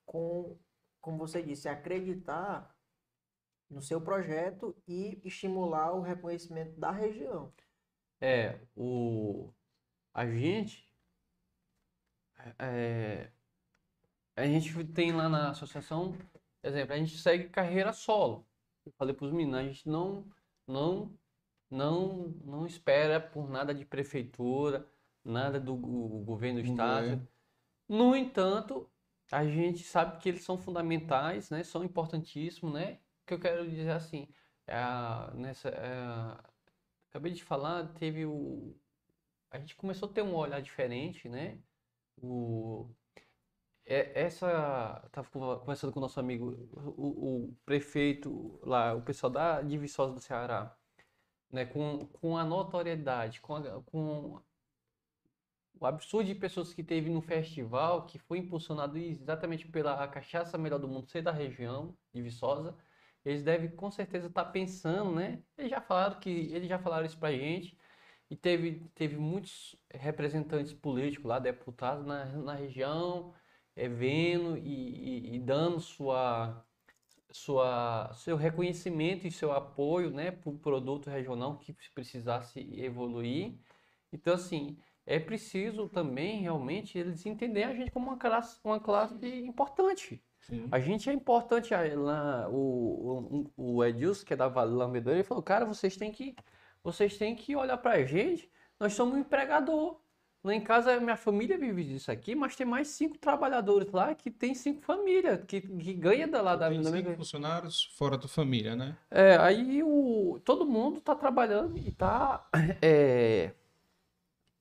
com, 0.05 0.59
como 1.01 1.19
você 1.19 1.43
disse, 1.43 1.69
acreditar 1.69 2.75
no 3.71 3.83
seu 3.83 4.01
projeto 4.03 4.77
e 4.89 5.21
estimular 5.25 5.95
o 5.95 6.03
reconhecimento 6.03 6.79
da 6.79 6.91
região. 6.91 7.55
É, 8.21 8.67
o 8.75 9.53
a 10.15 10.27
gente 10.31 10.95
é, 12.59 13.33
a 14.37 14.47
gente 14.47 14.85
tem 14.93 15.13
lá 15.13 15.29
na 15.29 15.51
associação, 15.51 16.13
por 16.13 16.31
exemplo, 16.63 16.95
a 16.95 16.99
gente 16.99 17.19
segue 17.19 17.49
carreira 17.51 17.93
solo. 17.93 18.49
Eu 18.85 18.93
falei 18.93 19.15
para 19.15 19.27
os 19.27 19.33
meninos, 19.33 19.59
a 19.61 19.65
gente 19.65 19.89
não 19.89 20.31
não 20.67 21.19
não 21.71 22.29
não 22.45 22.67
espera 22.67 23.21
por 23.21 23.49
nada 23.51 23.75
de 23.75 23.85
prefeitura, 23.85 24.91
nada 25.25 25.61
do 25.61 25.77
governo 26.25 26.61
do 26.61 26.63
Do 26.63 26.65
estado. 26.65 27.03
governo. 27.03 27.29
No 27.89 28.17
entanto, 28.17 28.93
a 29.33 29.47
gente 29.47 29.85
sabe 29.85 30.19
que 30.21 30.29
eles 30.31 30.45
são 30.45 30.59
fundamentais, 30.59 31.51
né? 31.51 31.65
São 31.65 31.85
importantíssimos, 31.85 32.73
né? 32.75 33.01
Que 33.31 33.35
eu 33.35 33.41
quero 33.41 33.71
dizer 33.71 33.91
assim, 33.93 34.27
é 34.67 34.75
nessa 35.35 35.69
é 35.71 36.51
acabei 37.11 37.33
de 37.33 37.45
falar, 37.45 37.93
teve 37.95 38.27
o 38.27 38.77
a 39.51 39.59
gente 39.61 39.77
começou 39.77 40.11
a 40.11 40.13
ter 40.13 40.23
um 40.23 40.35
olhar 40.37 40.61
diferente, 40.63 41.29
né? 41.29 41.63
O 42.19 42.91
é- 43.87 44.23
essa 44.23 45.09
tava 45.13 45.29
con- 45.31 45.59
conversando 45.61 45.93
com 45.93 46.01
o 46.01 46.03
nosso 46.03 46.21
amigo 46.21 46.53
o, 46.97 47.47
o 47.51 47.57
prefeito 47.67 48.61
lá, 48.65 48.95
o 48.95 49.03
pessoal 49.03 49.31
da 49.33 49.63
de 49.63 49.79
Viçosa 49.79 50.15
do 50.15 50.21
Ceará, 50.21 50.77
né? 51.53 51.67
Com, 51.67 52.07
com 52.09 52.39
a 52.39 52.45
notoriedade, 52.45 53.41
com, 53.41 53.57
a- 53.57 53.83
com 53.85 54.43
o 55.81 55.87
absurdo 55.87 56.27
de 56.27 56.35
pessoas 56.35 56.73
que 56.75 56.83
teve 56.85 57.09
no 57.11 57.21
festival, 57.23 58.07
que 58.07 58.19
foi 58.19 58.39
impulsionado 58.39 58.97
exatamente 58.99 59.67
pela 59.69 60.07
cachaça 60.09 60.59
melhor 60.59 60.79
do 60.79 60.87
mundo 60.89 61.09
ser 61.09 61.23
da 61.23 61.33
região 61.33 61.97
de 62.13 62.23
Viçosa, 62.23 62.77
eles 63.25 63.43
devem 63.45 63.71
com 63.71 63.91
certeza 63.91 64.27
estar 64.29 64.47
pensando, 64.47 65.13
né? 65.15 65.43
Eles 65.59 65.71
já 65.71 65.81
falaram 65.81 66.19
que 66.21 66.31
eles 66.31 66.69
já 66.69 66.79
falaram 66.79 67.07
isso 67.07 67.19
pra 67.19 67.33
gente 67.33 67.77
e 68.31 68.37
teve 68.37 68.81
teve 68.95 69.17
muitos 69.17 69.77
representantes 69.93 70.73
políticos 70.73 71.27
lá, 71.29 71.39
deputados 71.39 72.07
na, 72.07 72.25
na 72.27 72.55
região, 72.55 73.35
é, 73.77 73.89
vendo 73.89 74.57
e, 74.59 75.33
e- 75.33 75.37
e 75.37 75.39
dando 75.41 75.81
sua 75.81 76.65
sua 77.33 78.13
seu 78.15 78.37
reconhecimento 78.37 79.27
e 79.27 79.31
seu 79.31 79.53
apoio, 79.53 80.11
né, 80.11 80.31
para 80.33 80.51
o 80.51 80.59
produto 80.59 81.09
regional 81.11 81.59
que 81.59 81.73
precisasse 81.95 82.61
evoluir. 82.81 83.59
Então, 84.13 84.35
assim, 84.35 84.79
é 85.07 85.19
preciso 85.21 85.89
também 85.89 86.41
realmente 86.43 86.99
eles 86.99 87.25
entenderem 87.27 87.71
a 87.71 87.75
gente 87.77 87.91
como 87.93 88.09
uma 88.09 88.19
classe, 88.19 88.61
uma 88.65 88.81
classe 88.81 89.27
importante. 89.45 90.25
Sim. 90.51 90.69
A 90.71 90.81
gente 90.81 91.09
é 91.09 91.13
importante. 91.13 91.73
Lá, 91.95 92.49
o, 92.51 93.47
o, 93.57 93.75
o 93.77 93.85
Edilson, 93.85 94.27
que 94.27 94.35
é 94.35 94.37
da 94.37 94.49
Vale 94.49 94.73
Lambedora, 94.73 95.17
ele 95.17 95.25
falou, 95.25 95.43
cara, 95.43 95.65
vocês 95.65 95.97
têm 95.97 96.13
que, 96.13 96.35
vocês 96.83 97.17
têm 97.17 97.35
que 97.35 97.57
olhar 97.57 97.79
pra 97.79 98.05
gente, 98.05 98.51
nós 98.79 98.93
somos 98.93 99.15
um 99.15 99.19
empregador. 99.19 99.99
Lá 100.43 100.55
em 100.55 100.61
casa, 100.61 100.99
minha 100.99 101.19
família 101.19 101.59
vive 101.59 101.85
disso 101.85 102.11
aqui, 102.11 102.35
mas 102.35 102.57
tem 102.57 102.67
mais 102.67 102.89
cinco 102.89 103.19
trabalhadores 103.19 103.93
lá 103.93 104.15
que 104.15 104.31
tem 104.31 104.55
cinco 104.55 104.81
famílias, 104.81 105.45
que, 105.47 105.61
que 105.61 105.93
ganha 105.93 106.27
da 106.27 106.41
lá 106.41 106.57
da, 106.57 106.71
Tem 106.71 106.81
da 106.81 106.91
cinco 106.91 107.03
minha... 107.03 107.17
funcionários 107.17 107.85
fora 107.99 108.17
da 108.17 108.27
família, 108.27 108.75
né? 108.75 108.97
É, 109.11 109.37
aí 109.37 109.83
o, 109.83 110.41
todo 110.43 110.65
mundo 110.65 110.99
tá 110.99 111.15
trabalhando 111.15 111.77
e 111.77 111.93
tá 111.93 112.49
é, 112.81 113.53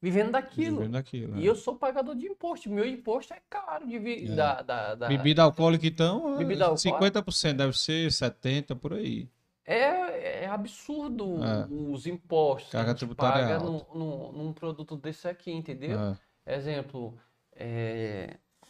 vivendo 0.01 0.31
daquilo. 0.31 0.77
Vivendo 0.77 0.95
aquilo. 0.95 1.37
E 1.37 1.45
é. 1.45 1.49
eu 1.49 1.55
sou 1.55 1.75
pagador 1.75 2.15
de 2.15 2.25
imposto. 2.27 2.69
Meu 2.69 2.85
imposto 2.85 3.33
é 3.33 3.41
caro 3.49 3.87
de 3.87 3.97
vi- 3.99 4.25
É. 4.31 4.35
da, 4.35 4.61
da, 4.61 4.95
da- 4.95 5.07
Bebida 5.07 5.43
alcoólica, 5.43 5.85
então, 5.85 6.35
é 6.35 6.37
Bebida 6.37 6.65
alcoólica? 6.65 7.21
50%, 7.21 7.53
deve 7.57 7.77
ser 7.77 8.09
70% 8.09 8.75
por 8.75 8.93
aí. 8.93 9.27
É, 9.65 10.43
é 10.43 10.47
absurdo 10.47 11.43
É. 11.43 11.67
os 11.69 12.07
impostos 12.07 12.71
que 12.71 12.75
a 12.75 12.79
Carga 12.79 12.91
gente 12.91 12.99
tributária 12.99 13.43
é 13.43 13.57
paga 13.57 13.63
num, 13.63 13.81
num, 13.93 14.31
num 14.31 14.53
produto 14.53 14.95
desse 14.95 15.27
aqui, 15.27 15.51
entendeu? 15.51 15.97
Exemplo, 16.45 17.15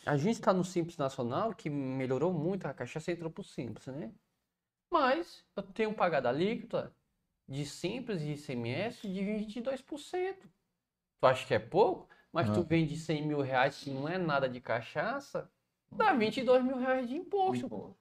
a 0.05 0.17
gente 0.17 0.35
está 0.35 0.51
no 0.53 0.63
Simples 0.65 0.97
Nacional, 0.97 1.53
que 1.53 1.69
melhorou 1.69 2.33
muito, 2.33 2.65
a 2.65 2.73
cachaça 2.73 3.11
entrou 3.11 3.29
pro 3.31 3.43
Simples, 3.43 3.87
né? 3.87 4.11
Mas 4.91 5.45
eu 5.55 5.63
tenho 5.63 5.93
pagado 5.93 6.27
a 6.27 6.31
alíquota 6.31 6.91
de 7.47 7.65
Simples 7.65 8.21
e 8.21 8.33
ICMS 8.33 9.07
de 9.07 9.21
22%. 9.21 10.35
Tu 11.19 11.27
acha 11.27 11.45
que 11.45 11.53
é 11.53 11.59
pouco? 11.59 12.07
Mas 12.31 12.49
tu 12.49 12.59
Ah. 12.59 12.63
vende 12.67 12.95
100 12.95 13.25
mil 13.27 13.41
reais, 13.41 13.77
que 13.83 13.89
não 13.89 14.07
é 14.07 14.17
nada 14.17 14.47
de 14.47 14.61
cachaça, 14.61 15.49
dá 15.91 16.13
22 16.13 16.63
mil 16.63 16.77
reais 16.77 17.07
de 17.09 17.15
imposto, 17.15 17.67
pô. 17.67 17.95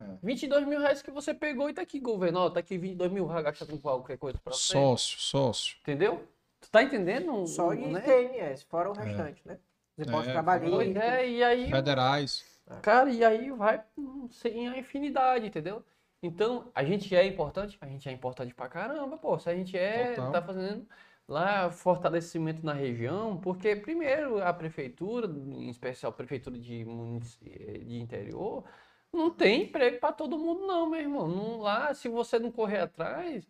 É. 0.00 0.04
22 0.22 0.66
mil 0.66 0.78
reais 0.80 1.02
que 1.02 1.10
você 1.10 1.34
pegou 1.34 1.68
e 1.68 1.74
tá 1.74 1.82
aqui, 1.82 1.98
governo, 2.00 2.40
ó, 2.40 2.50
tá 2.50 2.60
aqui 2.60 2.78
22 2.78 3.10
mil 3.12 3.26
reais 3.26 3.44
gastando 3.44 3.70
com 3.72 3.78
qualquer 3.78 4.16
coisa 4.18 4.38
pra 4.42 4.52
você. 4.52 4.72
Sócio, 4.72 5.18
sócio. 5.20 5.76
Entendeu? 5.82 6.26
Tu 6.60 6.70
tá 6.70 6.82
entendendo? 6.82 7.46
Só 7.46 7.68
o- 7.68 7.76
de 7.76 7.86
né? 7.86 8.56
Fora 8.68 8.88
o 8.90 8.92
restante, 8.92 9.42
né? 9.44 9.58
Os 9.98 10.06
impostos 10.06 10.28
É, 10.28 10.32
trabalhistas. 10.32 10.74
Pois 10.76 10.96
é, 10.96 11.28
e 11.28 11.42
aí, 11.42 11.70
Federais. 11.70 12.44
cara, 12.80 13.10
e 13.10 13.24
aí 13.24 13.50
vai 13.50 13.82
hum, 13.98 14.28
sem 14.30 14.68
a 14.68 14.78
infinidade, 14.78 15.46
entendeu? 15.46 15.84
Então, 16.22 16.70
a 16.72 16.84
gente 16.84 17.14
é 17.16 17.26
importante? 17.26 17.76
A 17.80 17.86
gente 17.86 18.08
é 18.08 18.12
importante 18.12 18.54
pra 18.54 18.68
caramba, 18.68 19.18
pô. 19.18 19.36
Se 19.40 19.50
a 19.50 19.54
gente 19.56 19.76
é, 19.76 20.14
Total. 20.14 20.30
tá 20.32 20.40
fazendo 20.42 20.86
lá 21.32 21.70
fortalecimento 21.70 22.64
na 22.64 22.72
região, 22.74 23.38
porque 23.40 23.74
primeiro 23.76 24.42
a 24.42 24.52
prefeitura, 24.52 25.26
em 25.26 25.70
especial 25.70 26.12
a 26.12 26.14
prefeitura 26.14 26.58
de, 26.58 26.84
eh, 27.42 27.78
de 27.78 27.98
interior, 28.00 28.64
não 29.12 29.30
tem 29.30 29.64
emprego 29.64 29.98
pra 30.00 30.12
todo 30.12 30.38
mundo 30.38 30.66
não, 30.66 30.88
meu 30.90 31.00
irmão. 31.00 31.28
Não, 31.28 31.58
lá, 31.60 31.94
se 31.94 32.08
você 32.08 32.38
não 32.38 32.50
correr 32.52 32.80
atrás, 32.80 33.46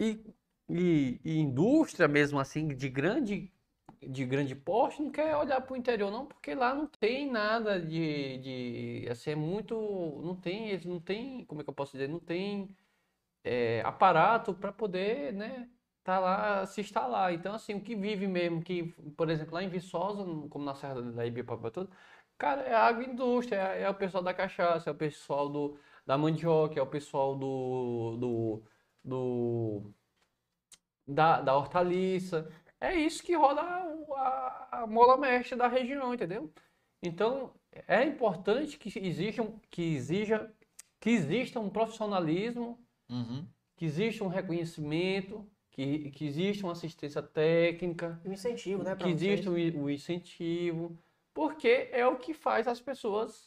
e, 0.00 0.24
e, 0.68 1.20
e 1.24 1.38
indústria 1.38 2.08
mesmo 2.08 2.38
assim, 2.38 2.68
de 2.68 2.88
grande 2.88 3.52
de 4.00 4.24
grande 4.24 4.54
porte 4.54 5.02
não 5.02 5.10
quer 5.10 5.34
olhar 5.36 5.60
para 5.60 5.74
o 5.74 5.76
interior 5.76 6.10
não, 6.10 6.26
porque 6.26 6.54
lá 6.54 6.74
não 6.74 6.86
tem 6.86 7.30
nada 7.30 7.80
de, 7.80 8.38
de 8.38 9.08
assim, 9.10 9.30
é 9.30 9.34
muito, 9.34 9.74
não 10.22 10.36
tem, 10.36 10.68
eles 10.70 10.84
não 10.84 11.00
tem, 11.00 11.44
como 11.46 11.60
é 11.60 11.64
que 11.64 11.70
eu 11.70 11.74
posso 11.74 11.92
dizer, 11.92 12.08
não 12.08 12.20
tem 12.20 12.76
é, 13.44 13.82
aparato 13.84 14.54
para 14.54 14.72
poder, 14.72 15.32
né, 15.32 15.68
tá 16.08 16.18
lá, 16.18 16.66
se 16.66 16.80
instalar. 16.80 17.32
Então, 17.34 17.54
assim, 17.54 17.74
o 17.74 17.82
que 17.82 17.94
vive 17.94 18.26
mesmo, 18.26 18.62
que, 18.62 18.84
por 19.16 19.28
exemplo, 19.30 19.54
lá 19.54 19.62
em 19.62 19.68
Viçosa, 19.68 20.24
como 20.48 20.64
na 20.64 20.74
Serra 20.74 21.02
da 21.02 21.26
Ibiapaba 21.26 21.70
tudo, 21.70 21.90
cara, 22.38 22.62
é 22.62 22.74
a 22.74 22.86
agroindústria, 22.86 23.56
é, 23.58 23.82
é 23.82 23.90
o 23.90 23.94
pessoal 23.94 24.22
da 24.22 24.32
cachaça, 24.34 24.88
é 24.90 24.92
o 24.92 24.96
pessoal 24.96 25.48
do, 25.50 25.78
da 26.06 26.16
mandioca, 26.18 26.78
é 26.78 26.82
o 26.82 26.86
pessoal 26.86 27.36
do, 27.36 28.16
do, 28.18 28.64
do 29.04 29.94
da, 31.06 31.40
da 31.40 31.56
hortaliça. 31.56 32.50
É 32.80 32.94
isso 32.94 33.22
que 33.22 33.34
roda 33.34 33.60
a, 33.60 34.82
a 34.82 34.86
mola 34.86 35.16
mestre 35.16 35.56
da 35.56 35.66
região, 35.68 36.14
entendeu? 36.14 36.52
Então, 37.02 37.54
é 37.86 38.04
importante 38.04 38.78
que 38.78 38.88
exija, 38.98 39.42
que 39.70 39.82
exija, 39.94 40.52
que 41.00 41.10
exista 41.10 41.60
um 41.60 41.70
profissionalismo, 41.70 42.78
Uhum. 43.08 43.48
que 43.76 43.84
exista 43.86 44.24
um 44.24 44.28
reconhecimento, 44.28 45.50
que, 45.78 46.10
que 46.10 46.26
exista 46.26 46.66
uma 46.66 46.72
assistência 46.72 47.22
técnica, 47.22 48.20
o 48.24 48.32
incentivo, 48.32 48.82
né? 48.82 48.96
que 48.96 49.04
vocês. 49.04 49.22
exista 49.22 49.50
o 49.50 49.54
o 49.54 49.90
incentivo, 49.90 50.98
porque 51.32 51.88
é 51.92 52.06
o 52.06 52.16
que 52.18 52.34
faz 52.34 52.66
as 52.66 52.80
pessoas 52.80 53.46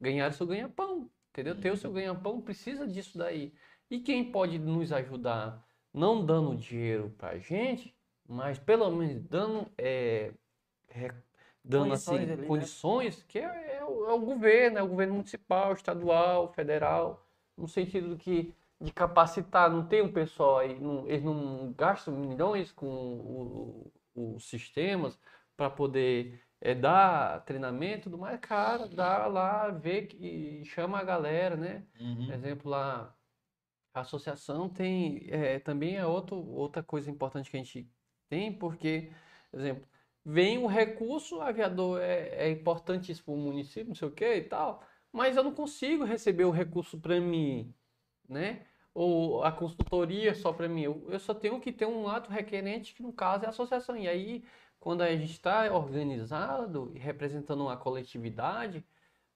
ganharem 0.00 0.32
seu 0.36 0.46
ganha-pão, 0.46 1.10
entendeu? 1.30 1.58
Ter 1.58 1.72
o 1.72 1.76
seu 1.76 1.92
ganha-pão 1.92 2.40
precisa 2.40 2.86
disso 2.86 3.16
daí. 3.18 3.54
E 3.90 4.00
quem 4.00 4.30
pode 4.30 4.58
nos 4.58 4.92
ajudar, 4.92 5.66
não 5.92 6.24
dando 6.24 6.56
dinheiro 6.56 7.10
pra 7.18 7.38
gente, 7.38 7.94
mas 8.28 8.58
pelo 8.58 8.90
menos 8.90 9.22
dando, 9.24 9.70
é, 9.78 10.32
re- 10.88 11.14
dando 11.64 11.92
assim, 11.94 12.10
Condições 12.18 12.30
ali, 12.30 12.42
né? 12.42 12.46
condições, 12.48 13.22
que 13.24 13.38
é, 13.38 13.76
é 13.78 13.84
o, 13.84 14.06
é 14.10 14.12
o 14.12 14.20
governo, 14.20 14.78
é 14.78 14.82
o 14.82 14.88
governo 14.88 15.14
municipal, 15.14 15.72
estadual, 15.72 16.52
federal, 16.52 17.26
no 17.56 17.66
sentido 17.68 18.16
que 18.16 18.54
de 18.80 18.92
capacitar, 18.92 19.70
não 19.70 19.86
tem 19.86 20.02
um 20.02 20.12
pessoal 20.12 20.58
aí, 20.58 20.78
não- 20.78 21.06
eles 21.06 21.22
não 21.24 21.72
gastam 21.74 22.14
milhões 22.16 22.72
com 22.72 23.90
os 24.14 24.48
sistemas 24.48 25.18
para 25.56 25.68
poder 25.70 26.42
é, 26.62 26.74
dar 26.74 27.42
treinamento 27.44 28.04
tudo 28.04 28.18
mais, 28.18 28.38
cara, 28.40 28.86
dá 28.88 29.26
lá, 29.26 29.68
vê 29.70 30.02
que 30.02 30.62
chama 30.66 30.98
a 30.98 31.04
galera, 31.04 31.56
né? 31.56 31.86
Uhum. 31.98 32.30
Exemplo 32.32 32.70
lá, 32.70 33.14
a 33.94 34.00
associação 34.00 34.68
tem, 34.68 35.26
é, 35.30 35.58
também 35.58 35.96
é 35.96 36.06
outro, 36.06 36.36
outra 36.36 36.82
coisa 36.82 37.10
importante 37.10 37.50
que 37.50 37.56
a 37.56 37.60
gente 37.62 37.90
tem, 38.28 38.52
porque, 38.52 39.10
exemplo, 39.52 39.86
vem 40.24 40.58
o 40.58 40.66
recurso, 40.66 41.40
aviador 41.40 42.00
é, 42.00 42.28
é 42.46 42.50
importante 42.50 43.10
isso 43.10 43.24
para 43.24 43.34
o 43.34 43.36
município, 43.36 43.88
não 43.88 43.94
sei 43.94 44.08
o 44.08 44.12
que 44.12 44.34
e 44.36 44.44
tal, 44.44 44.82
mas 45.12 45.36
eu 45.36 45.42
não 45.42 45.54
consigo 45.54 46.04
receber 46.04 46.44
o 46.44 46.50
recurso 46.50 47.00
para 47.00 47.20
mim, 47.20 47.74
né? 48.28 48.66
Ou 48.94 49.42
a 49.44 49.52
consultoria 49.52 50.34
só 50.34 50.52
para 50.52 50.68
mim. 50.68 50.82
Eu, 50.82 51.06
eu 51.10 51.18
só 51.20 51.34
tenho 51.34 51.60
que 51.60 51.72
ter 51.72 51.86
um 51.86 52.08
ato 52.08 52.30
requerente, 52.30 52.94
que 52.94 53.02
no 53.02 53.12
caso 53.12 53.44
é 53.44 53.46
a 53.46 53.50
associação. 53.50 53.96
E 53.96 54.08
aí, 54.08 54.44
quando 54.80 55.02
a 55.02 55.14
gente 55.16 55.32
está 55.32 55.72
organizado 55.74 56.90
e 56.94 56.98
representando 56.98 57.62
uma 57.62 57.76
coletividade, 57.76 58.84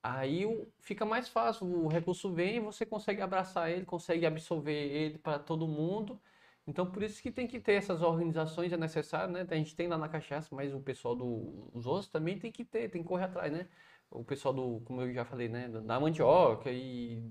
aí 0.03 0.45
fica 0.81 1.05
mais 1.05 1.29
fácil. 1.29 1.67
O 1.67 1.89
recurso 1.89 2.33
vem 2.33 2.61
você 2.61 2.85
consegue 2.87 3.23
abraçar 3.23 3.71
ele, 3.71 3.85
consegue 3.85 4.27
absorver 4.27 4.73
ele 4.73 5.19
para 5.19 5.39
todo 5.39 5.67
mundo. 5.69 6.21
Então, 6.67 6.91
por 6.91 7.03
isso 7.03 7.23
que 7.23 7.31
tem 7.31 7.47
que 7.47 7.61
ter 7.61 7.75
essas 7.75 8.01
organizações, 8.03 8.73
é 8.73 8.77
necessário, 8.77 9.33
né? 9.33 9.47
A 9.49 9.55
gente 9.55 9.77
tem 9.77 9.87
lá 9.89 9.99
na 9.99 10.09
Cachaça, 10.09 10.55
mas 10.55 10.73
o 10.75 10.81
pessoal 10.81 11.15
do- 11.15 11.71
dos 11.75 11.87
outros 11.87 12.09
também 12.09 12.39
tem 12.39 12.51
que 12.51 12.65
ter, 12.65 12.89
tem 12.91 13.03
que 13.03 13.09
correr 13.09 13.25
atrás, 13.25 13.53
né? 13.53 13.69
O 14.11 14.25
pessoal 14.25 14.55
do, 14.55 14.81
como 14.83 15.03
eu 15.03 15.13
já 15.13 15.25
falei, 15.25 15.49
né? 15.49 15.69
Da 15.69 16.01
mandioca 16.01 16.71
e 16.71 17.23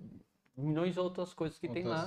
milhões 0.55 0.93
de 0.93 0.99
outras 0.99 1.33
coisas 1.33 1.57
que 1.59 1.67
tem 1.67 1.83
lá. 1.83 2.05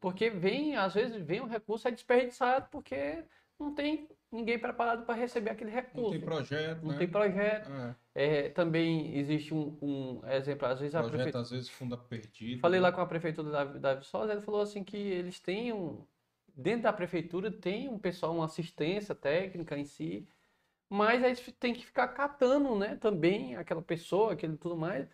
Porque 0.00 0.30
vem, 0.30 0.76
às 0.76 0.94
vezes, 0.94 1.16
vem 1.22 1.40
um 1.40 1.46
recurso 1.46 1.88
é 1.88 1.90
desperdiçado 1.90 2.68
porque 2.70 3.24
não 3.58 3.74
tem 3.74 4.08
ninguém 4.30 4.58
preparado 4.58 5.04
para 5.06 5.14
receber 5.14 5.50
aquele 5.50 5.70
Não 5.70 5.76
recurso. 5.76 6.10
tem 6.10 6.20
projeto, 6.20 6.82
Não 6.82 6.92
né? 6.92 6.98
tem 6.98 7.08
projeto. 7.10 7.70
É, 7.70 7.96
É, 8.14 8.48
também 8.50 9.16
existe 9.16 9.52
um, 9.54 9.78
um 9.82 10.26
exemplo, 10.26 10.66
às 10.66 10.80
vezes 10.80 10.94
a 10.94 11.00
projeto 11.00 11.14
prefeitura. 11.16 11.42
às 11.42 11.50
vezes 11.50 11.68
funda 11.68 11.96
perdido. 11.96 12.60
Falei 12.60 12.80
né? 12.80 12.86
lá 12.86 12.92
com 12.92 13.00
a 13.00 13.06
prefeitura 13.06 13.50
da, 13.50 13.64
da 13.64 13.94
Viçosa, 13.94 14.32
ele 14.32 14.40
falou 14.42 14.60
assim 14.62 14.82
que 14.84 14.96
eles 14.96 15.40
têm 15.40 15.72
um. 15.72 16.06
Dentro 16.54 16.84
da 16.84 16.92
prefeitura 16.92 17.50
tem 17.52 17.88
um 17.88 17.98
pessoal, 17.98 18.34
uma 18.34 18.46
assistência 18.46 19.14
técnica 19.14 19.76
em 19.78 19.84
si, 19.84 20.26
mas 20.88 21.22
aí 21.24 21.34
tem 21.58 21.74
que 21.74 21.84
ficar 21.86 22.08
catando, 22.08 22.76
né, 22.78 22.96
também 22.96 23.56
aquela 23.56 23.82
pessoa, 23.82 24.32
aquele 24.32 24.56
tudo 24.56 24.76
mais. 24.76 25.08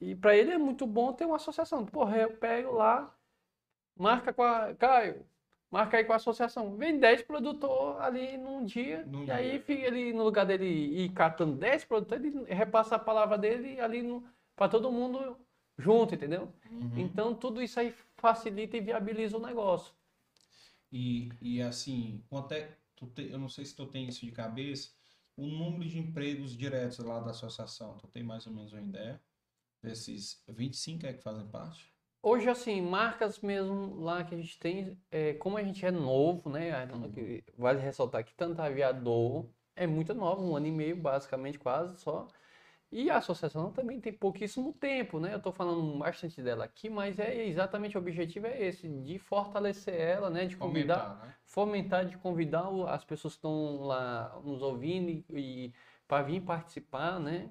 E 0.00 0.14
para 0.14 0.36
ele 0.36 0.52
é 0.52 0.58
muito 0.58 0.86
bom 0.86 1.12
ter 1.12 1.24
uma 1.26 1.36
associação. 1.36 1.84
Porra, 1.86 2.16
eu 2.18 2.36
pego 2.36 2.72
lá, 2.72 3.14
marca 3.96 4.32
com 4.32 4.42
a. 4.42 4.74
Caio, 4.74 5.24
marca 5.70 5.96
aí 5.98 6.04
com 6.04 6.12
a 6.12 6.16
associação. 6.16 6.76
Vem 6.76 6.98
10 6.98 7.22
produtores 7.22 8.00
ali 8.00 8.36
num 8.36 8.64
dia, 8.64 9.04
Num 9.06 9.24
e 9.24 9.30
aí 9.30 9.50
dia. 9.52 9.60
fica 9.60 9.82
ele, 9.86 10.12
no 10.12 10.24
lugar 10.24 10.46
dele 10.46 10.66
ir 10.66 11.10
catando 11.12 11.56
10 11.56 11.84
produtores, 11.84 12.24
ele 12.24 12.44
repassa 12.54 12.96
a 12.96 12.98
palavra 12.98 13.38
dele 13.38 13.80
ali 13.80 14.02
para 14.56 14.68
todo 14.68 14.92
mundo 14.92 15.36
junto, 15.78 16.14
entendeu? 16.14 16.52
Uhum. 16.70 16.92
Então, 16.98 17.34
tudo 17.34 17.62
isso 17.62 17.80
aí 17.80 17.94
facilita 18.16 18.76
e 18.76 18.80
viabiliza 18.80 19.36
o 19.36 19.40
negócio. 19.40 19.94
E, 20.92 21.30
e 21.40 21.62
assim, 21.62 22.22
quanto 22.28 22.52
é, 22.52 22.76
tu 22.96 23.06
te- 23.06 23.30
eu 23.30 23.38
não 23.38 23.48
sei 23.48 23.64
se 23.64 23.74
tu 23.76 23.86
tem 23.86 24.08
isso 24.08 24.24
de 24.26 24.32
cabeça, 24.32 24.90
o 25.36 25.46
número 25.46 25.88
de 25.88 25.98
empregos 25.98 26.56
diretos 26.56 26.98
lá 26.98 27.20
da 27.20 27.30
associação, 27.30 27.96
tu 27.98 28.06
tem 28.08 28.22
mais 28.22 28.46
ou 28.46 28.52
menos 28.52 28.72
uma 28.72 28.82
ideia? 28.82 29.20
Desses 29.82 30.42
25 30.48 31.06
é 31.06 31.12
que 31.14 31.22
fazem 31.22 31.46
parte? 31.46 31.90
Hoje, 32.22 32.48
assim, 32.50 32.82
marcas 32.82 33.40
mesmo 33.40 33.98
lá 33.98 34.22
que 34.22 34.34
a 34.34 34.38
gente 34.38 34.58
tem, 34.58 34.98
é, 35.10 35.32
como 35.34 35.56
a 35.56 35.62
gente 35.62 35.84
é 35.86 35.90
novo, 35.90 36.50
né? 36.50 36.70
que 37.14 37.42
Vale 37.56 37.80
ressaltar 37.80 38.22
que 38.24 38.34
tanto 38.34 38.60
a 38.60 38.66
Aviador 38.66 39.48
é 39.74 39.86
muito 39.86 40.12
nova, 40.12 40.42
um 40.42 40.54
ano 40.54 40.66
e 40.66 40.72
meio, 40.72 40.96
basicamente, 40.96 41.58
quase 41.58 41.98
só. 41.98 42.28
E 42.92 43.08
a 43.08 43.18
associação 43.18 43.72
também 43.72 44.00
tem 44.00 44.12
pouquíssimo 44.12 44.72
tempo, 44.74 45.20
né? 45.20 45.32
Eu 45.32 45.40
tô 45.40 45.52
falando 45.52 45.96
bastante 45.98 46.42
dela 46.42 46.64
aqui, 46.64 46.90
mas 46.90 47.18
é 47.20 47.46
exatamente 47.46 47.96
o 47.96 48.00
objetivo 48.00 48.48
é 48.48 48.66
esse, 48.66 48.88
de 48.88 49.18
fortalecer 49.18 49.94
ela, 49.94 50.28
né? 50.28 50.44
De 50.44 50.56
convidar, 50.56 51.00
Aumentar, 51.00 51.26
né? 51.26 51.34
fomentar, 51.44 52.04
de 52.06 52.18
convidar 52.18 52.68
as 52.88 53.04
pessoas 53.04 53.34
que 53.34 53.38
estão 53.38 53.82
lá 53.82 54.40
nos 54.44 54.60
ouvindo 54.60 55.24
e, 55.30 55.72
para 56.08 56.24
vir 56.24 56.42
participar, 56.42 57.20
né? 57.20 57.48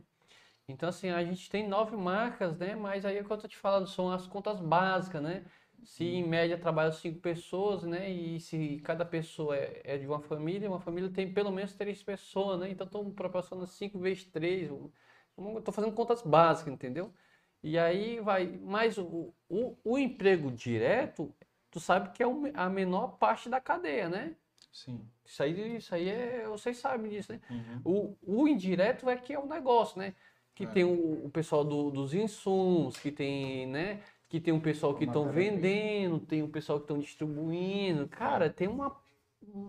Então, 0.72 0.90
assim, 0.90 1.10
a 1.10 1.24
gente 1.24 1.50
tem 1.50 1.68
nove 1.68 1.98
marcas, 1.98 2.56
né? 2.58 2.76
Mas 2.76 3.06
aí 3.06 3.18
é 3.18 3.22
o 3.22 3.26
que 3.26 3.32
eu 3.34 3.38
tô 3.38 3.48
te 3.48 3.58
falando, 3.58 3.88
são 3.88 4.12
as 4.12 4.28
contas 4.28 4.60
básicas, 4.60 5.22
né? 5.22 5.44
Se 5.84 6.04
em 6.04 6.28
média 6.28 6.58
trabalham 6.58 6.92
cinco 6.92 7.20
pessoas, 7.20 7.84
né? 7.84 8.10
E 8.10 8.40
se 8.40 8.80
cada 8.84 9.04
pessoa 9.04 9.56
é, 9.56 9.82
é 9.84 9.98
de 9.98 10.06
uma 10.06 10.20
família, 10.20 10.70
uma 10.70 10.80
família 10.80 11.10
tem 11.10 11.34
pelo 11.34 11.52
menos 11.52 11.74
três 11.74 12.04
pessoas, 12.04 12.60
né? 12.60 12.70
Então, 12.70 12.86
estão 12.86 13.10
proporcionando 13.12 13.68
cinco 13.68 13.98
vezes 14.00 14.26
três. 14.26 14.70
Tô 15.64 15.72
fazendo 15.72 15.94
contas 15.94 16.22
básicas, 16.22 16.74
entendeu? 16.74 17.12
E 17.64 17.78
aí 17.78 18.20
vai. 18.20 18.46
Mas 18.62 18.98
o, 18.98 19.34
o, 19.50 19.78
o 19.84 19.98
emprego 19.98 20.52
direto, 20.52 21.34
tu 21.72 21.80
sabe 21.80 22.12
que 22.12 22.22
é 22.22 22.28
a 22.54 22.70
menor 22.70 23.18
parte 23.18 23.50
da 23.50 23.60
cadeia, 23.60 24.08
né? 24.08 24.36
Sim. 24.72 25.02
Isso 25.26 25.44
aí, 25.44 25.78
isso 25.78 25.96
aí 25.96 26.10
é, 26.10 26.48
vocês 26.48 26.78
sabem 26.78 27.10
disso, 27.10 27.32
né? 27.32 27.42
Uhum. 27.50 28.18
O, 28.24 28.42
o 28.42 28.48
indireto 28.48 29.10
é 29.10 29.18
que 29.18 29.34
é 29.34 29.40
o 29.40 29.48
negócio, 29.48 29.98
né? 29.98 30.14
Que 30.60 30.66
É. 30.66 30.68
tem 30.68 30.84
o, 30.84 31.26
o 31.26 31.30
pessoal 31.30 31.64
do- 31.64 31.90
dos 31.90 32.14
insumos, 32.14 32.98
que 32.98 33.14
tem, 33.14 33.66
né? 33.66 34.04
Que 34.28 34.42
tem 34.42 34.54
um 34.54 34.60
pessoal 34.60 34.94
que 34.94 35.06
estão 35.06 35.32
vendendo, 35.32 36.20
tem 36.20 36.44
um 36.44 36.52
pessoal 36.52 36.80
que 36.80 36.84
estão 36.84 37.00
distribuindo. 37.00 38.10
Cara, 38.10 38.50
tem 38.50 38.68
uma. 38.68 38.94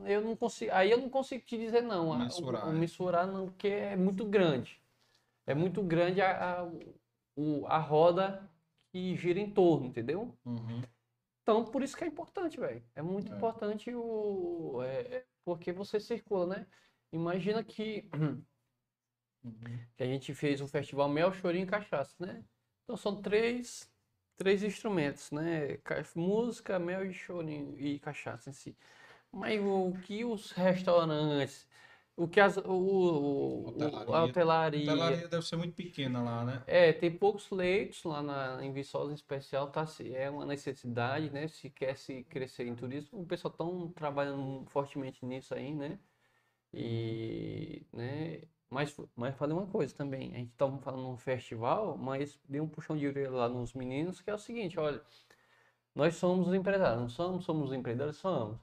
Eu 0.04 0.20
não 0.20 0.34
consigo. 0.34 0.72
Aí 0.74 0.90
eu 0.90 0.98
não 0.98 1.08
consigo 1.08 1.44
te 1.44 1.56
dizer 1.56 1.80
não. 1.82 2.12
a- 2.12 2.16
o- 2.16 2.18
Mensurar, 2.18 2.66
O, 2.66 2.70
é. 2.70 2.72
mensurar 2.74 3.26
não, 3.28 3.46
porque 3.46 3.68
é 3.68 3.94
muito 3.94 4.24
grande. 4.24 4.82
É 5.46 5.54
muito 5.54 5.80
grande 5.80 6.20
a, 6.20 6.62
a, 6.62 6.68
a 7.68 7.78
roda 7.78 8.50
que 8.92 9.14
gira 9.14 9.38
em 9.38 9.48
torno, 9.48 9.86
entendeu? 9.86 10.36
Uhum. 10.44 10.82
Então, 11.44 11.64
por 11.66 11.84
isso 11.84 11.96
que 11.96 12.02
é 12.02 12.08
importante, 12.08 12.58
velho. 12.58 12.82
É 12.96 13.00
muito 13.00 13.32
É. 13.32 13.36
importante 13.36 13.94
o. 13.94 14.80
é, 14.82 15.00
é 15.18 15.24
porque 15.44 15.70
você 15.72 16.00
circula, 16.00 16.46
né? 16.46 16.66
Imagina 17.12 17.62
que, 17.62 18.08
Uhum. 19.44 19.86
que 19.96 20.02
a 20.02 20.06
gente 20.06 20.34
fez 20.34 20.60
um 20.60 20.68
festival 20.68 21.08
Mel, 21.08 21.32
Chorinho 21.32 21.64
e 21.64 21.66
Cachaça, 21.66 22.14
né? 22.18 22.44
Então 22.84 22.96
são 22.96 23.20
três, 23.20 23.90
três 24.36 24.62
instrumentos, 24.62 25.30
né? 25.30 25.76
Ca- 25.78 26.02
Música, 26.16 26.78
mel 26.78 27.04
e 27.06 27.12
chorinho 27.14 27.78
e 27.78 27.98
cachaça 28.00 28.50
em 28.50 28.52
si. 28.52 28.76
Mas 29.32 29.60
o 29.62 29.92
que 30.02 30.24
os 30.24 30.52
restaurantes, 30.52 31.68
o 32.16 32.28
que 32.28 32.40
as, 32.40 32.56
o, 32.58 32.62
o- 34.08 34.14
Hotelaria. 34.14 34.14
a 34.14 34.24
A 34.72 34.78
hotelaria, 34.78 34.78
hotelaria 34.78 35.28
deve 35.28 35.42
ser 35.46 35.56
muito 35.56 35.74
pequena 35.74 36.22
lá, 36.22 36.44
né? 36.44 36.62
é, 36.66 36.92
tem 36.92 37.10
poucos 37.16 37.50
leitos 37.50 38.04
lá 38.04 38.22
na, 38.22 38.64
em 38.64 38.72
Viçosa 38.72 39.10
em 39.12 39.14
especial, 39.14 39.70
tá, 39.70 39.84
é 40.14 40.30
uma 40.30 40.46
necessidade, 40.46 41.30
né? 41.30 41.48
Se 41.48 41.68
quer 41.70 41.96
se 41.96 42.22
crescer 42.24 42.66
em 42.66 42.74
turismo, 42.76 43.20
o 43.20 43.26
pessoal 43.26 43.50
estão 43.52 43.90
trabalhando 43.92 44.64
fortemente 44.68 45.24
nisso 45.24 45.54
aí, 45.54 45.74
né? 45.74 45.98
E, 46.74 47.86
né? 47.92 48.42
Mas, 48.70 48.96
mas 49.16 49.34
falei 49.36 49.54
uma 49.56 49.66
coisa 49.66 49.94
também, 49.96 50.32
a 50.34 50.38
gente 50.38 50.52
estava 50.52 50.78
falando 50.78 51.02
num 51.02 51.16
festival, 51.16 51.96
mas 51.98 52.40
dei 52.48 52.60
um 52.60 52.68
puxão 52.68 52.96
de 52.96 53.06
orelha 53.06 53.30
lá 53.30 53.48
nos 53.48 53.74
meninos, 53.74 54.20
que 54.20 54.30
é 54.30 54.34
o 54.34 54.38
seguinte, 54.38 54.78
olha, 54.78 55.02
nós 55.94 56.16
somos 56.16 56.48
os 56.48 56.54
empresários, 56.54 57.00
não 57.00 57.08
somos, 57.08 57.44
somos 57.44 57.70
os 57.70 57.76
empreendedores, 57.76 58.16
somos. 58.16 58.60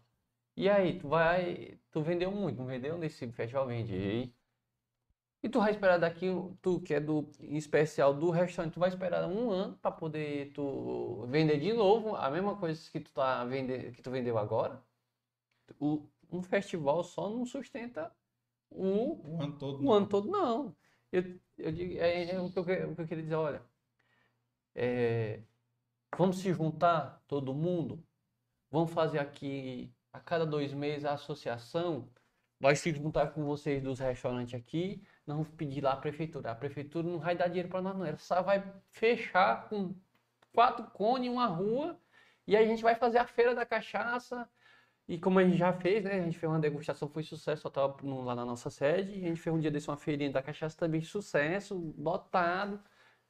E 0.56 0.70
aí, 0.70 1.00
tu 1.00 1.10
vai, 1.10 1.80
tu 1.92 2.02
vendeu 2.02 2.32
muito, 2.32 2.58
não 2.60 2.66
vendeu 2.68 2.98
nesse 2.98 3.32
festival? 3.32 3.68
Vendi. 3.68 4.34
E 5.44 5.50
tu 5.50 5.60
vai 5.60 5.72
esperar 5.72 5.98
daqui, 6.00 6.28
tu 6.62 6.80
que 6.82 6.94
é 6.94 7.00
do 7.00 7.30
especial 7.42 8.14
do 8.14 8.30
restaurante, 8.32 8.74
tu 8.74 8.80
vai 8.80 8.90
esperar 8.90 9.26
um 9.28 9.52
ano 9.52 9.78
para 9.78 9.92
poder 9.92 10.52
tu 10.54 11.26
vender 11.28 11.60
de 11.60 11.74
novo 11.74 12.16
a 12.16 12.30
mesma 12.30 12.56
coisa 12.58 12.90
que 12.92 13.00
tu 13.00 13.12
tá 13.14 13.46
vende, 13.46 13.92
que 13.92 14.02
tu 14.02 14.10
vendeu 14.12 14.38
agora. 14.38 14.84
O, 15.80 16.08
um 16.32 16.42
festival 16.42 17.04
só 17.04 17.30
não 17.30 17.46
sustenta 17.46 18.12
o, 18.70 19.38
O 19.38 19.42
ano 19.42 19.58
todo. 19.58 19.84
o 19.86 19.92
ano 19.94 20.08
todo, 20.08 20.30
não. 20.30 20.76
Eu, 21.12 21.40
eu 21.58 21.72
digo, 21.72 21.94
é, 22.00 22.32
é 22.32 22.40
o, 22.42 22.52
que 22.52 22.60
eu, 22.60 22.66
que- 22.66 22.84
o 22.86 22.96
que 22.96 23.02
eu 23.02 23.08
queria 23.08 23.24
dizer, 23.24 23.36
olha, 23.36 23.64
é, 24.76 25.44
vamos 26.18 26.40
se 26.40 26.54
juntar, 26.54 27.24
todo 27.28 27.54
mundo, 27.54 28.06
vamos 28.72 28.92
fazer 28.94 29.20
aqui, 29.20 29.94
a 30.14 30.20
cada 30.20 30.46
dois 30.46 30.74
meses, 30.74 31.06
a 31.06 31.14
associação 31.14 32.12
vai 32.60 32.76
se 32.76 32.94
juntar 32.94 33.32
com 33.34 33.46
vocês 33.46 33.84
dos 33.84 34.00
restaurantes 34.00 34.56
aqui, 34.56 35.04
vamos 35.26 35.50
pedir 35.50 35.82
lá 35.84 35.94
à 35.94 35.98
prefeitura. 35.98 36.52
A 36.52 36.56
prefeitura 36.56 37.08
não 37.08 37.20
vai 37.20 37.36
dar 37.38 37.48
dinheiro 37.48 37.70
para 37.70 37.82
nós, 37.82 37.98
não, 37.98 38.06
ela 38.06 38.18
só 38.18 38.42
vai 38.42 38.64
fechar 38.92 39.70
com 39.70 39.96
quatro 40.54 40.88
cones, 40.92 41.30
uma 41.32 41.48
rua, 41.48 42.00
e 42.48 42.56
a 42.58 42.66
gente 42.66 42.82
vai 42.84 42.96
fazer 42.96 43.20
a 43.20 43.28
feira 43.28 43.56
da 43.56 43.66
cachaça, 43.66 44.50
e 45.08 45.18
como 45.20 45.40
a 45.40 45.44
gente 45.44 45.58
já 45.58 45.72
fez, 45.74 46.04
né? 46.04 46.20
A 46.20 46.24
gente 46.24 46.38
fez 46.38 46.52
uma 46.52 46.60
degustação, 46.60 47.08
foi 47.10 47.24
sucesso, 47.24 47.62
só 47.64 47.70
tava 47.70 47.98
no- 48.04 48.24
lá 48.24 48.36
na 48.36 48.46
nossa 48.46 48.70
sede. 48.70 49.12
E 49.20 49.26
a 49.26 49.28
gente 49.30 49.42
fez 49.42 49.56
um 49.56 49.60
dia 49.60 49.72
desse 49.72 49.90
uma 49.90 49.98
feirinha 49.98 50.32
da 50.32 50.42
cachaça 50.44 50.78
também, 50.78 51.02
sucesso, 51.02 51.94
lotado, 51.98 52.80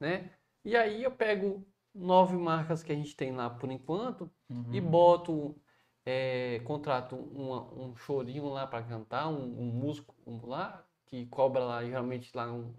né? 0.00 0.30
E 0.64 0.76
aí 0.76 1.02
eu 1.04 1.10
pego 1.12 1.66
nove 1.94 2.36
marcas 2.36 2.82
que 2.82 2.92
a 2.92 2.94
gente 2.94 3.14
tem 3.16 3.32
lá 3.32 3.48
por 3.50 3.70
enquanto 3.70 4.30
Uhum. 4.50 4.72
e 4.72 4.80
boto, 4.80 5.56
é, 6.04 6.60
contrato 6.64 7.16
uma- 7.16 7.62
um 7.74 7.94
chorinho 7.96 8.48
lá 8.48 8.66
para 8.66 8.82
cantar, 8.82 9.28
um, 9.28 9.42
um 9.60 9.66
músico 9.72 10.14
lá, 10.46 10.84
que 11.06 11.26
cobra 11.26 11.64
lá, 11.64 11.84
geralmente 11.84 12.30
lá, 12.36 12.52
um, 12.52 12.74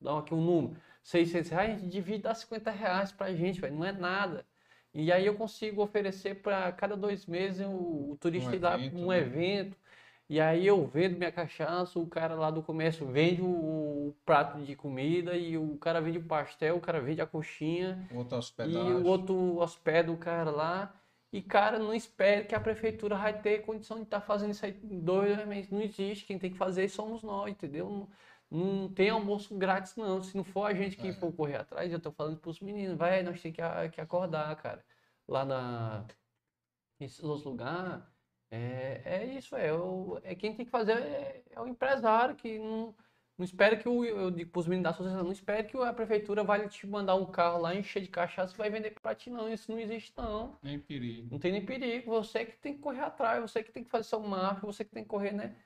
dá 0.00 0.18
aqui 0.18 0.34
um 0.34 0.42
número, 0.44 0.80
600 1.02 1.50
reais, 1.50 1.70
a 1.76 1.78
gente 1.78 1.90
divide, 1.90 2.22
dá 2.22 2.34
50 2.34 2.70
reais 2.70 3.12
pra 3.12 3.32
gente, 3.34 3.60
velho, 3.60 3.76
não 3.76 3.84
é 3.84 3.92
nada. 3.92 4.46
E 4.94 5.12
aí 5.12 5.26
eu 5.26 5.36
consigo 5.36 5.82
oferecer 5.82 6.36
para 6.36 6.70
cada 6.72 6.96
dois 6.96 7.26
meses 7.26 7.66
o, 7.66 8.12
o 8.12 8.16
turista 8.20 8.50
Um 8.50 8.54
ir 8.54 8.60
lá 8.60 8.74
evento, 8.76 8.96
um 8.98 9.06
né? 9.08 9.18
evento. 9.18 9.76
E 10.28 10.40
aí 10.40 10.66
eu 10.66 10.86
vendo 10.86 11.18
minha 11.18 11.32
cachaça, 11.32 11.98
o 11.98 12.06
cara 12.06 12.34
lá 12.34 12.50
do 12.50 12.62
comércio 12.62 13.06
vende 13.06 13.42
o, 13.42 13.46
o 14.08 14.16
prato 14.24 14.58
de 14.64 14.74
comida 14.74 15.36
e 15.36 15.58
o 15.58 15.76
cara 15.78 16.00
vende 16.00 16.18
o 16.18 16.24
pastel, 16.24 16.76
o 16.76 16.80
cara 16.80 17.00
vende 17.00 17.20
a 17.20 17.26
coxinha 17.26 18.08
Outra 18.14 18.38
e 18.62 18.76
o 18.76 19.04
outro 19.04 19.58
hospeda 19.58 20.10
o 20.10 20.16
cara 20.16 20.50
lá. 20.50 20.94
E 21.32 21.42
cara, 21.42 21.78
não 21.78 21.92
espere 21.92 22.44
que 22.46 22.54
a 22.54 22.60
prefeitura 22.60 23.16
vai 23.16 23.40
ter 23.40 23.62
condição 23.62 23.96
de 23.98 24.04
estar 24.04 24.20
fazendo 24.20 24.52
isso 24.52 24.64
aí 24.64 24.72
dois 24.72 25.44
meses. 25.46 25.70
Não 25.70 25.82
existe. 25.82 26.24
Quem 26.26 26.38
tem 26.38 26.50
que 26.50 26.56
fazer 26.56 26.88
somos 26.88 27.22
nós, 27.22 27.50
entendeu? 27.50 27.90
Não, 27.90 28.08
não 28.50 28.92
tem 28.92 29.10
almoço 29.10 29.56
grátis, 29.56 29.96
não. 29.96 30.22
Se 30.22 30.36
não 30.36 30.44
for 30.44 30.64
a 30.66 30.74
gente 30.74 30.96
que 30.96 31.08
É. 31.08 31.12
for 31.12 31.32
correr 31.32 31.56
atrás, 31.56 31.92
eu 31.92 32.00
tô 32.00 32.12
falando 32.12 32.38
pros 32.38 32.60
meninos, 32.60 32.96
vai, 32.96 33.22
nós 33.22 33.40
temos 33.42 33.56
que, 33.56 33.88
que 33.90 34.00
acordar, 34.00 34.54
cara. 34.56 34.84
Lá 35.28 35.44
na. 35.44 36.06
Nesses 36.98 37.20
lugares. 37.22 38.04
É, 38.50 39.02
é 39.04 39.24
isso, 39.36 39.56
é, 39.56 39.72
o, 39.72 40.20
é 40.22 40.34
quem 40.34 40.54
tem 40.54 40.64
que 40.64 40.70
fazer 40.70 40.92
é, 40.92 41.44
é 41.50 41.60
o 41.60 41.66
empresário 41.66 42.36
que 42.36 42.56
não, 42.56 42.94
não 43.36 43.44
espera 43.44 43.76
que 43.76 43.88
o, 43.88 44.04
eu 44.04 44.30
digo 44.30 44.52
pros 44.52 44.68
meninos 44.68 44.84
da 44.84 44.90
associação, 44.90 45.24
não 45.24 45.32
espere 45.32 45.66
que 45.66 45.76
a 45.76 45.92
prefeitura 45.92 46.44
vai 46.44 46.68
te 46.68 46.86
mandar 46.86 47.16
um 47.16 47.26
carro 47.26 47.60
lá 47.60 47.74
encher 47.74 48.02
de 48.02 48.08
cachaça 48.08 48.54
e 48.54 48.58
vai 48.58 48.70
vender 48.70 48.92
pra 48.92 49.12
ti, 49.14 49.28
não. 49.28 49.52
Isso 49.52 49.72
não 49.72 49.78
existe, 49.80 50.12
não. 50.16 50.56
Nem 50.62 50.78
perigo. 50.78 51.28
Não 51.32 51.38
tem 51.40 51.50
nem 51.50 51.66
perigo. 51.66 52.10
Você 52.12 52.44
que 52.44 52.56
tem 52.58 52.74
que 52.74 52.80
correr 52.80 53.00
atrás, 53.00 53.40
você 53.40 53.64
que 53.64 53.72
tem 53.72 53.82
que 53.82 53.90
fazer 53.90 54.04
seu 54.04 54.20
marketing, 54.20 54.66
você 54.66 54.84
que 54.84 54.92
tem 54.92 55.02
que 55.02 55.08
correr, 55.08 55.32
né? 55.32 55.56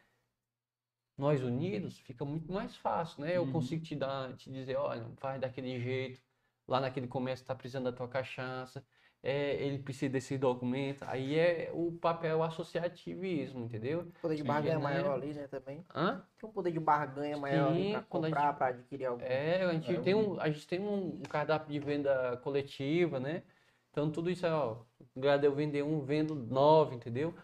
Nós 1.18 1.42
unidos 1.42 1.98
fica 1.98 2.24
muito 2.24 2.52
mais 2.52 2.76
fácil, 2.76 3.22
né? 3.22 3.36
Eu 3.36 3.42
Uhum. 3.44 3.52
consigo 3.52 3.82
te 3.82 3.94
dar, 3.96 4.34
te 4.36 4.50
dizer, 4.50 4.76
olha, 4.76 5.04
faz 5.16 5.40
daquele 5.40 5.78
jeito. 5.80 6.20
Lá 6.66 6.80
naquele 6.80 7.08
comércio 7.08 7.44
tá 7.46 7.54
precisando 7.54 7.84
da 7.84 7.92
tua 7.92 8.08
cachaça. 8.08 8.84
É, 9.22 9.54
ele 9.56 9.78
precisa 9.80 10.12
desse 10.12 10.38
documento. 10.38 11.02
Aí 11.04 11.34
é 11.36 11.70
o 11.74 11.90
papel 11.92 12.42
associativismo, 12.42 13.64
entendeu? 13.64 14.00
O 14.02 14.04
poder 14.20 14.36
de 14.36 14.44
barganha 14.44 14.78
né? 14.78 14.84
maior 14.84 15.12
ali, 15.14 15.34
né, 15.34 15.48
também. 15.48 15.84
Hã? 15.94 16.22
Tem 16.38 16.48
um 16.48 16.52
poder 16.52 16.70
de 16.70 16.78
barganha 16.78 17.36
maior 17.36 17.70
ali 17.70 17.84
Sim, 17.84 17.90
pra 17.90 18.02
quando 18.02 18.24
a 18.26 18.28
gente- 18.28 18.36
comprar, 18.36 18.52
pra 18.54 18.66
adquirir 18.68 19.06
algo. 19.06 19.22
É, 19.24 19.64
a 19.64 19.72
gente 19.72 19.92
É, 19.92 20.00
tem 20.00 20.14
um, 20.14 20.40
a 20.40 20.48
gente 20.50 20.66
tem 20.68 20.80
um, 20.80 21.20
cardápio 21.22 21.72
de 21.72 21.80
venda 21.80 22.36
coletiva, 22.38 23.18
né? 23.18 23.42
Então 23.90 24.08
tudo 24.12 24.30
isso 24.30 24.46
é, 24.46 24.52
ó, 24.52 24.84
lugar 25.16 25.38
de 25.38 25.46
eu 25.46 25.54
vender 25.54 25.82
um, 25.82 26.00
vendo 26.00 26.34
nove, 26.36 26.94
entendeu? 26.94 27.34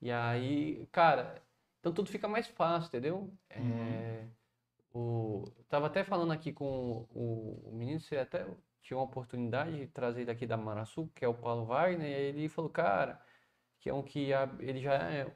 E 0.00 0.10
aí, 0.12 0.86
cara, 0.92 1.42
então 1.86 1.94
tudo 1.94 2.10
fica 2.10 2.26
mais 2.26 2.48
fácil, 2.48 2.88
entendeu? 2.88 3.32
É, 3.48 4.26
o, 4.92 5.44
eu 5.56 5.64
tava 5.68 5.86
até 5.86 6.02
falando 6.02 6.32
aqui 6.32 6.52
com 6.52 7.06
o, 7.14 7.68
o 7.68 7.72
menino, 7.72 8.00
você 8.00 8.16
até 8.16 8.44
tinha 8.82 8.98
uma 8.98 9.04
oportunidade 9.04 9.76
de 9.76 9.86
trazer 9.86 10.22
ele 10.22 10.30
aqui 10.32 10.48
da 10.48 10.56
Maraçu, 10.56 11.08
que 11.14 11.24
é 11.24 11.28
o 11.28 11.34
Paulo 11.34 11.64
Wagner, 11.64 12.10
e 12.10 12.12
aí 12.12 12.24
ele 12.24 12.48
falou, 12.48 12.68
cara, 12.68 13.24
que 13.78 13.88
é 13.88 13.94
um 13.94 14.02
que 14.02 14.30
ele 14.58 14.80
já 14.80 14.94
é, 14.94 15.32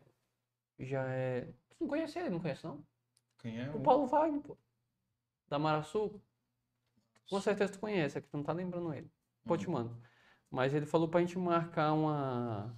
já 0.76 1.04
é, 1.04 1.42
você 1.68 1.76
não 1.84 1.88
conhece 1.88 2.18
ele, 2.18 2.30
não 2.30 2.40
conhece 2.40 2.64
não? 2.64 2.84
Quem 3.38 3.60
é? 3.60 3.70
O 3.70 3.80
Paulo 3.80 4.08
Wagner, 4.08 4.40
pô. 4.40 4.58
Da 5.48 5.56
Maraçu. 5.56 6.20
Com 7.28 7.40
certeza 7.40 7.74
tu 7.74 7.78
conhece, 7.78 8.18
é 8.18 8.20
que 8.20 8.26
tu 8.26 8.36
não 8.36 8.42
tá 8.42 8.52
lembrando 8.52 8.92
ele. 8.92 9.08
Pô, 9.44 9.56
te 9.56 9.70
mando. 9.70 9.96
Mas 10.50 10.74
ele 10.74 10.84
falou 10.84 11.08
pra 11.08 11.20
gente 11.20 11.38
marcar 11.38 11.92
uma, 11.92 12.76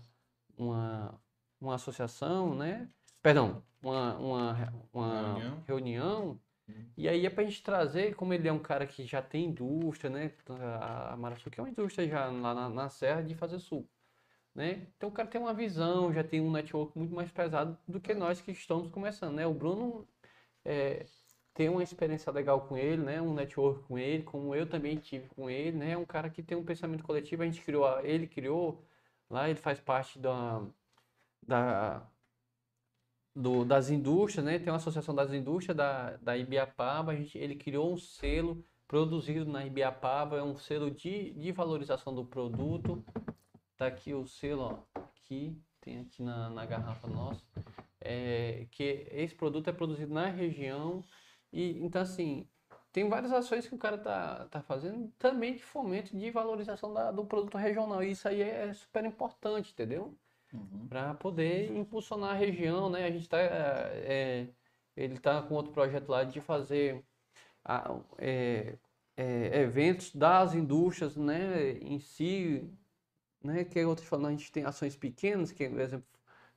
uma, 0.59 1.23
uma 1.59 1.75
associação, 1.77 2.55
né? 2.55 2.93
Perdão, 3.23 3.63
uma, 3.83 4.17
uma, 4.17 4.75
uma 4.93 5.33
Reunião. 5.35 5.65
reunião. 5.67 6.41
Hum. 6.69 6.85
E 6.97 7.09
aí 7.09 7.25
é 7.25 7.31
pra 7.31 7.45
gente 7.45 7.63
trazer, 7.63 8.15
como 8.17 8.35
ele 8.35 8.49
é 8.49 8.53
um 8.53 8.59
cara 8.59 8.87
que 8.87 9.05
já 9.07 9.23
tem 9.23 9.47
indústria, 9.47 10.11
né? 10.11 10.33
A, 10.81 11.15
a 11.15 11.51
que 11.51 11.61
é 11.61 11.63
uma 11.63 11.71
indústria 11.71 12.09
já 12.09 12.27
lá 12.27 12.55
na, 12.55 12.69
na 12.69 12.89
Serra 12.89 13.23
de 13.23 13.35
fazer 13.35 13.59
suco. 13.59 13.89
Né? 14.55 14.87
Então 14.97 15.09
o 15.09 15.13
cara 15.13 15.29
tem 15.29 15.41
uma 15.41 15.55
visão, 15.55 16.13
já 16.13 16.23
tem 16.23 16.41
um 16.41 16.51
network 16.51 16.99
muito 16.99 17.15
mais 17.15 17.31
pesado 17.31 17.79
do 17.89 17.99
que 18.01 18.13
nós 18.13 18.41
que 18.41 18.51
estamos 18.53 18.91
começando, 18.91 19.35
né? 19.35 19.47
O 19.47 19.55
Bruno 19.55 20.07
é, 20.65 21.07
tem 21.55 21.69
uma 21.71 21.83
experiência 21.83 22.31
legal 22.33 22.61
com 22.67 22.77
ele, 22.77 23.03
né? 23.03 23.21
Um 23.23 23.35
network 23.35 23.83
com 23.85 23.99
ele, 23.99 24.23
como 24.25 24.55
eu 24.55 24.69
também 24.69 24.97
tive 24.99 25.29
com 25.29 25.49
ele, 25.49 25.79
né? 25.79 25.93
É 25.93 25.99
um 25.99 26.05
cara 26.05 26.29
que 26.31 26.43
tem 26.43 26.57
um 26.57 26.65
pensamento 26.65 27.03
coletivo, 27.05 27.43
a 27.43 27.47
gente 27.47 27.63
criou, 27.63 28.01
ele 28.01 28.27
criou 28.27 28.85
lá, 29.31 29.49
ele 29.49 29.59
faz 29.59 29.81
parte 29.81 30.19
da, 30.19 30.63
da 31.43 32.07
do- 33.35 33.65
das 33.65 33.91
indústrias, 33.91 34.45
né? 34.45 34.59
Tem 34.59 34.69
uma 34.71 34.77
associação 34.77 35.15
das 35.15 35.33
indústrias 35.33 35.77
da, 35.77 36.17
da 36.19 36.37
Ibiapaba, 36.37 37.13
a 37.13 37.17
gente, 37.17 37.37
ele 37.39 37.57
criou 37.57 37.93
um 37.93 37.97
selo 37.99 38.65
produzido 38.87 39.47
na 39.51 39.65
Ibiapaba, 39.67 40.37
é 40.39 40.43
um 40.43 40.57
selo 40.57 40.91
de, 40.91 41.33
de 41.33 41.53
valorização 41.53 42.15
do 42.15 42.25
produto. 42.25 43.05
Tá 43.77 43.87
aqui 43.87 44.15
o 44.15 44.27
selo, 44.27 44.63
ó, 44.95 45.01
aqui, 45.01 45.57
tem 45.81 46.01
aqui 46.01 46.23
na, 46.23 46.51
na 46.51 46.67
garrafa 46.67 47.09
nossa. 47.09 47.43
é, 48.01 48.67
que 48.71 49.07
esse 49.13 49.35
produto 49.35 49.69
é 49.69 49.73
produzido 49.73 50.13
na 50.13 50.27
região. 50.29 51.03
E, 51.53 51.79
então, 51.85 52.03
assim, 52.03 52.49
tem 52.93 53.09
várias 53.09 53.33
ações 53.33 53.67
que 53.69 53.75
o 53.75 53.79
cara 53.79 53.99
tá, 53.99 54.47
tá 54.51 54.63
fazendo 54.63 55.09
também 55.19 55.55
de 55.57 55.63
fomento 55.63 56.17
de 56.17 56.31
valorização 56.31 56.93
da- 56.93 57.11
do 57.13 57.25
produto 57.27 57.57
regional. 57.59 58.03
E 58.03 58.11
isso 58.13 58.29
aí 58.29 58.41
é 58.43 58.73
super 58.75 59.05
importante, 59.05 59.73
entendeu? 59.73 60.17
Uhum. 60.53 60.87
Para 60.89 61.15
poder 61.15 61.71
impulsionar 61.77 62.31
a 62.33 62.35
região, 62.35 62.91
né? 62.91 63.05
A 63.07 63.11
gente 63.11 63.29
tá, 63.29 63.39
é, 63.41 64.49
ele 64.97 65.19
tá 65.19 65.43
com 65.43 65.55
outro 65.55 65.73
projeto 65.73 66.09
lá 66.11 66.25
de 66.25 66.41
fazer 66.41 67.05
a- 67.65 68.01
é, 68.19 68.79
é, 69.17 69.61
eventos 69.63 70.15
das 70.15 70.55
indústrias, 70.55 71.17
né, 71.17 71.73
em 71.79 71.99
si, 72.01 72.71
né, 73.43 73.65
que 73.65 73.83
tô 73.85 73.95
te 73.97 74.03
falando, 74.07 74.29
a 74.29 74.33
gente 74.33 74.53
tem 74.53 74.65
ações 74.65 74.97
pequenas, 74.97 75.53
que, 75.53 75.69
por 75.69 75.81
exemplo, 75.81 76.09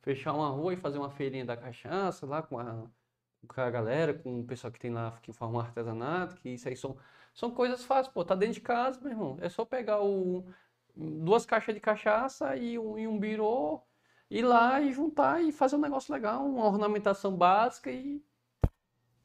fechar 0.01 0.33
uma 0.33 0.49
rua 0.49 0.73
e 0.73 0.77
fazer 0.77 0.97
uma 0.99 1.11
feirinha 1.11 1.45
da 1.45 1.57
cachaça 1.57 2.25
lá 2.27 2.41
com 2.43 2.59
a, 2.59 2.89
com 3.47 3.61
a 3.61 3.69
galera, 3.69 4.13
com 4.13 4.39
o 4.41 4.45
pessoal 4.45 4.71
que 4.73 4.79
tem 4.79 4.91
lá 4.91 5.19
que 5.21 5.31
forma 5.33 5.61
artesanato, 5.61 6.35
que 6.37 6.49
isso 6.49 6.67
aí 6.67 6.75
são, 6.75 6.97
são 7.33 7.51
coisas 7.51 7.83
fáceis, 7.85 8.13
pô, 8.13 8.23
tá 8.25 8.35
dentro 8.35 8.55
de 8.55 8.61
casa, 8.61 8.99
meu 9.01 9.11
irmão, 9.11 9.37
é 9.41 9.49
só 9.49 9.65
pegar 9.65 10.01
o, 10.03 10.45
duas 10.95 11.45
caixas 11.45 11.73
de 11.75 11.81
cachaça 11.81 12.55
e 12.55 12.77
um, 12.79 12.97
e 12.97 13.07
um 13.07 13.19
birô, 13.19 13.81
ir 14.29 14.43
lá 14.43 14.79
e 14.81 14.91
juntar 14.91 15.41
e 15.43 15.51
fazer 15.51 15.75
um 15.75 15.81
negócio 15.81 16.13
legal, 16.13 16.45
uma 16.45 16.65
ornamentação 16.65 17.35
básica 17.35 17.91
e, 17.91 18.21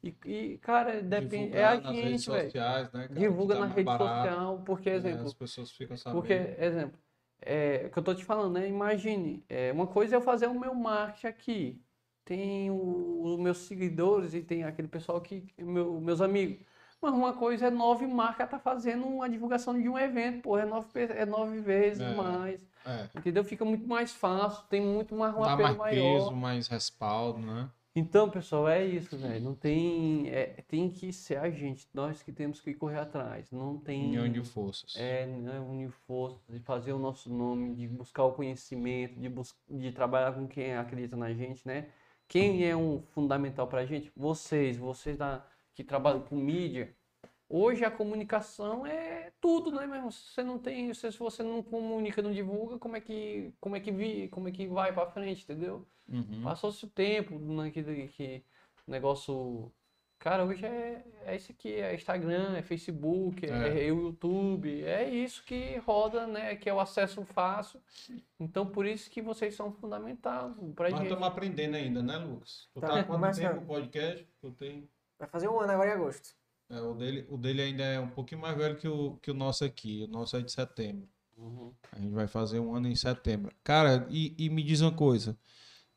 e, 0.03 0.15
e, 0.25 0.57
cara, 0.57 1.01
depende, 1.01 1.55
é 1.55 1.63
a 1.65 1.79
nas 1.79 1.95
redes 1.95 2.23
sociais, 2.23 2.91
né, 2.91 3.07
cara, 3.07 3.19
Divulga 3.19 3.55
tá 3.55 3.61
na 3.61 3.67
rede 3.67 3.85
barato, 3.85 4.13
social, 4.15 4.61
porque, 4.65 4.89
né, 4.89 4.95
exemplo, 4.97 5.27
As 5.27 5.33
pessoas 5.33 5.71
ficam 5.71 5.95
sabendo. 5.97 6.21
porque, 6.21 6.33
exemplo, 6.33 6.99
é, 7.41 7.85
o 7.87 7.91
que 7.91 7.99
eu 7.99 8.03
tô 8.03 8.15
te 8.15 8.25
falando, 8.25 8.53
né? 8.53 8.67
Imagine, 8.67 9.43
é, 9.49 9.71
uma 9.71 9.87
coisa 9.87 10.15
é 10.15 10.17
eu 10.17 10.21
fazer 10.21 10.47
o 10.47 10.59
meu 10.59 10.73
marketing 10.73 11.27
aqui. 11.27 11.81
Tem 12.25 12.69
os 12.71 13.39
meus 13.39 13.57
seguidores 13.59 14.33
e 14.33 14.41
tem 14.41 14.63
aquele 14.63 14.87
pessoal 14.87 15.19
que, 15.21 15.45
meu- 15.57 15.99
meus 15.99 16.21
amigos. 16.21 16.65
Mas 17.01 17.13
uma 17.13 17.33
coisa 17.33 17.67
é 17.67 17.71
nove 17.71 18.05
marcas 18.05 18.47
tá 18.49 18.59
fazendo 18.59 19.05
uma 19.07 19.27
divulgação 19.27 19.79
de 19.79 19.89
um 19.89 19.97
evento, 19.97 20.43
pô, 20.43 20.57
é 20.57 20.65
nove, 20.65 20.87
é 20.95 21.25
nove 21.25 21.59
vezes 21.59 22.01
É. 22.01 22.13
mais. 22.13 22.65
É, 22.85 23.07
Entendeu? 23.17 23.43
Fica 23.43 23.65
muito 23.65 23.87
mais 23.87 24.11
fácil, 24.13 24.63
tem 24.69 24.81
muito 24.81 25.15
mais 25.15 25.33
um 25.35 25.39
dá 25.41 25.53
apelo 25.53 25.67
mais 25.69 25.77
maior. 25.77 26.19
peso, 26.19 26.31
mais 26.31 26.67
respaldo, 26.67 27.39
né? 27.39 27.69
Então, 27.93 28.29
pessoal, 28.29 28.69
é 28.69 28.85
isso, 28.85 29.17
velho. 29.17 29.43
Não 29.43 29.53
tem. 29.53 30.29
é, 30.29 30.63
tem 30.67 30.89
que 30.89 31.11
ser 31.11 31.37
a 31.37 31.49
gente, 31.49 31.85
nós 31.93 32.23
que 32.23 32.31
temos 32.31 32.61
que 32.61 32.73
correr 32.73 32.99
atrás. 32.99 33.51
Não 33.51 33.77
tem. 33.77 34.07
União 34.07 34.29
de 34.29 34.41
forças. 34.43 34.95
É, 34.95 35.25
né, 35.25 35.59
unir 35.59 35.91
forças, 36.07 36.39
de 36.47 36.59
fazer 36.59 36.93
o 36.93 36.99
nosso 36.99 37.29
nome, 37.29 37.75
de 37.75 37.87
buscar 37.89 38.23
o 38.23 38.31
conhecimento, 38.31 39.19
de, 39.19 39.27
bus 39.27 39.53
de 39.69 39.91
trabalhar 39.91 40.33
com 40.33 40.47
quem 40.47 40.73
acredita 40.75 41.17
na 41.17 41.33
gente, 41.33 41.67
né? 41.67 41.87
Quem 42.29 42.65
é 42.65 42.73
um 42.73 43.01
fundamental 43.13 43.67
pra 43.67 43.85
gente? 43.85 44.09
Vocês, 44.15 44.77
vocês 44.77 45.17
da, 45.17 45.43
que 45.73 45.83
trabalham 45.83 46.21
com 46.21 46.35
mídia. 46.35 46.95
Hoje 47.49 47.83
a 47.83 47.91
comunicação 47.91 48.85
é 48.85 49.31
tudo, 49.41 49.71
né, 49.71 49.85
meu 49.85 49.95
irmão? 49.95 50.11
Se 50.11 50.21
você 50.33 50.43
não 50.43 50.57
tem, 50.57 50.93
se 50.93 51.09
você 51.11 51.43
não 51.43 51.61
comunica, 51.61 52.21
não 52.21 52.31
divulga, 52.31 52.77
como 52.79 52.95
é 52.95 53.01
que, 53.01 53.53
como 53.59 53.75
é 53.75 53.79
que 53.81 53.91
vi, 53.91 54.29
como 54.29 54.47
é 54.47 54.51
que 54.51 54.67
vai 54.67 54.93
pra 54.93 55.05
frente, 55.11 55.43
entendeu? 55.43 55.85
Uhum. 56.07 56.41
Passou-se 56.43 56.85
o 56.85 56.89
tempo 56.89 57.37
naquele 57.39 58.07
que 58.07 58.43
negócio. 58.87 59.71
Cara, 60.17 60.45
hoje 60.45 60.63
é, 60.65 61.03
é 61.25 61.35
isso 61.35 61.51
aqui, 61.51 61.73
é 61.73 61.95
Instagram, 61.95 62.55
é 62.55 62.61
Facebook, 62.61 63.43
é, 63.45 63.87
É. 63.87 63.91
o 63.91 64.01
YouTube, 64.01 64.83
é 64.83 65.09
isso 65.09 65.43
que 65.43 65.77
roda, 65.77 66.27
né? 66.27 66.55
Que 66.55 66.69
é 66.69 66.73
o 66.73 66.79
acesso 66.79 67.25
fácil. 67.25 67.81
Então, 68.39 68.65
por 68.67 68.85
isso 68.85 69.09
que 69.09 69.19
vocês 69.21 69.55
são 69.55 69.71
fundamentais 69.73 70.53
pra 70.75 70.89
Nós 70.89 70.99
gente. 70.99 71.07
estamos 71.09 71.27
aprendendo 71.27 71.75
ainda, 71.75 72.03
né, 72.03 72.17
Lucas? 72.17 72.69
Tu 72.73 72.79
Tá, 72.79 72.87
tá 72.87 72.99
há 72.99 73.03
quanto 73.03 73.19
mas, 73.19 73.37
tempo 73.37 73.61
o 73.61 73.65
podcast? 73.65 74.25
Tu 74.39 74.51
tem... 74.51 74.87
Vai 75.21 75.29
fazer 75.29 75.47
um 75.47 75.59
ano 75.61 75.71
agora 75.71 75.91
em 75.91 75.93
agosto. 75.93 76.35
É, 76.69 76.81
o, 76.81 76.93
dele, 76.95 77.27
o 77.29 77.37
dele 77.37 77.61
ainda 77.61 77.83
é 77.83 77.99
um 77.99 78.09
pouquinho 78.09 78.41
mais 78.41 78.57
velho 78.57 78.77
que 78.77 78.87
o, 78.87 79.17
que 79.17 79.29
o 79.31 79.33
nosso 79.33 79.63
aqui. 79.63 80.03
O 80.05 80.07
nosso 80.07 80.35
é 80.37 80.41
de 80.41 80.51
setembro. 80.51 81.07
Uhum. 81.37 81.73
A 81.91 81.99
gente 81.99 82.13
vai 82.13 82.27
fazer 82.27 82.59
um 82.59 82.75
ano 82.75 82.87
em 82.87 82.95
setembro. 82.95 83.53
Cara, 83.63 84.07
e, 84.09 84.35
e 84.37 84.49
me 84.49 84.63
diz 84.63 84.81
uma 84.81 84.91
coisa. 84.95 85.37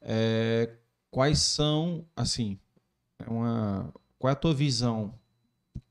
é, 0.03 0.77
quais 1.11 1.41
são, 1.41 2.09
assim, 2.17 2.61
é 3.19 3.31
uma, 3.31 3.93
qual 4.19 4.31
é 4.31 4.35
a 4.35 4.37
tua 4.37 4.55
visão 4.55 5.19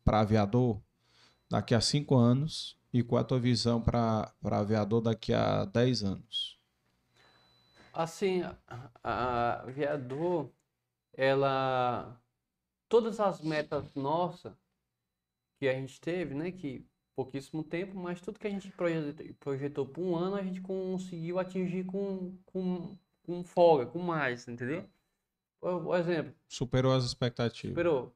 para 0.05 0.21
aviador 0.21 0.81
daqui 1.49 1.75
a 1.75 1.81
cinco 1.81 2.15
anos 2.17 2.77
e 2.93 3.03
qual 3.03 3.19
é 3.19 3.23
a 3.23 3.27
tua 3.27 3.39
visão 3.39 3.81
para 3.81 4.33
aviador 4.43 5.01
daqui 5.01 5.33
a 5.33 5.65
10 5.65 6.03
anos? 6.03 6.59
Assim, 7.93 8.41
a, 8.43 8.57
a 8.67 8.91
a 9.03 9.61
Aviador, 9.63 10.51
ela. 11.13 12.19
Todas 12.93 13.19
as 13.19 13.41
metas 13.41 13.91
nossas 13.95 14.53
que 15.57 15.67
a 15.67 15.73
gente 15.73 15.99
teve, 15.99 16.35
né? 16.35 16.51
Que 16.51 16.85
pouquíssimo 17.15 17.63
tempo, 17.63 17.97
mas 17.97 18.21
tudo 18.21 18.37
que 18.37 18.45
a 18.45 18.51
gente 18.51 18.69
proje- 18.69 19.33
projetou 19.39 19.83
por 19.83 20.03
um 20.03 20.15
ano, 20.15 20.35
a 20.35 20.43
gente 20.43 20.61
conseguiu 20.61 21.39
atingir 21.39 21.85
com, 21.85 22.37
com, 22.45 22.95
com 23.23 23.43
folga, 23.43 23.87
com 23.87 23.97
mais, 23.97 24.47
entendeu? 24.47 24.87
Por, 25.59 25.97
exemplo, 25.97 26.35
Superou 26.47 26.93
as 26.93 27.03
expectativas. 27.03 27.71
Superou. 27.71 28.15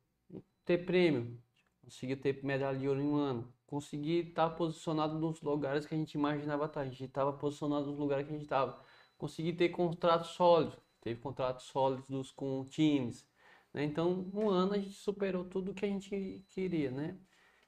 Ter 0.64 0.86
prêmio. 0.86 1.42
Conseguir 1.84 2.18
ter 2.18 2.44
medalha 2.46 2.78
de 2.78 2.88
ouro 2.88 3.02
em 3.02 3.08
um 3.08 3.16
ano. 3.16 3.52
Conseguir 3.66 4.28
estar 4.28 4.52
posicionado 4.52 5.18
nos 5.18 5.42
lugares 5.42 5.88
que 5.88 5.96
a 5.96 5.98
gente 5.98 6.14
imaginava 6.14 6.66
estar. 6.66 6.82
A 6.82 6.86
gente 6.86 7.04
estava 7.04 7.34
posicionado 7.34 7.88
nos 7.88 7.98
lugares 7.98 8.28
que 8.28 8.32
a 8.32 8.36
gente 8.36 8.46
estava. 8.46 8.80
Conseguir 9.18 9.54
ter 9.54 9.70
contratos 9.70 10.30
sólidos. 10.36 10.78
Teve 11.02 11.20
contratos 11.20 11.66
sólidos 11.66 12.32
com 12.32 12.64
times. 12.66 13.28
Né? 13.74 13.84
Então, 13.84 14.30
um 14.34 14.50
ano 14.50 14.74
a 14.74 14.78
gente 14.80 14.94
superou 14.96 15.46
tudo 15.46 15.74
que 15.74 15.86
a 15.86 15.90
gente 15.90 16.46
queria, 16.50 16.92
né? 16.92 17.18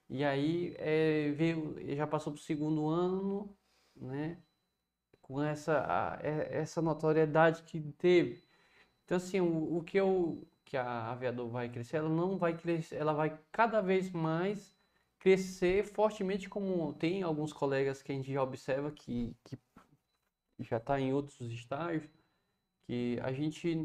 E 0.10 0.24
aí 0.26 0.76
é, 0.78 1.32
veio, 1.34 1.76
já 1.96 2.08
passou 2.08 2.34
para 2.34 2.40
o 2.42 2.44
segundo 2.44 2.88
ano, 2.90 3.58
né? 3.96 4.42
Com 5.22 5.42
essa, 5.44 5.80
a- 5.88 6.20
é- 6.24 6.58
essa 6.60 6.82
notoriedade 6.82 7.64
que 7.64 7.82
teve. 7.94 8.44
Então, 9.06 9.18
assim, 9.18 9.42
o, 9.42 9.78
o 9.78 9.84
que 9.84 9.98
eu, 10.00 10.48
que 10.66 10.78
a 10.78 11.12
Aviador 11.12 11.50
vai 11.50 11.70
crescer, 11.70 11.98
ela 11.98 12.10
não 12.10 12.38
vai 12.38 12.58
crescer, 12.58 12.98
ela 12.98 13.14
vai 13.14 13.40
cada 13.52 13.82
vez 13.82 14.12
mais 14.12 14.76
crescer 15.20 15.86
fortemente, 15.86 16.50
como 16.50 16.94
tem 16.96 17.24
alguns 17.24 17.54
colegas 17.54 18.02
que 18.04 18.12
a 18.12 18.16
gente 18.16 18.32
já 18.34 18.44
observa 18.44 18.92
que, 18.92 19.36
que 19.46 19.58
já 20.60 20.78
está 20.78 21.00
em 21.00 21.14
outros 21.14 21.40
estágios, 21.42 22.10
que 22.84 23.20
a 23.24 23.32
gente 23.34 23.78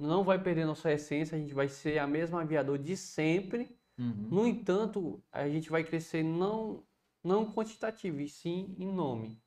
não 0.00 0.24
vai 0.24 0.42
perder 0.42 0.64
nossa 0.64 0.92
essência, 0.92 1.36
a 1.36 1.40
gente 1.40 1.54
vai 1.54 1.68
ser 1.68 1.98
a 1.98 2.06
mesma 2.06 2.42
aviador 2.42 2.78
de 2.78 2.96
sempre. 2.96 3.76
Uhum. 3.98 4.28
No 4.30 4.46
entanto, 4.46 5.22
a 5.30 5.48
gente 5.48 5.70
vai 5.70 5.84
crescer 5.84 6.22
não, 6.22 6.82
não 7.22 7.52
quantitativo, 7.52 8.20
e 8.20 8.28
sim 8.28 8.74
em 8.78 8.90
nome. 8.90 9.40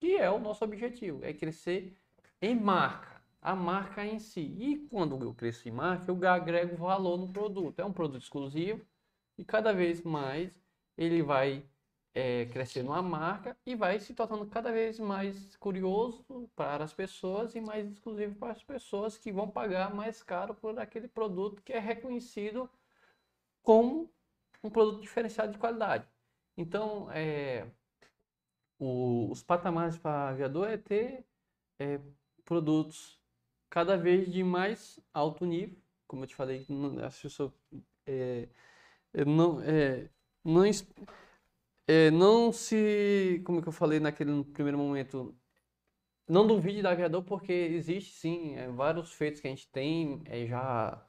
Que 0.00 0.16
é 0.16 0.30
o 0.30 0.38
nosso 0.38 0.64
objetivo, 0.64 1.24
é 1.24 1.32
crescer 1.32 1.96
em 2.42 2.58
marca, 2.58 3.22
a 3.40 3.54
marca 3.54 4.04
em 4.04 4.18
si. 4.18 4.54
E 4.58 4.78
quando 4.88 5.22
eu 5.22 5.34
cresço 5.34 5.68
em 5.68 5.72
marca, 5.72 6.10
eu 6.10 6.28
agrego 6.28 6.76
valor 6.76 7.16
no 7.18 7.32
produto. 7.32 7.78
É 7.78 7.84
um 7.84 7.92
produto 7.92 8.22
exclusivo 8.22 8.84
e 9.36 9.44
cada 9.44 9.72
vez 9.72 10.02
mais 10.02 10.50
ele 10.96 11.22
vai 11.22 11.64
é, 12.14 12.46
crescendo 12.46 12.92
a 12.92 13.02
marca 13.02 13.56
e 13.66 13.74
vai 13.74 14.00
se 14.00 14.14
tornando 14.14 14.46
cada 14.46 14.72
vez 14.72 14.98
mais 14.98 15.56
curioso 15.56 16.24
para 16.56 16.84
as 16.84 16.92
pessoas 16.92 17.54
e 17.54 17.60
mais 17.60 17.86
exclusivo 17.90 18.34
para 18.36 18.52
as 18.52 18.62
pessoas 18.64 19.16
que 19.18 19.32
vão 19.32 19.48
pagar 19.50 19.94
mais 19.94 20.22
caro 20.22 20.54
por 20.54 20.78
aquele 20.78 21.08
produto 21.08 21.62
que 21.62 21.72
é 21.72 21.78
reconhecido 21.78 22.68
como 23.62 24.10
um 24.62 24.70
produto 24.70 25.00
diferenciado 25.02 25.52
de 25.52 25.58
qualidade. 25.58 26.06
Então, 26.56 27.10
é, 27.12 27.66
o- 28.78 29.30
os 29.30 29.42
patamares 29.42 29.96
para 29.98 30.28
aviador 30.30 30.68
é 30.68 30.76
ter 30.76 31.24
é, 31.78 32.00
produtos 32.44 33.18
cada 33.70 33.96
vez 33.96 34.30
de 34.32 34.44
mais 34.44 35.00
alto 35.14 35.46
nível, 35.46 35.78
como 36.06 36.24
eu 36.24 36.28
te 36.28 36.34
falei, 36.34 36.66
não- 36.68 37.04
as 37.04 37.18
pessoas 37.20 37.52
é, 38.06 38.48
não, 39.26 39.60
é, 39.62 40.08
não, 40.44 40.64
é, 41.90 42.10
não 42.10 42.52
se, 42.52 43.42
como 43.44 43.60
que 43.60 43.66
eu 43.66 43.72
falei 43.72 43.98
naquele 43.98 44.44
primeiro 44.44 44.78
momento, 44.78 45.36
não 46.28 46.46
duvide 46.46 46.82
da 46.82 46.92
aviador, 46.92 47.24
porque 47.24 47.52
existe 47.52 48.12
sim 48.12 48.54
é, 48.54 48.68
vários 48.68 49.12
feitos 49.12 49.40
que 49.40 49.48
a 49.48 49.50
gente 49.50 49.68
tem 49.72 50.22
é, 50.26 50.46
já 50.46 51.04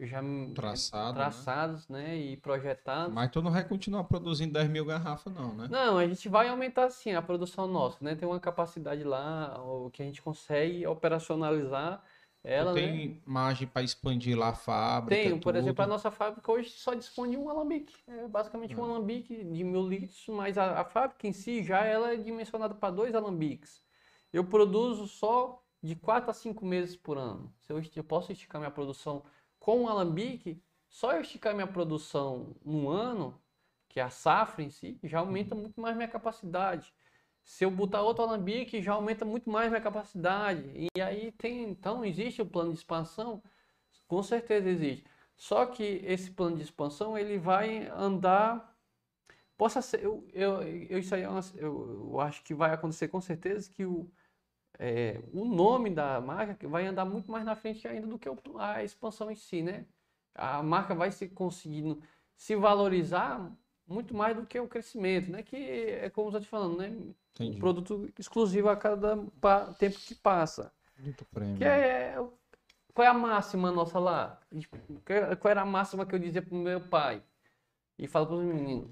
já 0.00 0.20
Traçado, 0.54 1.18
né? 1.18 1.24
traçados, 1.24 1.88
né, 1.88 2.16
e 2.16 2.36
projetados. 2.36 3.12
Mas 3.12 3.30
tu 3.32 3.42
não 3.42 3.50
vai 3.50 3.66
continuar 3.66 4.04
produzindo 4.04 4.52
10 4.52 4.68
mil 4.68 4.84
garrafas, 4.84 5.32
não, 5.32 5.52
né? 5.52 5.66
Não, 5.68 5.98
a 5.98 6.06
gente 6.06 6.28
vai 6.28 6.48
aumentar 6.48 6.88
sim 6.90 7.14
a 7.14 7.22
produção 7.22 7.66
nossa, 7.66 8.04
né? 8.04 8.14
Tem 8.14 8.28
uma 8.28 8.38
capacidade 8.38 9.02
lá, 9.02 9.60
o 9.60 9.90
que 9.90 10.00
a 10.00 10.04
gente 10.04 10.22
consegue 10.22 10.86
operacionalizar 10.86 12.00
ela, 12.52 12.72
tu 12.72 12.74
né? 12.74 12.80
tem 12.80 13.22
margem 13.26 13.66
para 13.68 13.82
expandir 13.82 14.36
lá 14.38 14.48
a 14.50 14.54
fábrica, 14.54 15.22
Tem, 15.22 15.38
por 15.40 15.54
exemplo, 15.56 15.82
a 15.82 15.86
tudo? 15.86 15.92
nossa 15.92 16.10
fábrica 16.10 16.50
hoje 16.52 16.70
só 16.70 16.94
dispõe 16.94 17.30
de 17.30 17.36
um 17.36 17.48
alambique. 17.48 17.94
É 18.06 18.28
basicamente 18.28 18.78
um 18.78 18.84
Ah. 18.84 18.88
alambique 18.90 19.44
de 19.44 19.64
mil 19.64 19.88
litros, 19.88 20.26
mas 20.28 20.58
a, 20.58 20.80
a 20.80 20.84
fábrica 20.84 21.26
em 21.26 21.32
si 21.32 21.62
já 21.62 21.84
ela 21.84 22.12
é 22.12 22.16
dimensionada 22.16 22.74
para 22.74 22.90
dois 22.94 23.14
alambiques. 23.14 23.82
Eu 24.32 24.44
produzo 24.44 25.06
só 25.06 25.62
de 25.82 25.94
4 25.96 26.30
a 26.30 26.34
5 26.34 26.66
meses 26.66 26.96
por 26.96 27.16
ano. 27.16 27.54
Se 27.60 27.72
eu, 27.72 27.80
eu 27.96 28.04
posso 28.04 28.32
esticar 28.32 28.60
minha 28.60 28.70
produção 28.70 29.24
com 29.58 29.82
um 29.82 29.88
alambique, 29.88 30.62
só 30.88 31.12
eu 31.12 31.20
esticar 31.22 31.54
minha 31.54 31.66
produção 31.66 32.56
num 32.64 32.88
ano, 32.90 33.40
que 33.88 34.00
é 34.00 34.02
a 34.02 34.10
safra 34.10 34.62
em 34.62 34.70
si, 34.70 34.98
já 35.04 35.20
aumenta 35.20 35.54
muito 35.54 35.80
mais 35.80 35.96
minha 35.96 36.08
capacidade. 36.08 36.92
Se 37.48 37.64
eu 37.64 37.70
botar 37.72 38.02
outro 38.02 38.24
alambique, 38.24 38.82
já 38.82 38.92
aumenta 38.94 39.24
muito 39.24 39.50
mais 39.50 39.70
minha 39.70 39.80
capacidade. 39.82 40.62
E 40.96 41.00
aí 41.02 41.32
tem, 41.32 41.64
então 41.70 42.04
existe 42.04 42.42
o 42.42 42.46
plano 42.46 42.72
de 42.72 42.78
expansão, 42.78 43.42
com 44.08 44.22
certeza 44.22 44.68
existe. 44.70 45.04
Só 45.36 45.66
que 45.66 45.84
esse 46.04 46.30
plano 46.32 46.56
de 46.56 46.64
expansão 46.64 47.16
ele 47.18 47.38
vai 47.38 47.88
andar, 47.88 48.76
possa 49.56 49.82
ser, 49.82 50.02
eu, 50.04 50.26
eu, 50.32 50.62
eu, 50.62 50.98
isso 51.00 51.14
aí 51.14 51.22
é 51.22 51.28
uma- 51.28 51.40
eu, 51.56 52.10
eu 52.12 52.20
acho 52.20 52.42
que 52.44 52.54
vai 52.54 52.72
acontecer 52.72 53.08
com 53.08 53.20
certeza 53.20 53.70
que 53.70 53.84
o, 53.86 54.10
é, 54.78 55.20
o 55.32 55.44
nome 55.44 55.90
da 55.90 56.20
marca 56.20 56.68
vai 56.68 56.86
andar 56.86 57.04
muito 57.04 57.30
mais 57.30 57.44
na 57.44 57.56
frente 57.56 57.86
ainda 57.88 58.06
do 58.06 58.18
que 58.18 58.28
a 58.58 58.84
expansão 58.84 59.30
em 59.30 59.34
si, 59.36 59.62
né? 59.62 59.86
A 60.34 60.62
marca 60.62 60.94
vai 60.94 61.10
se 61.12 61.28
conseguindo 61.28 62.02
se 62.36 62.54
valorizar 62.56 63.52
muito 63.86 64.14
mais 64.14 64.36
do 64.36 64.46
que 64.46 64.58
o 64.60 64.68
crescimento, 64.68 65.30
né? 65.30 65.42
Que 65.42 65.56
é 65.56 66.10
como 66.10 66.28
eu 66.28 66.30
estou 66.30 66.40
te 66.42 66.48
falando, 66.48 66.78
né? 66.78 67.14
Entendi. 67.38 67.56
Um 67.56 67.60
produto 67.60 68.12
exclusivo 68.18 68.68
a 68.68 68.76
cada 68.76 69.16
tempo 69.78 69.96
que 69.98 70.14
passa. 70.14 70.72
Muito 70.98 71.24
prêmio. 71.26 71.56
Que 71.56 71.64
é, 71.64 72.16
qual 72.92 73.06
é 73.06 73.08
a 73.08 73.14
máxima 73.14 73.70
nossa 73.70 73.98
lá? 74.00 74.40
Qual 75.40 75.50
era 75.50 75.62
a 75.62 75.66
máxima 75.66 76.04
que 76.04 76.14
eu 76.14 76.18
dizia 76.18 76.42
pro 76.42 76.56
meu 76.56 76.80
pai? 76.80 77.22
E 77.96 78.08
falo 78.08 78.26
para 78.26 78.36
os 78.36 78.44
meninos. 78.44 78.90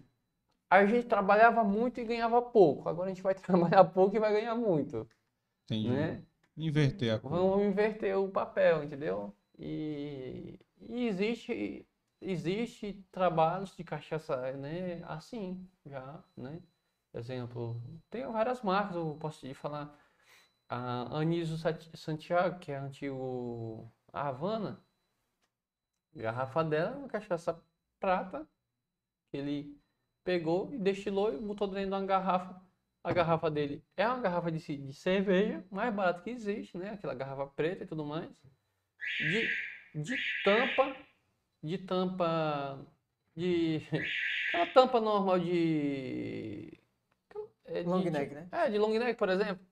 A 0.70 0.86
gente 0.86 1.06
trabalhava 1.06 1.64
muito 1.64 2.00
e 2.00 2.04
ganhava 2.04 2.40
pouco. 2.40 2.88
Agora 2.88 3.06
a 3.10 3.12
gente 3.12 3.22
vai 3.22 3.34
trabalhar 3.36 3.84
pouco 3.84 4.16
e 4.16 4.20
vai 4.20 4.32
ganhar 4.32 4.54
muito, 4.54 5.08
Entendi. 5.64 5.90
né? 5.90 6.22
Inverter 6.56 7.14
a 7.14 7.18
coisa. 7.18 7.36
Vamos 7.36 7.66
inverter 7.66 8.16
o 8.16 8.28
papel, 8.28 8.84
entendeu? 8.84 9.34
E, 9.58 10.58
e 10.88 11.06
existe 11.06 11.86
existe 12.20 13.04
trabalhos 13.10 13.76
de 13.76 13.84
cachaça, 13.84 14.52
né? 14.52 15.02
Assim, 15.04 15.68
já, 15.84 16.22
né? 16.36 16.60
Exemplo, 17.16 17.82
tem 18.10 18.26
várias 18.30 18.62
marcas, 18.62 18.94
eu 18.96 19.16
posso 19.18 19.40
te 19.40 19.54
falar. 19.54 19.92
A 20.68 21.06
Sat- 21.58 21.96
Santiago, 21.96 22.58
que 22.60 22.72
é 22.72 22.76
antigo 22.78 23.92
Havana, 24.12 24.84
garrafa 26.14 26.64
dela 26.64 26.92
é 26.94 26.98
uma 26.98 27.08
cachaça 27.08 27.60
prata, 28.00 28.46
que 29.30 29.36
ele 29.38 29.78
pegou 30.24 30.72
e 30.74 30.78
destilou 30.78 31.34
e 31.34 31.38
botou 31.40 31.68
dentro 31.68 31.90
de 31.90 31.94
uma 31.96 32.06
garrafa. 32.06 32.60
A 33.04 33.12
garrafa 33.12 33.50
dele 33.50 33.84
é 33.96 34.06
uma 34.08 34.20
garrafa 34.20 34.50
de, 34.52 34.58
de 34.78 34.94
cerveja, 34.94 35.64
mais 35.70 35.94
barata 35.94 36.22
que 36.22 36.30
existe, 36.30 36.78
né? 36.78 36.90
Aquela 36.92 37.14
garrafa 37.14 37.46
preta 37.48 37.84
e 37.84 37.86
tudo 37.86 38.04
mais. 38.06 38.30
De, 39.20 39.48
de 39.94 40.16
tampa, 40.44 40.96
de 41.62 41.78
tampa, 41.78 42.86
de... 43.36 43.82
Aquela 44.50 44.66
tampa 44.74 45.00
normal 45.00 45.40
de... 45.40 46.72
é, 47.66 47.82
de- 47.82 47.88
Long 47.88 48.02
de- 48.02 48.10
neck, 48.10 48.34
né? 48.34 48.48
É, 48.52 48.70
de 48.70 48.78
long 48.78 48.98
neck, 48.98 49.18
por 49.18 49.28
exemplo. 49.28 49.64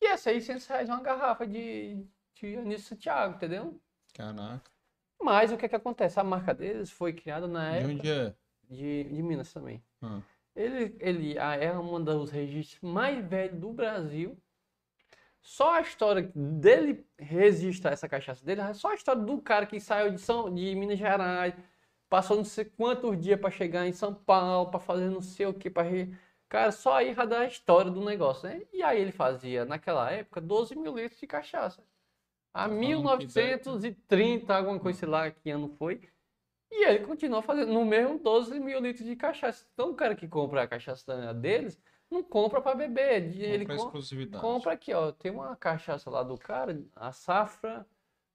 E 0.00 0.06
é 0.06 0.16
600 0.16 0.66
reais 0.66 0.88
uma 0.88 1.00
garrafa 1.02 1.46
de, 1.46 2.06
de 2.34 2.56
Anísio 2.56 2.88
Santiago, 2.88 3.36
entendeu? 3.36 3.80
Caraca. 4.14 4.70
Mas 5.20 5.52
o 5.52 5.56
que 5.56 5.66
é 5.66 5.68
que 5.68 5.76
acontece? 5.76 6.18
A 6.20 6.24
marca 6.24 6.54
deles 6.54 6.90
foi 6.90 7.12
criada 7.12 7.46
na 7.46 7.70
De 7.70 7.76
época 7.78 7.92
onde 7.94 8.08
é? 8.10 8.34
de, 8.68 9.04
de 9.04 9.22
Minas 9.22 9.52
também. 9.52 9.82
Ah, 10.02 10.20
Ele, 10.56 10.96
ele 11.00 11.38
ah, 11.38 11.56
é 11.56 11.76
um 11.78 12.02
dos 12.02 12.30
registros 12.30 12.80
mais 12.82 13.24
velhos 13.26 13.58
do 13.60 13.72
Brasil. 13.72 14.38
Só 15.40 15.74
a 15.74 15.80
história 15.80 16.30
dele 16.34 17.06
registrar 17.18 17.92
essa 17.92 18.08
cachaça 18.08 18.44
dele, 18.44 18.60
só 18.74 18.90
a 18.90 18.94
história 18.94 19.22
do 19.22 19.40
cara 19.40 19.66
que 19.66 19.80
saiu 19.80 20.10
de, 20.12 20.20
São, 20.20 20.52
de 20.52 20.74
Minas 20.74 20.98
Gerais, 20.98 21.54
passou 22.08 22.36
não 22.36 22.44
sei 22.44 22.64
quantos 22.66 23.18
dias 23.20 23.40
para 23.40 23.50
chegar 23.50 23.86
em 23.86 23.92
São 23.92 24.14
Paulo, 24.14 24.70
para 24.70 24.80
fazer 24.80 25.08
não 25.10 25.22
sei 25.22 25.46
o 25.46 25.54
que, 25.54 25.70
para 25.70 25.84
Cara, 26.48 26.72
só 26.72 26.94
aí 26.94 27.12
já 27.14 27.24
dá 27.24 27.40
a 27.40 27.46
história 27.46 27.90
do 27.90 28.02
negócio, 28.04 28.48
né? 28.48 28.62
E 28.72 28.82
aí 28.82 29.00
ele 29.00 29.12
fazia, 29.12 29.64
naquela 29.64 30.10
época, 30.10 30.40
12 30.40 30.74
mil 30.74 30.96
litros 30.96 31.20
de 31.20 31.26
cachaça. 31.26 31.82
A 32.54 32.62
Tá 32.62 32.68
falando 32.68 32.78
que 32.80 32.86
1930, 32.86 34.54
alguma 34.56 34.80
coisa, 34.80 34.98
sei 35.00 35.08
lá 35.08 35.30
que 35.30 35.50
ano 35.50 35.68
foi. 35.78 36.00
E 36.70 36.86
ele 36.86 37.04
continuou 37.06 37.42
fazendo 37.42 37.72
no 37.72 37.84
mesmo 37.84 38.18
12 38.18 38.58
mil 38.58 38.80
litros 38.80 39.06
de 39.06 39.14
cachaça. 39.16 39.66
Então 39.74 39.90
o 39.90 39.94
cara 39.94 40.14
que 40.14 40.26
compra 40.26 40.62
a 40.62 40.68
cachaça 40.68 41.34
deles, 41.34 41.80
não 42.10 42.22
compra 42.22 42.60
para 42.62 42.74
beber. 42.74 43.22
Ele 43.34 43.64
compra 43.66 43.76
com- 43.76 43.84
exclusividade. 43.84 44.42
compra 44.42 44.72
aqui, 44.72 44.92
ó. 44.94 45.12
Tem 45.12 45.30
uma 45.30 45.54
cachaça 45.56 46.08
lá 46.10 46.22
do 46.22 46.36
cara, 46.38 46.82
a 46.96 47.12
safra 47.12 47.86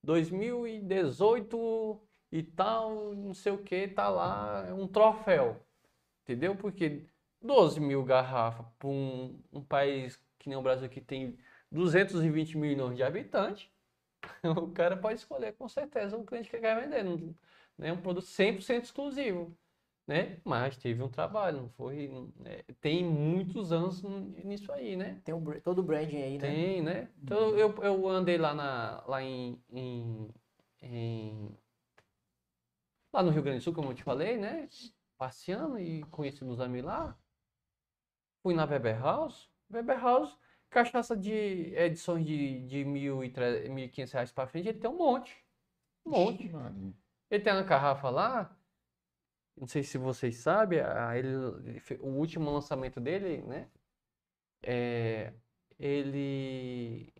2018 0.03 1.99
e 2.31 2.43
tal, 2.43 3.13
não 3.15 3.33
sei 3.33 3.51
o 3.51 3.57
que, 3.57 3.87
tá 3.87 4.09
lá, 4.09 4.65
é 4.67 4.73
um 4.73 4.87
troféu. 4.87 5.63
Entendeu? 6.23 6.55
Porque 6.55 7.03
12 7.43 7.79
mil 7.79 8.03
garrafas 8.03 8.65
para 8.79 8.87
um, 8.89 9.39
um 9.51 9.63
país 9.63 10.17
que 10.39 10.49
nem 10.49 10.57
o 10.57 10.61
Brasil 10.61 10.89
que 10.89 11.01
tem 11.01 11.37
220 11.71 12.57
milhões 12.57 12.97
de 12.97 13.03
habitantes, 13.03 13.69
o 14.43 14.71
cara 14.71 14.97
pode 14.97 15.19
escolher 15.19 15.53
com 15.53 15.67
certeza 15.67 16.17
o 16.17 16.25
cliente 16.25 16.49
que 16.49 16.59
quer 16.59 16.79
vender. 16.81 17.03
Não, 17.03 17.17
não 17.77 17.87
é 17.87 17.93
um 17.93 18.01
produto 18.01 18.25
100% 18.25 18.85
exclusivo. 18.85 19.57
Né? 20.05 20.37
Mas 20.43 20.75
teve 20.75 21.01
um 21.01 21.07
trabalho, 21.07 21.61
não 21.61 21.69
foi. 21.69 22.11
é, 22.43 22.65
tem 22.81 23.05
muitos 23.05 23.71
anos 23.71 24.03
nisso 24.43 24.69
aí, 24.73 24.97
né? 24.97 25.21
Tem 25.23 25.33
um, 25.33 25.41
todo 25.61 25.79
o 25.79 25.83
branding 25.83 26.21
aí, 26.21 26.37
né? 26.37 26.47
Tem, 26.47 26.81
né? 26.81 27.07
Então 27.23 27.57
eu, 27.57 27.73
eu 27.81 28.09
andei 28.09 28.37
lá, 28.37 28.53
na, 28.53 29.01
lá 29.07 29.21
em, 29.23 29.57
em, 29.71 30.29
em- 30.81 31.57
Lá 33.13 33.23
no 33.23 33.29
Rio 33.31 33.43
Grande 33.43 33.59
do 33.59 33.63
Sul, 33.63 33.73
como 33.73 33.91
eu 33.91 33.95
te 33.95 34.03
falei, 34.03 34.37
né? 34.37 34.67
Passeando 35.17 35.79
e 35.79 36.03
conheci 36.05 36.43
meus 36.43 36.59
amigos 36.59 36.87
lá. 36.87 37.17
Fui 38.43 38.53
na 38.53 38.65
Weber 38.65 38.99
House. 39.01 39.49
Weber 39.71 39.99
House, 39.99 40.37
cachaça 40.69 41.15
de 41.17 41.31
edições 41.75 42.25
de, 42.25 42.59
de 42.67 42.85
mil 42.85 43.23
e 43.23 43.29
tre- 43.31 43.67
1.500 43.69 44.11
reais 44.11 44.31
pra 44.31 44.45
frente, 44.45 44.67
ele 44.69 44.79
tem 44.79 44.89
um 44.89 44.97
monte. 44.97 45.43
Um 46.05 46.11
monte. 46.11 46.45
Ixi. 46.45 46.93
Ele 47.31 47.43
tem 47.43 47.53
uma 47.53 47.63
garrafa 47.63 48.09
lá, 48.09 48.55
não 49.55 49.65
sei 49.67 49.83
se 49.83 49.97
vocês 49.97 50.37
sabem, 50.37 50.79
a- 50.81 51.17
ele, 51.17 51.29
o 52.01 52.09
último 52.09 52.51
lançamento 52.51 52.99
dele, 52.99 53.41
né? 53.43 53.69
É, 54.63 55.33
ele, 55.79 57.13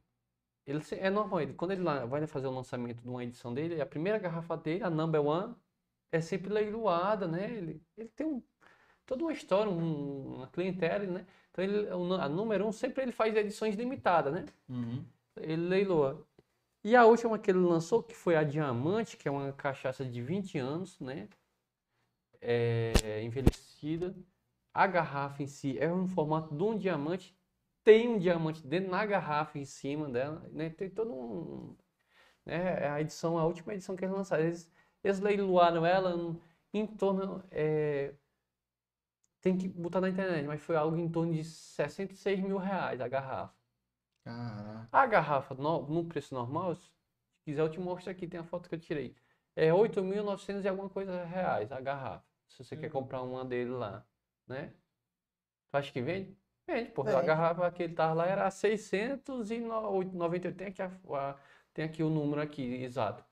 ele 0.65 0.81
é 0.93 1.09
normal, 1.09 1.41
ele, 1.41 1.53
quando 1.53 1.71
ele 1.71 1.83
vai 1.83 2.25
fazer 2.27 2.47
o 2.47 2.51
lançamento 2.51 3.01
de 3.01 3.09
uma 3.09 3.23
edição 3.23 3.53
dele, 3.53 3.81
a 3.81 3.85
primeira 3.85 4.19
garrafa 4.19 4.57
dele, 4.57 4.83
a 4.83 4.89
number 4.89 5.21
one, 5.25 5.55
é 6.11 6.21
sempre 6.21 6.53
leiloada, 6.53 7.27
né? 7.27 7.51
Ele, 7.51 7.81
ele 7.97 8.09
tem 8.09 8.27
um, 8.27 8.43
toda 9.05 9.23
uma 9.23 9.31
história, 9.33 9.71
um- 9.71 10.35
uma 10.37 10.47
clientela, 10.47 11.05
né? 11.05 11.25
Então 11.51 11.63
ele, 11.63 11.87
a 11.89 12.29
número 12.29 12.65
um 12.67 12.71
sempre 12.71 13.03
ele 13.03 13.11
faz 13.11 13.35
edições 13.35 13.75
limitadas, 13.75 14.33
né? 14.33 14.45
Uhum. 14.69 15.05
ele 15.37 15.67
leiloa. 15.67 16.25
E 16.83 16.95
a 16.95 17.05
última 17.05 17.39
que 17.39 17.49
ele 17.51 17.59
lançou, 17.59 18.03
que 18.03 18.15
foi 18.15 18.35
a 18.35 18.43
Diamante, 18.43 19.17
que 19.17 19.27
é 19.27 19.31
uma 19.31 19.51
cachaça 19.53 20.05
de 20.05 20.21
20 20.21 20.57
anos, 20.57 20.99
né? 20.99 21.27
É, 22.41 23.21
envelhecida. 23.23 24.15
A 24.73 24.87
garrafa 24.87 25.43
em 25.43 25.47
si 25.47 25.77
é 25.79 25.91
um 25.93 26.07
formato 26.07 26.55
de 26.55 26.63
um 26.63 26.77
diamante. 26.77 27.35
Tem 27.83 28.09
um 28.09 28.17
diamante 28.19 28.65
dentro 28.65 28.91
na 28.91 29.05
garrafa 29.05 29.59
em 29.59 29.65
cima 29.65 30.09
dela, 30.09 30.47
né? 30.51 30.69
Tem 30.69 30.89
todo 30.89 31.13
um... 31.13 31.75
Né? 32.45 32.83
É 32.85 32.89
a 32.89 33.01
edição, 33.01 33.37
a 33.37 33.45
última 33.45 33.73
edição 33.73 33.95
que 33.95 34.03
eles 34.05 34.15
lançaram. 34.15 34.43
Eles, 34.45 34.71
eles 35.03 35.19
leiloaram 35.19 35.85
ela 35.85 36.35
em 36.73 36.85
torno... 36.87 37.43
é, 37.51 38.13
tem 39.43 39.57
que 39.57 39.69
botar 39.69 40.01
na 40.01 40.09
internet, 40.09 40.47
mas 40.47 40.61
foi 40.63 40.77
algo 40.77 40.97
em 40.97 41.09
torno 41.11 41.33
de 41.33 41.45
66 41.45 42.41
mil 42.41 42.59
reais 42.59 43.01
a 43.01 43.09
garrafa. 43.09 43.55
Caraca. 44.23 44.89
A 44.91 45.05
garrafa 45.05 45.55
no, 45.55 45.81
no 45.87 46.05
preço 46.07 46.33
normal, 46.33 46.75
se 46.75 46.89
quiser 47.45 47.61
eu 47.61 47.69
te 47.69 47.79
mostro 47.79 48.09
aqui, 48.11 48.27
tem 48.27 48.39
a 48.39 48.43
foto 48.43 48.69
que 48.69 48.75
eu 48.75 48.79
tirei. 48.79 49.15
É 49.55 49.73
8.900 49.73 50.65
e 50.65 50.69
alguma 50.69 50.89
coisa 50.89 51.23
reais 51.25 51.71
a 51.71 51.79
garrafa. 51.81 52.25
Se 52.47 52.63
você 52.63 52.77
quer 52.77 52.89
comprar 52.89 53.21
uma 53.23 53.43
dele 53.45 53.71
lá, 53.71 54.05
né? 54.47 54.73
Tu 55.71 55.77
acha 55.77 55.91
que 55.91 56.01
vende? 56.01 56.37
Vende, 56.67 56.91
porque 56.91 57.15
a 57.15 57.21
Vende. 57.21 57.21
garrafa 57.21 57.71
que 57.71 57.83
ele 57.83 57.93
tava 57.95 58.13
lá 58.13 58.25
era 58.27 58.49
698. 58.51 60.55
Tem 60.57 60.67
aqui, 60.67 60.81
a, 60.81 60.91
a- 61.31 61.39
tem 61.73 61.85
aqui 61.85 62.03
o 62.03 62.09
número 62.09 62.41
aqui, 62.41 62.61
exato. 62.63 63.23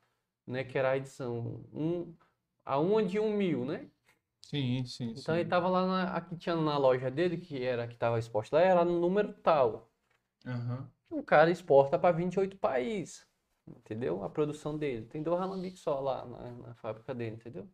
Né? 0.48 0.64
Que 0.64 0.78
era 0.78 0.92
a 0.92 0.98
edição. 0.98 1.64
Um, 1.74 2.16
a 2.66 2.80
uma 2.80 3.04
de 3.06 3.20
um 3.20 3.36
mil, 3.38 3.66
né? 3.66 3.90
Sim, 4.42 4.86
sim, 4.86 5.16
Então 5.16 5.36
sim. 5.36 5.38
ele 5.38 5.48
tava 5.50 5.70
lá, 5.70 5.86
na, 5.88 6.16
aqui 6.18 6.36
tinha 6.38 6.54
na 6.56 6.78
loja 6.78 7.10
dele, 7.12 7.38
que 7.38 7.64
era 7.64 7.88
que 7.88 7.96
tava 7.98 8.20
exposto 8.20 8.52
lá, 8.54 8.62
era 8.62 8.84
no 8.86 9.00
número 9.00 9.34
tal. 9.36 9.90
Aham. 10.46 10.92
O 11.10 11.22
cara 11.24 11.52
exporta 11.52 12.00
para 12.00 12.16
28 12.16 12.58
países, 12.58 13.28
entendeu? 13.68 14.24
A 14.24 14.30
produção 14.30 14.78
dele. 14.78 15.06
Tem 15.06 15.22
dois 15.22 15.40
alambiques 15.42 15.82
só 15.82 16.00
lá 16.00 16.26
na, 16.26 16.52
na 16.52 16.76
fábrica 16.76 17.14
dele, 17.14 17.36
entendeu? 17.36 17.70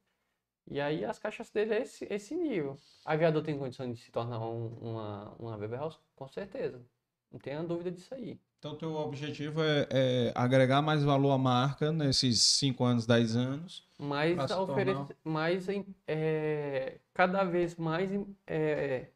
E 0.68 0.80
aí 0.82 1.06
as 1.06 1.20
caixas 1.20 1.50
dele 1.52 1.76
é 1.76 1.82
esse, 1.84 2.06
esse 2.12 2.36
nível. 2.36 2.78
Aviador 3.06 3.44
tem 3.44 3.58
condição 3.58 3.92
de 3.92 4.00
se 4.00 4.12
tornar 4.12 4.40
um- 4.42 4.76
uma, 4.80 5.36
uma 5.40 5.58
Weber 5.58 5.80
House? 5.80 6.00
Com 6.16 6.28
certeza. 6.28 6.86
Não 7.32 7.40
tenha 7.40 7.64
dúvida 7.64 7.92
disso 7.92 8.14
aí. 8.16 8.40
Então, 8.60 8.76
teu 8.76 8.94
objetivo 8.96 9.62
é, 9.62 9.88
é 9.92 10.34
agregar 10.36 10.82
mais 10.82 11.04
valor 11.04 11.32
à 11.32 11.38
marca 11.38 11.92
nesses 11.92 12.42
5 12.42 12.84
anos, 12.84 13.06
10 13.06 13.36
anos. 13.36 13.88
mais 14.00 14.38
a 14.40 14.48
tornar- 14.48 14.62
oferecer, 14.74 15.18
mais 15.24 15.68
é, 16.08 17.00
cada 17.14 17.44
vez 17.44 17.76
mais 17.76 18.10
é, 18.48 19.12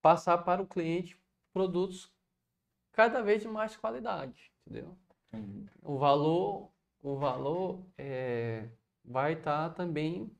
passar 0.00 0.38
para 0.38 0.62
o 0.62 0.66
cliente 0.66 1.20
produtos 1.52 2.12
cada 2.92 3.22
vez 3.22 3.42
de 3.42 3.48
mais 3.48 3.76
qualidade, 3.76 4.52
entendeu? 4.66 4.96
O 5.82 5.98
valor, 5.98 6.70
o 7.02 7.16
valor 7.16 7.84
é, 7.96 8.68
vai 9.04 9.32
estar 9.34 9.70
também 9.70 10.30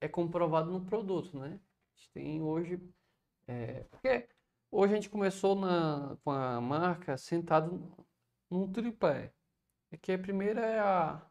é 0.00 0.08
comprovado 0.08 0.70
no 0.70 0.80
produto, 0.84 1.38
né? 1.38 1.58
A 1.58 1.98
gente 1.98 2.10
tem 2.12 2.42
hoje, 2.42 2.80
é, 3.46 3.84
porque 3.90 4.26
hoje 4.72 4.92
a 4.94 4.96
gente 4.96 5.10
começou 5.10 5.54
na, 5.54 6.16
com 6.24 6.30
a 6.30 6.60
marca 6.60 7.16
sentado 7.16 7.94
num 8.50 8.72
tripé. 8.72 9.32
É 9.90 9.96
que 9.96 10.12
a 10.12 10.18
primeira 10.18 10.62
é 10.62 10.80
a, 10.80 11.24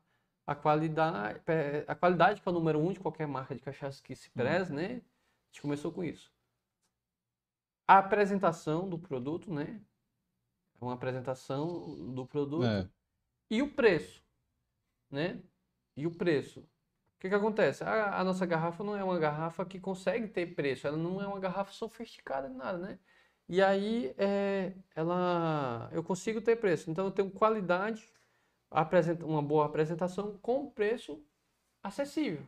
a 0.45 0.55
qualidade, 0.55 1.41
é, 1.47 1.83
a 1.87 1.95
qualidade 1.95 2.41
que 2.41 2.47
é 2.47 2.51
o 2.51 2.53
número 2.53 2.79
um 2.79 2.93
de 2.93 2.99
qualquer 2.99 3.27
marca 3.27 3.55
de 3.55 3.61
cachaça 3.61 4.01
que 4.03 4.15
se 4.15 4.29
preze, 4.29 4.71
né? 4.73 4.85
A 4.85 5.47
gente 5.51 5.61
começou 5.61 5.91
com 5.91 6.03
isso. 6.03 6.31
A 7.87 7.97
apresentação 7.97 8.87
do 8.87 8.99
produto, 8.99 9.51
né? 9.51 9.81
É 10.79 10.85
uma 10.85 10.93
apresentação 10.93 12.13
do 12.13 12.25
produto 12.25 12.65
É. 12.65 12.89
e 13.49 13.61
o 13.61 13.73
preço, 13.73 14.23
né? 15.09 15.41
E 15.97 16.05
o 16.07 16.11
preço. 16.15 16.61
O 16.61 17.19
que 17.19 17.29
que 17.29 17.35
acontece? 17.35 17.83
A, 17.83 18.19
a 18.19 18.23
nossa 18.23 18.45
garrafa 18.45 18.83
não 18.83 18.95
é 18.95 19.03
uma 19.03 19.19
garrafa 19.19 19.65
que 19.65 19.79
consegue 19.79 20.27
ter 20.27 20.55
preço, 20.55 20.87
ela 20.87 20.97
não 20.97 21.21
é 21.21 21.27
uma 21.27 21.39
garrafa 21.39 21.71
sofisticada 21.71 22.49
nada, 22.49 22.77
né? 22.77 22.99
E 23.49 23.61
aí 23.61 24.13
é, 24.17 24.73
ela, 24.95 25.89
eu 25.93 26.03
consigo 26.03 26.41
ter 26.41 26.55
preço. 26.57 26.89
Então 26.89 27.05
eu 27.05 27.11
tenho 27.11 27.29
qualidade, 27.31 28.11
apresenta- 28.71 29.25
uma 29.25 29.41
boa 29.43 29.65
apresentação 29.67 30.37
com 30.39 30.69
preço 30.71 31.23
acessível. 31.83 32.45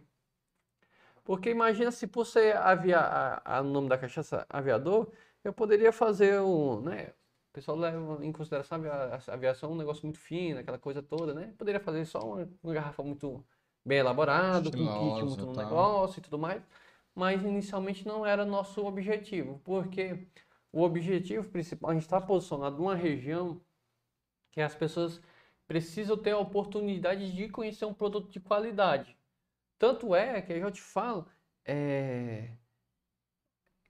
Porque 1.23 1.49
imagina 1.49 1.91
se 1.91 2.07
por 2.07 2.25
ser 2.25 2.55
avia, 2.57 2.99
a, 2.99 3.57
a- 3.59 3.61
o 3.61 3.63
nome 3.65 3.87
da 3.89 3.97
cachaça 3.97 4.45
aviador, 4.49 5.11
eu 5.43 5.53
poderia 5.53 5.91
fazer 5.91 6.39
um, 6.41 6.81
né? 6.81 7.13
O 7.51 7.53
pessoal 7.53 7.77
leva 7.77 8.25
em 8.25 8.31
consideração 8.31 8.77
a 8.77 8.79
avia- 8.79 9.21
a 9.27 9.33
aviação 9.33 9.71
um 9.71 9.75
negócio 9.75 10.03
muito 10.05 10.19
fino, 10.19 10.59
aquela 10.59 10.79
coisa 10.79 11.01
toda, 11.03 11.33
né? 11.33 11.53
Poderia 11.57 11.79
fazer 11.79 12.05
só 12.05 12.19
uma, 12.19 12.49
uma 12.63 12.73
garrafa 12.73 13.03
muito 13.03 13.45
bem 13.85 13.99
elaborada, 13.99 14.71
com 14.71 14.83
um 14.83 14.89
kit 14.89 15.23
muito 15.25 15.45
no 15.45 15.53
negócio 15.53 16.19
e 16.19 16.21
tudo 16.23 16.37
mais. 16.39 16.61
Mas 17.15 17.43
inicialmente 17.43 18.05
não 18.07 18.25
era 18.25 18.43
nosso 18.45 18.85
objetivo, 18.85 19.61
porque 19.63 20.27
o 20.73 20.81
objetivo 20.83 21.49
principal, 21.49 21.91
a 21.91 21.93
gente 21.93 22.03
está 22.03 22.19
posicionado 22.21 22.77
numa 22.77 22.95
região 22.95 23.61
que 24.51 24.61
as 24.61 24.75
pessoas 24.75 25.21
precisam 25.67 26.17
ter 26.17 26.31
a 26.31 26.39
oportunidade 26.39 27.31
de 27.33 27.49
conhecer 27.49 27.85
um 27.85 27.93
produto 27.93 28.29
de 28.31 28.39
qualidade. 28.39 29.17
Tanto 29.79 30.15
é 30.15 30.41
que 30.41 30.53
eu 30.53 30.59
já 30.61 30.71
te 30.71 30.81
falo, 30.81 31.27
é, 31.65 32.51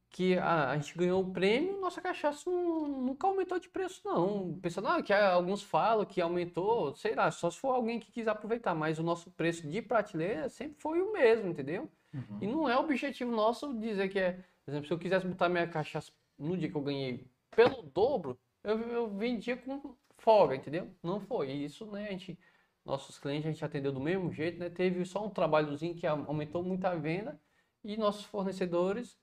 que 0.09 0.37
a, 0.37 0.69
a 0.71 0.77
gente 0.77 0.97
ganhou 0.97 1.21
o 1.23 1.33
prêmio, 1.33 1.79
nossa 1.81 2.01
cachaça 2.01 2.49
nu- 2.49 2.87
nunca 3.01 3.27
aumentou 3.27 3.59
de 3.59 3.67
preço, 3.69 4.01
não. 4.05 4.59
Pensando, 4.61 4.87
ah, 4.87 5.01
que 5.01 5.11
alguns 5.13 5.63
falam 5.63 6.05
que 6.05 6.21
aumentou, 6.21 6.93
sei 6.95 7.15
lá, 7.15 7.31
só 7.31 7.49
se 7.49 7.57
for 7.59 7.71
alguém 7.71 7.99
que 7.99 8.11
quis 8.11 8.27
aproveitar, 8.27 8.75
mas 8.75 8.99
o 8.99 9.03
nosso 9.03 9.31
preço 9.31 9.67
de 9.67 9.81
prateleira 9.81 10.49
sempre 10.49 10.79
foi 10.81 11.01
o 11.01 11.11
mesmo, 11.11 11.49
entendeu? 11.49 11.91
E 12.39 12.47
não 12.47 12.69
é 12.69 12.77
objetivo 12.77 13.31
nosso 13.31 13.73
dizer 13.79 14.09
que 14.09 14.19
é, 14.19 14.33
por 14.63 14.71
exemplo, 14.71 14.87
se 14.87 14.93
eu 14.93 14.99
quisesse 14.99 15.25
botar 15.27 15.49
minha 15.49 15.67
cachaça 15.67 16.11
no 16.37 16.57
dia 16.57 16.69
que 16.69 16.75
eu 16.77 16.81
ganhei 16.81 17.31
pelo 17.51 17.83
dobro, 17.83 18.39
eu, 18.63 18.79
eu 18.89 19.09
vendia 19.17 19.57
com 19.57 19.95
folga, 20.17 20.55
entendeu? 20.55 20.95
Não 21.03 21.19
foi. 21.21 21.51
E 21.51 21.65
isso, 21.65 21.85
né, 21.91 22.07
a 22.07 22.11
gente, 22.11 22.39
nossos 22.85 23.19
clientes 23.19 23.47
a 23.47 23.51
gente 23.51 23.65
atendeu 23.65 23.91
do 23.91 23.99
mesmo 23.99 24.31
jeito, 24.31 24.59
né? 24.59 24.69
Teve 24.69 25.05
só 25.05 25.25
um 25.25 25.29
trabalhozinho 25.29 25.95
que 25.95 26.07
aumentou 26.07 26.63
muito 26.63 26.85
a 26.85 26.95
venda 26.95 27.39
e 27.83 27.97
nossos 27.97 28.25
fornecedores 28.25 29.17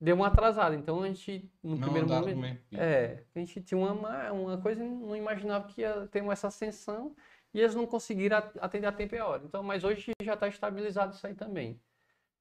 deu 0.00 0.16
uma 0.16 0.28
atrasada. 0.28 0.74
Então 0.74 1.02
a 1.02 1.08
gente, 1.08 1.50
no 1.62 1.76
Não 1.76 1.80
primeiro 1.82 2.08
momento, 2.08 2.54
é, 2.72 3.24
a 3.34 3.38
gente 3.38 3.62
tinha 3.62 3.78
uma, 3.78 3.94
ma- 3.94 4.32
uma 4.32 4.60
coisa, 4.60 4.82
não 4.84 5.16
imaginava 5.16 5.66
que 5.68 5.80
ia 5.82 6.06
ter 6.08 6.24
essa 6.30 6.48
ascensão 6.48 7.14
e 7.52 7.60
eles 7.60 7.74
não 7.74 7.86
conseguiram 7.86 8.38
at- 8.38 8.56
atender 8.60 8.86
a 8.86 8.92
tempo 8.92 9.14
e 9.14 9.20
hora. 9.20 9.44
Então, 9.44 9.62
mas 9.62 9.84
hoje 9.84 10.12
já 10.22 10.34
está 10.34 10.48
estabilizado 10.48 11.14
isso 11.14 11.26
aí 11.26 11.34
também. 11.34 11.80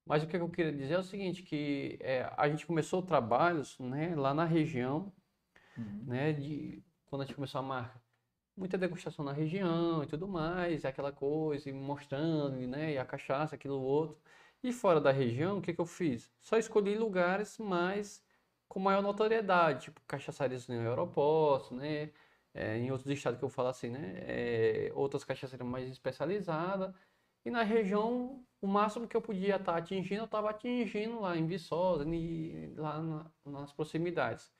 Mas 0.05 0.23
o 0.23 0.27
que 0.27 0.35
eu 0.35 0.49
queria 0.49 0.71
dizer 0.71 0.95
é 0.95 0.99
o 0.99 1.03
seguinte, 1.03 1.43
que 1.43 1.97
é, 2.01 2.31
a 2.38 2.49
gente 2.49 2.65
começou 2.65 3.01
trabalhos 3.01 3.80
né, 3.80 4.15
lá 4.15 4.34
na 4.34 4.45
região, 4.45 5.11
né, 6.05 6.34
de, 6.34 6.84
quando 7.05 7.21
a 7.21 7.25
gente 7.25 7.35
começou 7.35 7.59
a 7.59 7.63
marca. 7.63 8.01
Muita 8.55 8.77
degustação 8.77 9.25
na 9.25 9.31
região 9.31 10.03
e 10.03 10.07
tudo 10.07 10.27
mais, 10.27 10.85
aquela 10.85 11.11
coisa, 11.11 11.69
e 11.69 11.73
mostrando, 11.73 12.55
né, 12.67 12.93
e 12.93 12.97
a 12.97 13.05
cachaça, 13.05 13.55
aquilo 13.55 13.81
outro. 13.81 14.17
E 14.63 14.71
fora 14.71 15.01
da 15.01 15.11
região, 15.11 15.57
o 15.57 15.61
que 15.61 15.73
que 15.73 15.81
eu 15.81 15.85
fiz? 15.85 16.31
Só 16.39 16.57
escolhi 16.57 16.95
lugares 16.97 17.57
mais 17.57 18.23
com 18.67 18.80
maior 18.80 19.01
notoriedade, 19.03 19.85
tipo 19.85 20.01
cachaçarias 20.07 20.67
no 20.67 20.75
aeroporto, 20.80 21.75
né? 21.75 22.11
É, 22.53 22.77
em 22.77 22.91
outros 22.91 23.09
estados 23.11 23.39
que 23.39 23.45
eu 23.45 23.49
falo 23.49 23.69
assim, 23.69 23.89
né? 23.89 24.15
É, 24.21 24.91
outras 24.95 25.23
cachaçarias 25.23 25.67
mais 25.67 25.89
especializadas. 25.91 26.93
E 27.45 27.51
na 27.51 27.63
região, 27.63 28.43
o 28.64 28.68
máximo 28.68 29.07
que 29.07 29.15
eu 29.18 29.22
podia 29.22 29.57
estar 29.57 29.77
atingindo, 29.77 30.22
eu 30.22 30.26
estava 30.26 30.49
atingindo 30.52 31.19
lá 31.22 31.38
em 31.38 31.45
Viçosa, 31.48 32.06
ni- 32.06 32.73
lá 32.76 33.02
na- 33.02 33.31
nas 33.45 33.73
proximidades. 33.73 34.52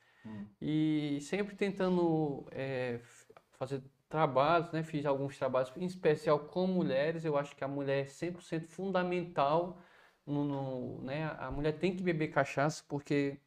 E 0.60 1.18
sempre 1.22 1.56
tentando 1.56 2.46
é, 2.52 3.00
fazer 3.52 3.82
trabalhos, 4.08 4.72
né? 4.72 4.82
Fiz 4.82 5.04
alguns 5.06 5.38
trabalhos, 5.38 5.72
em 5.76 5.84
especial 5.86 6.40
com 6.48 6.66
mulheres. 6.66 7.24
Eu 7.24 7.36
acho 7.36 7.54
que 7.56 7.64
a 7.64 7.68
mulher 7.68 8.02
é 8.04 8.06
100% 8.06 8.68
fundamental 8.68 9.80
no, 10.26 10.44
no, 10.44 11.02
né? 11.02 11.24
A 11.38 11.50
mulher 11.50 11.78
tem 11.78 11.94
que 11.96 12.02
beber 12.02 12.28
cachaça 12.28 12.84
porque 12.88 13.38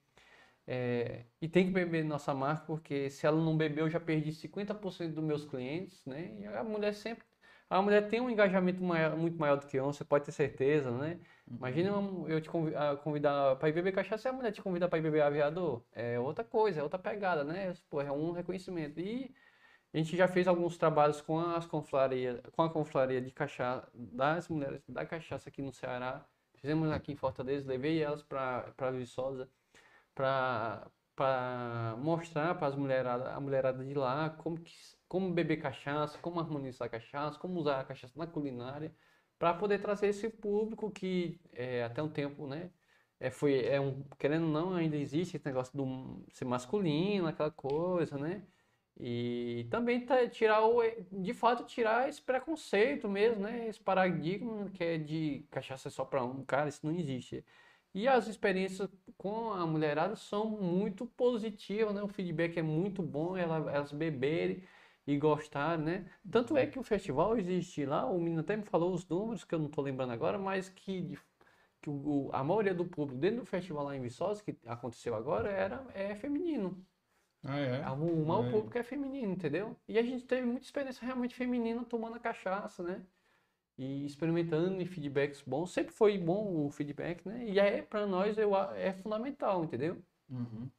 é, 0.67 1.25
e 1.41 1.47
tem 1.49 1.65
que 1.67 1.71
beber 1.73 2.03
nossa 2.03 2.33
marca, 2.33 2.65
porque 2.65 3.09
se 3.09 3.25
ela 3.25 3.41
não 3.41 3.57
beber, 3.57 3.81
eu 3.81 3.89
já 3.89 3.99
perdi 3.99 4.33
50% 4.33 5.15
dos 5.15 5.23
meus 5.23 5.45
clientes, 5.45 6.05
né? 6.05 6.35
E 6.39 6.45
a 6.47 6.63
mulher 6.63 6.93
sempre. 6.93 7.25
A 7.69 7.81
mulher 7.81 8.07
tem 8.09 8.21
um 8.21 8.29
engajamento 8.29 8.81
maior- 8.83 9.17
muito 9.17 9.37
maior 9.37 9.57
do 9.57 9.67
que 9.67 9.77
homem, 9.79 9.91
você 9.93 10.05
pode 10.05 10.25
ter 10.25 10.31
certeza, 10.31 10.89
né? 10.91 11.19
Imagina 11.47 11.89
eu 12.27 12.39
te 12.41 12.49
convi- 12.49 12.73
convidar 13.03 13.57
para 13.57 13.69
ir 13.69 13.73
beber 13.73 13.91
cachaça 13.93 14.27
e 14.27 14.29
a 14.29 14.33
mulher 14.33 14.51
te 14.53 14.61
convidar 14.61 14.87
para 14.87 14.99
ir 14.99 15.01
beber 15.01 15.21
aviador. 15.21 15.83
É 15.91 16.19
outra 16.19 16.43
coisa, 16.45 16.79
é 16.79 16.83
outra 16.83 16.97
pegada, 16.99 17.43
né? 17.43 17.73
Pô, 17.89 18.01
é 18.01 18.11
um 18.11 18.31
reconhecimento. 18.31 18.99
E 18.99 19.33
a 19.93 19.97
gente 19.97 20.15
já 20.17 20.27
fez 20.27 20.47
alguns 20.47 20.77
trabalhos 20.77 21.21
com 21.21 21.39
as 21.39 21.65
confrarias, 21.65 22.41
com 22.55 22.61
a 22.63 22.69
confraria 22.69 23.21
de 23.21 23.31
cachaça, 23.31 23.89
das 23.93 24.47
mulheres 24.49 24.81
da 24.87 25.05
cachaça 25.05 25.49
aqui 25.49 25.61
no 25.61 25.73
Ceará. 25.73 26.25
Fizemos 26.55 26.89
aqui 26.91 27.11
em 27.13 27.15
Fortaleza, 27.15 27.67
levei 27.67 28.01
elas 28.01 28.23
para 28.23 28.91
Viçosa 28.91 29.49
para 30.15 31.95
mostrar 31.99 32.55
para 32.55 32.67
as 32.67 32.75
mulheradas, 32.75 33.27
a 33.27 33.39
mulherada 33.39 33.83
de 33.83 33.93
lá 33.93 34.29
como 34.29 34.59
que 34.59 34.71
como 35.07 35.33
beber 35.33 35.57
cachaça, 35.61 36.17
como 36.19 36.39
harmonizar 36.39 36.87
a 36.87 36.89
cachaça, 36.91 37.39
como 37.39 37.59
usar 37.59 37.79
a 37.81 37.83
cachaça 37.85 38.17
na 38.17 38.27
culinária, 38.27 38.95
para 39.37 39.53
poder 39.53 39.79
trazer 39.81 40.07
esse 40.07 40.29
público 40.29 40.91
que 40.91 41.39
é, 41.53 41.83
até 41.83 42.01
um 42.01 42.11
tempo, 42.11 42.47
né, 42.47 42.73
é, 43.19 43.29
foi 43.31 43.65
é 43.65 43.79
um 43.79 44.03
querendo 44.19 44.45
ou 44.45 44.51
não 44.51 44.73
ainda 44.75 44.95
existe 44.97 45.37
esse 45.37 45.45
negócio 45.45 45.75
do 45.77 46.25
ser 46.33 46.45
masculino, 46.45 47.27
aquela 47.27 47.51
coisa, 47.51 48.17
né? 48.17 48.47
E 48.99 49.67
também 49.69 50.03
tá, 50.05 50.27
tirar 50.27 50.65
o, 50.65 50.81
de 51.11 51.33
fato 51.33 51.65
tirar 51.65 52.09
esse 52.09 52.21
preconceito 52.21 53.07
mesmo, 53.07 53.41
né? 53.43 53.67
Esse 53.67 53.79
paradigma 53.79 54.69
que 54.71 54.83
é 54.83 54.97
de 54.97 55.47
cachaça 55.51 55.89
só 55.89 56.03
para 56.05 56.23
um 56.23 56.43
cara, 56.43 56.67
isso 56.69 56.85
não 56.85 56.93
existe. 56.95 57.45
E 57.93 58.07
as 58.07 58.27
experiências 58.27 58.89
com 59.17 59.51
a 59.51 59.65
mulherada 59.67 60.15
são 60.15 60.49
muito 60.49 61.05
positivas, 61.05 61.93
né? 61.93 62.01
O 62.01 62.07
feedback 62.07 62.57
é 62.57 62.61
muito 62.63 63.01
bom, 63.03 63.35
ela- 63.37 63.71
elas 63.71 63.91
beberem 63.91 64.63
e 65.07 65.17
gostarem, 65.17 65.85
né? 65.85 66.05
Tanto 66.31 66.57
é 66.57 66.67
que 66.67 66.79
o 66.79 66.83
festival 66.83 67.37
existe 67.37 67.85
lá, 67.85 68.05
o 68.05 68.19
menino 68.19 68.41
até 68.41 68.57
me 68.57 68.63
falou 68.65 68.93
os 68.93 69.07
números, 69.07 69.45
que 69.45 69.55
eu 69.55 69.59
não 69.59 69.67
estou 69.67 69.83
lembrando 69.83 70.13
agora, 70.13 70.37
mas 70.37 70.69
que, 70.69 71.17
que 71.81 71.89
o, 71.89 72.29
a 72.33 72.43
maioria 72.43 72.73
do 72.75 72.85
público 72.85 73.19
dentro 73.19 73.39
do 73.41 73.45
festival 73.45 73.85
lá 73.85 73.95
em 73.95 74.01
Viçosa, 74.01 74.43
que 74.43 74.57
aconteceu 74.65 75.15
agora, 75.15 75.49
era, 75.51 75.85
é 75.95 76.15
feminino. 76.15 76.85
Ah, 77.43 77.57
é? 77.59 77.89
O 77.89 78.25
maior 78.25 78.43
É. 78.47 78.51
público 78.51 78.77
é 78.77 78.83
feminino, 78.83 79.33
entendeu? 79.33 79.75
E 79.87 79.97
a 79.97 80.03
gente 80.03 80.25
teve 80.25 80.45
muita 80.45 80.65
experiência 80.65 81.05
realmente 81.05 81.35
feminina 81.35 81.83
tomando 81.85 82.15
a 82.15 82.19
cachaça, 82.19 82.83
né? 82.83 83.01
E 83.77 84.05
experimentando 84.05 84.81
e 84.81 84.85
feedbacks 84.85 85.41
bons. 85.41 85.71
Sempre 85.71 85.93
foi 85.93 86.17
bom 86.17 86.65
o 86.65 86.71
feedback, 86.71 87.25
né? 87.27 87.45
E 87.45 87.59
é, 87.59 87.81
para 87.81 88.05
nós, 88.07 88.37
eu, 88.37 88.55
é 88.75 88.93
fundamental, 88.93 89.63
entendeu? 89.63 90.03
Uhum. 90.29 90.71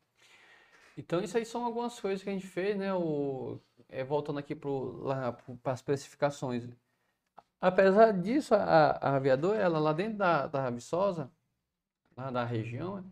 Então, 0.97 1.23
isso 1.23 1.37
aí 1.39 1.45
são 1.47 1.65
algumas 1.65 1.99
coisas 2.01 2.23
que 2.23 2.29
a 2.31 2.33
gente 2.33 2.47
fez, 2.47 2.77
né? 2.77 2.93
O, 2.93 3.61
é, 3.89 4.05
voltando 4.05 4.39
aqui 4.39 4.55
para 4.55 5.73
as 5.73 5.81
especificações. 5.81 6.69
Apesar 7.61 8.13
disso, 8.13 8.55
a, 8.55 8.93
a 8.93 9.17
aviador, 9.17 9.57
ela 9.57 9.79
lá 9.79 9.93
dentro 9.93 10.19
da, 10.19 10.47
da 10.47 10.71
Viçosa, 10.71 11.31
lá 12.17 12.31
da 12.31 12.45
região, 12.45 13.05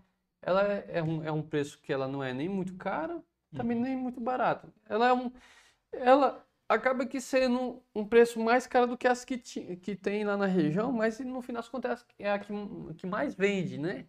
ela 0.42 0.62
é, 0.64 0.98
é 0.98 1.02
um, 1.02 1.24
é 1.24 1.32
um 1.32 1.42
preço 1.42 1.80
que 1.80 1.92
ela 1.92 2.08
não 2.08 2.22
é 2.22 2.32
nem 2.32 2.48
muito 2.48 2.74
cara, 2.76 3.22
também 3.54 3.78
nem 3.78 3.96
muito 3.96 4.20
barato. 4.20 4.72
Ela 4.88 5.08
é 5.08 5.12
um, 5.12 5.32
ela 5.92 6.46
acaba 6.68 7.06
que 7.06 7.20
sendo 7.20 7.82
um 7.94 8.06
preço 8.06 8.40
mais 8.40 8.66
caro 8.66 8.88
do 8.88 8.98
que 8.98 9.08
as 9.08 9.24
que, 9.24 9.38
ti- 9.38 9.76
que 9.78 9.96
tem 9.96 10.24
lá 10.24 10.36
na 10.36 10.46
região, 10.46 10.92
mas 10.92 11.20
no 11.20 11.42
final 11.42 11.62
das 11.62 11.68
contas 11.70 12.06
é 12.18 12.30
a 12.30 12.38
que, 12.38 12.52
que 12.98 13.06
mais 13.06 13.34
vende, 13.34 13.78
né? 13.78 14.06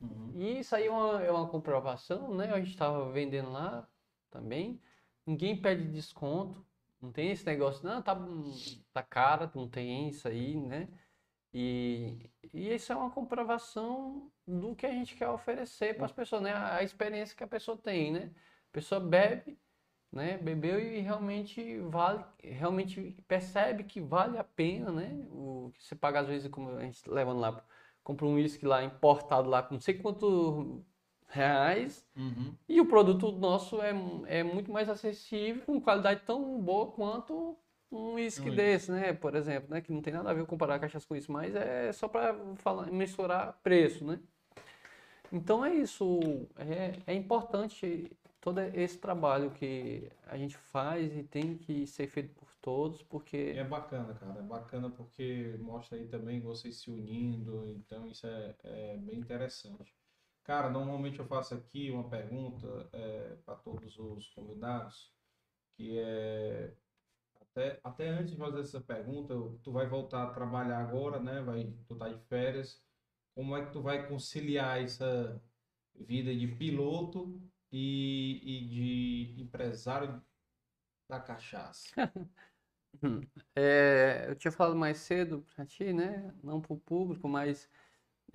Uhum. 0.00 0.32
E 0.34 0.60
isso 0.60 0.74
aí 0.74 0.86
é 0.86 0.90
uma, 0.90 1.22
é 1.22 1.30
uma 1.30 1.48
comprovação, 1.48 2.34
né? 2.34 2.52
A 2.52 2.58
gente 2.58 2.70
estava 2.70 3.10
vendendo 3.12 3.50
lá 3.50 3.86
também. 4.30 4.80
Ninguém 5.26 5.60
pede 5.60 5.88
desconto. 5.88 6.64
Não 7.00 7.10
tem 7.10 7.32
esse 7.32 7.44
negócio, 7.44 7.84
não, 7.84 8.00
tá, 8.00 8.16
tá 8.92 9.02
caro, 9.02 9.50
não 9.54 9.68
tem 9.68 10.08
isso 10.08 10.28
aí, 10.28 10.56
né? 10.56 10.88
E, 11.52 12.30
e 12.52 12.72
isso 12.74 12.92
é 12.92 12.96
uma 12.96 13.10
comprovação 13.10 14.30
do 14.46 14.74
que 14.74 14.86
a 14.86 14.90
gente 14.92 15.16
quer 15.16 15.28
oferecer 15.28 15.96
para 15.96 16.06
as 16.06 16.12
pessoas, 16.12 16.42
né? 16.42 16.52
A, 16.52 16.76
a 16.76 16.82
experiência 16.82 17.36
que 17.36 17.44
a 17.44 17.48
pessoa 17.48 17.76
tem, 17.76 18.12
né? 18.12 18.30
A 18.70 18.72
pessoa 18.72 19.00
bebe, 19.00 19.58
né? 20.12 20.38
Bebeu 20.38 20.78
e 20.80 21.00
realmente 21.00 21.78
vale, 21.80 22.24
realmente 22.42 23.16
percebe 23.28 23.84
que 23.84 24.00
vale 24.00 24.38
a 24.38 24.44
pena, 24.44 24.92
né? 24.92 25.26
O 25.30 25.72
que 25.74 25.82
você 25.84 25.96
paga 25.96 26.20
às 26.20 26.28
vezes, 26.28 26.48
como 26.50 26.70
a 26.70 26.82
gente 26.82 27.08
levando 27.10 27.40
lá, 27.40 27.64
compra 28.02 28.26
um 28.26 28.34
uísque 28.34 28.66
lá 28.66 28.82
importado 28.84 29.48
lá 29.48 29.66
não 29.70 29.80
sei 29.80 29.94
quanto 29.98 30.84
reais 31.32 32.06
Uhum. 32.14 32.54
e 32.68 32.80
o 32.80 32.86
produto 32.86 33.32
nosso 33.32 33.80
é, 33.80 33.92
é 34.26 34.42
muito 34.42 34.70
mais 34.70 34.88
acessível, 34.88 35.62
com 35.64 35.80
qualidade 35.80 36.22
tão 36.26 36.60
boa 36.60 36.90
quanto 36.92 37.56
um 37.90 38.14
uísque 38.14 38.50
desse, 38.50 38.90
né? 38.90 39.12
Por 39.12 39.34
exemplo, 39.34 39.70
né? 39.70 39.80
Que 39.80 39.92
não 39.92 40.00
tem 40.00 40.12
nada 40.12 40.30
a 40.30 40.34
ver 40.34 40.46
comparar 40.46 40.78
cachaça 40.78 41.06
com 41.06 41.14
isso, 41.14 41.30
mas 41.30 41.54
é 41.54 41.92
só 41.92 42.08
para 42.08 42.34
falar, 42.56 42.90
mensurar 42.90 43.58
preço, 43.62 44.04
né? 44.04 44.18
Então 45.30 45.64
é 45.64 45.74
isso. 45.74 46.20
É, 46.56 47.12
é 47.12 47.14
importante 47.14 48.10
todo 48.40 48.60
esse 48.60 48.98
trabalho 48.98 49.50
que 49.50 50.10
a 50.26 50.36
gente 50.36 50.56
faz 50.56 51.16
e 51.16 51.22
tem 51.22 51.56
que 51.56 51.86
ser 51.86 52.08
feito 52.08 52.34
por 52.34 52.48
todos, 52.60 53.02
porque 53.02 53.54
é 53.56 53.64
bacana, 53.64 54.14
cara. 54.14 54.38
É 54.38 54.42
bacana 54.42 54.90
porque 54.90 55.56
mostra 55.60 55.96
aí 55.96 56.06
também 56.06 56.40
vocês 56.40 56.76
se 56.76 56.90
unindo, 56.90 57.64
então 57.66 58.06
isso 58.08 58.26
é, 58.26 58.54
é 58.64 58.96
bem 58.96 59.18
interessante. 59.18 59.94
Cara, 60.44 60.68
normalmente 60.68 61.18
eu 61.18 61.26
faço 61.26 61.54
aqui 61.54 61.90
uma 61.90 62.08
pergunta 62.08 62.90
para 63.44 63.56
todos 63.56 63.98
os 63.98 64.28
convidados, 64.30 65.12
que 65.76 65.98
é 65.98 66.74
até, 67.40 67.80
até 67.84 68.08
antes 68.08 68.32
de 68.32 68.38
fazer 68.38 68.60
essa 68.60 68.80
pergunta, 68.80 69.34
tu 69.62 69.72
vai 69.72 69.86
voltar 69.86 70.24
a 70.24 70.30
trabalhar 70.32 70.78
agora, 70.78 71.20
né? 71.20 71.40
Vai, 71.42 71.72
tu 71.86 71.94
tá 71.96 72.08
de 72.08 72.18
férias. 72.26 72.82
Como 73.34 73.56
é 73.56 73.64
que 73.64 73.72
tu 73.72 73.82
vai 73.82 74.08
conciliar 74.08 74.82
essa 74.82 75.40
vida 75.94 76.34
de 76.34 76.46
piloto 76.48 77.40
e, 77.70 78.40
e 78.42 78.68
de 78.68 79.42
empresário 79.42 80.22
da 81.08 81.20
cachaça? 81.20 81.88
É, 83.56 84.26
eu 84.28 84.36
tinha 84.36 84.52
falado 84.52 84.76
mais 84.76 84.98
cedo 84.98 85.44
para 85.56 85.64
ti, 85.64 85.94
né? 85.94 86.32
Não 86.42 86.60
para 86.60 86.74
o 86.74 86.78
público, 86.78 87.26
mas 87.26 87.68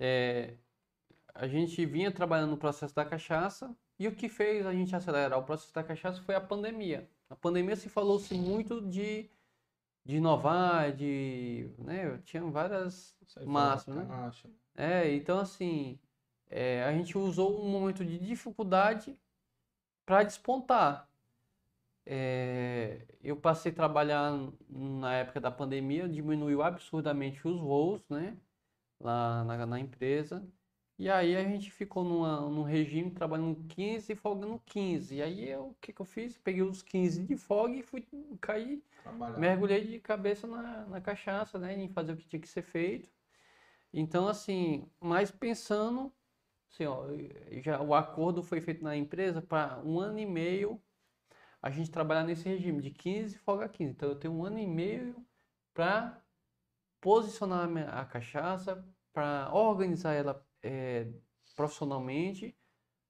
é, 0.00 0.58
a 1.38 1.46
gente 1.46 1.86
vinha 1.86 2.10
trabalhando 2.10 2.50
no 2.50 2.56
processo 2.58 2.92
da 2.94 3.04
cachaça 3.04 3.72
e 3.96 4.08
o 4.08 4.14
que 4.14 4.28
fez 4.28 4.66
a 4.66 4.72
gente 4.72 4.94
acelerar 4.94 5.38
o 5.38 5.44
processo 5.44 5.72
da 5.72 5.84
cachaça 5.84 6.20
foi 6.22 6.34
a 6.34 6.40
pandemia. 6.40 7.08
A 7.30 7.36
pandemia 7.36 7.76
se 7.76 7.88
falou-se 7.88 8.34
muito 8.34 8.80
de, 8.80 9.30
de 10.04 10.16
inovar, 10.16 10.92
de, 10.92 11.70
né? 11.78 12.18
Tinha 12.24 12.42
várias 12.42 13.16
máximas, 13.46 14.08
né? 14.08 14.32
É, 14.74 15.14
então 15.14 15.38
assim, 15.38 15.96
é, 16.50 16.82
a 16.82 16.92
gente 16.92 17.16
usou 17.16 17.64
um 17.64 17.68
momento 17.68 18.04
de 18.04 18.18
dificuldade 18.18 19.16
para 20.04 20.24
despontar. 20.24 21.08
É, 22.04 23.06
eu 23.22 23.36
passei 23.36 23.70
a 23.70 23.74
trabalhar 23.74 24.32
na 24.68 25.14
época 25.14 25.40
da 25.40 25.52
pandemia, 25.52 26.08
diminuiu 26.08 26.62
absurdamente 26.62 27.46
os 27.46 27.60
voos, 27.60 28.02
né, 28.08 28.36
lá 28.98 29.44
na, 29.44 29.66
na 29.66 29.78
empresa. 29.78 30.44
E 30.98 31.08
aí 31.08 31.36
a 31.36 31.44
gente 31.44 31.70
ficou 31.70 32.02
numa, 32.04 32.40
num 32.50 32.62
regime 32.64 33.10
trabalhando 33.10 33.64
15 33.68 34.12
e 34.12 34.16
folgando 34.16 34.58
15. 34.66 35.16
E 35.16 35.22
aí 35.22 35.48
eu, 35.48 35.68
o 35.68 35.74
que 35.80 35.92
que 35.92 36.00
eu 36.00 36.06
fiz? 36.06 36.36
Peguei 36.38 36.62
os 36.62 36.82
15 36.82 37.24
de 37.24 37.36
folga 37.36 37.76
e 37.76 37.82
fui 37.82 38.06
cair 38.40 38.82
Trabalhar. 39.02 39.36
mergulhei 39.36 39.86
de 39.86 40.00
cabeça 40.00 40.46
na, 40.46 40.86
na 40.86 41.00
cachaça, 41.00 41.58
né, 41.58 41.74
em 41.78 41.88
fazer 41.88 42.12
o 42.12 42.16
que 42.16 42.26
tinha 42.28 42.40
que 42.40 42.48
ser 42.48 42.62
feito. 42.62 43.10
Então, 43.92 44.28
assim, 44.28 44.90
mas 45.00 45.30
pensando, 45.30 46.12
assim, 46.70 46.86
ó, 46.86 47.06
já 47.62 47.80
o 47.82 47.94
acordo 47.94 48.42
foi 48.42 48.60
feito 48.60 48.84
na 48.84 48.96
empresa 48.96 49.42
para 49.42 49.80
um 49.84 50.00
ano 50.00 50.18
e 50.20 50.26
meio 50.26 50.82
a 51.62 51.70
gente 51.70 51.90
trabalhar 51.90 52.24
nesse 52.24 52.48
regime 52.48 52.82
de 52.82 52.90
15 52.90 53.38
folga 53.38 53.68
15. 53.68 53.92
Então, 53.92 54.08
eu 54.10 54.16
tenho 54.16 54.34
um 54.34 54.44
ano 54.44 54.58
e 54.58 54.66
meio 54.66 55.24
para 55.74 56.22
posicionar 57.00 57.64
a, 57.64 57.68
minha- 57.68 57.90
a 57.90 58.04
cachaça, 58.06 58.84
para 59.12 59.52
organizar 59.54 60.14
ela 60.14 60.47
eh, 60.68 61.08
profissionalmente, 61.56 62.56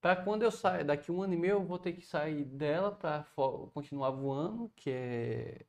para 0.00 0.16
quando 0.16 0.42
eu 0.44 0.50
sair, 0.50 0.84
daqui 0.84 1.12
um 1.12 1.22
ano 1.22 1.34
e 1.34 1.36
meio, 1.38 1.52
eu 1.54 1.64
vou 1.66 1.78
ter 1.78 1.92
que 1.92 2.02
sair 2.02 2.44
dela 2.44 2.92
para 2.92 3.24
continuar 3.74 4.10
voando, 4.10 4.70
que 4.76 4.90
é 4.90 5.66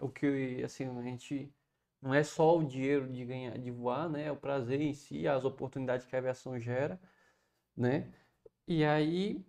o 0.00 0.08
que 0.08 0.62
assim 0.64 0.86
a 0.86 1.02
gente 1.02 1.52
não 2.00 2.14
é 2.14 2.22
só 2.24 2.58
o 2.58 2.64
dinheiro 2.64 3.08
de 3.10 3.24
ganhar 3.24 3.58
de 3.58 3.70
voar 3.70 4.08
né 4.08 4.24
é 4.26 4.32
o 4.32 4.36
prazer 4.36 4.80
em 4.80 4.92
si 4.94 5.26
as 5.28 5.44
oportunidades 5.44 6.06
que 6.06 6.14
a 6.16 6.18
aviação 6.18 6.58
gera 6.60 7.00
né 7.76 8.12
e 8.66 8.84
aí 8.84 9.44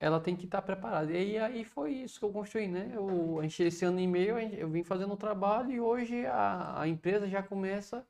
ela 0.00 0.20
tem 0.20 0.36
que 0.36 0.44
estar 0.46 0.62
preparada. 0.62 1.12
E 1.12 1.38
aí 1.38 1.64
foi 1.64 1.92
isso 1.92 2.18
que 2.20 2.24
eu 2.24 2.32
construí 2.32 2.68
né 2.68 2.92
eu, 2.94 3.42
esse 3.44 3.84
ano 3.84 4.00
e 4.00 4.06
meio 4.06 4.38
eu 4.38 4.68
vim 4.70 4.84
fazendo 4.84 5.14
o 5.14 5.16
trabalho 5.16 5.72
e 5.72 5.80
hoje 5.80 6.26
a, 6.26 6.80
a 6.82 6.88
empresa 6.88 7.28
já 7.28 7.42
começa 7.42 8.06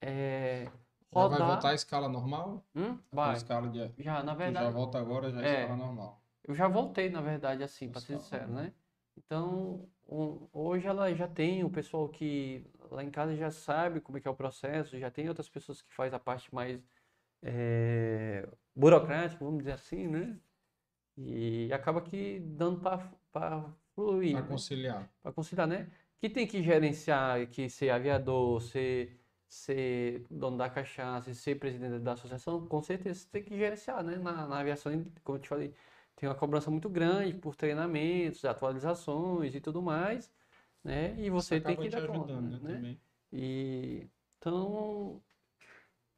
é, 0.00 0.70
Já 1.14 1.20
vai 1.20 1.28
rodar 1.28 1.48
voltar 1.48 1.70
à 1.70 1.74
escala 1.74 2.08
normal? 2.08 2.64
Hum? 2.74 2.98
A 3.12 3.14
vai 3.14 3.36
escala 3.36 3.68
de... 3.68 3.88
já 3.98 4.22
na 4.22 4.34
Tu 4.34 4.38
verdade 4.38 4.64
já 4.66 4.70
volta 4.70 4.98
agora, 4.98 5.30
já 5.30 5.40
é 5.42 5.46
É. 5.46 5.62
escala 5.62 5.76
normal. 5.76 6.22
eu 6.44 6.54
já 6.54 6.68
voltei, 6.68 7.10
na 7.10 7.20
verdade, 7.20 7.62
assim, 7.62 7.90
para 7.90 8.00
ser 8.00 8.18
sincero, 8.18 8.48
né? 8.52 8.62
né? 8.64 8.72
Então, 9.16 9.88
o- 10.06 10.48
hoje 10.52 10.86
ela 10.86 11.12
já 11.14 11.26
tem 11.26 11.64
o 11.64 11.70
pessoal 11.70 12.08
que 12.08 12.66
lá 12.90 13.02
em 13.02 13.10
casa 13.10 13.34
já 13.34 13.50
sabe 13.50 14.00
como 14.00 14.18
é 14.18 14.20
que 14.20 14.28
é 14.28 14.30
o 14.30 14.34
processo, 14.36 14.98
já 14.98 15.10
tem 15.10 15.28
outras 15.28 15.48
pessoas 15.48 15.82
que 15.82 15.92
faz 15.92 16.12
a 16.14 16.18
parte 16.18 16.54
mais 16.54 16.80
eh, 17.42 18.46
burocrática, 18.74 19.44
vamos 19.44 19.58
dizer 19.60 19.72
assim, 19.72 20.06
né? 20.08 20.38
E 21.16 21.72
acaba 21.72 22.02
que 22.02 22.40
dando 22.40 22.80
para 23.32 23.72
fluir, 23.94 24.34
Para 24.34 24.42
né? 24.42 24.48
conciliar. 24.48 25.10
para 25.22 25.32
conciliar, 25.32 25.66
né? 25.66 25.90
Que 26.20 26.28
tem 26.30 26.46
que 26.46 26.62
gerenciar, 26.62 27.46
que 27.48 27.68
ser 27.70 27.90
aviador, 27.90 28.60
ser, 28.62 29.18
ser 29.56 30.26
dono 30.30 30.56
da 30.58 30.68
cachaça, 30.70 31.30
e 31.30 31.34
ser 31.34 31.56
presidente 31.58 31.98
da 32.00 32.12
associação, 32.12 32.66
com 32.66 32.82
certeza 32.82 33.20
você 33.20 33.28
tem 33.30 33.42
que 33.42 33.56
gerenciar, 33.56 34.02
né? 34.04 34.16
Na, 34.16 34.46
na 34.46 34.58
aviação, 34.60 34.92
como 35.24 35.38
eu 35.38 35.42
te 35.42 35.48
falei, 35.48 35.74
tem 36.16 36.28
uma 36.28 36.34
cobrança 36.34 36.70
muito 36.70 36.88
grande 36.88 37.34
por 37.34 37.54
treinamentos, 37.56 38.44
atualizações 38.44 39.54
e 39.54 39.60
tudo 39.60 39.82
mais, 39.82 40.32
né? 40.84 41.14
E 41.20 41.30
você 41.30 41.60
tem 41.60 41.76
que 41.76 41.88
te 41.88 41.96
dar 41.96 42.06
conta, 42.06 42.38
ajudando, 42.38 42.62
né, 42.62 42.72
né? 42.72 42.76
também. 42.76 43.00
E 43.32 44.08
então, 44.38 45.22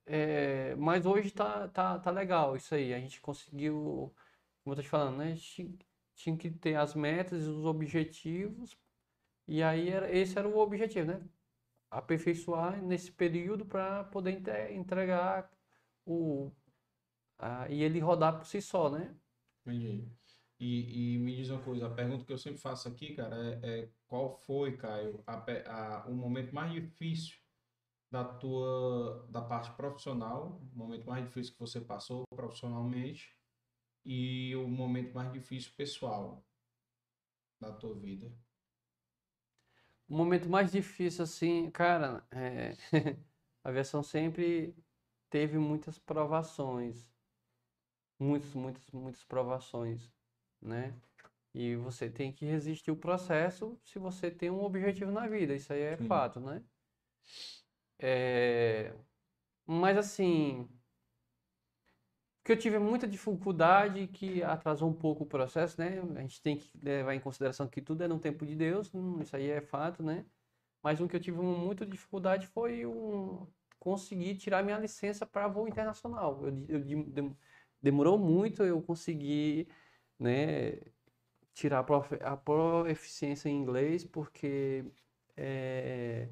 é, 0.07 0.75
mas 0.77 1.07
hoje 1.07 1.31
tá, 1.31 1.69
tá, 1.69 1.99
tá 1.99 2.11
legal 2.11 2.57
isso 2.57 2.75
aí. 2.75 2.95
A 2.95 2.99
gente 3.01 3.21
conseguiu, 3.21 4.13
como 4.63 4.73
eu 4.73 4.77
tô 4.77 4.83
te 4.83 4.89
falando, 4.89 5.19
né? 5.19 5.37
Tinha 6.15 6.37
que 6.37 6.51
ter 6.51 6.75
as 6.77 6.95
metas 6.95 7.45
e 7.45 7.49
os 7.49 7.65
objetivos, 7.65 8.77
e 9.49 9.63
aí 9.63 9.89
era, 9.91 10.11
esse 10.15 10.39
era 10.39 10.49
o 10.49 10.59
objetivo, 10.59 11.07
né? 11.09 11.21
Aperfeiçoar 11.91 12.83
nesse 12.83 13.11
período 13.13 13.65
para 13.67 14.05
poder 14.05 14.33
entre- 14.33 14.75
entregar 14.75 15.51
o 16.07 16.53
a- 17.39 17.69
e 17.71 17.83
ele 17.83 18.01
rodar 18.01 18.37
por 18.39 18.47
si 18.47 18.61
só, 18.61 18.91
né? 18.91 19.15
Entendi. 19.67 20.09
E, 20.61 21.15
e 21.15 21.19
me 21.19 21.37
diz 21.37 21.51
uma 21.51 21.63
coisa, 21.63 21.87
a 21.87 21.95
pergunta 21.95 22.25
que 22.25 22.33
eu 22.33 22.39
sempre 22.39 22.59
faço 22.61 22.89
aqui, 22.89 23.15
cara, 23.15 23.37
é, 23.63 23.83
é 23.83 23.93
qual 24.09 24.37
foi, 24.41 24.77
Caio, 24.77 25.23
a, 25.27 25.37
a- 26.03 26.07
o 26.09 26.15
momento 26.15 26.53
mais 26.55 26.73
difícil 26.73 27.37
da 28.11 28.25
tua, 28.25 29.27
da 29.31 29.43
parte 29.43 29.71
profissional, 29.77 30.61
o 30.75 30.77
momento 30.79 31.07
mais 31.07 31.25
difícil 31.25 31.53
que 31.55 31.61
você 31.61 31.81
passou 31.81 32.25
profissionalmente 32.35 33.37
e 34.05 34.55
o 34.57 34.69
momento 34.69 35.15
mais 35.15 35.33
difícil 35.33 35.73
pessoal 35.77 36.45
da 37.61 37.73
tua 37.73 37.95
vida. 37.95 38.33
O 40.09 40.15
momento 40.17 40.49
mais 40.49 40.73
difícil, 40.73 41.25
assim, 41.25 41.71
cara, 41.71 42.25
é, 42.31 42.73
a 43.65 43.69
aviação 43.69 44.03
sempre 44.03 44.75
teve 45.31 45.59
muitas 45.59 45.99
provações. 45.99 47.07
Muitas, 48.19 48.53
muitas, 48.55 48.91
muitas 48.91 49.25
provações, 49.25 50.11
né? 50.61 50.95
E 51.55 51.77
você 51.77 52.11
tem 52.11 52.33
que 52.33 52.45
resistir 52.47 52.91
o 52.91 52.97
processo 52.97 53.79
se 53.85 53.99
você 53.99 54.31
tem 54.31 54.51
um 54.51 54.63
objetivo 54.63 55.11
na 55.13 55.27
vida. 55.29 55.55
Isso 55.55 55.73
aí 55.73 55.81
é 55.83 55.97
Sim. 55.97 56.09
fato, 56.09 56.41
né? 56.41 56.63
É, 57.99 58.95
Mas 59.67 59.97
assim, 59.99 60.69
que 62.49 62.53
eu 62.53 62.59
tive 62.59 62.79
muita 62.79 63.07
dificuldade, 63.07 64.07
que 64.09 64.43
atrasou 64.43 64.89
um 64.89 64.95
pouco 64.95 65.25
o 65.25 65.27
processo, 65.27 65.79
né? 65.81 66.01
A 66.17 66.23
gente 66.23 66.41
tem 66.43 66.57
que 66.59 66.71
levar 66.83 67.15
em 67.15 67.21
consideração 67.21 67.69
que 67.69 67.83
tudo 67.83 68.03
é 68.05 68.09
no 68.09 68.19
tempo 68.19 68.47
de 68.47 68.57
Deus, 68.57 68.91
isso 69.21 69.37
aí 69.37 69.51
é 69.51 69.61
fato, 69.61 70.03
né? 70.03 70.25
Mas 70.83 71.01
um 71.01 71.09
que 71.09 71.17
eu 71.17 71.21
tive 71.21 71.39
muita 71.41 71.87
dificuldade 71.87 72.47
foi 72.49 72.87
um, 72.87 73.47
conseguir 73.81 74.37
tirar 74.37 74.63
minha 74.65 74.79
licença 74.79 75.27
para 75.27 75.49
voo 75.49 75.69
internacional. 75.69 76.41
Eu, 76.47 76.67
eu, 76.69 76.81
dem- 76.85 77.37
demorou 77.83 78.19
muito 78.19 78.63
eu 78.65 78.83
conseguir, 78.83 79.69
né, 80.19 80.79
tirar 81.55 81.85
a 82.23 82.37
proficiência 82.37 83.49
em 83.49 83.57
inglês, 83.61 84.05
porque 84.05 84.85
é, 85.37 86.29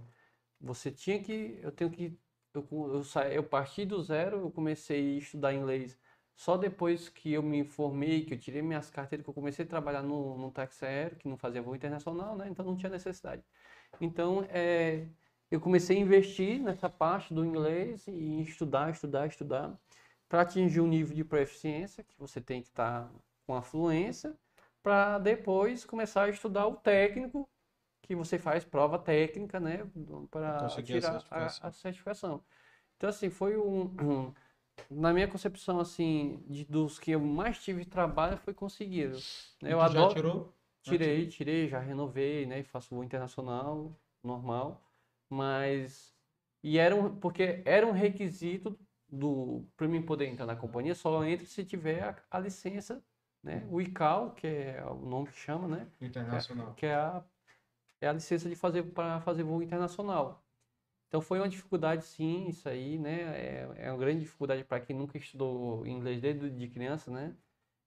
você 0.60 0.90
tinha 0.90 1.22
que, 1.22 1.58
eu 1.62 1.72
tenho 1.72 1.90
que, 1.90 2.18
eu, 2.54 2.66
eu, 2.94 3.04
sa- 3.04 3.28
eu 3.30 3.44
parti 3.44 3.84
do 3.86 4.02
zero, 4.02 4.38
eu 4.40 4.50
comecei 4.50 5.16
a 5.16 5.18
estudar 5.18 5.54
inglês 5.54 5.98
só 6.36 6.56
depois 6.56 7.08
que 7.08 7.32
eu 7.32 7.42
me 7.42 7.64
formei, 7.64 8.24
que 8.26 8.34
eu 8.34 8.38
tirei 8.38 8.62
minhas 8.62 8.90
carteiras, 8.90 9.24
que 9.24 9.30
eu 9.30 9.34
comecei 9.34 9.64
a 9.64 9.68
trabalhar 9.68 10.02
no, 10.02 10.38
no 10.38 10.50
táxi 10.52 10.84
aéreo, 10.84 11.18
que 11.18 11.28
não 11.28 11.36
fazia 11.38 11.62
voo 11.62 11.74
internacional, 11.76 12.36
né? 12.36 12.48
Então 12.50 12.64
não 12.64 12.76
tinha 12.76 12.90
necessidade. 12.90 13.42
Então, 14.00 14.44
é, 14.50 15.08
eu 15.50 15.60
comecei 15.60 15.96
a 15.96 16.00
investir 16.00 16.60
nessa 16.60 16.88
parte 16.90 17.32
do 17.34 17.44
inglês 17.44 18.06
e 18.08 18.42
estudar, 18.42 18.90
estudar, 18.90 19.26
estudar, 19.26 19.78
para 20.28 20.42
atingir 20.42 20.80
um 20.80 20.86
nível 20.88 21.14
de 21.14 21.24
proficiência, 21.24 22.04
que 22.04 22.18
você 22.18 22.40
tem 22.40 22.60
que 22.62 22.68
estar 22.68 23.10
com 23.46 23.54
a 23.54 23.62
fluência, 23.62 24.36
para 24.82 25.18
depois 25.18 25.84
começar 25.84 26.24
a 26.24 26.28
estudar 26.28 26.66
o 26.66 26.76
técnico, 26.76 27.48
que 28.02 28.14
você 28.14 28.38
faz 28.38 28.64
prova 28.64 28.98
técnica, 28.98 29.58
né? 29.58 29.78
Para 30.30 30.68
tirar 30.82 31.24
a, 31.30 31.46
certificação. 31.46 31.68
a 31.68 31.72
certificação. 31.72 32.44
Então, 32.96 33.10
assim, 33.10 33.30
foi 33.30 33.56
um- 33.56 33.94
na 34.90 35.12
minha 35.12 35.28
concepção, 35.28 35.80
assim, 35.80 36.42
de, 36.46 36.64
dos 36.64 36.98
que 36.98 37.12
eu 37.12 37.20
mais 37.20 37.58
tive 37.62 37.84
trabalho 37.84 38.36
foi 38.38 38.54
conseguir. 38.54 39.10
Eu 39.10 39.18
tu 39.60 39.68
já 39.68 39.84
adoro. 39.84 40.14
tirou? 40.14 40.56
Tirei, 40.82 41.26
tirei, 41.26 41.68
já 41.68 41.80
renovei, 41.80 42.46
né? 42.46 42.62
Faço 42.62 42.94
voo 42.94 43.02
internacional, 43.04 43.98
normal. 44.22 44.82
Mas. 45.28 46.14
E 46.62 46.78
era 46.78 46.94
um. 46.94 47.14
Porque 47.16 47.62
era 47.64 47.86
um 47.86 47.92
requisito 47.92 48.78
do 49.08 49.64
para 49.76 49.88
mim 49.88 50.02
poder 50.02 50.26
entrar 50.26 50.46
na 50.46 50.56
companhia, 50.56 50.94
só 50.94 51.24
entra 51.24 51.46
se 51.46 51.64
tiver 51.64 52.02
a, 52.02 52.16
a 52.30 52.38
licença, 52.38 53.02
né? 53.42 53.66
O 53.70 53.80
ICAO, 53.80 54.32
que 54.32 54.46
é 54.46 54.84
o 54.84 54.94
nome 55.06 55.28
que 55.28 55.38
chama, 55.38 55.68
né? 55.68 55.86
Internacional. 56.00 56.74
que 56.74 56.86
é 56.86 56.94
a, 56.94 57.24
é 58.00 58.08
a 58.08 58.12
licença 58.12 58.48
de 58.48 58.56
fazer 58.56 58.82
para 58.84 59.20
fazer 59.20 59.42
voo 59.42 59.62
internacional. 59.62 60.45
Então 61.08 61.20
foi 61.20 61.38
uma 61.38 61.48
dificuldade, 61.48 62.04
sim, 62.04 62.48
isso 62.48 62.68
aí, 62.68 62.98
né? 62.98 63.20
É, 63.38 63.68
é 63.86 63.90
uma 63.92 63.98
grande 63.98 64.20
dificuldade 64.20 64.64
para 64.64 64.80
quem 64.80 64.96
nunca 64.96 65.16
estudou 65.18 65.86
inglês 65.86 66.20
desde 66.20 66.50
de 66.50 66.68
criança, 66.68 67.10
né? 67.10 67.34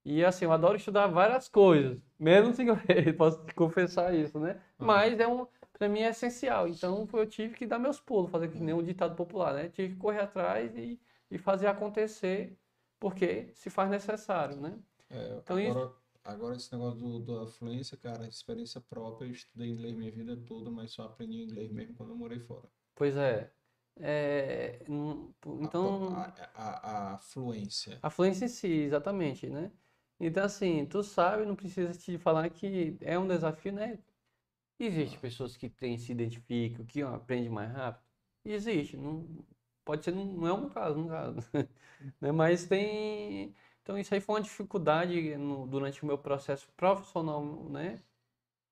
E 0.06 0.24
assim, 0.26 0.46
eu 0.46 0.52
adoro 0.54 0.78
estudar 0.78 1.08
várias 1.08 1.48
coisas, 1.50 2.00
menos 2.20 2.60
inglês, 2.60 3.16
posso 3.18 3.44
te 3.46 3.54
confessar 3.54 4.14
isso, 4.16 4.40
né? 4.40 4.62
Uhum. 4.80 4.88
Mas 4.88 5.20
é 5.20 5.28
um, 5.28 5.48
para 5.74 5.90
mim 5.90 6.02
é 6.02 6.10
essencial. 6.10 6.68
Então 6.68 7.08
eu 7.14 7.28
tive 7.28 7.56
que 7.56 7.66
dar 7.68 7.80
meus 7.80 8.00
pulos, 8.00 8.32
fazer 8.32 8.50
que 8.50 8.60
nem 8.60 8.74
um 8.74 8.84
ditado 8.84 9.16
popular, 9.16 9.54
né? 9.54 9.70
Tive 9.70 9.94
que 9.96 10.00
correr 10.00 10.22
atrás 10.22 10.76
e, 10.78 11.00
e 11.32 11.38
fazer 11.38 11.68
acontecer, 11.68 12.58
porque 13.00 13.52
se 13.54 13.70
faz 13.70 13.90
necessário, 13.90 14.58
né? 14.58 14.80
É, 15.10 15.42
Então, 15.44 15.60
isso- 15.60 15.78
agora, 15.78 15.94
agora 16.24 16.56
esse 16.56 16.72
negócio 16.74 17.00
do, 17.00 17.20
da 17.46 17.48
fluência, 17.48 17.96
cara, 17.98 18.28
experiência 18.28 18.82
própria, 18.82 19.28
eu 19.28 19.32
estudei 19.32 19.70
inglês 19.70 19.96
minha 19.96 20.12
vida 20.12 20.36
toda, 20.36 20.72
mas 20.72 20.92
só 20.92 21.04
aprendi 21.04 21.44
inglês 21.44 21.72
mesmo 21.72 21.96
quando 21.96 22.12
eu 22.12 22.18
morei 22.18 22.40
fora. 22.40 22.68
Pois 23.00 23.16
é. 23.18 23.52
É, 24.02 24.80
então. 25.62 26.12
A, 26.14 26.26
a, 26.56 27.12
a, 27.12 27.14
a 27.16 27.18
fluência. 27.18 28.00
A 28.02 28.10
fluência 28.10 28.46
em 28.46 28.48
si, 28.48 28.68
exatamente, 28.68 29.50
né? 29.50 29.72
Então, 30.20 30.44
assim, 30.44 30.86
tu 30.86 31.04
sabe, 31.04 31.46
não 31.46 31.56
precisa 31.56 31.94
te 31.94 32.18
falar 32.18 32.50
que 32.50 32.98
é 33.02 33.18
um 33.20 33.28
desafio, 33.28 33.74
né? 33.74 34.00
Existe 34.80 35.20
pessoas 35.20 35.58
que 35.58 35.70
têm, 35.70 35.98
se 35.98 36.12
identificam, 36.14 36.86
que 36.86 37.04
ó, 37.04 37.16
aprendem 37.16 37.50
mais 37.50 37.72
rápido. 37.72 38.06
Existe, 38.46 38.98
não, 38.98 39.46
pode 39.86 40.04
ser, 40.06 40.12
não, 40.14 40.48
é 40.48 40.54
um 40.54 40.70
caso, 40.70 41.00
no 41.00 41.10
caso, 41.10 41.40
né? 42.22 42.32
Mas 42.34 42.66
tem, 42.68 43.56
então 43.84 43.98
isso 44.00 44.14
aí 44.16 44.22
foi 44.22 44.36
uma 44.36 44.42
dificuldade 44.44 45.38
no- 45.38 45.68
durante 45.68 46.04
o 46.04 46.08
meu 46.08 46.18
processo 46.20 46.70
profissional, 46.78 47.44
né? 47.70 48.04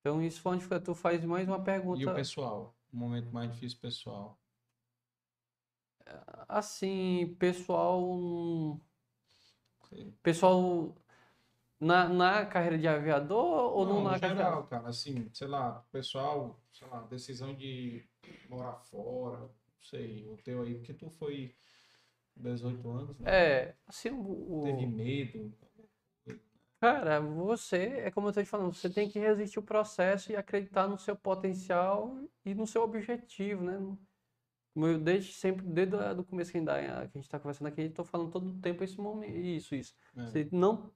Então 0.01 0.21
isso 0.23 0.41
foi 0.41 0.53
uma 0.53 0.57
dificuldade, 0.59 0.85
tu 0.85 0.95
faz 0.95 1.23
mais 1.25 1.47
uma 1.47 1.63
E 1.93 2.05
o 2.05 2.13
pergunta, 2.13 2.13
pessoal? 2.13 2.76
O 2.91 2.97
momento 2.97 3.31
mais 3.31 3.51
difícil 3.53 3.80
pessoal. 3.80 4.38
assim, 6.47 7.35
pessoal, 7.39 8.80
Sei. 9.89 10.14
pessoal 10.22 10.95
na, 11.80 12.09
na 12.09 12.45
carreira 12.45 12.77
de 12.77 12.88
aviador 12.88 13.73
ou 13.73 13.85
não, 13.85 13.95
Não, 14.03 14.03
na 14.11 14.19
carreira? 14.19 14.43
geral, 14.43 14.68
cara, 14.68 14.89
assim, 14.89 15.30
sei 15.34 15.47
lá, 15.47 15.85
pessoal, 15.91 16.59
sei 16.73 16.88
lá, 16.88 17.01
decisão 17.03 17.53
de 17.55 18.03
morar 18.49 18.76
fora, 18.77 19.39
não 19.39 19.51
sei, 19.81 20.27
o 20.27 20.38
teu 20.38 20.61
aí, 20.61 20.76
porque 20.76 20.93
tu 20.93 21.09
foi 21.11 21.55
18 22.35 22.89
anos, 22.89 23.18
né? 23.19 23.27
É, 23.30 23.76
assim, 23.88 24.09
o- 24.11 24.64
Teve 24.64 24.85
medo. 24.88 25.53
Cara, 26.79 27.19
você, 27.21 27.77
é 28.05 28.11
como 28.11 28.27
eu 28.29 28.33
tô 28.33 28.41
te 28.43 28.49
falando, 28.49 28.73
você 28.73 28.89
tem 28.89 29.09
que 29.09 29.19
resistir 29.19 29.59
o 29.59 29.63
processo 29.63 30.31
e 30.31 30.35
acreditar 30.35 30.87
no 30.87 30.97
seu 30.97 31.15
potencial 31.15 32.17
e 32.45 32.53
no 32.55 32.67
seu 32.67 32.83
objetivo, 32.83 33.63
né? 33.63 33.77
Como 34.73 34.87
eu 34.87 34.99
desde 34.99 35.33
sempre, 35.33 35.65
desde 35.65 35.95
o 35.95 36.23
começo 36.25 36.51
que 36.51 36.57
a 36.57 36.61
gente 36.61 36.67
tá- 36.69 37.07
que 37.07 37.17
a 37.17 37.21
gente 37.21 37.29
tá 37.29 37.39
conversando 37.39 37.67
aqui, 37.67 37.89
tô 37.89 38.03
falando 38.03 38.31
todo 38.31 38.49
o 38.51 38.61
tempo 38.61 38.83
esse 38.83 38.99
momento, 38.99 39.35
isso, 39.37 39.75
isso. 39.75 39.95
né? 40.13 40.23
Você 40.25 40.47
não, 40.51 40.91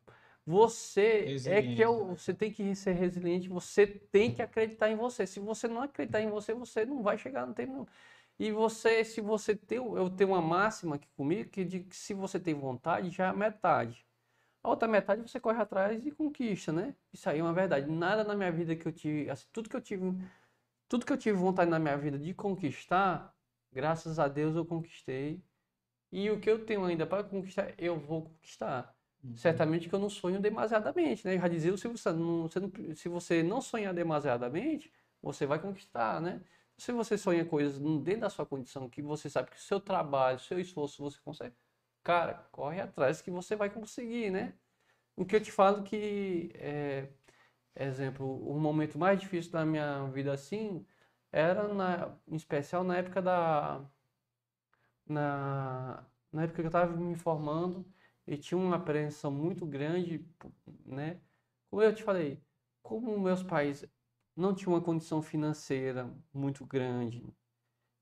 você 0.45 1.41
é 1.45 1.61
que 1.63 1.81
é 1.83 1.87
o, 1.89 2.07
né? 2.09 2.15
você 2.15 2.33
tem 2.33 2.51
que 2.53 2.75
ser 2.75 2.93
resiliente, 2.93 3.49
você 3.49 3.87
tem 3.87 4.33
que 4.33 4.41
acreditar 4.41 4.89
em 4.89 4.95
você. 4.95 5.25
Se 5.27 5.39
você 5.39 5.67
não 5.67 5.81
acreditar 5.81 6.21
em 6.21 6.29
você, 6.29 6.53
você 6.53 6.85
não 6.85 7.01
vai 7.03 7.17
chegar 7.17 7.45
no 7.47 7.53
tempo. 7.53 7.87
E 8.39 8.51
você, 8.51 9.03
se 9.05 9.21
você 9.21 9.55
tem, 9.55 9.77
eu 9.77 10.09
tenho 10.09 10.31
uma 10.31 10.41
máxima 10.41 10.95
aqui 10.95 11.07
comigo 11.15 11.49
que 11.49 11.63
diz 11.65 11.85
que 11.87 11.95
se 11.95 12.13
você 12.13 12.39
tem 12.39 12.53
vontade, 12.55 13.09
já 13.11 13.29
é 13.29 13.33
metade. 13.33 14.05
A 14.63 14.69
outra 14.69 14.87
metade 14.87 15.21
você 15.21 15.39
corre 15.39 15.59
atrás 15.61 16.05
e 16.05 16.11
conquista, 16.11 16.71
né? 16.71 16.95
Isso 17.11 17.29
aí 17.29 17.39
é 17.39 17.43
uma 17.43 17.53
verdade. 17.53 17.89
Nada 17.89 18.23
na 18.23 18.35
minha 18.35 18.51
vida 18.51 18.75
que 18.75 18.87
eu 18.87 18.91
tive, 18.91 19.29
assim, 19.29 19.47
tudo 19.51 19.69
que 19.69 19.75
eu 19.75 19.81
tive, 19.81 20.13
tudo 20.87 21.05
que 21.05 21.11
eu 21.11 21.17
tive 21.17 21.37
vontade 21.37 21.69
na 21.69 21.79
minha 21.79 21.97
vida 21.97 22.19
de 22.19 22.33
conquistar, 22.33 23.35
graças 23.71 24.19
a 24.19 24.27
Deus 24.27 24.55
eu 24.55 24.65
conquistei. 24.65 25.43
E 26.11 26.29
o 26.29 26.39
que 26.39 26.49
eu 26.49 26.65
tenho 26.65 26.83
ainda 26.85 27.07
para 27.07 27.23
conquistar, 27.23 27.73
eu 27.77 27.97
vou 27.99 28.23
conquistar. 28.23 28.93
Uhum. 29.23 29.35
Certamente 29.35 29.87
que 29.87 29.95
eu 29.95 29.99
não 29.99 30.09
sonho 30.09 30.39
demasiadamente, 30.41 31.25
né? 31.25 31.39
Já 31.39 31.47
dizia 31.47 31.73
o 31.73 31.77
Silvio 31.77 31.97
Santos, 31.97 32.53
se 32.99 33.07
você 33.07 33.41
não 33.41 33.61
sonhar 33.61 33.93
demasiadamente, 33.93 34.91
você 35.21 35.45
vai 35.45 35.59
conquistar, 35.59 36.19
né? 36.21 36.41
Se 36.77 36.91
você 36.91 37.17
sonha 37.17 37.45
coisas 37.45 37.79
dentro 38.03 38.21
da 38.21 38.29
sua 38.29 38.45
condição, 38.45 38.89
que 38.89 39.01
você 39.01 39.29
sabe 39.29 39.51
que 39.51 39.57
o 39.57 39.59
seu 39.59 39.79
trabalho, 39.79 40.37
o 40.37 40.39
seu 40.39 40.59
esforço 40.59 41.01
você 41.01 41.19
consegue, 41.23 41.55
cara, 42.03 42.35
corre 42.51 42.81
atrás 42.81 43.21
que 43.21 43.31
você 43.31 43.55
vai 43.55 43.69
conseguir, 43.69 44.31
né? 44.31 44.53
O 45.15 45.25
que 45.25 45.35
eu 45.35 45.41
te 45.41 45.51
falo 45.51 45.83
que, 45.83 46.51
é, 46.55 47.09
exemplo, 47.75 48.25
o 48.49 48.59
momento 48.59 48.97
mais 48.99 49.19
difícil 49.19 49.51
da 49.51 49.65
minha 49.65 50.05
vida 50.09 50.33
assim, 50.33 50.85
era 51.31 51.67
na, 51.73 52.17
em 52.27 52.35
especial 52.35 52.83
na 52.83 52.97
época 52.97 53.21
da, 53.21 53.85
na, 55.07 56.05
na 56.31 56.43
época 56.43 56.57
que 56.57 56.61
eu 56.63 56.67
estava 56.67 56.95
me 56.95 57.15
formando, 57.15 57.85
e 58.27 58.37
tinha 58.37 58.57
uma 58.57 58.77
apreensão 58.77 59.31
muito 59.31 59.65
grande, 59.65 60.25
né? 60.85 61.19
Como 61.69 61.81
eu 61.81 61.93
te 61.93 62.03
falei, 62.03 62.41
como 62.81 63.19
meus 63.19 63.43
pais 63.43 63.85
não 64.35 64.53
tinham 64.55 64.73
uma 64.73 64.81
condição 64.81 65.21
financeira 65.21 66.09
muito 66.33 66.65
grande, 66.65 67.23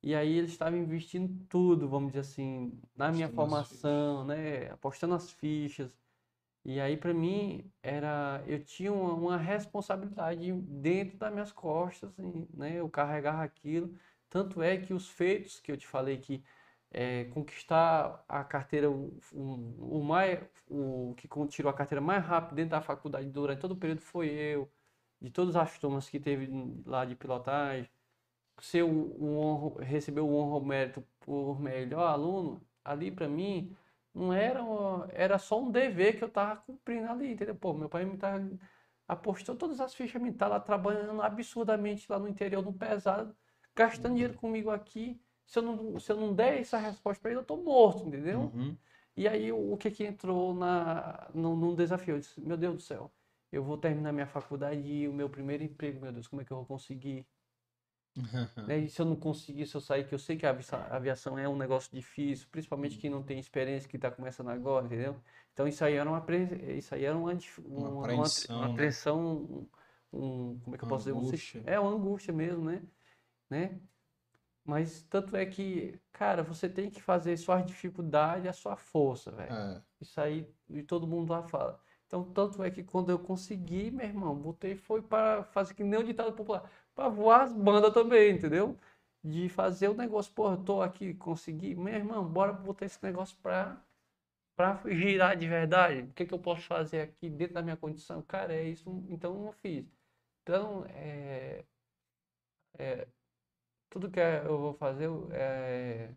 e 0.01 0.15
aí 0.15 0.38
eles 0.38 0.51
estavam 0.51 0.80
investindo 0.80 1.45
tudo, 1.49 1.89
vamos 1.89 2.09
dizer 2.09 2.21
assim, 2.21 2.80
na 2.95 3.11
minha 3.11 3.27
Apostando 3.27 3.30
formação, 3.30 4.26
né? 4.26 4.69
Apostando 4.71 5.15
as 5.15 5.31
fichas. 5.31 5.97
E 6.65 6.80
aí 6.80 6.97
para 6.97 7.13
mim 7.13 7.71
era, 7.81 8.43
eu 8.47 8.63
tinha 8.63 8.91
uma, 8.93 9.13
uma 9.13 9.38
responsabilidade 9.38 10.51
dentro 10.53 11.17
das 11.17 11.34
minhas 11.34 11.51
costas, 11.51 12.17
e, 12.19 12.47
né? 12.55 12.76
Eu 12.80 12.89
carregava 12.89 13.43
aquilo. 13.43 13.97
Tanto 14.30 14.61
é 14.61 14.77
que 14.77 14.93
os 14.93 15.09
feitos 15.09 15.59
que 15.59 15.71
eu 15.71 15.77
te 15.77 15.88
falei 15.88 16.17
que 16.17 16.43
é, 16.91 17.26
conquistar 17.26 18.23
a 18.27 18.43
carteira, 18.43 18.89
o, 18.89 19.19
o, 19.34 19.99
o 19.99 20.03
mais, 20.03 20.39
o 20.69 21.13
que 21.17 21.27
tirou 21.49 21.69
a 21.69 21.73
carteira 21.73 22.01
mais 22.01 22.23
rápido 22.26 22.55
dentro 22.55 22.71
da 22.71 22.81
faculdade 22.81 23.30
durante 23.30 23.59
todo 23.61 23.71
o 23.73 23.77
período 23.77 24.01
foi 24.01 24.30
eu, 24.30 24.71
de 25.21 25.30
todas 25.30 25.55
as 25.55 25.77
turmas 25.80 26.09
que 26.09 26.19
teve 26.19 26.49
lá 26.85 27.05
de 27.05 27.15
pilotagem, 27.15 27.89
ser 28.65 28.84
o, 28.84 28.90
o 28.90 29.38
honro, 29.38 29.76
receber 29.80 30.22
o 30.22 30.34
honra 30.36 30.56
ao 30.56 30.61
mérito 30.65 31.03
por 31.22 31.60
melhor 31.60 32.07
aluno, 32.07 32.61
ali 32.84 33.11
para 33.11 33.27
mim 33.27 33.76
não 34.14 34.34
era 34.34 34.64
uma- 34.64 35.07
era 35.11 35.38
só 35.40 35.61
um 35.61 35.72
dever 35.72 36.18
que 36.18 36.23
eu 36.23 36.30
tava 36.30 36.57
cumprindo 36.61 37.07
ali, 37.10 37.31
entendeu? 37.34 37.56
Pô, 37.56 37.73
meu 37.73 37.90
pai 37.90 38.06
me 38.06 38.18
tá 38.18 38.40
apostou 39.07 39.56
todas 39.56 39.80
as 39.80 39.94
fichas, 39.95 40.22
me 40.22 40.31
tá 40.31 40.48
lá 40.48 40.60
trabalhando 40.60 41.22
absurdamente 41.22 42.10
lá 42.11 42.19
no 42.19 42.27
interior 42.27 42.61
no 42.64 42.73
pesado, 42.73 43.36
gastando 43.76 44.14
dinheiro 44.14 44.36
comigo 44.36 44.69
aqui. 44.69 45.19
Se 45.45 45.57
eu 45.60 45.64
não, 45.64 45.99
se 45.99 46.11
eu 46.11 46.18
não 46.18 46.34
der 46.34 46.60
essa 46.60 46.77
resposta 46.77 47.22
para 47.22 47.31
ele, 47.31 47.40
eu 47.40 47.44
tô 47.45 47.57
morto, 47.57 48.07
entendeu? 48.07 48.41
Uhum. 48.41 48.77
E 49.15 49.27
aí 49.27 49.52
o 49.52 49.73
o 49.73 49.77
que 49.77 49.91
que 49.91 50.03
entrou 50.06 50.53
na, 50.53 51.30
no, 51.34 51.56
num 51.56 51.76
desafio? 51.76 52.15
Eu 52.15 52.19
disse, 52.19 52.40
meu 52.41 52.57
Deus 52.57 52.76
do 52.76 52.81
céu, 52.81 53.11
eu 53.52 53.64
vou 53.64 53.77
terminar 53.77 54.11
minha 54.14 54.27
faculdade 54.27 54.81
e 54.81 55.07
o 55.07 55.14
meu 55.14 55.30
primeiro 55.30 55.64
emprego, 55.64 55.99
meu 56.02 56.11
Deus, 56.11 56.27
como 56.27 56.41
é 56.41 56.45
que 56.45 56.52
eu 56.52 56.57
vou 56.57 56.65
conseguir? 56.65 57.26
né? 58.65 58.80
E 58.80 58.90
se 58.90 59.02
eu 59.02 59.06
não 59.06 59.15
conseguir, 59.15 59.65
se 59.68 59.76
eu 59.76 59.81
sair, 59.81 60.07
que 60.07 60.14
eu 60.14 60.19
sei 60.19 60.38
que 60.38 60.45
a 60.45 60.49
avia- 60.52 60.65
a 60.77 60.95
aviação 60.98 61.38
é 61.38 61.48
um 61.49 61.57
negócio 61.57 61.91
difícil, 61.94 62.48
principalmente 62.52 62.98
quem 62.99 63.10
não 63.10 63.23
tem 63.23 63.40
experiência, 63.40 63.90
que 63.90 63.95
está 63.98 64.11
começando 64.11 64.49
agora, 64.49 64.86
entendeu? 64.86 65.22
Então 65.53 65.68
isso 65.68 65.84
aí 65.84 65.95
era 65.95 66.10
uma, 66.10 66.22
pre- 66.22 66.77
isso 66.77 66.94
aí 66.95 67.06
era 67.06 67.18
uma, 67.18 67.34
Uma 67.76 67.90
uma, 67.90 68.06
uma, 68.06 68.30
apreensão, 68.30 68.56
uma 68.56 68.65
né? 68.68 68.68
apreensão, 68.68 69.69
um, 70.14 70.52
um- 70.53 70.60
como 70.61 70.76
é 70.76 70.77
que 70.77 70.84
eu 70.84 70.88
posso 70.88 71.06
dizer? 71.06 71.14
Um 71.14 71.34
angústia. 71.34 71.61
é 71.64 71.80
uma 71.80 71.91
angústia 71.91 72.34
mesmo, 72.34 72.65
né? 72.65 72.88
né? 73.49 73.81
Mas 74.64 75.03
tanto 75.03 75.36
é 75.36 75.45
que, 75.45 75.99
cara, 76.11 76.44
você 76.44 76.69
tem 76.69 76.90
que 76.91 77.02
fazer 77.02 77.36
suas 77.38 77.65
dificuldades 77.65 78.48
a 78.48 78.53
sua 78.53 78.76
força, 78.77 79.31
velho. 79.31 79.57
É, 79.57 79.81
Isso 79.99 80.19
aí, 80.22 80.53
e 80.69 80.84
todo 80.84 81.07
mundo 81.07 81.31
lá 81.31 81.44
fala. 81.44 81.81
Então, 82.06 82.31
tanto 82.34 82.64
é 82.64 82.72
que 82.72 82.84
quando 82.84 83.10
eu 83.11 83.19
consegui, 83.19 83.91
meu 83.91 84.06
irmão, 84.06 84.36
botei 84.40 84.76
foi 84.76 85.02
para 85.02 85.44
fazer 85.44 85.73
que 85.73 85.84
nem 85.84 85.99
o 85.99 86.03
ditado 86.03 86.34
popular, 86.36 86.72
para 86.99 87.09
voar 87.09 87.41
as 87.43 87.53
bandas 87.53 87.93
também, 87.93 88.34
entendeu? 88.35 88.77
De 89.23 89.47
fazer 89.49 89.88
o 89.89 89.93
negócio, 89.95 90.34
porra, 90.34 90.55
eu 90.55 90.63
tô 90.63 90.81
aqui, 90.81 91.13
consegui, 91.13 91.73
meu 91.76 91.93
irmão, 91.93 92.26
bora 92.27 92.51
botar 92.53 92.85
esse 92.85 93.01
negócio 93.03 93.38
para 93.41 93.81
para 94.55 94.81
girar 94.93 95.38
de 95.38 95.47
verdade. 95.47 96.01
O 96.03 96.13
que 96.13 96.26
que 96.26 96.34
eu 96.34 96.39
posso 96.39 96.63
fazer 96.63 97.01
aqui 97.01 97.30
dentro 97.30 97.55
da 97.55 97.61
minha 97.63 97.77
condição? 97.77 98.21
Cara, 98.23 98.53
é 98.53 98.63
isso, 98.65 98.89
então 99.09 99.45
eu 99.47 99.53
fiz. 99.53 99.85
Então, 100.43 100.85
é, 100.89 101.63
é, 102.77 103.07
tudo 103.89 104.11
que 104.11 104.19
eu 104.19 104.57
vou 104.59 104.73
fazer, 104.73 105.09
é, 105.34 106.11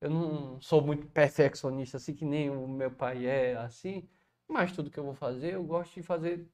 eu 0.00 0.10
não 0.10 0.60
sou 0.62 0.82
muito 0.82 1.06
perfeccionista 1.08 1.98
assim 1.98 2.14
que 2.14 2.24
nem 2.24 2.50
o 2.50 2.68
meu 2.68 2.90
pai 2.92 3.26
é 3.26 3.56
assim, 3.56 4.08
mas 4.48 4.72
tudo 4.72 4.90
que 4.90 4.98
eu 4.98 5.04
vou 5.04 5.14
fazer, 5.14 5.54
eu 5.54 5.64
gosto 5.64 5.94
de 5.94 6.02
fazer 6.02 6.48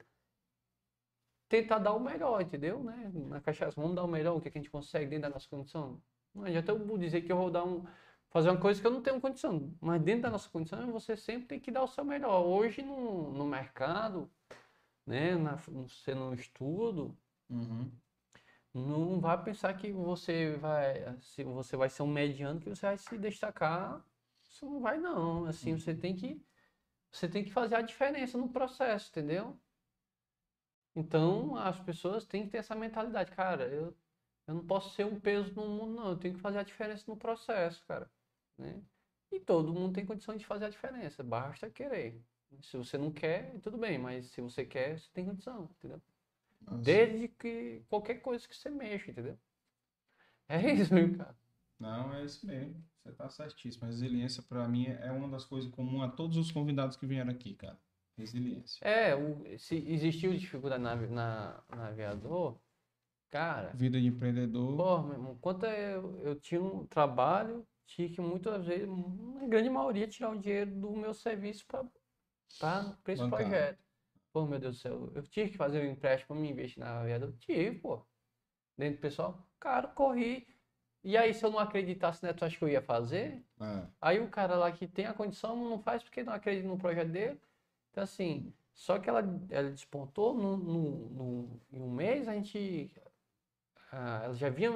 tentar 1.49 1.79
dar 1.79 1.93
o 1.93 2.01
melhor, 2.01 2.41
entendeu? 2.43 2.83
Né? 2.83 3.11
Na 3.15 3.41
cachaça, 3.41 3.81
vamos 3.81 3.95
dar 3.95 4.05
o 4.05 4.09
melhor, 4.09 4.37
o 4.37 4.41
que, 4.41 4.49
é 4.49 4.51
que 4.51 4.59
a 4.59 4.61
gente 4.61 4.71
consegue 4.71 5.07
dentro 5.07 5.29
da 5.29 5.35
nossa 5.35 5.49
condição. 5.49 6.01
Não 6.35 6.45
adianta 6.45 6.73
eu 6.73 6.99
dizer 6.99 7.23
que 7.23 7.33
eu 7.33 7.37
vou 7.37 7.51
dar 7.51 7.65
um 7.65 7.85
fazer 8.29 8.51
uma 8.51 8.61
coisa 8.61 8.81
que 8.81 8.87
eu 8.87 8.91
não 8.91 9.01
tenho 9.01 9.21
condição, 9.21 9.73
mas 9.81 10.03
dentro 10.03 10.23
da 10.23 10.31
nossa 10.31 10.51
condição 10.51 10.93
você 10.93 11.17
sempre 11.17 11.47
tem 11.47 11.61
que 11.61 11.71
dar 11.71 11.83
o 11.83 11.89
seu 11.89 12.05
melhor. 12.05 12.45
Hoje 12.45 12.83
no, 12.83 13.31
no 13.33 13.47
mercado, 13.47 14.31
né, 15.07 15.37
na, 15.37 15.59
no, 15.69 15.89
sendo 15.89 16.25
um 16.25 16.35
estudo, 16.35 17.17
uhum. 17.49 17.91
não 18.75 19.21
vai 19.21 19.43
pensar 19.43 19.73
que 19.75 19.91
você 19.91 20.57
vai, 20.57 21.17
se 21.21 21.45
você 21.45 21.77
vai 21.77 21.89
ser 21.89 22.03
um 22.03 22.09
mediano, 22.09 22.61
que 22.61 22.69
você 22.69 22.87
vai 22.87 22.99
se 22.99 23.17
destacar. 23.17 24.05
Isso 24.49 24.67
não 24.67 24.81
vai 24.81 24.99
não. 24.99 25.47
Assim, 25.47 25.79
você 25.79 25.95
tem 25.95 26.15
que 26.15 26.41
você 27.11 27.29
tem 27.29 27.43
que 27.43 27.53
fazer 27.53 27.77
a 27.77 27.81
diferença 27.81 28.37
no 28.37 28.51
processo, 28.51 29.11
entendeu? 29.11 29.59
Então, 30.97 31.55
as 31.57 31.79
pessoas 31.79 32.25
têm 32.25 32.45
que 32.45 32.51
ter 32.53 32.59
essa 32.59 32.75
mentalidade, 32.75 33.31
cara, 33.33 33.69
eu, 33.69 33.95
eu 34.47 34.55
não 34.55 34.67
posso 34.67 34.95
ser 34.95 35.05
um 35.05 35.21
peso 35.21 35.55
no 35.55 35.69
mundo, 35.69 35.95
não, 35.95 36.09
eu 36.11 36.17
tenho 36.17 36.35
que 36.35 36.41
fazer 36.41 36.59
a 36.59 36.63
diferença 36.63 37.05
no 37.07 37.17
processo, 37.17 37.85
cara, 37.87 38.11
né? 38.57 38.83
E 39.31 39.39
todo 39.39 39.75
mundo 39.75 39.95
tem 39.95 40.07
condição 40.07 40.35
de 40.37 40.47
fazer 40.47 40.65
a 40.65 40.71
diferença, 40.71 41.23
basta 41.23 41.71
querer. 41.71 42.19
Se 42.63 42.79
você 42.79 42.97
não 42.97 43.13
quer, 43.13 43.61
tudo 43.61 43.77
bem, 43.77 43.99
mas 43.99 44.27
se 44.31 44.41
você 44.41 44.65
quer, 44.65 44.99
você 44.99 45.11
tem 45.13 45.27
condição, 45.27 45.69
entendeu? 45.79 46.01
Nossa. 46.63 46.83
Desde 46.83 47.29
que 47.29 47.83
qualquer 47.89 48.17
coisa 48.17 48.49
que 48.49 48.57
você 48.57 48.71
mexa, 48.71 49.11
entendeu? 49.11 49.39
É 50.49 50.73
isso, 50.73 50.95
meu 50.95 51.17
cara. 51.17 51.37
Não, 51.79 52.15
é 52.15 52.25
isso 52.25 52.47
mesmo. 52.47 52.83
Você 53.03 53.13
tá 53.13 53.29
certíssimo. 53.29 53.85
A 53.85 53.89
resiliência, 53.89 54.43
pra 54.43 54.67
mim, 54.67 54.87
é 54.87 55.13
uma 55.13 55.29
das 55.29 55.45
coisas 55.45 55.71
comuns 55.71 56.05
a 56.05 56.09
todos 56.09 56.37
os 56.37 56.51
convidados 56.51 56.97
que 56.97 57.07
vieram 57.07 57.31
aqui, 57.31 57.55
cara. 57.55 57.79
Resiliência. 58.17 58.87
É, 58.87 59.15
o, 59.15 59.59
se 59.59 59.77
existiu 59.77 60.33
dificuldade 60.35 60.83
na, 60.83 60.97
na, 60.97 61.63
na 61.69 61.89
aviador, 61.89 62.59
cara, 63.31 63.73
Vida 63.75 64.01
de 64.01 64.07
empreendedor. 64.07 64.77
pô, 64.77 65.03
meu 65.03 65.13
irmão, 65.15 65.39
quanto 65.41 65.67
eu, 65.67 66.21
eu 66.21 66.37
tinha 66.37 66.63
um 66.63 66.87
trabalho, 66.87 67.67
tinha 67.87 68.09
que 68.09 68.21
muitas 68.21 68.65
vezes, 68.67 68.89
na 68.89 69.47
grande 69.47 69.69
maioria, 69.69 70.09
tirar 70.09 70.31
o 70.31 70.39
dinheiro 70.39 70.71
do 70.71 70.91
meu 70.93 71.13
serviço 71.13 71.67
para 71.67 71.85
para 72.59 73.13
esse 73.13 73.23
Bancar. 73.23 73.41
projeto. 73.41 73.85
Pô, 74.33 74.47
meu 74.47 74.59
Deus 74.59 74.77
do 74.77 74.81
céu, 74.81 75.13
eu 75.15 75.23
tive 75.23 75.51
que 75.51 75.57
fazer 75.57 75.81
um 75.83 75.91
empréstimo 75.91 76.29
para 76.29 76.37
me 76.37 76.51
investir 76.51 76.79
na 76.83 77.01
aviador? 77.01 77.33
Tive, 77.39 77.79
pô. 77.79 78.07
Dentro 78.77 78.99
do 78.99 79.01
pessoal, 79.01 79.39
cara, 79.59 79.89
corri. 79.89 80.47
E 81.03 81.17
aí, 81.17 81.33
se 81.33 81.45
eu 81.45 81.51
não 81.51 81.59
acreditasse, 81.59 82.25
né, 82.25 82.33
tu 82.33 82.45
acha 82.45 82.57
que 82.59 82.65
eu 82.65 82.69
ia 82.69 82.83
fazer? 82.83 83.43
É. 83.61 83.87
Aí 84.01 84.21
o 84.21 84.29
cara 84.29 84.57
lá 84.57 84.71
que 84.73 84.87
tem 84.87 85.07
a 85.07 85.15
condição 85.15 85.57
não 85.57 85.79
faz 85.79 86.03
porque 86.03 86.23
não 86.23 86.33
acredita 86.33 86.69
no 86.69 86.77
projeto 86.79 87.11
dele. 87.11 87.41
Então, 87.97 88.05
assim, 88.05 88.53
só 88.75 88.99
que 88.99 89.09
ela, 89.09 89.23
ela 89.49 89.71
despontou 89.71 90.35
no, 90.35 90.55
no, 90.59 91.09
no- 91.09 91.61
em 91.73 91.81
um 91.81 91.91
mês, 91.91 92.29
a 92.29 92.35
gente. 92.35 92.93
ah, 93.93 94.23
ela 94.25 94.35
já 94.35 94.49
vinha 94.51 94.71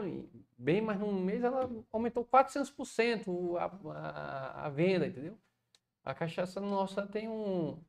bem, 0.59 0.81
mas 0.81 0.99
num 1.01 1.13
mês 1.23 1.43
ela 1.45 1.69
aumentou 1.93 2.25
400% 2.25 3.57
a, 3.59 3.65
a, 3.93 4.67
a 4.67 4.71
venda, 4.71 5.07
entendeu? 5.07 5.39
A 6.05 6.15
cachaça 6.15 6.61
nossa 6.61 7.07
tem 7.07 7.29
um. 7.29 7.83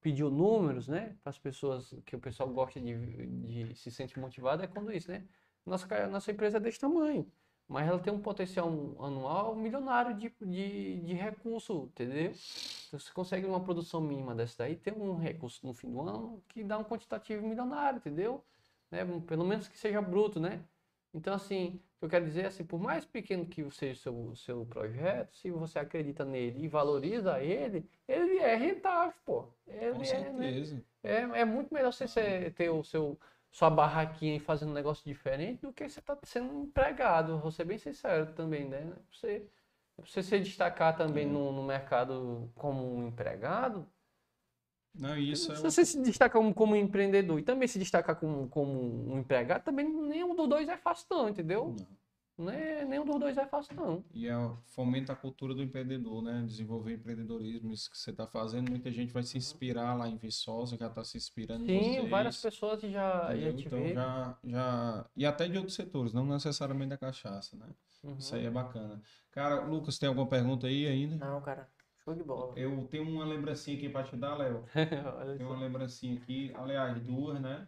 Pediu 0.00 0.30
números, 0.30 0.86
né? 0.86 1.16
Para 1.22 1.30
as 1.30 1.38
pessoas 1.38 1.94
que 2.04 2.14
o 2.14 2.20
pessoal 2.20 2.48
gosta 2.50 2.78
de, 2.80 2.94
de 3.26 3.74
se 3.74 3.90
sente 3.90 4.18
motivado, 4.18 4.62
é 4.62 4.66
quando 4.66 4.92
isso, 4.92 5.10
né? 5.10 5.26
Nossa, 5.64 6.06
nossa 6.08 6.30
empresa 6.30 6.58
é 6.58 6.60
desse 6.60 6.78
tamanho. 6.78 7.30
Mas 7.68 7.88
ela 7.88 7.98
tem 7.98 8.12
um 8.12 8.20
potencial 8.20 8.68
anual 9.00 9.56
milionário 9.56 10.14
de, 10.16 10.30
de, 10.42 11.00
de 11.00 11.14
recurso, 11.14 11.84
entendeu? 11.92 12.32
Então, 12.88 12.98
você 13.00 13.12
consegue 13.12 13.46
uma 13.46 13.60
produção 13.60 14.00
mínima 14.00 14.34
dessa 14.34 14.58
daí, 14.58 14.76
ter 14.76 14.92
um 14.92 15.16
recurso 15.16 15.66
no 15.66 15.72
fim 15.72 15.90
do 15.90 16.00
ano 16.00 16.42
que 16.48 16.62
dá 16.62 16.78
um 16.78 16.84
quantitativo 16.84 17.46
milionário, 17.46 17.96
entendeu? 17.98 18.44
Né? 18.90 19.00
Pelo 19.26 19.44
menos 19.44 19.66
que 19.66 19.78
seja 19.78 20.00
bruto, 20.02 20.38
né? 20.38 20.62
Então, 21.12 21.32
assim, 21.32 21.80
o 21.96 22.00
que 22.00 22.04
eu 22.06 22.08
quero 22.08 22.24
dizer 22.24 22.42
é 22.42 22.46
assim, 22.46 22.64
por 22.64 22.78
mais 22.80 23.04
pequeno 23.04 23.46
que 23.46 23.68
seja 23.70 24.10
o 24.10 24.34
seu, 24.34 24.36
seu 24.36 24.66
projeto, 24.66 25.34
se 25.36 25.50
você 25.50 25.78
acredita 25.78 26.24
nele 26.24 26.64
e 26.64 26.68
valoriza 26.68 27.40
ele, 27.40 27.88
ele 28.08 28.38
é 28.38 28.56
rentável, 28.56 29.14
pô. 29.24 29.46
Ele 29.66 29.92
Com 29.92 30.02
é, 30.02 30.32
né? 30.32 30.52
certeza. 30.52 30.84
É, 31.02 31.14
é 31.40 31.44
muito 31.44 31.72
melhor 31.72 31.92
você 31.92 32.08
ser- 32.08 32.52
ter 32.54 32.68
o 32.70 32.82
seu, 32.82 33.18
sua 33.54 33.70
barraquinha 33.70 34.34
e 34.36 34.40
fazendo 34.40 34.70
um 34.70 34.74
negócio 34.74 35.04
diferente 35.04 35.60
do 35.62 35.72
que 35.72 35.88
você 35.88 36.00
tá 36.02 36.18
sendo 36.24 36.64
empregado. 36.64 37.38
Vou 37.38 37.52
ser 37.52 37.64
bem 37.64 37.78
sincero 37.78 38.34
também, 38.34 38.68
né? 38.68 38.92
Você, 39.12 39.48
você 39.96 40.24
se 40.24 40.40
destacar 40.40 40.96
também 40.96 41.24
no, 41.24 41.52
no 41.52 41.62
mercado 41.62 42.50
como 42.56 42.96
um 42.96 43.06
empregado, 43.06 43.88
Não, 44.92 45.16
isso 45.16 45.52
é 45.52 45.56
se 45.56 45.62
você 45.62 45.84
se 45.84 46.02
destacar 46.02 46.42
como, 46.42 46.52
como 46.52 46.74
empreendedor 46.74 47.38
e 47.38 47.44
também 47.44 47.68
se 47.68 47.78
destacar 47.78 48.16
como, 48.16 48.48
como 48.48 49.12
um 49.12 49.18
empregado, 49.20 49.62
também 49.62 49.88
nenhum 49.88 50.34
dos 50.34 50.48
dois 50.48 50.68
é 50.68 50.76
fácil 50.76 51.06
não, 51.10 51.28
entendeu? 51.28 51.76
Não. 51.78 51.86
Não 52.36 52.50
é, 52.50 52.84
nenhum 52.84 53.04
dos 53.04 53.20
dois 53.20 53.36
é 53.38 53.46
fácil 53.46 53.76
não. 53.76 54.04
E 54.12 54.26
é, 54.28 54.34
fomenta 54.66 55.12
a 55.12 55.16
cultura 55.16 55.54
do 55.54 55.62
empreendedor, 55.62 56.20
né? 56.22 56.42
Desenvolver 56.44 56.94
empreendedorismo, 56.94 57.72
isso 57.72 57.90
que 57.90 57.96
você 57.96 58.10
está 58.10 58.26
fazendo. 58.26 58.70
Muita 58.70 58.90
gente 58.90 59.12
vai 59.12 59.22
se 59.22 59.38
inspirar 59.38 59.94
lá 59.94 60.08
em 60.08 60.16
Viçosa, 60.16 60.76
já 60.76 60.88
está 60.88 61.04
se 61.04 61.16
inspirando 61.16 61.70
em 61.70 62.02
Sim, 62.02 62.08
várias 62.08 62.40
pessoas 62.42 62.80
já, 62.80 63.36
já 63.36 63.52
te 63.52 63.66
Então 63.66 63.78
vê. 63.80 63.94
já, 63.94 64.38
já. 64.44 65.06
E 65.16 65.24
até 65.24 65.48
de 65.48 65.56
outros 65.58 65.76
setores, 65.76 66.12
não 66.12 66.26
necessariamente 66.26 66.90
da 66.90 66.98
cachaça, 66.98 67.56
né? 67.56 67.68
Uhum. 68.02 68.16
Isso 68.18 68.34
aí 68.34 68.44
é 68.46 68.50
bacana. 68.50 69.00
Cara, 69.30 69.62
Lucas, 69.64 69.98
tem 69.98 70.08
alguma 70.08 70.26
pergunta 70.28 70.66
aí 70.66 70.86
ainda? 70.86 71.16
Não, 71.16 71.40
cara. 71.40 71.68
Show 72.04 72.14
de 72.14 72.22
bola. 72.22 72.52
Eu 72.58 72.86
tenho 72.88 73.08
uma 73.08 73.24
lembrancinha 73.24 73.76
aqui 73.76 73.88
para 73.88 74.04
te 74.04 74.16
dar, 74.16 74.36
Léo. 74.36 74.64
Tem 75.38 75.46
uma 75.46 75.58
lembrancinha 75.58 76.18
aqui, 76.20 76.52
aliás, 76.54 77.00
duas, 77.00 77.40
né? 77.40 77.66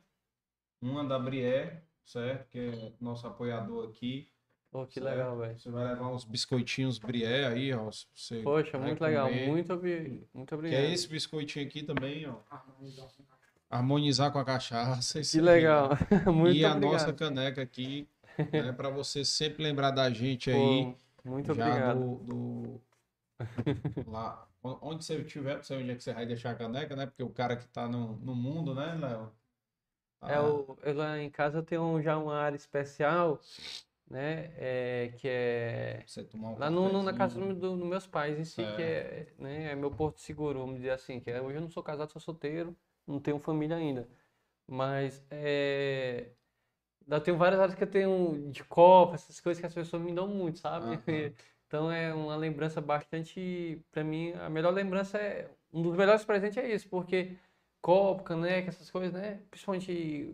Uma 0.82 1.02
da 1.02 1.18
Brié, 1.18 1.82
certo? 2.04 2.46
Que 2.50 2.58
é 2.58 2.92
nosso 3.00 3.26
apoiador 3.26 3.88
aqui. 3.88 4.28
Pô, 4.76 4.86
que 4.86 4.94
certo? 5.00 5.06
legal, 5.06 5.36
velho. 5.38 5.58
Você 5.58 5.70
vai 5.70 5.88
levar 5.88 6.08
uns 6.08 6.24
biscoitinhos 6.24 6.98
Brié 6.98 7.46
aí, 7.46 7.72
ó. 7.72 7.90
Você 8.14 8.42
Poxa, 8.42 8.76
vai 8.76 8.88
muito 8.88 9.00
legal. 9.02 9.28
comer. 9.28 9.48
Muito, 9.48 9.72
obri- 9.72 10.28
muito 10.34 10.48
Que 10.48 10.54
obrigado. 10.54 10.80
é 10.80 10.92
esse 10.92 11.08
biscoitinho 11.08 11.66
aqui 11.66 11.82
também, 11.82 12.26
ó. 12.26 12.36
Harmonizar 13.70 14.30
com 14.32 14.38
a 14.38 14.44
cachaça. 14.44 15.20
Que 15.22 15.40
legal. 15.40 15.90
né? 15.90 15.96
Muito 16.32 16.56
e 16.56 16.64
a 16.64 16.72
obrigado. 16.72 16.92
nossa 16.92 17.12
caneca 17.12 17.62
aqui, 17.62 18.06
né? 18.52 18.70
Para 18.76 18.90
você 18.90 19.24
sempre 19.24 19.62
lembrar 19.62 19.90
da 19.90 20.10
gente 20.10 20.50
Pô, 20.50 20.56
aí. 20.56 20.94
muito 21.24 21.52
obrigado. 21.52 21.98
do, 21.98 22.16
do- 22.24 22.80
lá 24.10 24.46
onde 24.62 25.04
você 25.04 25.16
estiver, 25.16 25.56
não 25.56 25.62
sei 25.62 25.78
onde 25.78 25.90
é 25.90 25.94
que 25.94 26.02
você 26.02 26.12
vai 26.12 26.26
deixar 26.26 26.50
a 26.50 26.54
caneca, 26.54 26.94
né? 26.96 27.06
Porque 27.06 27.22
o 27.22 27.30
cara 27.30 27.56
que 27.56 27.66
tá 27.68 27.88
no, 27.88 28.16
no 28.16 28.34
mundo, 28.34 28.74
né, 28.74 28.94
Léo? 28.94 29.32
Tá 30.20 30.32
É 30.32 30.40
o, 30.40 30.76
eu 30.82 30.94
lá 30.94 31.18
em 31.20 31.30
casa 31.30 31.58
eu 31.58 31.62
tenho 31.62 31.82
um- 31.82 32.00
já 32.02 32.16
uma 32.18 32.36
área 32.38 32.56
especial, 32.56 33.40
né? 34.10 34.52
É, 34.56 35.12
que 35.18 35.28
é 35.28 36.04
um 36.34 36.58
lá 36.58 36.70
no, 36.70 36.88
no- 36.88 37.02
na 37.02 37.12
casa 37.14 37.38
dos 37.38 37.56
do, 37.58 37.76
dos 37.76 37.86
meus 37.86 38.06
pais 38.06 38.38
em 38.38 38.44
si, 38.44 38.66
que 38.68 38.82
é, 38.82 39.26
né, 39.38 39.72
é 39.72 39.76
meu 39.76 39.90
porto 39.90 40.20
seguro, 40.20 40.60
vamos 40.60 40.76
dizer 40.76 40.90
assim. 40.90 41.20
Que 41.20 41.30
é- 41.30 41.40
hoje 41.42 41.56
eu 41.58 41.62
não 41.62 41.70
sou 41.70 41.82
casado, 41.82 42.12
sou 42.12 42.20
solteiro, 42.20 42.76
não 43.06 43.20
tenho 43.20 43.38
família 43.38 43.76
ainda. 43.76 44.08
Mas 44.68 45.24
é, 45.30 46.30
eu 47.08 47.20
tenho 47.20 47.36
várias 47.36 47.60
áreas 47.60 47.76
que 47.76 47.84
eu 47.84 47.90
tenho 47.90 48.50
de 48.50 48.64
copa, 48.64 49.14
essas 49.14 49.40
coisas 49.40 49.60
que 49.60 49.66
as 49.66 49.74
pessoas 49.74 50.02
me 50.02 50.12
dão 50.14 50.28
muito, 50.28 50.58
sabe? 50.58 50.86
Aham. 50.94 51.32
Então 51.68 51.90
é 51.90 52.14
uma 52.14 52.36
lembrança 52.36 52.80
bastante, 52.80 53.82
para 53.90 54.04
mim, 54.04 54.30
a 54.34 54.48
melhor 54.48 54.72
lembrança 54.72 55.18
é 55.18 55.50
um 55.72 55.82
dos 55.82 55.96
melhores 55.96 56.24
presentes 56.24 56.56
é 56.58 56.72
isso, 56.72 56.88
porque 56.88 57.36
copo, 57.82 58.22
caneca, 58.22 58.68
essas 58.68 58.88
coisas, 58.88 59.12
né? 59.12 59.42
Principalmente 59.50 60.32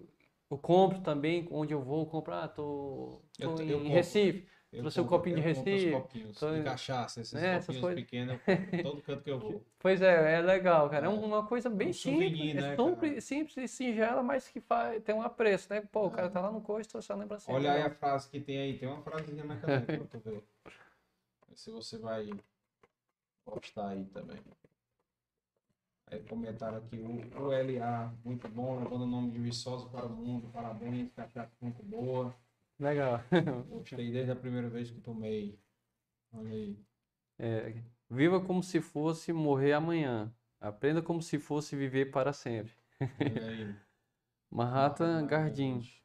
eu 0.52 0.58
compro 0.58 1.00
também, 1.00 1.48
onde 1.50 1.72
eu 1.72 1.80
vou 1.80 2.04
comprar, 2.06 2.46
tô, 2.48 3.22
tô 3.38 3.44
Eu- 3.44 3.60
em 3.62 3.70
eu. 3.70 3.92
Recife, 3.94 4.46
Eu 4.70 4.80
trouxe 4.80 5.00
um 5.00 5.06
copinho 5.06 5.36
de 5.36 5.42
Recife, 5.42 5.90
copinhos 5.92 6.38
tô- 6.38 6.54
de 6.54 6.62
cachaça, 6.62 7.20
esses 7.20 7.32
né, 7.32 7.58
copinhos 7.60 7.80
coisas. 7.80 7.94
pequenos, 8.02 8.40
todo 8.82 9.02
canto 9.02 9.22
que 9.22 9.30
eu 9.30 9.38
vou. 9.38 9.62
Pois 9.78 10.00
é, 10.00 10.34
é 10.34 10.40
legal, 10.40 10.88
cara. 10.88 11.06
É 11.06 11.10
É. 11.10 11.12
uma 11.12 11.46
coisa 11.46 11.68
bem 11.68 11.88
um 11.88 11.92
simples, 11.92 12.30
souvenir, 12.30 12.56
é 12.56 12.60
né, 12.60 12.76
simples, 12.76 13.10
cara? 13.10 13.20
simples 13.20 13.56
e 13.56 13.68
singela, 13.68 14.22
mas 14.22 14.48
que 14.48 14.60
faz, 14.60 15.02
tem 15.02 15.14
um 15.14 15.22
apreço, 15.22 15.68
né? 15.70 15.80
Pô, 15.80 16.06
o 16.06 16.10
cara 16.10 16.28
É. 16.28 16.30
tá 16.30 16.40
lá 16.40 16.52
no 16.52 16.60
coice, 16.60 16.88
trouxe 16.88 17.10
a 17.10 17.16
lembrancinha. 17.16 17.56
Olha 17.56 17.72
aí 17.72 17.80
a 17.80 17.84
legal. 17.84 17.98
frase 17.98 18.28
que 18.30 18.40
tem 18.40 18.58
aí, 18.58 18.78
tem 18.78 18.88
uma 18.88 19.02
frasezinha 19.02 19.44
na 19.44 19.56
caneta 19.56 19.96
pra 19.96 20.06
tu 20.06 20.18
ver. 20.20 20.44
Se 21.54 21.70
você 21.70 21.98
vai 21.98 22.30
gostar 23.44 23.88
aí 23.88 24.04
também. 24.06 24.38
Aí 26.12 26.22
comentaram 26.24 26.78
aqui, 26.78 26.96
o, 26.98 27.42
o 27.42 27.52
LA, 27.52 28.12
muito 28.24 28.48
bom, 28.48 28.78
levando 28.78 29.02
o 29.02 29.06
nome 29.06 29.30
de 29.30 29.38
Viçosa 29.38 29.88
para 29.88 30.06
o 30.06 30.10
mundo, 30.16 30.48
parabéns, 30.52 31.10
cachaça 31.12 31.52
muito 31.60 31.82
boa. 31.82 32.34
Legal. 32.78 33.20
Gostei 33.68 34.10
desde 34.12 34.30
a 34.32 34.36
primeira 34.36 34.68
vez 34.68 34.90
que 34.90 35.00
tomei. 35.00 35.58
Olha 36.32 36.50
aí. 36.50 36.78
É, 37.38 37.74
viva 38.10 38.40
como 38.40 38.62
se 38.62 38.80
fosse 38.80 39.32
morrer 39.32 39.72
amanhã. 39.72 40.32
Aprenda 40.60 41.02
como 41.02 41.20
se 41.22 41.38
fosse 41.38 41.74
viver 41.76 42.10
para 42.10 42.32
sempre. 42.32 42.72
Olha 43.18 43.46
aí. 43.48 43.74
Mahatma 44.50 45.22
Gandhi. 45.22 46.02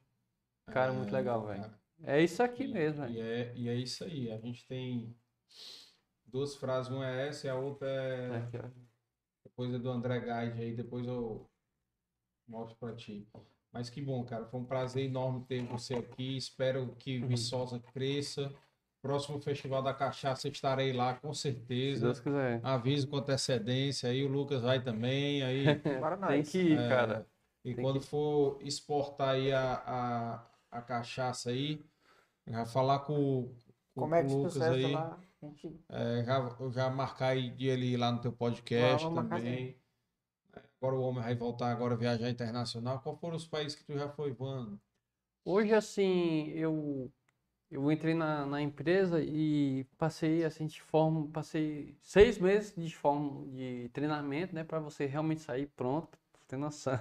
Cara, 0.67 0.93
muito 0.93 1.13
É, 1.13 1.17
legal, 1.19 1.45
velho. 1.45 1.71
É 2.03 2.21
isso 2.21 2.41
aqui 2.43 2.63
E- 2.63 2.67
mesmo, 2.67 3.05
E 3.05 3.19
é, 3.19 3.53
e 3.55 3.69
é 3.69 3.75
isso 3.75 4.03
aí. 4.03 4.31
A 4.31 4.38
gente 4.39 4.65
tem 4.67 5.15
duas 6.25 6.55
frases, 6.55 6.91
uma 6.91 7.07
é 7.07 7.27
essa 7.27 7.47
e 7.47 7.49
a 7.49 7.55
outra 7.55 7.88
é. 7.89 8.38
Aqui. 8.38 8.57
Depois 9.48 9.74
é 9.74 9.80
do 9.80 9.90
André 9.90 10.19
Guide 10.19 10.61
aí, 10.61 10.74
depois 10.76 11.07
eu 11.07 11.49
mostro 12.48 12.78
pra 12.78 12.94
ti. 12.94 13.28
Mas 13.72 13.90
que 13.90 14.02
bom, 14.02 14.24
cara. 14.24 14.45
Foi 14.45 14.60
um 14.60 14.65
prazer 14.65 15.06
enorme 15.06 15.45
ter 15.45 15.64
você 15.65 15.95
aqui. 15.95 16.36
Espero 16.38 16.95
que 16.99 17.19
Uhum. 17.19 17.28
Viçosa 17.28 17.80
cresça. 17.80 18.53
Próximo 19.02 19.40
Festival 19.40 19.82
da 19.82 19.94
Cachaça 19.94 20.48
estarei 20.49 20.91
lá, 20.91 21.14
com 21.14 21.34
Se 21.34 21.44
certeza. 21.44 22.07
Deus 22.07 22.19
quiser. 22.19 22.60
Aviso 22.64 23.07
com 23.07 23.18
antecedência 23.18 24.10
aí, 24.10 24.24
o 24.24 24.28
Lucas 24.28 24.61
vai 24.64 24.84
também. 24.84 25.44
Aí, 25.44 25.64
Para 26.02 26.18
Tem 26.28 26.44
que 26.44 26.57
ir, 26.57 26.80
é, 26.80 26.90
cara. 26.90 27.28
e 27.64 27.74
Tem 27.74 27.84
quando 27.84 28.02
for 28.02 28.57
exportar 28.61 29.30
aí 29.36 29.52
a, 29.52 29.74
a, 29.86 30.78
a 30.80 30.82
cachaça 30.82 31.52
aí, 31.52 31.80
já 32.48 32.65
falar 32.65 32.99
com, 32.99 33.53
com, 33.94 34.02
Como 34.02 34.15
é 34.15 34.24
que 34.24 34.34
o 34.34 34.38
Lucas 34.38 34.61
aí. 34.61 34.91
lá? 34.91 35.19
Gente 35.41 35.80
É, 35.89 36.23
já, 36.23 36.49
já 36.72 36.89
marcar 36.89 37.30
aí 37.30 37.49
de 37.49 37.68
ele 37.68 37.85
ir 37.88 37.97
lá 37.97 38.11
no 38.11 38.22
teu 38.22 38.31
podcast 38.31 39.05
marcar 39.05 39.39
também. 39.39 39.76
É, 40.53 40.61
Agora 40.80 40.95
o 40.95 41.01
homem 41.01 41.23
vai 41.23 41.35
voltar 41.35 41.72
agora 41.72 41.95
viajar 41.95 42.30
internacional. 42.30 42.99
Qual 43.01 43.18
foram 43.18 43.35
os 43.35 43.47
países 43.47 43.76
que 43.76 43.84
tu 43.84 43.93
já 43.93 44.09
foi 44.09 44.31
voando? 44.31 44.80
Hoje, 45.43 45.73
assim, 45.73 46.49
eu, 46.49 47.11
eu 47.72 47.91
entrei 47.91 48.14
na, 48.14 48.45
na 48.45 48.61
empresa 48.61 49.22
e 49.23 49.85
passei, 49.97 50.43
assim, 50.43 50.68
de 50.68 50.81
forma, 50.81 51.27
passei 51.31 51.95
seis 52.01 52.38
meses 52.38 52.73
de 52.76 52.95
forma 52.95 53.45
de 53.47 53.89
treinamento, 53.93 54.53
né, 54.53 54.64
para 54.64 54.80
você 54.80 55.05
realmente 55.05 55.41
sair 55.41 55.68
pronto, 55.68 56.18
ter 56.47 56.57
noção. 56.57 56.99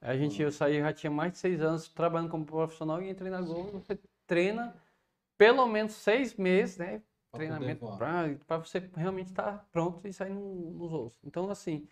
A 0.00 0.16
gente, 0.16 0.40
eu 0.40 0.52
saí, 0.52 0.78
já 0.78 0.92
tinha 0.92 1.10
mais 1.10 1.32
de 1.32 1.38
seis 1.38 1.60
anos 1.60 1.88
trabalhando 1.88 2.30
como 2.30 2.46
profissional 2.46 3.02
e 3.02 3.10
entrei 3.10 3.30
na 3.30 3.40
Globo, 3.40 3.80
você 3.80 3.98
treina 4.28 4.72
pelo 5.36 5.66
menos 5.66 5.92
seis 5.94 6.34
meses, 6.36 6.78
né, 6.78 7.02
Pra 7.30 7.38
treinamento 7.38 7.86
para 8.46 8.58
você 8.58 8.90
realmente 8.94 9.28
estar 9.28 9.66
pronto 9.70 10.06
e 10.06 10.12
sair 10.12 10.30
no- 10.30 10.70
nos 10.72 10.90
voos. 10.90 11.20
Então, 11.24 11.50
assim, 11.50 11.86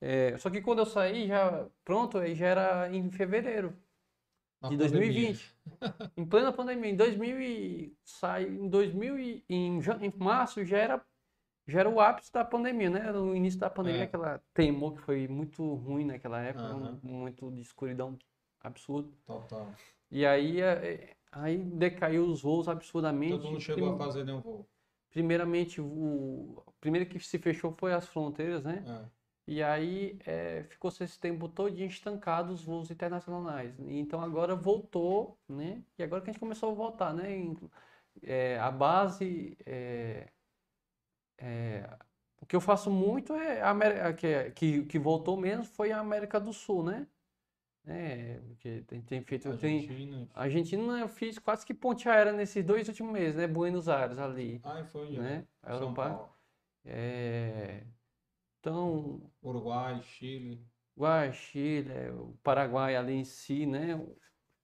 é, 0.00 0.36
só 0.38 0.50
que 0.50 0.60
quando 0.60 0.80
eu 0.80 0.86
saí 0.86 1.28
já 1.28 1.68
pronto, 1.84 2.18
aí 2.18 2.34
já 2.34 2.46
era 2.48 2.94
em 2.94 3.10
fevereiro 3.10 3.76
Na 4.60 4.68
de 4.70 4.76
pandemia. 4.76 5.32
2020. 5.32 5.56
em 6.16 6.26
plena 6.26 6.52
pandemia, 6.52 6.90
em 6.90 6.96
2000 6.96 7.40
e 7.40 7.96
sai 8.04 8.44
em 8.44 8.68
2000 8.68 9.18
e 9.18 9.44
em, 9.48 9.78
em 9.78 10.12
março 10.18 10.64
já 10.64 10.78
era 10.78 11.06
já 11.66 11.80
era 11.80 11.88
o 11.88 12.00
ápice 12.00 12.32
da 12.32 12.44
pandemia, 12.44 12.90
né? 12.90 13.00
Era 13.06 13.20
o 13.20 13.36
início 13.36 13.60
da 13.60 13.70
pandemia, 13.70 14.00
É. 14.00 14.04
aquela 14.04 14.42
temor 14.52 14.94
que 14.94 15.02
foi 15.02 15.28
muito 15.28 15.74
ruim 15.74 16.04
naquela 16.04 16.40
época, 16.40 16.64
Aham. 16.64 16.98
um- 17.04 17.08
muito 17.08 17.50
de 17.52 17.60
escuridão 17.60 18.18
absurdo. 18.60 19.12
Total. 19.26 19.72
E 20.10 20.26
aí 20.26 20.60
é, 20.60 21.16
aí 21.32 21.56
decaiu 21.58 22.26
os 22.26 22.42
voos 22.42 22.68
absurdamente. 22.68 23.38
Todo 23.38 23.48
mundo 23.48 23.60
chegou 23.60 23.88
a 23.88 23.92
Prim- 23.92 23.98
fazer 23.98 24.24
nenhum 24.24 24.40
voo. 24.40 24.66
Primeiramente, 25.10 25.80
o 25.80 26.62
o 26.66 26.72
primeiro 26.82 27.08
que 27.08 27.18
se 27.20 27.38
fechou 27.38 27.72
foi 27.72 27.92
as 27.92 28.06
fronteiras, 28.08 28.64
né? 28.64 28.84
É. 28.86 29.22
E 29.46 29.62
aí 29.62 30.18
é, 30.24 30.64
ficou 30.64 30.90
esse 30.90 31.18
tempo 31.18 31.48
todo 31.48 31.68
encestancado 31.80 32.52
os 32.52 32.64
voos 32.64 32.90
internacionais. 32.90 33.74
Então 33.80 34.20
agora 34.20 34.54
voltou, 34.54 35.36
né? 35.48 35.82
E 35.98 36.02
agora 36.02 36.22
que 36.22 36.30
a 36.30 36.32
gente 36.32 36.40
começou 36.40 36.70
a 36.70 36.74
voltar, 36.74 37.12
né? 37.14 37.28
É, 38.22 38.58
a 38.58 38.70
base, 38.70 39.56
é, 39.66 40.28
é, 41.38 41.98
o 42.40 42.46
que 42.46 42.56
eu 42.56 42.60
faço 42.60 42.90
muito 42.90 43.34
é 43.34 43.60
a 43.62 43.70
América, 43.70 44.14
que, 44.14 44.26
é- 44.26 44.50
que, 44.50 44.84
que 44.86 44.98
voltou 44.98 45.36
mesmo 45.36 45.64
foi 45.64 45.92
a 45.92 45.98
América 46.00 46.40
do 46.40 46.52
Sul, 46.52 46.84
né? 46.84 47.06
É, 47.84 48.38
porque 48.46 48.84
tem, 48.86 49.02
tem 49.02 49.22
feito, 49.22 49.56
tem, 49.58 49.80
Argentina. 49.80 50.28
Argentina 50.34 51.00
eu 51.00 51.08
fiz 51.08 51.38
quase 51.38 51.66
que 51.66 51.74
ponte 51.74 52.08
aérea 52.08 52.32
nesses 52.32 52.64
dois 52.64 52.86
últimos 52.86 53.12
meses, 53.12 53.34
né? 53.34 53.46
Buenos 53.46 53.88
Aires 53.88 54.18
ali, 54.18 54.60
Ai, 54.62 54.84
foi 54.84 55.10
né? 55.18 55.44
A 55.62 55.72
São 55.72 55.88
Europa. 55.88 56.30
É, 56.84 57.84
então, 58.60 59.20
Uruguai, 59.42 60.00
Chile. 60.02 60.64
Uruguai, 60.96 61.32
Chile, 61.32 61.90
é, 61.90 62.12
o 62.12 62.38
Paraguai 62.42 62.94
ali 62.94 63.14
em 63.14 63.24
si, 63.24 63.66
né? 63.66 64.00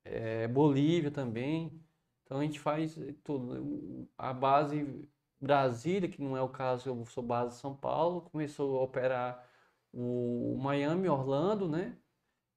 É, 0.04 0.46
Bolívia 0.46 1.10
também. 1.10 1.84
Então 2.22 2.38
a 2.38 2.42
gente 2.42 2.60
faz 2.60 2.96
tudo. 3.24 4.08
A 4.16 4.32
base 4.32 5.08
Brasília, 5.40 6.08
que 6.08 6.20
não 6.22 6.36
é 6.36 6.42
o 6.42 6.48
caso, 6.48 6.88
eu 6.88 7.06
sou 7.06 7.22
base 7.22 7.58
São 7.58 7.74
Paulo, 7.76 8.22
começou 8.22 8.78
a 8.78 8.82
operar 8.82 9.48
o 9.92 10.56
Miami, 10.60 11.08
Orlando, 11.08 11.68
né? 11.68 11.96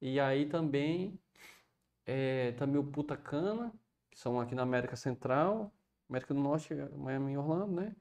E 0.01 0.19
aí 0.19 0.47
também, 0.49 1.21
é, 2.05 2.51
também 2.53 2.77
o 2.79 2.91
Punta 2.91 3.17
Cana, 3.17 3.73
que 4.09 4.19
são 4.19 4.39
aqui 4.39 4.55
na 4.55 4.63
América 4.63 4.95
Central, 4.95 5.73
América 6.09 6.33
do 6.33 6.39
Norte, 6.41 6.73
Miami 6.97 7.33
e 7.33 7.37
Orlando, 7.37 7.73
né? 7.81 7.95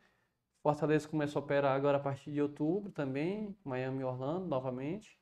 Fortaleza 0.63 1.09
começou 1.09 1.41
a 1.43 1.45
operar 1.45 1.77
agora 1.77 1.99
a 1.99 2.01
partir 2.01 2.33
de 2.33 2.43
outubro 2.43 2.93
também, 2.93 3.59
Miami 3.65 4.01
e 4.03 4.05
Orlando 4.05 4.47
novamente. 4.49 5.21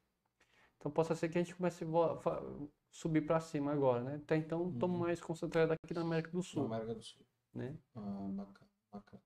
Então 0.78 0.90
possa 0.92 1.14
ser 1.16 1.28
que 1.28 1.38
a 1.38 1.42
gente 1.42 1.56
comece 1.56 1.84
a 1.84 2.42
subir 2.90 3.26
para 3.26 3.40
cima 3.40 3.72
agora, 3.72 4.02
né? 4.04 4.16
Até 4.16 4.36
então 4.36 4.70
estamos 4.72 4.98
Uhum. 4.98 5.00
mais 5.00 5.20
concentrados 5.20 5.76
aqui 5.84 5.94
na 5.94 6.02
América 6.02 6.30
do 6.32 6.42
Na 6.52 6.62
Sul, 6.62 6.64
América 6.64 6.94
do 6.94 7.02
Sul. 7.02 7.26
né? 7.54 7.78
Ah, 7.94 8.28
bacana, 8.30 8.70
bacana. 8.92 9.22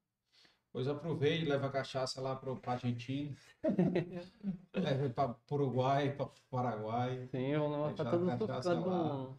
Pois 0.72 0.88
aproveite 0.88 1.44
e 1.44 1.48
leva 1.48 1.66
a 1.66 1.70
cachaça 1.70 2.20
lá 2.20 2.34
para 2.34 2.50
a 2.52 2.72
Argentina. 2.72 3.36
leva 4.74 5.10
para 5.10 5.36
Uruguai, 5.50 6.14
para 6.16 6.30
Paraguai. 6.50 7.28
Sim, 7.30 7.48
eu 7.48 7.68
não 7.68 7.88
Deixar 7.88 8.04
para 8.04 8.08
a 8.08 8.18
todos 8.18 8.26
os 8.32 8.46
cachaça 8.46 8.70
cantos 8.70 8.84
do 8.84 8.90
lá. 8.90 8.96
mundo. 9.04 9.38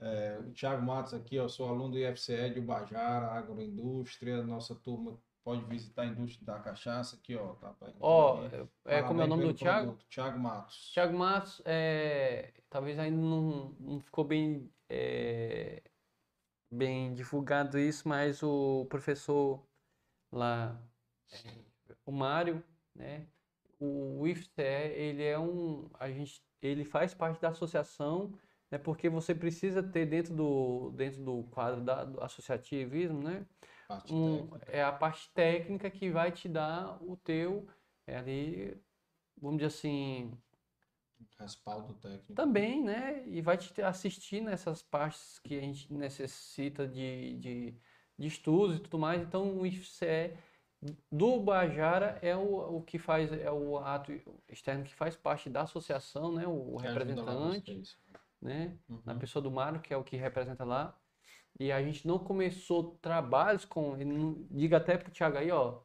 É, 0.00 0.38
o 0.38 0.52
Thiago 0.52 0.82
Matos 0.82 1.14
aqui, 1.14 1.38
ó, 1.40 1.48
sou 1.48 1.68
aluno 1.68 1.90
do 1.90 1.98
IFCE 1.98 2.50
de 2.50 2.60
Ubajara, 2.60 3.26
Agroindústria. 3.32 4.42
Nossa 4.44 4.74
turma 4.76 5.18
pode 5.42 5.64
visitar 5.64 6.02
a 6.02 6.06
indústria 6.06 6.46
da 6.46 6.60
cachaça 6.60 7.16
aqui, 7.16 7.34
ó. 7.34 7.54
Tá, 7.54 7.72
tá- 7.72 7.92
Ó, 7.98 8.48
tá 8.48 8.56
aí. 8.56 8.68
é, 8.84 9.02
como 9.02 9.20
é 9.20 9.24
o 9.24 9.26
nome 9.26 9.44
do 9.46 9.54
Thiago? 9.54 9.98
Thiago 10.08 10.38
Matos. 10.38 10.92
Thiago 10.94 11.18
Matos, 11.18 11.60
é, 11.64 12.52
talvez 12.70 12.98
ainda 13.00 13.16
não, 13.20 13.70
não 13.80 13.98
ficou 14.00 14.24
bem, 14.24 14.70
é, 14.88 15.82
bem 16.70 17.12
divulgado 17.14 17.78
isso, 17.78 18.08
mas 18.08 18.42
o 18.44 18.86
professor 18.88 19.66
lá, 20.30 20.90
é, 21.30 21.64
o 22.04 22.12
Mário, 22.12 22.64
né? 22.94 23.28
O 23.78 24.26
IFCE, 24.26 24.62
ele 24.62 25.22
é 25.24 25.38
um, 25.38 25.90
a 25.94 26.10
gente, 26.10 26.42
ele 26.60 26.84
faz 26.84 27.14
parte 27.14 27.40
da 27.40 27.50
associação, 27.50 28.32
né? 28.70 28.78
Porque 28.78 29.08
você 29.08 29.34
precisa 29.34 29.82
ter 29.82 30.06
dentro 30.06 30.34
do, 30.34 30.90
dentro 30.92 31.22
do 31.24 31.44
quadro 31.44 31.84
da, 31.84 32.04
do 32.04 32.20
associativismo, 32.22 33.22
né? 33.22 33.46
Um- 34.08 34.50
é 34.66 34.82
a 34.82 34.92
parte 34.92 35.32
técnica 35.34 35.90
que 35.90 36.10
vai 36.10 36.32
te 36.32 36.48
dar 36.48 37.02
o 37.02 37.16
teu, 37.16 37.68
é 38.06 38.16
ali, 38.16 38.82
vamos 39.40 39.58
dizer 39.58 39.66
assim, 39.68 40.42
Respaldo 41.38 41.94
técnico. 41.94 42.34
também, 42.34 42.82
né? 42.84 43.26
E 43.28 43.40
vai 43.42 43.56
te 43.58 43.80
assistir 43.82 44.40
nessas 44.40 44.82
partes 44.82 45.38
que 45.38 45.56
a 45.58 45.60
gente 45.60 45.92
necessita 45.92 46.86
de, 46.86 47.36
de, 47.38 47.80
de 48.18 48.26
estudos 48.26 48.76
e 48.76 48.80
tudo 48.80 48.98
mais. 48.98 49.22
Então, 49.22 49.58
o 49.58 49.66
IFCE 49.66 50.36
do 51.10 51.40
Bajara 51.40 52.18
é 52.22 52.36
o, 52.36 52.76
o 52.76 52.82
que 52.82 52.98
faz, 52.98 53.32
é 53.32 53.50
o 53.50 53.78
ato 53.78 54.12
externo 54.48 54.84
que 54.84 54.94
faz 54.94 55.16
parte 55.16 55.50
da 55.50 55.62
associação, 55.62 56.32
né? 56.32 56.46
O 56.46 56.76
lá 56.76 56.82
representante, 56.82 57.98
né? 58.40 58.76
Uhum. 58.88 59.00
Na 59.04 59.14
pessoa 59.14 59.42
do 59.42 59.50
Mário, 59.50 59.80
que 59.80 59.92
é 59.92 59.96
o 59.96 60.04
que 60.04 60.16
representa 60.16 60.64
lá. 60.64 60.96
e 61.58 61.72
a 61.72 61.82
gente 61.82 62.06
não 62.06 62.18
começou 62.18 62.98
trabalhos 63.02 63.64
com. 63.64 63.96
Diga 64.50 64.76
até 64.76 64.96
pro 64.96 65.10
Thiago 65.10 65.38
aí, 65.38 65.50
ó. 65.50 65.80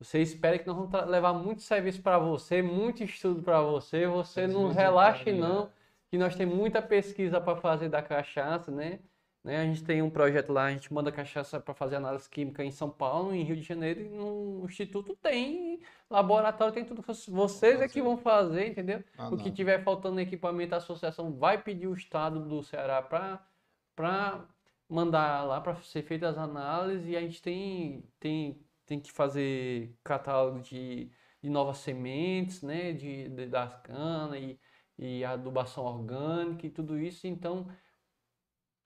Você 0.00 0.20
espera 0.20 0.58
que 0.58 0.66
nós 0.66 0.76
vamos 0.76 1.10
levar 1.10 1.32
muito 1.32 1.60
serviço 1.62 2.00
para 2.00 2.18
você, 2.20 2.62
muito 2.62 3.02
estudo 3.02 3.42
para 3.42 3.60
você. 3.60 4.06
Você 4.06 4.46
não 4.46 4.68
relaxe, 4.68 5.32
não, 5.32 5.72
que 6.08 6.16
nós 6.16 6.36
temos 6.36 6.54
muita 6.54 6.80
pesquisa 6.80 7.40
para 7.40 7.56
fazer 7.56 7.88
da 7.88 8.00
cachaça, 8.00 8.70
né? 8.70 9.00
Né? 9.48 9.62
A 9.62 9.64
gente 9.64 9.82
tem 9.82 10.02
um 10.02 10.10
projeto 10.10 10.52
lá, 10.52 10.66
a 10.66 10.70
gente 10.70 10.92
manda 10.92 11.10
cachaça 11.10 11.58
para 11.58 11.72
fazer 11.72 11.96
análise 11.96 12.28
química 12.28 12.62
em 12.62 12.70
São 12.70 12.90
Paulo, 12.90 13.34
em 13.34 13.42
Rio 13.42 13.56
de 13.56 13.62
Janeiro, 13.62 14.00
e 14.02 14.08
no 14.10 14.62
Instituto 14.66 15.16
tem 15.16 15.80
laboratório, 16.10 16.74
tem 16.74 16.84
tudo. 16.84 17.02
Vocês 17.28 17.80
é 17.80 17.88
que 17.88 18.02
vão 18.02 18.18
fazer, 18.18 18.68
entendeu? 18.68 19.02
Ah, 19.16 19.30
o 19.30 19.38
que 19.38 19.50
tiver 19.50 19.82
faltando 19.82 20.20
equipamento, 20.20 20.74
a 20.74 20.78
associação 20.78 21.32
vai 21.32 21.56
pedir 21.62 21.86
o 21.86 21.94
estado 21.94 22.40
do 22.44 22.62
Ceará 22.62 23.00
para 23.00 24.46
mandar 24.86 25.44
lá 25.44 25.60
para 25.62 25.76
ser 25.76 26.02
feitas 26.02 26.36
as 26.36 26.38
análises 26.38 27.08
e 27.08 27.16
a 27.16 27.20
gente 27.20 27.40
tem, 27.40 28.04
tem, 28.20 28.60
tem 28.84 29.00
que 29.00 29.10
fazer 29.10 29.96
catálogo 30.04 30.60
de, 30.60 31.10
de 31.42 31.48
novas 31.48 31.78
sementes, 31.78 32.60
né, 32.62 32.92
de, 32.92 33.30
de 33.30 33.46
das 33.46 33.74
canas 33.82 34.38
e, 34.42 34.60
e 34.98 35.24
adubação 35.24 35.84
orgânica 35.84 36.66
e 36.66 36.70
tudo 36.70 36.98
isso. 36.98 37.26
Então, 37.26 37.66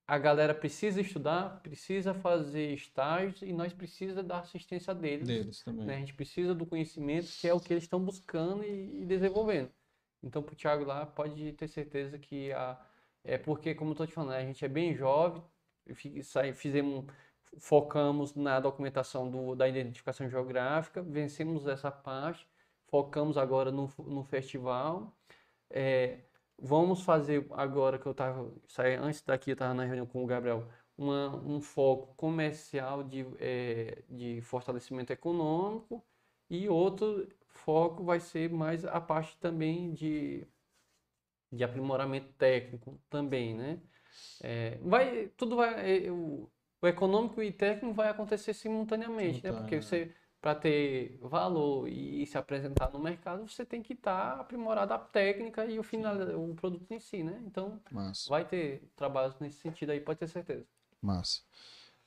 a 0.07 0.19
galera 0.19 0.55
precisa 0.55 1.01
estudar, 1.01 1.61
precisa 1.63 2.13
fazer 2.13 2.73
estágios 2.75 3.43
e 3.43 3.53
nós 3.53 3.73
precisamos 3.73 4.27
da 4.27 4.41
assistência 4.41 4.95
deles. 4.95 5.27
Deles 5.27 5.63
também. 5.63 5.87
Né? 5.87 5.97
A 5.97 5.99
gente 5.99 6.15
precisa 6.15 6.55
do 6.55 6.67
conhecimento, 6.67 7.29
que 7.41 7.49
é 7.49 7.55
o 7.55 7.61
que 7.61 7.73
eles 7.73 7.85
estão 7.85 8.01
buscando 8.01 8.65
e, 8.65 9.03
e 9.03 9.07
desenvolvendo. 9.07 9.71
Então, 10.23 10.43
para 10.43 10.53
o 10.53 10.57
Thiago 10.57 10.85
lá, 10.85 11.07
pode 11.07 11.53
ter 11.53 11.69
certeza 11.69 12.19
que 12.19 12.53
a, 12.53 12.79
é 13.25 13.39
porque, 13.39 13.75
como 13.75 13.91
eu 13.91 13.93
estou 13.93 14.07
te 14.07 14.13
falando, 14.13 14.35
a 14.35 14.45
gente 14.45 14.65
é 14.65 14.69
bem 14.69 14.95
jovem, 14.95 15.43
fizemos, 16.55 17.07
focamos 17.59 18.35
na 18.35 18.61
documentação 18.61 19.31
do, 19.31 19.55
da 19.55 19.69
identificação 19.69 20.29
geográfica, 20.29 21.03
vencemos 21.03 21.67
essa 21.67 21.91
parte, 21.91 22.47
focamos 22.87 23.37
agora 23.37 23.71
no, 23.71 23.93
no 23.99 24.25
festival. 24.25 25.17
É, 25.71 26.21
vamos 26.63 27.03
fazer 27.03 27.45
agora 27.51 27.99
que 27.99 28.07
eu 28.07 28.13
estava, 28.13 28.49
antes 29.01 29.21
daqui 29.23 29.51
eu 29.51 29.55
estava 29.55 29.75
na 29.75 29.85
reunião 29.85 30.07
com 30.07 30.23
o 30.23 30.27
Gabriel, 30.27 30.65
uma, 30.97 31.35
um 31.45 31.61
foco 31.61 32.15
comercial 32.15 33.03
de, 33.03 33.27
é, 33.41 34.05
de 34.09 34.41
fortalecimento 34.43 35.13
econômico 35.13 36.05
e 36.49 36.69
outro 36.69 37.29
foco 37.49 38.05
vai 38.05 38.21
ser 38.21 38.49
mais 38.51 38.85
a 38.85 39.01
parte 39.01 39.37
também 39.39 39.93
de, 39.93 40.47
de 41.51 41.65
aprimoramento 41.65 42.33
técnico 42.35 43.01
também, 43.11 43.55
né? 43.55 43.81
É, 44.43 44.79
vai, 44.83 45.29
tudo 45.37 45.57
vai, 45.57 46.07
é, 46.07 46.11
o, 46.11 46.49
o, 46.81 46.87
econômico 46.87 47.43
e 47.43 47.51
técnico 47.51 47.95
vai 47.95 48.09
acontecer 48.09 48.55
simultaneamente, 48.55 49.43
né? 49.43 49.53
Porque 49.53 49.81
você, 49.81 50.15
para 50.43 50.57
ter 50.57 51.17
valor 51.23 51.89
e, 51.89 52.27
se 52.27 52.37
apresentar 52.37 52.91
no 52.91 52.99
mercado, 52.99 53.49
você 53.49 53.65
tem 53.65 53.81
que 53.81 53.93
estar 53.93 54.35
tá 54.35 54.41
aprimorado 54.41 54.93
a 54.93 54.99
técnica 54.99 55.65
e 55.65 55.79
o 55.79 55.85
final, 55.85 56.17
o 56.37 56.53
produto 56.55 56.91
em 56.91 56.99
si, 56.99 57.23
né? 57.23 57.41
Então, 57.47 57.81
Massa. 57.93 58.29
vai 58.29 58.45
ter 58.45 58.83
trabalhos 58.97 59.37
nesse 59.39 59.59
sentido 59.59 59.91
aí, 59.91 60.01
pode 60.01 60.19
ter 60.19 60.27
certeza. 60.27 60.67
Massa. 61.01 61.43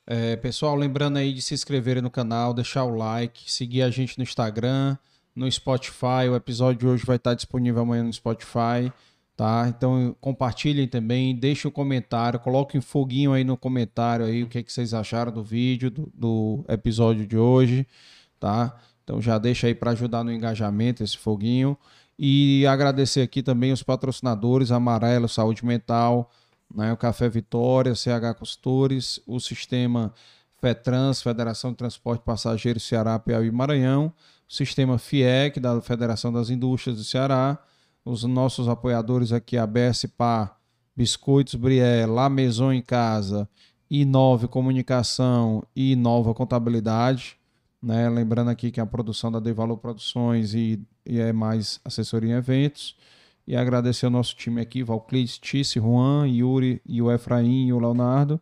É, 0.06 0.36
pessoal, 0.36 0.76
lembrando 0.76 1.16
aí 1.16 1.32
de 1.32 1.40
se 1.40 1.54
inscreverem 1.54 2.02
no 2.02 2.10
canal, 2.10 2.52
deixar 2.52 2.84
o 2.84 2.94
like, 2.94 3.50
seguir 3.50 3.80
a 3.80 3.90
gente 3.90 4.18
no 4.18 4.22
Instagram, 4.22 4.98
no 5.34 5.50
Spotify. 5.50 6.28
O 6.30 6.36
episódio 6.36 6.80
de 6.80 6.86
hoje 6.86 7.06
vai 7.06 7.16
estar 7.16 7.32
disponível 7.32 7.82
amanhã 7.82 8.04
no 8.04 8.12
Spotify 8.12 8.92
tá? 9.36 9.66
Então 9.68 10.16
compartilhem 10.20 10.88
também, 10.88 11.36
deixem 11.36 11.68
um 11.68 11.72
comentário, 11.72 12.40
coloquem 12.40 12.80
foguinho 12.80 13.32
aí 13.34 13.44
no 13.44 13.56
comentário 13.56 14.24
aí 14.24 14.42
o 14.42 14.48
que, 14.48 14.58
é 14.58 14.62
que 14.62 14.72
vocês 14.72 14.94
acharam 14.94 15.30
do 15.30 15.44
vídeo, 15.44 15.90
do, 15.90 16.10
do 16.14 16.64
episódio 16.68 17.26
de 17.26 17.36
hoje, 17.36 17.86
tá? 18.46 18.76
Então 19.02 19.20
já 19.20 19.38
deixa 19.38 19.66
aí 19.66 19.74
para 19.74 19.90
ajudar 19.90 20.22
no 20.22 20.32
engajamento 20.32 21.02
esse 21.02 21.18
foguinho 21.18 21.76
e 22.16 22.64
agradecer 22.66 23.20
aqui 23.20 23.42
também 23.42 23.72
os 23.72 23.82
patrocinadores 23.82 24.70
Amarelo 24.70 25.28
Saúde 25.28 25.66
Mental, 25.66 26.30
né, 26.72 26.92
o 26.92 26.96
Café 26.96 27.28
Vitória, 27.28 27.94
CH 27.94 28.38
Costores, 28.38 29.20
o 29.26 29.40
sistema 29.40 30.14
FETRANS, 30.60 31.22
Federação 31.22 31.72
de 31.72 31.76
Transporte 31.76 32.22
Passageiro 32.22 32.78
Ceará, 32.78 33.18
Piauí 33.18 33.48
e 33.48 33.52
Maranhão, 33.52 34.12
o 34.48 34.52
sistema 34.52 34.96
FIEC 34.96 35.58
da 35.58 35.80
Federação 35.80 36.32
das 36.32 36.48
Indústrias 36.48 36.96
do 36.96 37.04
Ceará, 37.04 37.58
os 38.04 38.22
nossos 38.22 38.68
apoiadores 38.68 39.32
aqui, 39.32 39.58
a 39.58 39.66
BSPA, 39.66 40.52
Biscoitos 40.94 41.56
Brié, 41.56 42.06
La 42.06 42.28
Maison 42.28 42.72
em 42.72 42.80
Casa, 42.80 43.48
Inove 43.90 44.46
Comunicação 44.46 45.64
e 45.74 45.96
Nova 45.96 46.32
Contabilidade. 46.32 47.36
Né? 47.86 48.08
Lembrando 48.08 48.50
aqui 48.50 48.70
que 48.70 48.80
a 48.80 48.86
produção 48.86 49.30
da 49.30 49.38
Devalor 49.38 49.78
Produções 49.78 50.54
e, 50.54 50.84
e 51.04 51.20
é 51.20 51.32
mais 51.32 51.80
assessoria 51.84 52.34
em 52.34 52.36
eventos. 52.36 52.96
E 53.46 53.54
agradecer 53.54 54.06
ao 54.06 54.10
nosso 54.10 54.34
time 54.34 54.60
aqui, 54.60 54.82
Valclides, 54.82 55.38
Tice, 55.38 55.78
Juan, 55.78 56.26
Yuri 56.26 56.82
e 56.84 57.00
o 57.00 57.12
Efraim 57.12 57.68
e 57.68 57.72
o 57.72 57.78
Leonardo, 57.78 58.40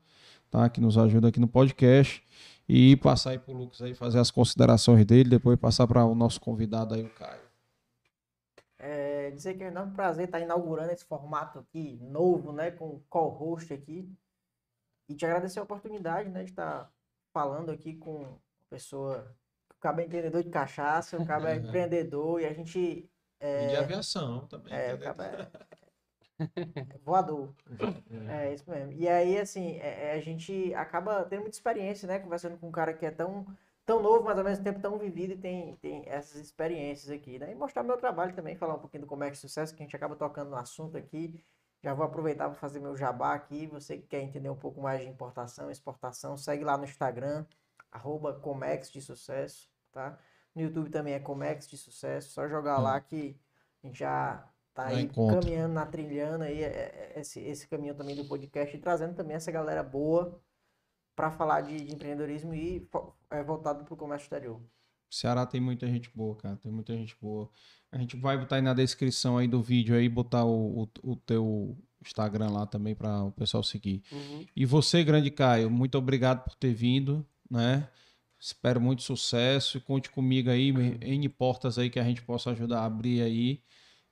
tá? 0.50 0.70
que 0.70 0.80
nos 0.80 0.96
ajuda 0.96 1.28
aqui 1.28 1.38
no 1.38 1.48
podcast. 1.48 2.24
E 2.66 2.96
passar 2.96 3.32
aí 3.32 3.38
para 3.38 3.52
o 3.52 3.58
Lucas 3.58 3.82
aí 3.82 3.94
fazer 3.94 4.18
as 4.18 4.30
considerações 4.30 5.04
dele, 5.04 5.28
depois 5.28 5.58
passar 5.58 5.86
para 5.86 6.06
o 6.06 6.14
nosso 6.14 6.40
convidado 6.40 6.94
aí, 6.94 7.02
o 7.02 7.10
Caio 7.10 7.44
dizer 9.34 9.54
que 9.54 9.64
é 9.64 9.80
um 9.80 9.92
prazer 9.92 10.26
estar 10.26 10.40
inaugurando 10.40 10.92
esse 10.92 11.04
formato 11.04 11.58
aqui, 11.58 11.98
novo, 12.00 12.52
né, 12.52 12.70
com 12.70 13.00
co-host 13.10 13.72
aqui. 13.72 14.10
E 15.08 15.14
te 15.14 15.26
agradecer 15.26 15.58
a 15.58 15.64
oportunidade, 15.64 16.30
né, 16.30 16.44
de 16.44 16.50
estar 16.50 16.90
falando 17.32 17.70
aqui 17.70 17.94
com 17.94 18.38
pessoa 18.74 19.34
que 19.68 19.76
acaba 19.78 20.02
é 20.02 20.06
entendedor 20.06 20.42
de 20.42 20.50
cachaça, 20.50 21.20
acaba 21.20 21.50
é 21.50 21.56
empreendedor 21.56 22.40
e 22.40 22.46
a 22.46 22.52
gente... 22.52 23.08
É, 23.40 23.66
e 23.66 23.68
de 23.68 23.76
aviação 23.76 24.46
também. 24.46 24.72
É, 24.72 24.92
acaba 24.92 25.24
é, 25.24 25.48
é 26.38 26.98
voador. 27.04 27.54
é 28.30 28.54
isso 28.54 28.68
mesmo. 28.68 28.92
E 28.92 29.08
aí, 29.08 29.38
assim, 29.38 29.78
é, 29.78 30.08
é, 30.08 30.12
a 30.12 30.20
gente 30.20 30.74
acaba 30.74 31.24
tendo 31.24 31.42
muita 31.42 31.56
experiência, 31.56 32.08
né, 32.08 32.18
conversando 32.18 32.56
com 32.58 32.68
um 32.68 32.72
cara 32.72 32.92
que 32.92 33.06
é 33.06 33.10
tão 33.10 33.46
tão 33.86 34.02
novo, 34.02 34.24
mas 34.24 34.38
ao 34.38 34.44
mesmo 34.44 34.64
tempo 34.64 34.80
tão 34.80 34.98
vivido 34.98 35.34
e 35.34 35.36
tem, 35.36 35.76
tem 35.76 36.02
essas 36.06 36.40
experiências 36.40 37.10
aqui, 37.10 37.38
né? 37.38 37.52
E 37.52 37.54
mostrar 37.54 37.82
meu 37.82 37.98
trabalho 37.98 38.34
também, 38.34 38.56
falar 38.56 38.76
um 38.76 38.78
pouquinho 38.78 39.02
do 39.02 39.06
comércio 39.06 39.34
de 39.34 39.40
sucesso, 39.40 39.74
que 39.74 39.82
a 39.82 39.84
gente 39.84 39.94
acaba 39.94 40.16
tocando 40.16 40.48
no 40.48 40.56
assunto 40.56 40.96
aqui. 40.96 41.38
Já 41.82 41.92
vou 41.92 42.06
aproveitar 42.06 42.48
para 42.48 42.58
fazer 42.58 42.80
meu 42.80 42.96
jabá 42.96 43.34
aqui. 43.34 43.66
Você 43.66 43.98
que 43.98 44.06
quer 44.06 44.22
entender 44.22 44.48
um 44.48 44.56
pouco 44.56 44.80
mais 44.80 45.02
de 45.02 45.06
importação, 45.06 45.70
exportação, 45.70 46.34
segue 46.34 46.64
lá 46.64 46.78
no 46.78 46.84
Instagram, 46.84 47.44
arroba 47.94 48.34
Comex 48.34 48.90
de 48.90 49.00
Sucesso, 49.00 49.70
tá? 49.92 50.18
No 50.54 50.62
YouTube 50.62 50.90
também 50.90 51.14
é 51.14 51.20
Comex 51.20 51.68
de 51.68 51.78
Sucesso, 51.78 52.32
só 52.32 52.48
jogar 52.48 52.80
hum. 52.80 52.82
lá 52.82 53.00
que 53.00 53.38
a 53.82 53.86
gente 53.86 53.98
já 54.00 54.46
tá 54.74 54.86
aí 54.86 55.08
caminhando 55.08 55.74
na 55.74 55.86
trilhando 55.86 56.42
aí 56.44 56.62
é, 56.62 57.12
é, 57.14 57.20
esse, 57.20 57.40
esse 57.40 57.68
caminho 57.68 57.94
também 57.94 58.16
do 58.16 58.24
podcast 58.24 58.76
e 58.76 58.80
trazendo 58.80 59.14
também 59.14 59.36
essa 59.36 59.52
galera 59.52 59.82
boa 59.82 60.40
para 61.14 61.30
falar 61.30 61.60
de, 61.60 61.76
de, 61.76 61.94
empreendedorismo 61.94 62.52
e 62.52 62.86
é, 63.30 63.42
voltado 63.42 63.84
para 63.84 63.94
o 63.94 63.96
comércio 63.96 64.26
exterior. 64.26 64.60
Ceará 65.08 65.46
tem 65.46 65.60
muita 65.60 65.86
gente 65.86 66.10
boa, 66.12 66.34
cara. 66.34 66.56
Tem 66.56 66.72
muita 66.72 66.92
gente 66.92 67.16
boa. 67.22 67.48
A 67.92 67.98
gente 67.98 68.16
vai 68.16 68.36
botar 68.36 68.56
aí 68.56 68.62
na 68.62 68.74
descrição 68.74 69.38
aí 69.38 69.46
do 69.46 69.62
vídeo 69.62 69.94
aí, 69.94 70.08
botar 70.08 70.44
o, 70.44 70.82
o, 70.82 71.12
o 71.12 71.16
teu 71.16 71.78
Instagram 72.04 72.50
lá 72.50 72.66
também 72.66 72.96
para 72.96 73.22
o 73.22 73.30
pessoal 73.30 73.62
seguir. 73.62 74.02
Uhum. 74.10 74.44
E 74.56 74.66
você, 74.66 75.04
grande 75.04 75.30
Caio, 75.30 75.70
muito 75.70 75.96
obrigado 75.96 76.42
por 76.42 76.56
ter 76.56 76.74
vindo, 76.74 77.24
né? 77.54 77.88
Espero 78.38 78.80
muito 78.80 79.02
sucesso. 79.02 79.80
Conte 79.80 80.10
comigo 80.10 80.50
aí, 80.50 80.68
N 80.70 81.28
portas 81.30 81.78
aí 81.78 81.88
que 81.88 81.98
a 82.00 82.04
gente 82.04 82.22
possa 82.22 82.50
ajudar 82.50 82.80
a 82.80 82.84
abrir 82.86 83.22
aí. 83.22 83.62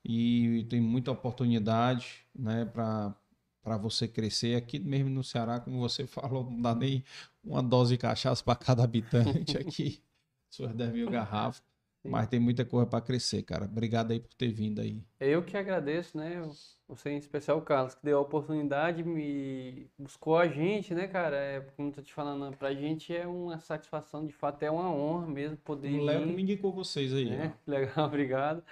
E 0.04 0.66
tem 0.70 0.80
muita 0.80 1.10
oportunidade, 1.12 2.24
né, 2.34 2.64
para 2.64 3.14
para 3.62 3.76
você 3.76 4.08
crescer. 4.08 4.56
Aqui 4.56 4.78
mesmo 4.78 5.08
no 5.10 5.22
Ceará, 5.22 5.60
como 5.60 5.78
você 5.78 6.06
falou, 6.08 6.50
não 6.50 6.60
dá 6.60 6.74
nem 6.74 7.04
uma 7.44 7.62
dose 7.62 7.94
de 7.94 7.98
cachaça 7.98 8.42
para 8.42 8.56
cada 8.56 8.82
habitante 8.84 9.56
aqui. 9.56 10.02
Suas 10.50 10.74
10 10.74 10.92
mil 10.92 11.10
garrafas. 11.10 11.62
Mas 12.04 12.26
tem 12.28 12.40
muita 12.40 12.64
coisa 12.64 12.84
para 12.84 13.00
crescer, 13.00 13.42
cara. 13.42 13.64
Obrigado 13.64 14.10
aí 14.10 14.18
por 14.18 14.34
ter 14.34 14.48
vindo 14.48 14.80
aí. 14.80 15.04
Eu 15.20 15.42
que 15.42 15.56
agradeço, 15.56 16.16
né? 16.18 16.42
Você 16.88 17.10
em 17.10 17.16
especial, 17.16 17.58
o 17.58 17.62
Carlos, 17.62 17.94
que 17.94 18.04
deu 18.04 18.18
a 18.18 18.22
oportunidade, 18.22 19.04
me 19.04 19.88
buscou 19.96 20.36
a 20.36 20.48
gente, 20.48 20.92
né, 20.94 21.06
cara? 21.06 21.36
É, 21.36 21.60
como 21.76 21.88
eu 21.88 21.92
tô 21.92 22.02
te 22.02 22.12
falando, 22.12 22.56
pra 22.56 22.74
gente 22.74 23.14
é 23.14 23.26
uma 23.26 23.60
satisfação, 23.60 24.26
de 24.26 24.32
fato, 24.32 24.62
é 24.64 24.70
uma 24.70 24.92
honra 24.92 25.28
mesmo 25.28 25.56
poder. 25.58 26.00
O 26.00 26.04
Léo 26.04 26.26
me 26.26 26.42
indicou 26.42 26.72
vocês 26.72 27.14
aí. 27.14 27.30
Né? 27.30 27.54
Legal, 27.66 28.06
obrigado. 28.06 28.64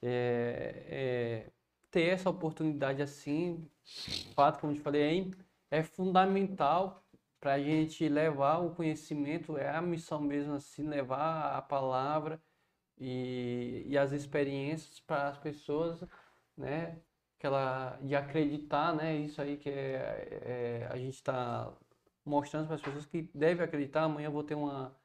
É, 0.00 0.82
é, 0.88 1.46
ter 1.90 2.08
essa 2.08 2.30
oportunidade 2.30 3.02
assim, 3.02 3.62
fato, 4.34 4.60
como 4.60 4.72
eu 4.72 4.76
te 4.76 4.82
falei, 4.82 5.30
é, 5.70 5.78
é 5.78 5.82
fundamental 5.82 7.04
para 7.38 7.54
a 7.54 7.60
gente 7.60 8.08
levar 8.08 8.58
o 8.58 8.70
conhecimento, 8.70 9.58
é 9.58 9.68
a 9.68 9.82
missão 9.82 10.20
mesmo 10.20 10.54
assim, 10.54 10.88
levar 10.88 11.56
a 11.56 11.60
palavra 11.60 12.40
e, 13.02 13.84
e 13.88 13.98
as 13.98 14.12
experiências 14.12 15.00
para 15.00 15.28
as 15.28 15.38
pessoas, 15.38 16.04
né? 16.56 17.00
Aquela, 17.38 17.98
de 18.02 18.14
acreditar, 18.14 18.94
né? 18.94 19.16
Isso 19.16 19.42
aí 19.42 19.56
que 19.56 19.68
é, 19.68 20.84
é 20.84 20.88
a 20.90 20.96
gente 20.96 21.14
está 21.14 21.72
mostrando 22.24 22.66
para 22.66 22.76
as 22.76 22.82
pessoas 22.82 23.04
que 23.06 23.28
devem 23.34 23.64
acreditar. 23.64 24.04
Amanhã 24.04 24.28
eu 24.28 24.32
vou 24.32 24.44
ter 24.44 24.54
uma, 24.54 24.96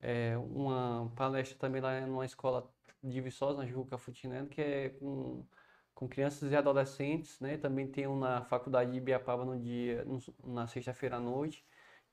é, 0.00 0.36
uma 0.36 1.12
palestra 1.16 1.56
também 1.58 1.80
lá 1.80 2.00
numa 2.00 2.24
escola 2.24 2.68
de 3.02 3.20
Viçosa, 3.20 3.58
na 3.58 3.66
Juca 3.66 3.96
Futinendo, 3.98 4.48
que 4.48 4.60
é 4.60 4.88
com, 4.90 5.46
com 5.94 6.08
crianças 6.08 6.50
e 6.50 6.56
adolescentes, 6.56 7.38
né? 7.40 7.56
Também 7.58 7.86
tem 7.86 8.08
um 8.08 8.18
na 8.18 8.44
faculdade 8.44 8.90
de 8.90 8.96
Ibiapaba 8.98 9.44
no 9.44 9.58
dia, 9.60 10.04
na 10.44 10.66
sexta-feira 10.66 11.16
à 11.18 11.20
noite, 11.20 11.64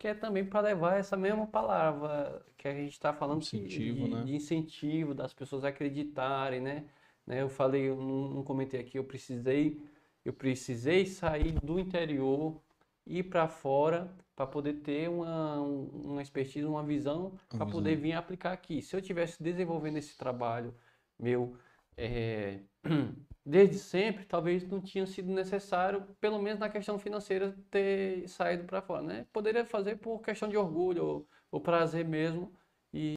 que 0.02 0.08
é 0.08 0.16
também 0.16 0.44
para 0.44 0.62
levar 0.62 0.98
essa 0.98 1.16
mesma 1.16 1.46
palavra 1.46 2.44
que 2.58 2.68
a 2.68 2.74
gente 2.74 2.94
está 2.94 3.14
falando 3.14 3.42
Incentivo, 3.44 4.06
de, 4.06 4.10
né? 4.16 4.24
de 4.24 4.36
incentivo, 4.36 5.14
das 5.14 5.32
pessoas 5.32 5.64
acreditarem, 5.64 6.60
né? 6.60 6.86
né? 7.24 7.40
Eu 7.44 7.48
falei, 7.48 7.84
eu 7.88 7.96
não, 7.96 8.30
não 8.30 8.44
comentei 8.44 8.80
aqui, 8.80 8.98
eu 8.98 9.04
precisei, 9.04 9.80
eu 10.26 10.34
precisei 10.34 11.06
sair 11.06 11.52
do 11.64 11.80
interior 11.80 12.60
ir 13.06 13.26
para 13.26 13.48
fora 13.48 14.12
para 14.36 14.48
poder 14.48 14.74
ter 14.82 15.08
uma, 15.08 15.62
um- 15.62 15.90
uma 16.14 16.22
expertise, 16.24 16.66
uma 16.66 16.82
visão 16.84 17.38
para 17.48 17.68
poder 17.68 17.96
vir 17.96 18.14
aplicar 18.14 18.54
aqui. 18.54 18.82
Se 18.82 18.96
eu 18.96 19.02
tivesse 19.04 19.42
desenvolvendo 19.44 19.98
esse 19.98 20.18
trabalho 20.18 20.74
meu 21.20 21.56
é, 21.96 22.62
desde 23.46 23.80
sempre, 23.80 24.26
talvez 24.26 24.68
não 24.68 24.82
tinha 24.82 25.06
sido 25.08 25.32
necessário, 25.32 26.04
pelo 26.20 26.42
menos 26.42 26.60
na 26.60 26.70
questão 26.70 27.00
financeira, 27.00 27.58
ter 27.72 28.28
saído 28.30 28.66
para 28.66 28.82
fora, 28.82 29.02
né? 29.04 29.28
Poderia 29.34 29.66
fazer 29.66 29.98
por 29.98 30.22
questão 30.22 30.48
de 30.50 30.58
orgulho 30.58 31.06
ou, 31.06 31.30
ou 31.52 31.62
prazer 31.62 32.06
mesmo 32.06 32.54
e 32.94 33.16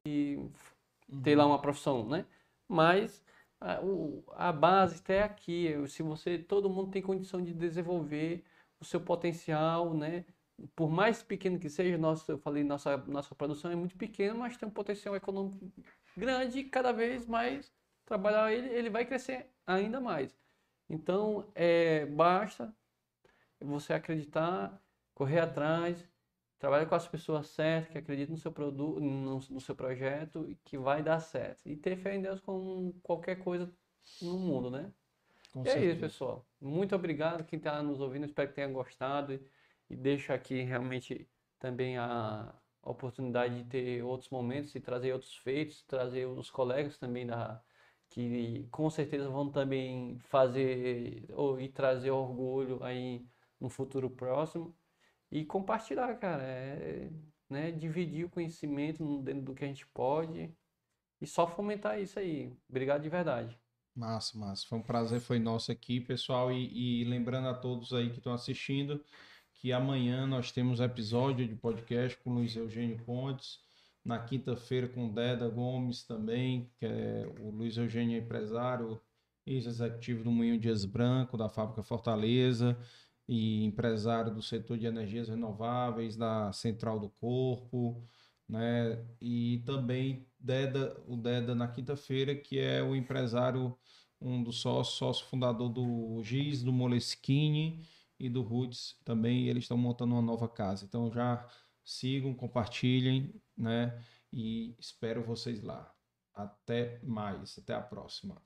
ter 1.22 1.34
lá 1.36 1.46
uma 1.46 1.60
profissão, 1.60 2.06
né? 2.09 2.26
Mas 2.68 3.24
a, 3.60 3.80
o- 3.82 4.24
a 4.32 4.52
base 4.52 4.96
está 4.96 5.24
aqui. 5.24 5.72
Se 5.88 6.02
você, 6.02 6.38
todo 6.38 6.70
mundo 6.70 6.90
tem 6.90 7.02
condição 7.02 7.42
de 7.42 7.52
desenvolver 7.55 8.44
o 8.80 8.84
seu 8.84 9.01
potencial, 9.01 9.94
né? 9.94 10.24
Por 10.76 10.88
mais 10.90 11.22
pequeno 11.22 11.59
que 11.59 11.68
seja, 11.68 11.98
nossa, 11.98 12.32
eu 12.32 12.38
falei, 12.38 12.62
nossa, 12.64 12.96
nossa 12.98 13.34
produção 13.34 13.70
é 13.70 13.76
muito 13.76 13.96
pequena, 13.96 14.34
mas 14.34 14.56
tem 14.56 14.68
um 14.68 14.72
potencial 14.72 15.16
econômico 15.16 15.72
grande 16.16 16.60
e 16.60 16.64
cada 16.70 16.92
vez 16.92 17.26
mais 17.26 17.72
trabalhar 18.05 18.52
ele, 18.52 18.68
ele 18.68 18.90
vai 18.90 19.05
crescer 19.05 19.51
ainda 19.66 20.01
mais. 20.01 20.36
Então, 20.89 21.51
é, 21.55 22.07
basta 22.07 22.74
você 23.61 23.93
acreditar, 23.95 24.82
correr 25.15 25.41
atrás, 25.41 26.09
trabalhar 26.59 26.86
com 26.86 26.95
as 26.95 27.09
pessoas 27.09 27.49
certas, 27.49 27.93
que 27.93 27.99
acreditam 27.99 28.35
no 28.35 28.41
seu 28.41 28.53
produto, 28.53 29.01
no, 29.01 29.41
no 29.41 29.61
seu 29.61 29.74
projeto 29.77 30.49
e 30.51 30.57
que 30.57 30.78
vai 30.78 31.03
dar 31.03 31.20
certo. 31.20 31.69
E 31.69 31.77
ter 31.77 31.97
fé 31.97 32.15
em 32.15 32.23
Deus 32.23 32.41
com 32.41 32.93
qualquer 33.03 33.36
coisa 33.43 33.73
no 34.20 34.39
mundo, 34.39 34.70
né? 34.70 34.93
Com 35.53 35.65
E 35.65 35.69
é 35.69 35.85
isso, 35.85 35.99
certeza. 35.99 36.01
pessoal. 36.01 36.47
Muito 36.61 36.95
obrigado 36.95 37.45
quem 37.45 37.59
está 37.59 37.82
nos 37.82 38.01
ouvindo. 38.01 38.24
Espero 38.27 38.49
que 38.49 38.55
tenha 38.55 38.69
gostado. 38.69 39.32
E, 39.35 39.43
e 39.91 39.97
deixo 39.97 40.32
aqui 40.32 40.62
realmente 40.62 41.28
também 41.59 41.97
a, 41.99 42.55
a 42.82 42.91
oportunidade 42.91 43.62
de 43.62 43.69
ter 43.70 44.03
outros 44.05 44.31
momentos 44.31 44.74
e 44.74 44.81
trazer 44.81 45.12
outros 45.12 45.36
feitos, 45.36 45.82
trazer 45.82 46.27
os 46.27 46.51
colegas 46.51 46.99
também 46.99 47.27
da 47.27 47.62
que 48.15 48.69
com 48.70 48.89
certeza 48.89 49.28
vão 49.28 49.51
também 49.51 50.16
fazer 50.20 51.27
ou, 51.31 51.61
e 51.61 51.69
trazer 51.69 52.12
orgulho 52.12 52.81
aí 52.85 53.27
no 53.61 53.69
futuro 53.69 54.09
próximo 54.09 54.73
e 55.32 55.45
compartilhar, 55.45 56.15
cara, 56.15 56.45
é, 56.45 57.11
né, 57.51 57.73
dividir 57.73 58.24
o 58.24 58.31
conhecimento 58.31 59.20
dentro 59.23 59.43
do 59.43 59.55
que 59.55 59.65
a 59.65 59.66
gente 59.66 59.85
pode 59.89 60.49
e 61.20 61.27
só 61.27 61.45
fomentar 61.45 62.01
isso 62.01 62.16
aí. 62.20 62.53
Obrigado 62.69 63.03
de 63.03 63.09
verdade. 63.09 63.59
Massa, 63.97 64.39
massa. 64.39 64.65
Foi 64.69 64.78
um 64.78 64.82
prazer, 64.82 65.19
foi 65.19 65.41
nosso 65.41 65.73
aqui, 65.73 66.01
pessoal. 66.01 66.53
E, 66.53 67.01
e 67.01 67.05
lembrando 67.05 67.49
a 67.49 67.55
todos 67.55 67.93
aí 67.93 68.11
que 68.11 68.19
estão 68.19 68.32
assistindo, 68.32 69.05
que 69.55 69.73
amanhã 69.73 70.24
nós 70.24 70.53
temos 70.53 70.78
episódio 70.78 71.49
de 71.49 71.57
podcast 71.57 72.16
com 72.19 72.35
Luiz 72.35 72.55
Eugênio 72.55 73.03
Pontes. 73.05 73.59
Na 74.05 74.18
quinta-feira 74.18 74.86
com 74.86 75.09
Deda 75.12 75.48
Gomes 75.48 76.02
também, 76.05 76.70
que 76.78 76.85
é 76.85 77.26
o 77.40 77.51
Luiz 77.51 77.76
Eugênio 77.76 78.16
é 78.16 78.18
empresário, 78.18 79.01
ex-executivo 79.47 80.22
do 80.24 80.31
Moinho 80.31 80.59
Dias 80.59 80.85
Branco, 80.85 81.39
da 81.39 81.48
Fábrica 81.48 81.82
Fortaleza, 81.82 82.78
e 83.26 83.64
empresário 83.64 84.35
do 84.35 84.43
setor 84.43 84.76
de 84.78 84.86
energias 84.86 85.28
renováveis, 85.28 86.16
da 86.16 86.52
Central 86.52 87.01
do 87.01 87.09
Corpo, 87.09 88.02
né? 88.48 89.02
E 89.20 89.62
também 89.64 90.26
Deda, 90.39 91.02
o 91.06 91.16
Deda 91.16 91.55
na 91.55 91.68
quinta-feira, 91.68 92.35
que 92.35 92.59
é 92.59 92.82
o 92.82 92.94
empresário, 92.94 93.74
um 94.20 94.43
dos 94.43 94.60
sócios, 94.60 94.97
sócio 94.98 95.26
fundador 95.26 95.70
do 95.70 96.22
Giz, 96.22 96.62
do 96.62 96.72
Moleskine 96.72 97.82
e 98.18 98.28
do 98.28 98.43
Roots 98.43 98.98
também, 99.05 99.48
eles 99.48 99.64
estão 99.64 99.76
montando 99.78 100.14
uma 100.14 100.22
nova 100.22 100.48
casa. 100.48 100.85
Então 100.85 101.10
já 101.10 101.47
sigam, 101.82 102.35
compartilhem, 102.35 103.35
né? 103.56 104.02
E 104.32 104.74
espero 104.78 105.22
vocês 105.22 105.62
lá. 105.62 105.93
Até 106.35 107.01
mais, 107.03 107.59
até 107.59 107.74
a 107.74 107.80
próxima. 107.80 108.40